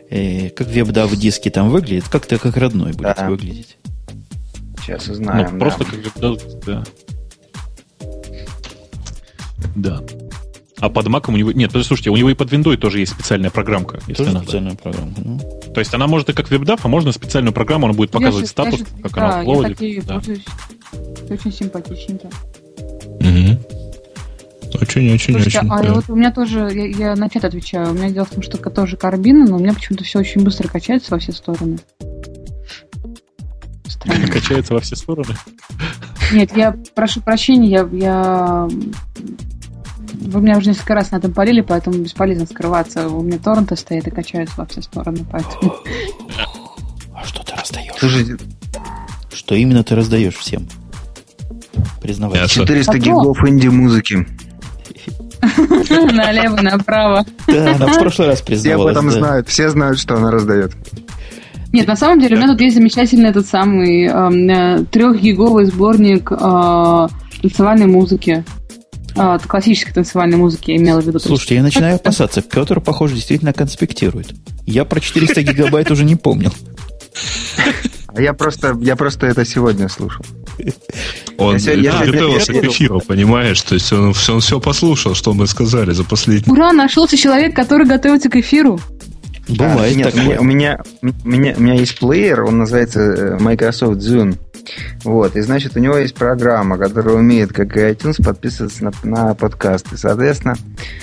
э, 0.10 0.50
как 0.50 0.68
WebDAV 0.68 1.16
диски 1.16 1.50
там 1.50 1.70
выглядит, 1.70 2.08
как-то 2.08 2.38
как 2.38 2.56
родной 2.58 2.94
будет 2.94 3.16
да. 3.18 3.30
выглядеть. 3.30 3.78
Сейчас 4.82 5.08
узнаем. 5.08 5.54
Ну, 5.54 5.60
просто 5.60 5.84
да. 5.84 5.92
как 5.92 6.00
WebDAV, 6.00 6.64
да. 6.66 6.84
Да. 9.76 10.02
А 10.78 10.90
под 10.90 11.08
Mac 11.08 11.26
у 11.30 11.32
него... 11.32 11.52
Нет, 11.52 11.72
слушайте, 11.72 12.10
у 12.10 12.18
него 12.18 12.30
и 12.30 12.34
под 12.34 12.52
Windows 12.52 12.78
тоже 12.78 13.00
есть 13.00 13.14
специальная 13.14 13.50
программка. 13.50 14.00
Если 14.08 14.16
тоже 14.16 14.32
надо. 14.32 14.44
специальная 14.44 14.76
программа. 14.76 15.14
Ну. 15.18 15.40
То 15.74 15.80
есть 15.80 15.94
она 15.94 16.08
может 16.08 16.30
и 16.30 16.34
как 16.34 16.52
WebDAV, 16.52 16.80
а 16.84 16.88
можно 16.88 17.12
специальную 17.12 17.54
программу, 17.54 17.86
она 17.86 17.96
будет 17.96 18.12
показывать 18.12 18.46
я 18.46 18.50
статус, 18.50 18.80
я 18.80 18.86
как 19.04 19.14
да, 19.14 19.40
она 19.40 19.44
uploadит. 19.44 19.84
Я 19.84 20.02
да. 20.04 20.22
Очень 21.30 21.52
симпатичненько. 21.52 22.28
Угу. 23.20 23.85
Очень, 24.82 25.14
очень, 25.14 25.34
Слушайте, 25.34 25.60
очень. 25.60 25.70
А 25.72 25.82
да. 25.82 25.94
вот 25.94 26.10
у 26.10 26.16
меня 26.16 26.32
тоже, 26.32 26.70
я, 26.74 27.10
я 27.10 27.16
на 27.16 27.30
чат 27.30 27.46
отвечаю, 27.46 27.92
у 27.92 27.94
меня 27.94 28.10
дело 28.10 28.26
в 28.26 28.30
том, 28.30 28.42
что 28.42 28.58
тоже 28.58 28.98
карбина, 28.98 29.46
но 29.46 29.58
у 29.58 29.60
меня 29.60 29.74
почему-то 29.74 30.04
все 30.04 30.20
очень 30.20 30.44
быстро 30.44 30.68
качается 30.68 31.12
во 31.12 31.20
все 31.20 31.32
стороны. 31.32 31.80
Странно. 33.88 34.28
Качается 34.32 34.74
во 34.74 34.82
все 34.82 34.96
стороны? 34.96 35.36
Нет, 36.32 36.56
я 36.56 36.76
прошу 36.94 37.22
прощения, 37.22 37.70
я, 37.70 37.90
я 37.92 38.68
вы 40.22 40.42
меня 40.42 40.58
уже 40.58 40.70
несколько 40.70 40.96
раз 40.96 41.12
на 41.12 41.18
этом 41.18 41.34
полили, 41.34 41.62
поэтому 41.62 41.98
бесполезно 41.98 42.46
скрываться. 42.46 43.08
У 43.08 43.22
меня 43.22 43.38
торренты 43.38 43.76
стоят 43.76 44.08
и 44.08 44.12
качаются 44.12 44.56
во 44.58 44.66
все 44.66 44.82
стороны, 44.82 45.26
поэтому... 45.32 45.76
А 47.14 47.24
что 47.26 47.44
ты 47.44 47.54
раздаешь? 47.56 47.94
Слушайте, 47.98 48.38
что 49.34 49.56
именно 49.56 49.84
ты 49.84 49.96
раздаешь 49.96 50.36
всем? 50.36 50.68
Признавайся. 52.02 52.48
400 52.48 52.92
а 52.92 52.98
гигов 52.98 53.48
инди-музыки. 53.48 54.28
Налево, 56.14 56.62
направо. 56.62 57.26
Да, 57.48 57.76
она 57.76 57.88
в 57.88 58.00
прошлый 58.00 58.28
раз 58.30 58.42
признавалась. 58.42 58.94
Все 58.94 59.00
об 59.00 59.08
этом 59.08 59.12
знают, 59.12 59.50
все 59.50 59.70
знают, 59.70 60.00
что 60.00 60.16
она 60.16 60.32
раздает. 60.32 60.72
Нет, 61.72 61.88
на 61.88 61.96
самом 61.96 62.20
деле 62.20 62.36
у 62.36 62.40
меня 62.40 62.48
тут 62.52 62.62
есть 62.62 62.76
замечательный 62.76 63.30
этот 63.30 63.48
самый 63.48 64.06
э, 64.06 64.86
трехгиговый 64.86 65.66
сборник 65.66 66.32
э, 66.32 67.08
танцевальной 67.42 67.88
музыки 67.88 68.46
а, 69.18 69.40
классической 69.40 69.94
танцевальной 69.94 70.38
музыки 70.38 70.72
я 70.72 70.78
имела 70.78 71.02
в 71.02 71.08
виду. 71.08 71.20
Слушайте, 71.20 71.56
я 71.56 71.64
начинаю 71.64 71.96
опасаться. 71.96 72.42
Петр, 72.42 72.82
похоже, 72.82 73.16
действительно 73.16 73.54
конспектирует. 73.54 74.34
Я 74.66 74.84
про 74.84 75.00
400 75.00 75.42
гигабайт 75.42 75.90
уже 75.90 76.04
не 76.04 76.16
помнил. 76.16 76.54
А 78.08 78.22
я 78.22 78.34
просто, 78.34 78.78
я 78.82 78.96
просто 78.96 79.28
это 79.28 79.46
сегодня 79.46 79.88
слушал. 79.88 80.26
Он 81.38 81.58
к 81.58 81.60
эфиру, 81.60 83.02
понимаешь? 83.06 83.62
То 83.62 83.76
есть 83.76 83.92
он, 83.92 84.14
он 84.30 84.40
все 84.42 84.60
послушал, 84.60 85.16
что 85.16 85.34
мы 85.34 85.48
сказали 85.48 85.92
за 85.92 86.04
последний... 86.04 86.52
Ура, 86.52 86.74
нашелся 86.74 87.18
человек, 87.18 87.56
который 87.56 87.88
готовится 87.88 88.30
к 88.30 88.36
эфиру. 88.36 88.80
Бывает 89.48 89.96
а, 89.96 89.98
нет, 89.98 90.14
такое. 90.14 90.40
У 90.40 90.44
меня, 90.44 90.82
у, 91.02 91.28
меня, 91.28 91.54
у 91.56 91.62
меня 91.62 91.74
есть 91.76 92.00
плеер, 92.00 92.44
он 92.44 92.58
называется 92.60 93.00
э, 93.00 93.40
Microsoft 93.40 94.02
Zune. 94.02 94.38
Вот, 95.04 95.36
и 95.36 95.42
значит, 95.42 95.78
у 95.78 95.80
него 95.80 95.98
есть 95.98 96.16
программа, 96.16 96.78
которая 96.80 97.16
умеет, 97.16 97.54
как 97.54 97.78
и 97.78 97.82
iTunes, 97.82 98.24
подписываться 98.24 98.84
на, 98.86 98.92
на 99.04 99.36
подкасты. 99.36 99.98
Соответственно, 99.98 100.56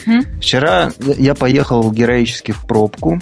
mm? 0.06 0.38
вчера 0.40 0.90
я 1.18 1.36
поехал 1.36 1.90
героически 1.92 2.50
в 2.50 2.66
пробку. 2.66 3.20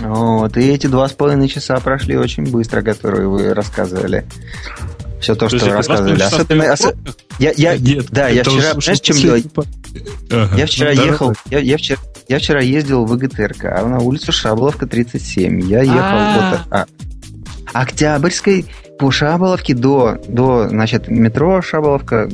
Вот, 0.00 0.56
и 0.56 0.60
эти 0.60 0.86
два 0.86 1.08
с 1.08 1.12
половиной 1.12 1.48
часа 1.48 1.76
прошли 1.80 2.16
очень 2.16 2.44
быстро, 2.44 2.82
которые 2.82 3.26
вы 3.26 3.52
рассказывали. 3.52 4.24
Все 5.20 5.34
то, 5.34 5.48
что 5.48 5.64
вы 5.64 5.72
рассказывали. 5.72 6.22
Особенно, 6.22 6.72
ос... 6.72 6.82
я, 7.38 7.52
я, 7.56 7.76
Нет, 7.76 8.06
да, 8.10 8.28
я 8.28 8.44
вчера, 8.44 8.80
знаешь, 8.80 9.00
чем 9.00 9.16
делать? 9.16 9.46
Ага, 10.30 10.56
я 10.56 10.66
вчера 10.66 10.92
ну, 10.94 11.04
ехал, 11.04 11.34
я, 11.50 11.58
я, 11.58 11.76
вчера, 11.76 11.98
я 12.28 12.38
вчера 12.38 12.60
ездил 12.60 13.04
в 13.04 13.16
ИГТРК, 13.16 13.64
а 13.64 13.86
на 13.86 13.98
улицу 13.98 14.32
Шаболовка 14.32 14.86
37. 14.86 15.60
Я 15.62 15.82
ехал 15.82 15.98
А-а-а. 15.98 16.50
вот... 16.50 16.60
А, 16.70 16.86
Октябрьской 17.72 18.66
по 18.98 19.10
Шаболовке 19.10 19.74
до, 19.74 20.18
до, 20.26 20.68
значит, 20.68 21.08
метро 21.08 21.62
Шаболовка, 21.62 22.28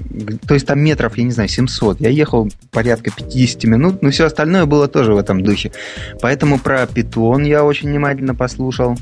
то 0.46 0.54
есть 0.54 0.66
там 0.66 0.80
метров, 0.80 1.16
я 1.18 1.24
не 1.24 1.30
знаю, 1.30 1.48
700. 1.48 2.00
Я 2.00 2.08
ехал 2.08 2.50
порядка 2.70 3.10
50 3.10 3.64
минут, 3.64 4.02
но 4.02 4.10
все 4.10 4.24
остальное 4.24 4.64
было 4.64 4.88
тоже 4.88 5.12
в 5.12 5.18
этом 5.18 5.42
духе. 5.42 5.72
Поэтому 6.20 6.58
про 6.58 6.86
питон 6.86 7.44
я 7.44 7.64
очень 7.64 7.90
внимательно 7.90 8.34
послушал. 8.34 8.96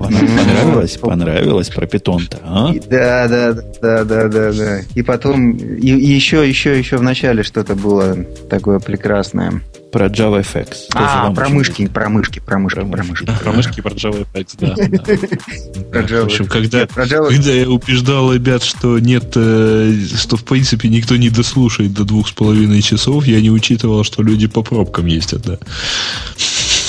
Понравилось, 0.00 0.96
понравилось 0.96 1.68
про 1.68 1.86
питон-то, 1.86 2.38
а? 2.42 2.72
Да, 2.88 3.28
да, 3.28 3.52
да, 3.52 4.04
да, 4.04 4.28
да, 4.28 4.52
да. 4.52 4.80
И 4.94 5.02
потом, 5.02 5.52
и, 5.52 5.88
и 5.88 6.12
еще, 6.12 6.48
еще, 6.48 6.78
еще 6.78 6.96
в 6.96 7.02
начале 7.02 7.42
что-то 7.42 7.74
было 7.74 8.16
такое 8.48 8.78
прекрасное. 8.78 9.62
Про 9.92 10.06
JavaFX. 10.06 10.68
А, 10.94 11.32
про 11.32 11.48
мышки, 11.48 11.86
про 11.88 12.08
мышки, 12.08 12.40
про 12.40 12.58
мышки, 12.58 12.80
про 12.80 13.02
мышки. 13.02 13.26
Про 13.42 13.52
мышки, 13.52 13.80
про 13.82 13.90
JavaFX, 13.90 14.46
да. 14.58 16.18
В 16.20 16.24
общем, 16.24 16.46
когда 16.46 17.52
я 17.52 17.68
убеждал 17.68 18.32
ребят, 18.32 18.62
что 18.62 18.98
нет, 18.98 19.32
э, 19.34 19.92
что 20.16 20.36
в 20.36 20.44
принципе 20.44 20.88
никто 20.88 21.16
не 21.16 21.28
дослушает 21.28 21.92
до 21.92 22.04
двух 22.04 22.28
с 22.28 22.32
половиной 22.32 22.80
часов, 22.82 23.26
я 23.26 23.40
не 23.40 23.50
учитывал, 23.50 24.04
что 24.04 24.22
люди 24.22 24.46
по 24.46 24.62
пробкам 24.62 25.06
ездят, 25.06 25.42
да. 25.42 25.58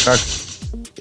Как? 0.06 0.20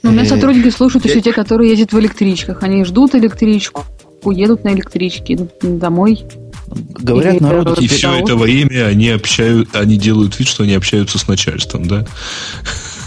Ну, 0.03 0.11
у 0.11 0.13
меня 0.13 0.25
сотрудники 0.25 0.71
слушают 0.71 1.05
еще 1.05 1.21
те, 1.21 1.33
которые 1.33 1.71
ездят 1.71 1.93
в 1.93 2.01
электричках. 2.01 2.63
Они 2.63 2.85
ждут 2.85 3.15
электричку, 3.15 3.85
едут 4.25 4.65
на 4.65 4.73
электричке, 4.73 5.35
идут 5.35 5.51
домой. 5.61 6.25
Говорят, 6.67 7.41
народ... 7.41 7.81
И 7.81 7.89
все 7.89 8.15
это 8.15 8.37
время 8.37 8.87
они 8.87 9.09
общают, 9.09 9.75
они 9.75 9.97
делают 9.97 10.39
вид, 10.39 10.49
что 10.49 10.63
они 10.63 10.75
общаются 10.75 11.19
с 11.19 11.27
начальством, 11.27 11.87
да? 11.87 12.07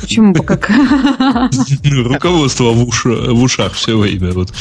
Почему? 0.02 0.34
Как? 0.34 0.70
Ну, 1.84 2.04
руководство 2.04 2.72
в, 2.72 2.88
уш, 2.88 3.06
в 3.06 3.42
ушах 3.42 3.74
все 3.74 3.98
время. 3.98 4.32
Вот. 4.32 4.54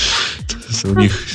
У 0.84 1.00
них 1.00 1.26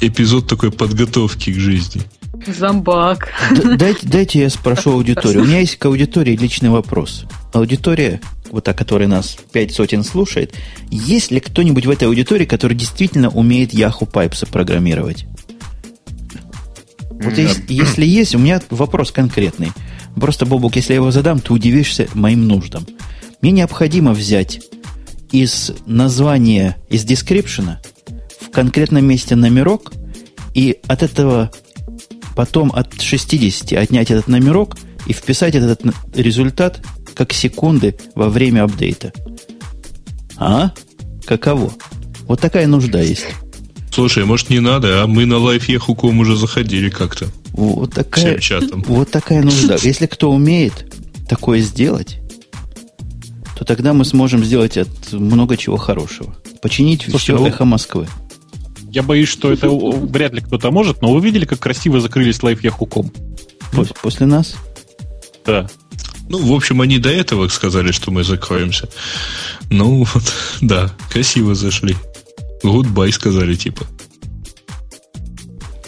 эпизод 0.00 0.46
такой 0.46 0.70
подготовки 0.70 1.52
к 1.52 1.58
жизни. 1.58 2.02
Зомбак. 2.46 3.30
Дайте, 3.78 4.06
дайте 4.06 4.40
я 4.40 4.50
спрошу 4.50 4.92
аудиторию. 4.92 5.42
У 5.42 5.46
меня 5.46 5.60
есть 5.60 5.76
к 5.76 5.86
аудитории 5.86 6.36
личный 6.36 6.68
вопрос. 6.68 7.24
Аудитория, 7.52 8.20
вот 8.50 8.64
та, 8.64 8.72
которая 8.72 9.08
нас 9.08 9.36
пять 9.52 9.74
сотен 9.74 10.04
слушает, 10.04 10.54
есть 10.90 11.30
ли 11.30 11.40
кто-нибудь 11.40 11.86
в 11.86 11.90
этой 11.90 12.08
аудитории, 12.08 12.44
который 12.44 12.76
действительно 12.76 13.30
умеет 13.30 13.74
Yahoo 13.74 14.10
Pipes 14.10 14.48
программировать? 14.50 15.26
Вот 17.10 17.32
mm 17.32 17.42
если, 17.42 17.62
если 17.68 18.06
есть, 18.06 18.34
у 18.34 18.38
меня 18.38 18.60
вопрос 18.70 19.10
конкретный. 19.10 19.72
Просто, 20.16 20.46
Бобук, 20.46 20.76
если 20.76 20.92
я 20.92 20.96
его 20.96 21.10
задам, 21.10 21.40
ты 21.40 21.52
удивишься 21.52 22.08
моим 22.14 22.46
нуждам. 22.46 22.86
Мне 23.40 23.52
необходимо 23.52 24.12
взять 24.12 24.60
из 25.32 25.72
названия, 25.86 26.76
из 26.88 27.04
дескрипшена 27.04 27.80
в 28.40 28.50
конкретном 28.50 29.04
месте 29.04 29.34
номерок 29.34 29.92
и 30.54 30.78
от 30.86 31.02
этого 31.02 31.50
потом 32.34 32.70
от 32.72 33.00
60 33.00 33.72
отнять 33.72 34.10
этот 34.10 34.28
номерок 34.28 34.76
и 35.06 35.12
вписать 35.12 35.54
этот 35.54 35.82
результат 36.14 36.80
как 37.16 37.32
секунды 37.32 37.96
во 38.14 38.28
время 38.28 38.64
апдейта. 38.64 39.12
А? 40.36 40.72
Каково? 41.24 41.72
Вот 42.28 42.40
такая 42.40 42.66
нужда 42.66 43.00
есть. 43.00 43.26
Слушай, 43.90 44.26
может 44.26 44.50
не 44.50 44.60
надо, 44.60 45.02
а 45.02 45.06
мы 45.06 45.24
на 45.24 45.38
лайфехуком 45.38 46.18
уже 46.18 46.36
заходили 46.36 46.90
как-то. 46.90 47.28
Вот 47.52 47.94
такая, 47.94 48.38
вот 48.86 49.10
такая 49.10 49.42
нужда. 49.42 49.76
Если 49.82 50.06
кто 50.06 50.30
умеет 50.30 50.94
такое 51.26 51.60
сделать, 51.60 52.18
то 53.58 53.64
тогда 53.64 53.94
мы 53.94 54.04
сможем 54.04 54.44
сделать 54.44 54.76
от 54.76 55.12
много 55.12 55.56
чего 55.56 55.78
хорошего. 55.78 56.36
Починить 56.60 57.04
Слушай, 57.04 57.18
все 57.18 57.38
ну, 57.38 57.46
эхо 57.46 57.64
Москвы. 57.64 58.06
Я 58.90 59.02
боюсь, 59.02 59.30
что 59.30 59.50
это 59.50 59.70
вряд 59.70 60.34
ли 60.34 60.42
кто-то 60.42 60.70
может, 60.70 61.00
но 61.00 61.14
вы 61.14 61.22
видели, 61.22 61.46
как 61.46 61.60
красиво 61.60 62.00
закрылись 62.00 62.42
лайфехуком? 62.42 63.10
После, 63.72 63.94
после 64.02 64.26
нас? 64.26 64.56
Да. 65.46 65.68
Ну, 66.28 66.38
в 66.38 66.52
общем, 66.52 66.80
они 66.80 66.98
до 66.98 67.10
этого 67.10 67.48
сказали, 67.48 67.92
что 67.92 68.10
мы 68.10 68.24
закроемся. 68.24 68.88
Ну, 69.70 70.04
вот, 70.04 70.32
да, 70.60 70.90
красиво 71.10 71.54
зашли. 71.54 71.96
Goodbye 72.62 73.12
сказали, 73.12 73.54
типа. 73.54 73.86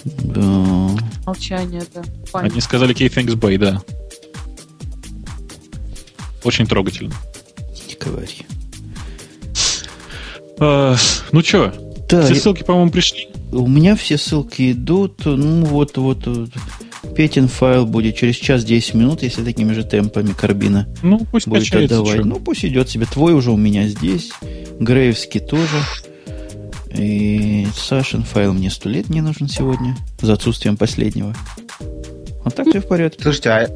Да. 0.04 0.90
Молчание, 1.26 1.82
да. 1.94 2.02
Память. 2.32 2.52
Они 2.52 2.60
сказали 2.60 2.94
Key 2.94 3.08
Thanks 3.12 3.34
Bye, 3.34 3.58
да. 3.58 3.82
Очень 6.44 6.66
трогательно. 6.66 7.14
Не 7.88 7.94
говори. 7.94 8.46
А, 10.60 10.96
ну 11.32 11.42
что, 11.42 11.72
да, 12.08 12.22
все 12.22 12.34
ссылки, 12.34 12.62
по-моему, 12.64 12.90
пришли. 12.90 13.28
у 13.52 13.68
меня 13.68 13.94
все 13.94 14.18
ссылки 14.18 14.72
идут, 14.72 15.24
ну 15.24 15.64
вот, 15.66 15.96
вот, 15.98 16.26
вот 16.26 16.50
Петин 17.18 17.48
файл 17.48 17.84
будет 17.84 18.14
через 18.14 18.36
час 18.36 18.62
10 18.62 18.94
минут, 18.94 19.24
если 19.24 19.42
такими 19.42 19.72
же 19.72 19.82
темпами 19.82 20.28
карбина 20.28 20.86
ну, 21.02 21.26
пусть 21.32 21.48
будет 21.48 21.74
отдавать. 21.74 22.20
Что? 22.20 22.24
Ну, 22.24 22.38
пусть 22.38 22.64
идет 22.64 22.88
себе. 22.88 23.06
Твой 23.06 23.32
уже 23.32 23.50
у 23.50 23.56
меня 23.56 23.88
здесь. 23.88 24.30
Греевский 24.78 25.40
тоже. 25.40 25.78
И 26.94 27.66
Сашин 27.74 28.22
файл 28.22 28.52
мне 28.52 28.70
сто 28.70 28.88
лет 28.88 29.08
не 29.08 29.20
нужен 29.20 29.48
сегодня. 29.48 29.96
За 30.22 30.34
отсутствием 30.34 30.76
последнего. 30.76 31.34
Вот 32.44 32.54
так 32.54 32.68
все 32.68 32.80
в 32.80 32.86
порядке. 32.86 33.20
Слушайте, 33.20 33.50
а, 33.50 33.68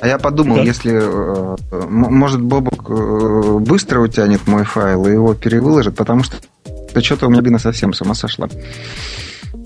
а 0.00 0.08
я 0.08 0.16
подумал, 0.16 0.56
да. 0.56 0.62
если 0.62 0.92
э, 0.94 1.56
может 1.86 2.40
Бобок 2.40 2.88
э, 2.88 3.58
быстро 3.58 4.00
утянет 4.00 4.46
мой 4.46 4.64
файл 4.64 5.06
и 5.06 5.12
его 5.12 5.34
перевыложит, 5.34 5.96
потому 5.96 6.22
что 6.22 6.38
что-то 7.02 7.26
у 7.26 7.30
меня 7.30 7.42
бина 7.42 7.58
совсем 7.58 7.92
с 7.92 8.00
ума 8.00 8.14
сошла. 8.14 8.48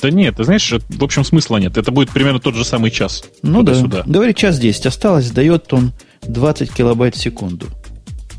Да 0.05 0.11
нет, 0.11 0.37
ты 0.37 0.45
знаешь, 0.45 0.71
в 0.71 1.03
общем 1.03 1.25
смысла 1.25 1.57
нет. 1.57 1.79
Это 1.79 1.91
будет 1.91 2.11
примерно 2.11 2.39
тот 2.39 2.55
же 2.55 2.63
самый 2.67 2.91
час. 2.91 3.25
Ну 3.41 3.63
да. 3.63 3.75
Сюда. 3.75 4.03
Говорит, 4.05 4.37
час 4.37 4.59
10 4.59 4.85
осталось, 4.85 5.31
дает 5.31 5.73
он 5.73 5.93
20 6.25 6.71
килобайт 6.71 7.17
в 7.17 7.19
секунду. 7.19 7.69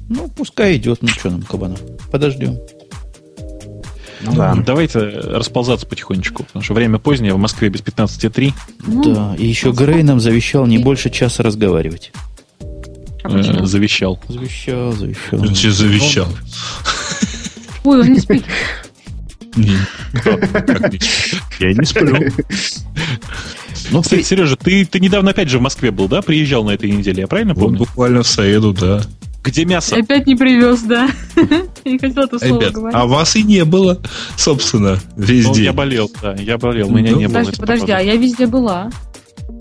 Ну, 0.08 0.28
пускай 0.28 0.76
идет, 0.76 1.00
ну 1.02 1.08
что 1.08 1.32
нам, 1.32 1.42
кабана. 1.42 1.76
Подождем. 2.12 2.60
Ну, 4.22 4.36
да. 4.36 4.56
Давайте 4.64 5.00
расползаться 5.00 5.88
потихонечку, 5.88 6.44
потому 6.44 6.62
что 6.62 6.76
время 6.76 7.00
позднее, 7.00 7.34
в 7.34 7.40
Москве 7.40 7.70
без 7.70 7.82
15.3. 7.82 8.54
Ну, 8.86 9.04
да, 9.16 9.36
и 9.36 9.48
еще 9.48 9.72
Грей 9.72 10.04
нам 10.04 10.20
завещал 10.20 10.68
не 10.68 10.78
больше 10.78 11.10
часа 11.10 11.42
разговаривать. 11.42 12.12
А 13.24 13.40
э, 13.40 13.66
завещал. 13.66 14.20
Завещал, 14.28 14.92
завещал. 14.92 15.40
Завещал. 15.40 16.28
Ой, 17.86 18.02
он 18.02 18.14
не 18.14 18.20
спит. 18.20 18.44
Я 19.56 19.78
не 21.74 21.86
сплю. 21.86 22.18
Ну, 23.92 24.02
кстати, 24.02 24.24
Сережа, 24.24 24.56
ты, 24.56 24.86
ты 24.86 25.00
недавно 25.00 25.32
опять 25.32 25.50
же 25.50 25.60
в 25.60 25.62
Москве 25.62 25.92
был, 25.92 26.08
да? 26.08 26.22
Приезжал 26.22 26.64
на 26.64 26.72
этой 26.72 26.90
неделе, 26.90 27.22
я 27.22 27.28
правильно 27.28 27.54
помню? 27.54 27.80
Вот 27.80 27.88
буквально 27.88 28.24
в 28.24 28.28
среду, 28.28 28.74
да. 28.74 29.02
Где 29.44 29.64
мясо? 29.64 29.96
Опять 29.96 30.26
не 30.26 30.36
привез, 30.36 30.82
да. 30.82 31.08
Я 31.86 31.92
не 31.92 32.00
хотел 32.00 32.24
это 32.24 32.40
слово 32.40 32.62
Ребят, 32.62 32.74
говорить. 32.74 33.00
А 33.00 33.06
вас 33.06 33.36
и 33.36 33.44
не 33.44 33.64
было, 33.64 34.02
собственно, 34.38 35.00
везде. 35.16 35.50
Ну, 35.50 35.64
я 35.66 35.74
болел, 35.74 36.12
да, 36.20 36.34
я 36.34 36.58
болел, 36.58 36.90
меня 36.90 37.12
ну, 37.12 37.20
не 37.20 37.28
было. 37.28 37.36
Подожди, 37.36 37.62
подожди, 37.62 37.92
а 37.92 38.00
я 38.00 38.16
везде 38.16 38.48
была. 38.48 38.90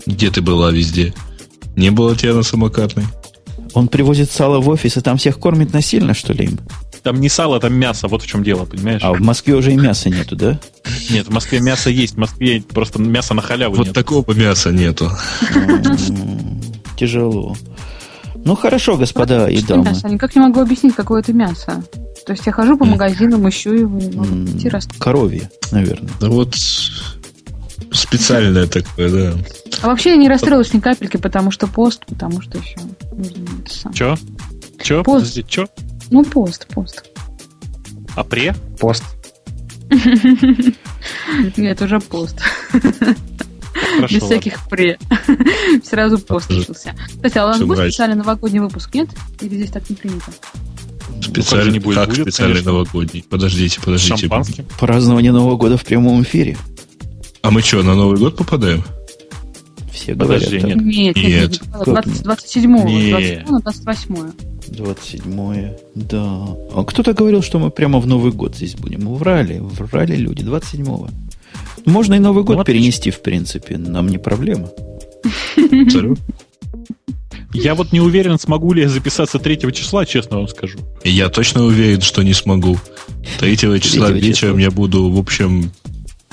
Где 0.07 0.31
ты 0.31 0.41
была 0.41 0.71
везде? 0.71 1.13
Не 1.75 1.91
было 1.91 2.15
тебя 2.15 2.33
на 2.33 2.41
самокатной? 2.41 3.03
Он 3.75 3.87
привозит 3.87 4.31
сало 4.31 4.59
в 4.59 4.69
офис 4.69 4.97
и 4.97 5.01
там 5.01 5.17
всех 5.17 5.37
кормит 5.37 5.71
насильно, 5.71 6.15
что 6.15 6.33
ли, 6.33 6.45
им? 6.45 6.59
Там 7.05 7.21
не 7.21 7.29
сало, 7.29 7.59
там 7.59 7.71
мясо, 7.75 8.07
вот 8.07 8.23
в 8.23 8.25
чем 8.25 8.43
дело, 8.43 8.65
понимаешь? 8.65 9.03
А 9.03 9.13
в 9.13 9.21
Москве 9.21 9.53
уже 9.53 9.71
и 9.71 9.75
мяса 9.75 10.09
нету, 10.09 10.35
да? 10.35 10.59
Нет, 11.11 11.27
в 11.27 11.29
Москве 11.29 11.59
мясо 11.59 11.91
есть, 11.91 12.15
в 12.15 12.17
Москве 12.17 12.63
просто 12.67 12.99
мясо 12.99 13.35
на 13.35 13.43
халяву 13.43 13.75
Вот 13.75 13.85
нет. 13.85 13.93
такого 13.93 14.33
мяса 14.33 14.71
нету. 14.71 15.11
Тяжело. 16.97 17.55
Ну 18.43 18.55
хорошо, 18.55 18.97
господа 18.97 19.47
и 19.51 19.61
дамы. 19.61 19.83
Мясо? 19.83 20.09
Никак 20.09 20.33
не 20.33 20.41
могу 20.41 20.61
объяснить, 20.61 20.95
какое 20.95 21.21
это 21.21 21.31
мясо. 21.31 21.83
То 22.25 22.33
есть 22.33 22.43
я 22.47 22.51
хожу 22.51 22.75
по 22.75 22.85
магазинам, 22.85 23.47
ищу 23.47 23.71
его, 23.71 23.99
не 23.99 24.17
могу 24.17 24.33
найти 24.33 24.71
Коровье, 24.97 25.51
наверное. 25.71 26.09
Да 26.19 26.29
вот 26.29 26.55
специальное 27.91 28.65
такое, 28.65 29.11
да. 29.11 29.33
А 29.83 29.87
вообще 29.89 30.09
я 30.09 30.15
не 30.15 30.27
расстроилась 30.27 30.73
ни 30.73 30.79
капельки, 30.79 31.17
потому 31.17 31.51
что 31.51 31.67
пост, 31.67 32.03
потому 32.07 32.41
что 32.41 32.57
еще 32.57 32.77
Че? 33.93 34.17
Че? 34.81 35.03
Пост. 35.03 35.19
Подожди, 35.19 35.45
че? 35.47 35.67
Ну, 36.09 36.23
пост, 36.23 36.67
пост. 36.67 37.03
А 38.15 38.23
пре? 38.23 38.55
Пост. 38.79 39.03
Нет, 41.57 41.81
уже 41.81 41.99
пост. 41.99 42.41
Без 44.09 44.23
всяких 44.23 44.67
пре. 44.69 44.97
Сразу 45.83 46.19
пост 46.19 46.49
начался. 46.49 46.95
Кстати, 47.07 47.37
а 47.37 47.45
у 47.45 47.47
нас 47.49 47.61
будет 47.61 47.79
специальный 47.79 48.15
новогодний 48.15 48.59
выпуск, 48.59 48.93
нет? 48.93 49.09
Или 49.41 49.55
здесь 49.55 49.71
так 49.71 49.89
не 49.89 49.95
принято? 49.95 50.31
Специальный 51.21 51.73
не 51.73 51.79
будет. 51.79 51.97
Как 51.97 52.09
будет, 52.09 52.21
специальный 52.23 52.55
конечно. 52.55 52.71
новогодний? 52.71 53.25
Подождите, 53.29 53.79
подождите. 53.81 54.17
Шампанским? 54.17 54.65
Празднование 54.79 55.31
Нового 55.31 55.57
года 55.57 55.77
в 55.77 55.85
прямом 55.85 56.23
эфире. 56.23 56.57
А 57.41 57.51
мы 57.51 57.61
что, 57.61 57.83
на 57.83 57.95
Новый 57.95 58.17
год 58.17 58.37
попадаем? 58.37 58.83
Все 59.91 60.15
Подожди, 60.15 60.59
говорят. 60.59 60.81
Нет, 60.81 61.15
нет, 61.15 61.27
нет. 61.27 61.51
нет 61.51 62.23
27 62.23 63.47
на 63.49 63.59
28 63.59 64.31
27 64.69 65.75
да. 65.95 66.47
А 66.73 66.83
кто-то 66.85 67.13
говорил, 67.13 67.41
что 67.41 67.59
мы 67.59 67.71
прямо 67.71 67.99
в 67.99 68.07
Новый 68.07 68.31
год 68.31 68.55
здесь 68.55 68.75
будем. 68.75 69.13
Врали, 69.15 69.59
врали 69.59 70.15
люди. 70.15 70.43
27-го. 70.43 71.09
Можно 71.85 72.15
и 72.15 72.19
Новый 72.19 72.43
год 72.43 72.57
ну, 72.57 72.63
перенести, 72.63 73.11
в 73.11 73.21
принципе. 73.21 73.77
Нам 73.77 74.07
не 74.07 74.17
проблема. 74.17 74.69
Я 77.53 77.73
вот 77.73 77.93
не 77.93 78.01
уверен, 78.01 78.37
смогу 78.37 78.73
ли 78.73 78.81
я 78.81 78.89
записаться 78.89 79.39
3 79.39 79.71
числа, 79.71 80.05
честно 80.05 80.37
вам 80.37 80.47
скажу. 80.47 80.77
Я 81.03 81.29
точно 81.29 81.63
уверен, 81.63 82.01
что 82.01 82.21
не 82.21 82.33
смогу. 82.33 82.77
3 83.39 83.57
числа 83.79 84.11
вечером 84.11 84.57
я 84.57 84.71
буду, 84.71 85.09
в 85.09 85.17
общем, 85.17 85.71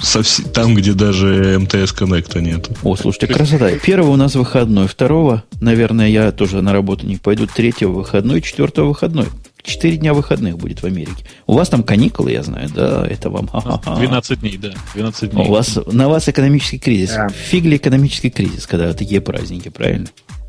Совсем, 0.03 0.47
там, 0.47 0.75
где 0.75 0.93
даже 0.95 1.59
МТС 1.61 1.93
коннекта 1.93 2.41
нет. 2.41 2.69
О, 2.83 2.97
слушайте, 2.97 3.29
красота. 3.29 3.71
Первого 3.79 4.11
у 4.11 4.17
нас 4.17 4.35
выходной, 4.35 4.89
второго, 4.89 5.45
наверное, 5.61 6.09
я 6.09 6.33
тоже 6.33 6.61
на 6.61 6.73
работу 6.73 7.07
не 7.07 7.17
пойду, 7.17 7.47
третьего 7.47 7.93
выходной, 7.93 8.43
четвертого 8.43 8.89
выходной. 8.89 9.27
Четыре 9.63 9.97
дня 9.97 10.13
выходных 10.13 10.59
будет 10.59 10.83
в 10.83 10.87
Америке. 10.87 11.25
У 11.47 11.55
вас 11.55 11.69
там 11.69 11.85
каникулы, 11.85 12.33
я 12.33 12.43
знаю, 12.43 12.69
да, 12.75 13.07
это 13.07 13.31
вам. 13.31 13.49
12 13.85 14.41
дней, 14.41 14.57
да, 14.57 14.73
12 14.95 15.31
дней. 15.31 15.47
У 15.47 15.53
вас, 15.53 15.79
на 15.87 16.09
вас 16.09 16.29
экономический 16.29 16.79
кризис. 16.79 17.11
Да. 17.15 17.29
Фигли 17.29 17.77
экономический 17.77 18.31
кризис, 18.31 18.67
когда 18.67 18.93
такие 18.93 19.21
праздники, 19.21 19.69
правильно? 19.69 20.09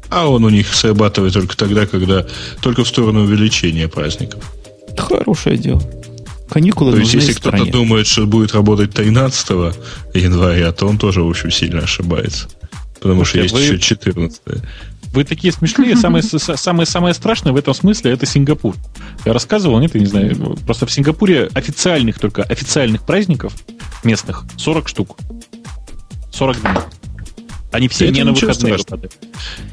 А 0.09 0.27
он 0.27 0.43
у 0.43 0.49
них 0.49 0.73
срабатывает 0.73 1.33
только 1.33 1.55
тогда, 1.55 1.85
когда 1.85 2.25
только 2.61 2.83
в 2.83 2.87
сторону 2.87 3.21
увеличения 3.21 3.87
праздников. 3.87 4.51
Хорошее 4.97 5.57
дело. 5.57 5.81
Каникулы 6.53 6.91
То 6.91 6.99
есть, 6.99 7.15
если 7.15 7.33
кто-то 7.33 7.65
думает, 7.65 8.05
что 8.05 8.27
будет 8.27 8.53
работать 8.53 8.93
13 8.93 9.49
января, 10.13 10.71
то 10.71 10.85
он 10.85 10.99
тоже, 10.99 11.23
в 11.23 11.27
общем, 11.27 11.49
сильно 11.49 11.79
ошибается. 11.79 12.47
Потому 13.01 13.25
Слушайте, 13.25 13.47
что 13.47 13.57
есть 13.57 13.69
вы... 13.69 13.75
еще 13.75 13.83
14 13.83 14.41
вы 15.13 15.23
такие 15.23 15.51
смешные. 15.51 15.95
Самое, 15.95 16.23
самое, 16.23 16.85
самое 16.85 17.13
страшное 17.13 17.53
в 17.53 17.55
этом 17.55 17.73
смысле 17.73 18.11
это 18.11 18.25
Сингапур. 18.25 18.75
Я 19.25 19.33
рассказывал, 19.33 19.79
нет, 19.79 19.93
я 19.95 20.01
не 20.01 20.07
знаю. 20.07 20.57
Просто 20.65 20.85
в 20.85 20.91
Сингапуре 20.91 21.49
официальных 21.53 22.19
только 22.19 22.43
официальных 22.43 23.03
праздников 23.03 23.53
местных 24.03 24.43
40 24.57 24.87
штук. 24.87 25.17
40 26.31 26.61
дней. 26.61 26.71
Они 27.73 27.87
все 27.87 28.05
это 28.05 28.13
не 28.13 28.23
на 28.23 28.33
выходные 28.33 28.77
выпадают. 28.77 29.17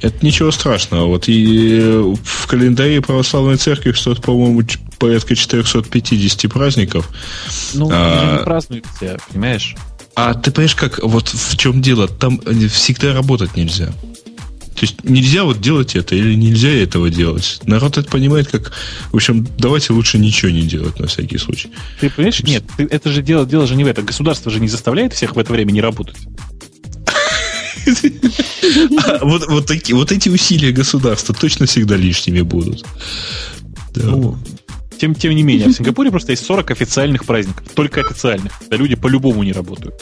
Это 0.01 0.25
ничего 0.25 0.51
страшного. 0.51 1.05
Вот 1.05 1.25
и 1.29 2.03
в 2.25 2.47
календаре 2.47 3.03
православной 3.03 3.57
церкви 3.57 3.93
что-то, 3.93 4.23
по-моему, 4.23 4.63
порядка 4.99 5.37
450 5.37 6.51
праздников. 6.51 7.11
Ну, 7.75 7.91
а, 7.93 8.39
не 8.39 8.45
празднуют 8.45 8.87
все, 8.97 9.19
понимаешь? 9.31 9.77
А 10.15 10.33
ты 10.33 10.51
понимаешь, 10.51 10.75
как 10.75 11.01
вот 11.03 11.29
в 11.29 11.57
чем 11.59 11.83
дело? 11.83 12.09
Там 12.09 12.41
всегда 12.71 13.13
работать 13.13 13.55
нельзя. 13.57 13.93
То 14.81 14.87
есть 14.87 15.05
нельзя 15.05 15.45
вот 15.45 15.61
делать 15.61 15.95
это 15.95 16.15
или 16.15 16.35
нельзя 16.35 16.71
этого 16.71 17.11
делать. 17.11 17.61
Народ 17.65 17.99
это 17.99 18.11
понимает 18.11 18.49
как, 18.49 18.73
в 19.13 19.17
общем, 19.17 19.47
давайте 19.59 19.93
лучше 19.93 20.17
ничего 20.17 20.51
не 20.51 20.63
делать 20.63 20.99
на 20.99 21.07
всякий 21.07 21.37
случай. 21.37 21.71
Ты 22.01 22.09
понимаешь? 22.09 22.43
Нет, 22.45 22.65
ты, 22.79 22.85
это 22.85 23.11
же 23.11 23.21
дело, 23.21 23.45
дело 23.45 23.67
же 23.67 23.77
не 23.77 23.85
в 23.85 23.89
этом. 23.89 24.07
Государство 24.07 24.51
же 24.51 24.59
не 24.59 24.69
заставляет 24.69 25.13
всех 25.13 25.37
в 25.37 25.39
это 25.39 25.53
время 25.53 25.73
не 25.73 25.83
работать. 25.83 26.17
Вот, 29.23 29.49
вот, 29.49 29.67
такие, 29.67 29.97
вот 29.97 30.13
эти 30.13 30.29
усилия 30.29 30.73
государства 30.73 31.35
точно 31.35 31.67
всегда 31.67 31.97
лишними 31.97 32.43
будут. 32.43 32.85
Да. 33.95 34.03
Ну, 34.05 34.37
тем, 34.99 35.15
тем 35.15 35.35
не 35.35 35.43
менее, 35.43 35.69
в 35.69 35.73
Сингапуре 35.73 36.11
просто 36.11 36.33
есть 36.33 36.45
40 36.45 36.71
официальных 36.71 37.25
праздников. 37.25 37.65
Только 37.75 38.01
официальных. 38.01 38.53
Да 38.69 38.77
люди 38.77 38.97
по-любому 38.97 39.43
не 39.43 39.53
работают. 39.53 39.95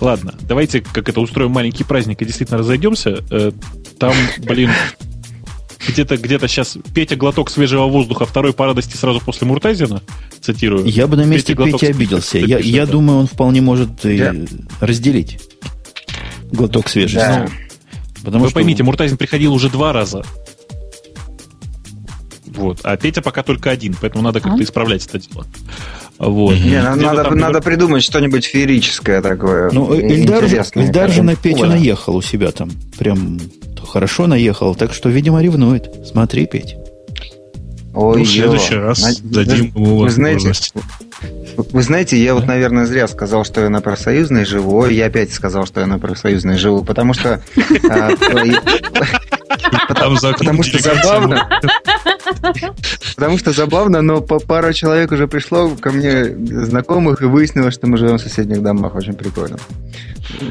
Ладно, 0.00 0.34
давайте 0.42 0.80
как 0.80 1.08
это 1.08 1.20
устроим 1.20 1.50
маленький 1.50 1.84
праздник 1.84 2.22
и 2.22 2.24
действительно 2.24 2.58
разойдемся. 2.58 3.24
Э, 3.30 3.52
там, 3.98 4.14
блин, 4.38 4.70
где-то 5.88 6.16
где 6.16 6.38
сейчас 6.40 6.76
Петя 6.94 7.16
глоток 7.16 7.50
свежего 7.50 7.86
воздуха, 7.86 8.26
второй 8.26 8.52
по 8.52 8.66
радости 8.66 8.96
сразу 8.96 9.20
после 9.20 9.46
Муртазина, 9.46 10.02
цитирую. 10.40 10.84
Я 10.86 11.06
бы 11.06 11.16
на 11.16 11.24
месте 11.24 11.54
Пети 11.54 11.86
обиделся. 11.86 12.38
Я, 12.38 12.58
я 12.58 12.86
думаю, 12.86 13.20
он 13.20 13.26
вполне 13.26 13.60
может 13.60 14.04
и 14.04 14.46
разделить 14.80 15.38
глоток 16.52 16.88
свежести. 16.88 17.18
Да. 17.18 17.46
Ну, 17.48 18.24
потому 18.24 18.44
Вы 18.44 18.50
что... 18.50 18.54
поймите, 18.54 18.82
Муртазин 18.82 19.16
приходил 19.16 19.54
уже 19.54 19.68
два 19.68 19.92
раза. 19.92 20.24
Вот. 22.46 22.80
А 22.82 22.96
Петя 22.96 23.22
пока 23.22 23.42
только 23.42 23.70
один, 23.70 23.96
поэтому 24.00 24.24
надо 24.24 24.40
как-то 24.40 24.58
а? 24.58 24.62
исправлять 24.62 25.06
это 25.06 25.18
дело. 25.18 25.46
Вот. 26.18 26.54
Не, 26.54 26.82
надо, 26.82 27.24
там, 27.24 27.38
надо 27.38 27.60
придумать 27.60 28.02
что-нибудь 28.02 28.44
феерическое 28.44 29.22
такое. 29.22 29.70
Ну, 29.70 29.94
Ильдар, 29.94 30.44
Ильдар 30.44 31.10
же 31.10 31.22
на 31.22 31.36
Петю 31.36 31.60
Оля. 31.60 31.70
наехал 31.70 32.16
у 32.16 32.22
себя 32.22 32.50
там. 32.50 32.70
Прям 32.98 33.38
хорошо 33.86 34.26
наехал. 34.26 34.74
Так 34.74 34.92
что, 34.92 35.08
видимо, 35.08 35.40
ревнует. 35.40 35.88
Смотри, 36.04 36.46
Петь. 36.46 36.76
Ой, 38.00 38.18
ну, 38.18 38.24
в 38.24 38.28
следующий 38.28 38.74
ё. 38.74 38.80
раз 38.80 39.20
дадим 39.22 39.72
ему 39.74 39.98
вы 39.98 40.10
знаете, 40.10 40.52
вы 41.56 41.82
знаете, 41.82 42.16
я 42.16 42.34
вот, 42.34 42.46
наверное, 42.46 42.86
зря 42.86 43.08
сказал, 43.08 43.44
что 43.44 43.60
я 43.60 43.70
на 43.70 43.80
профсоюзной 43.80 44.44
живу. 44.44 44.78
Ой, 44.78 44.94
я 44.94 45.06
опять 45.06 45.32
сказал, 45.32 45.66
что 45.66 45.80
я 45.80 45.88
на 45.88 45.98
профсоюзной 45.98 46.58
живу, 46.58 46.84
потому 46.84 47.12
что... 47.12 47.42
А, 47.90 48.10
потому 49.88 50.62
что 50.62 50.78
забавно. 50.80 51.48
Потому 53.16 53.36
что 53.36 53.50
забавно, 53.50 54.00
но 54.00 54.20
пара 54.20 54.72
человек 54.72 55.10
уже 55.10 55.26
пришло 55.26 55.70
ко 55.70 55.90
мне 55.90 56.26
знакомых 56.26 57.22
и 57.22 57.24
выяснилось, 57.24 57.74
что 57.74 57.88
мы 57.88 57.96
живем 57.98 58.18
в 58.18 58.20
соседних 58.20 58.62
домах. 58.62 58.94
Очень 58.94 59.14
прикольно. 59.14 59.58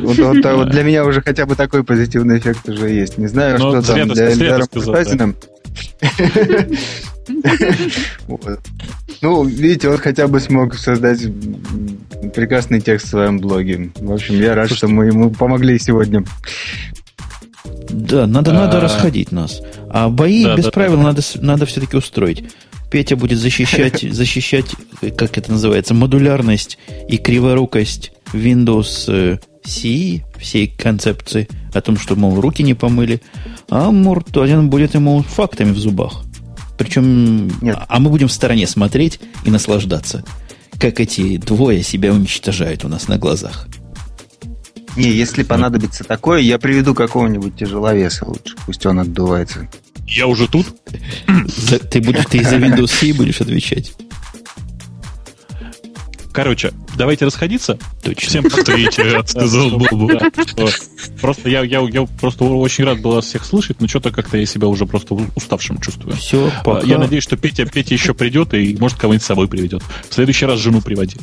Вот, 0.02 0.18
вот, 0.18 0.44
вот 0.44 0.70
для 0.70 0.84
меня 0.84 1.06
уже 1.06 1.22
хотя 1.22 1.46
бы 1.46 1.56
такой 1.56 1.86
позитивный 1.86 2.40
эффект 2.40 2.68
уже 2.68 2.90
есть. 2.90 3.18
Не 3.18 3.28
знаю, 3.28 3.58
но 3.58 3.82
что 3.82 3.94
там 3.94 4.10
для 4.10 4.32
Эльдара. 4.32 4.68
Ну, 9.20 9.44
видите, 9.46 9.90
он 9.90 9.98
хотя 9.98 10.28
бы 10.28 10.40
смог 10.40 10.76
создать 10.76 11.24
прекрасный 12.36 12.82
текст 12.82 13.08
в 13.08 13.10
своем 13.10 13.40
блоге. 13.40 13.90
В 13.96 14.12
общем, 14.12 14.40
я 14.40 14.54
рад, 14.54 14.72
что 14.72 14.88
мы 14.88 15.08
ему 15.08 15.32
помогли 15.32 15.80
сегодня. 15.80 16.24
Да, 17.90 18.28
надо, 18.28 18.54
надо 18.54 18.78
а. 18.78 18.82
расходить 18.82 19.32
нас. 19.32 19.62
А 19.90 20.10
бои 20.10 20.46
без 20.56 20.66
правил 20.68 21.02
надо, 21.02 21.22
надо 21.42 21.66
все-таки 21.66 21.98
устроить. 21.98 22.44
Петя 22.92 23.16
будет 23.16 23.40
защищать, 23.40 24.02
защищать, 24.14 24.68
как 25.18 25.38
это 25.38 25.52
называется, 25.52 25.94
модулярность 25.94 26.78
и 27.10 27.18
криворукость 27.18 28.12
Windows 28.34 29.40
CE, 29.66 30.22
всей 30.38 30.68
концепции 30.68 31.48
о 31.74 31.82
том, 31.82 31.98
что, 31.98 32.16
мол, 32.16 32.40
руки 32.40 32.64
не 32.64 32.74
помыли. 32.74 33.22
А 33.70 33.92
Муртазин 33.92 34.70
будет 34.70 34.94
ему 34.96 35.22
фактами 35.22 35.72
в 35.72 35.78
зубах. 35.78 36.24
Причем, 36.78 37.48
Нет. 37.62 37.78
а 37.88 38.00
мы 38.00 38.10
будем 38.10 38.28
в 38.28 38.32
стороне 38.32 38.68
смотреть 38.68 39.20
и 39.44 39.50
наслаждаться, 39.50 40.24
как 40.80 41.00
эти 41.00 41.38
двое 41.38 41.84
себя 41.84 42.14
уничтожают 42.14 42.86
у 42.86 42.88
нас 42.88 43.08
на 43.08 43.18
глазах. 43.18 43.68
Не, 44.96 45.12
если 45.12 45.44
понадобится 45.44 46.04
такое, 46.04 46.40
я 46.40 46.58
приведу 46.58 46.96
какого-нибудь 46.96 47.56
тяжеловеса 47.56 48.26
лучше. 48.26 48.56
Пусть 48.66 48.86
он 48.86 49.00
отдувается. 49.00 49.70
Я 50.08 50.26
уже 50.26 50.48
тут? 50.48 50.68
Ты, 51.92 52.02
будешь, 52.02 52.26
ты 52.26 52.40
из-за 52.40 52.56
Windows 52.56 52.88
C 52.88 53.14
будешь 53.14 53.42
отвечать. 53.42 53.94
Короче, 56.38 56.72
давайте 56.96 57.26
расходиться. 57.26 57.80
Точно. 58.04 58.30
Всем 58.30 58.44
повторите, 58.44 59.24
сказал 59.26 59.72
Бобу. 59.72 60.08
Просто 61.20 61.50
я, 61.50 61.64
я, 61.64 61.80
я 61.80 62.06
просто 62.22 62.44
очень 62.44 62.84
рад 62.84 63.02
был 63.02 63.14
вас 63.14 63.26
всех 63.26 63.44
слышать, 63.44 63.82
но 63.82 63.88
что-то 63.88 64.12
как-то 64.12 64.38
я 64.38 64.46
себя 64.46 64.68
уже 64.68 64.86
просто 64.86 65.16
уставшим 65.34 65.80
чувствую. 65.80 66.16
Все, 66.16 66.52
пока. 66.64 66.86
Я 66.86 67.00
надеюсь, 67.00 67.24
что 67.24 67.38
Петя, 67.38 67.66
Петя 67.66 67.96
еще 67.96 68.14
придет 68.14 68.54
и, 68.54 68.78
может, 68.80 69.00
кого-нибудь 69.00 69.24
с 69.24 69.26
собой 69.26 69.48
приведет. 69.48 69.82
В 70.08 70.14
следующий 70.14 70.46
раз 70.46 70.60
жену 70.60 70.80
приводи. 70.80 71.18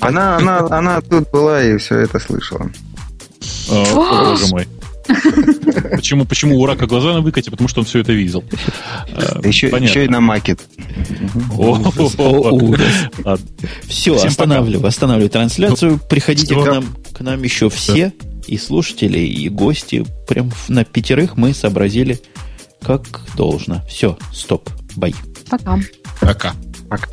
Она, 0.00 0.38
она, 0.38 0.60
она 0.60 1.02
тут 1.02 1.30
была 1.30 1.62
и 1.62 1.76
все 1.76 1.98
это 1.98 2.18
слышала. 2.20 2.70
О, 3.68 4.30
боже 4.30 4.46
мой. 4.46 4.66
Почему, 5.90 6.24
почему 6.24 6.58
у 6.58 6.66
рака 6.66 6.86
глаза 6.86 7.12
на 7.12 7.20
выкате? 7.20 7.50
Потому 7.50 7.68
что 7.68 7.80
он 7.80 7.86
все 7.86 8.00
это 8.00 8.12
видел. 8.12 8.44
Еще, 9.44 9.68
еще 9.68 10.04
и 10.04 10.08
на 10.08 10.20
макет. 10.20 10.60
Все, 13.84 14.16
останавливаю, 14.16 14.86
останавливаю 14.86 15.30
трансляцию. 15.30 16.00
Приходите 16.08 16.54
к 16.54 16.64
нам, 16.64 16.84
к 17.12 17.20
нам 17.20 17.42
еще 17.42 17.68
все, 17.68 18.12
и 18.46 18.56
слушатели, 18.58 19.18
и 19.18 19.48
гости. 19.48 20.04
Прям 20.28 20.50
на 20.68 20.84
пятерых 20.84 21.36
мы 21.36 21.54
сообразили, 21.54 22.20
как 22.80 23.20
должно. 23.36 23.82
Все, 23.88 24.18
стоп, 24.32 24.70
бай. 24.96 25.14
Пока. 25.48 25.78
Пока. 26.20 26.54
Пока. 26.88 27.08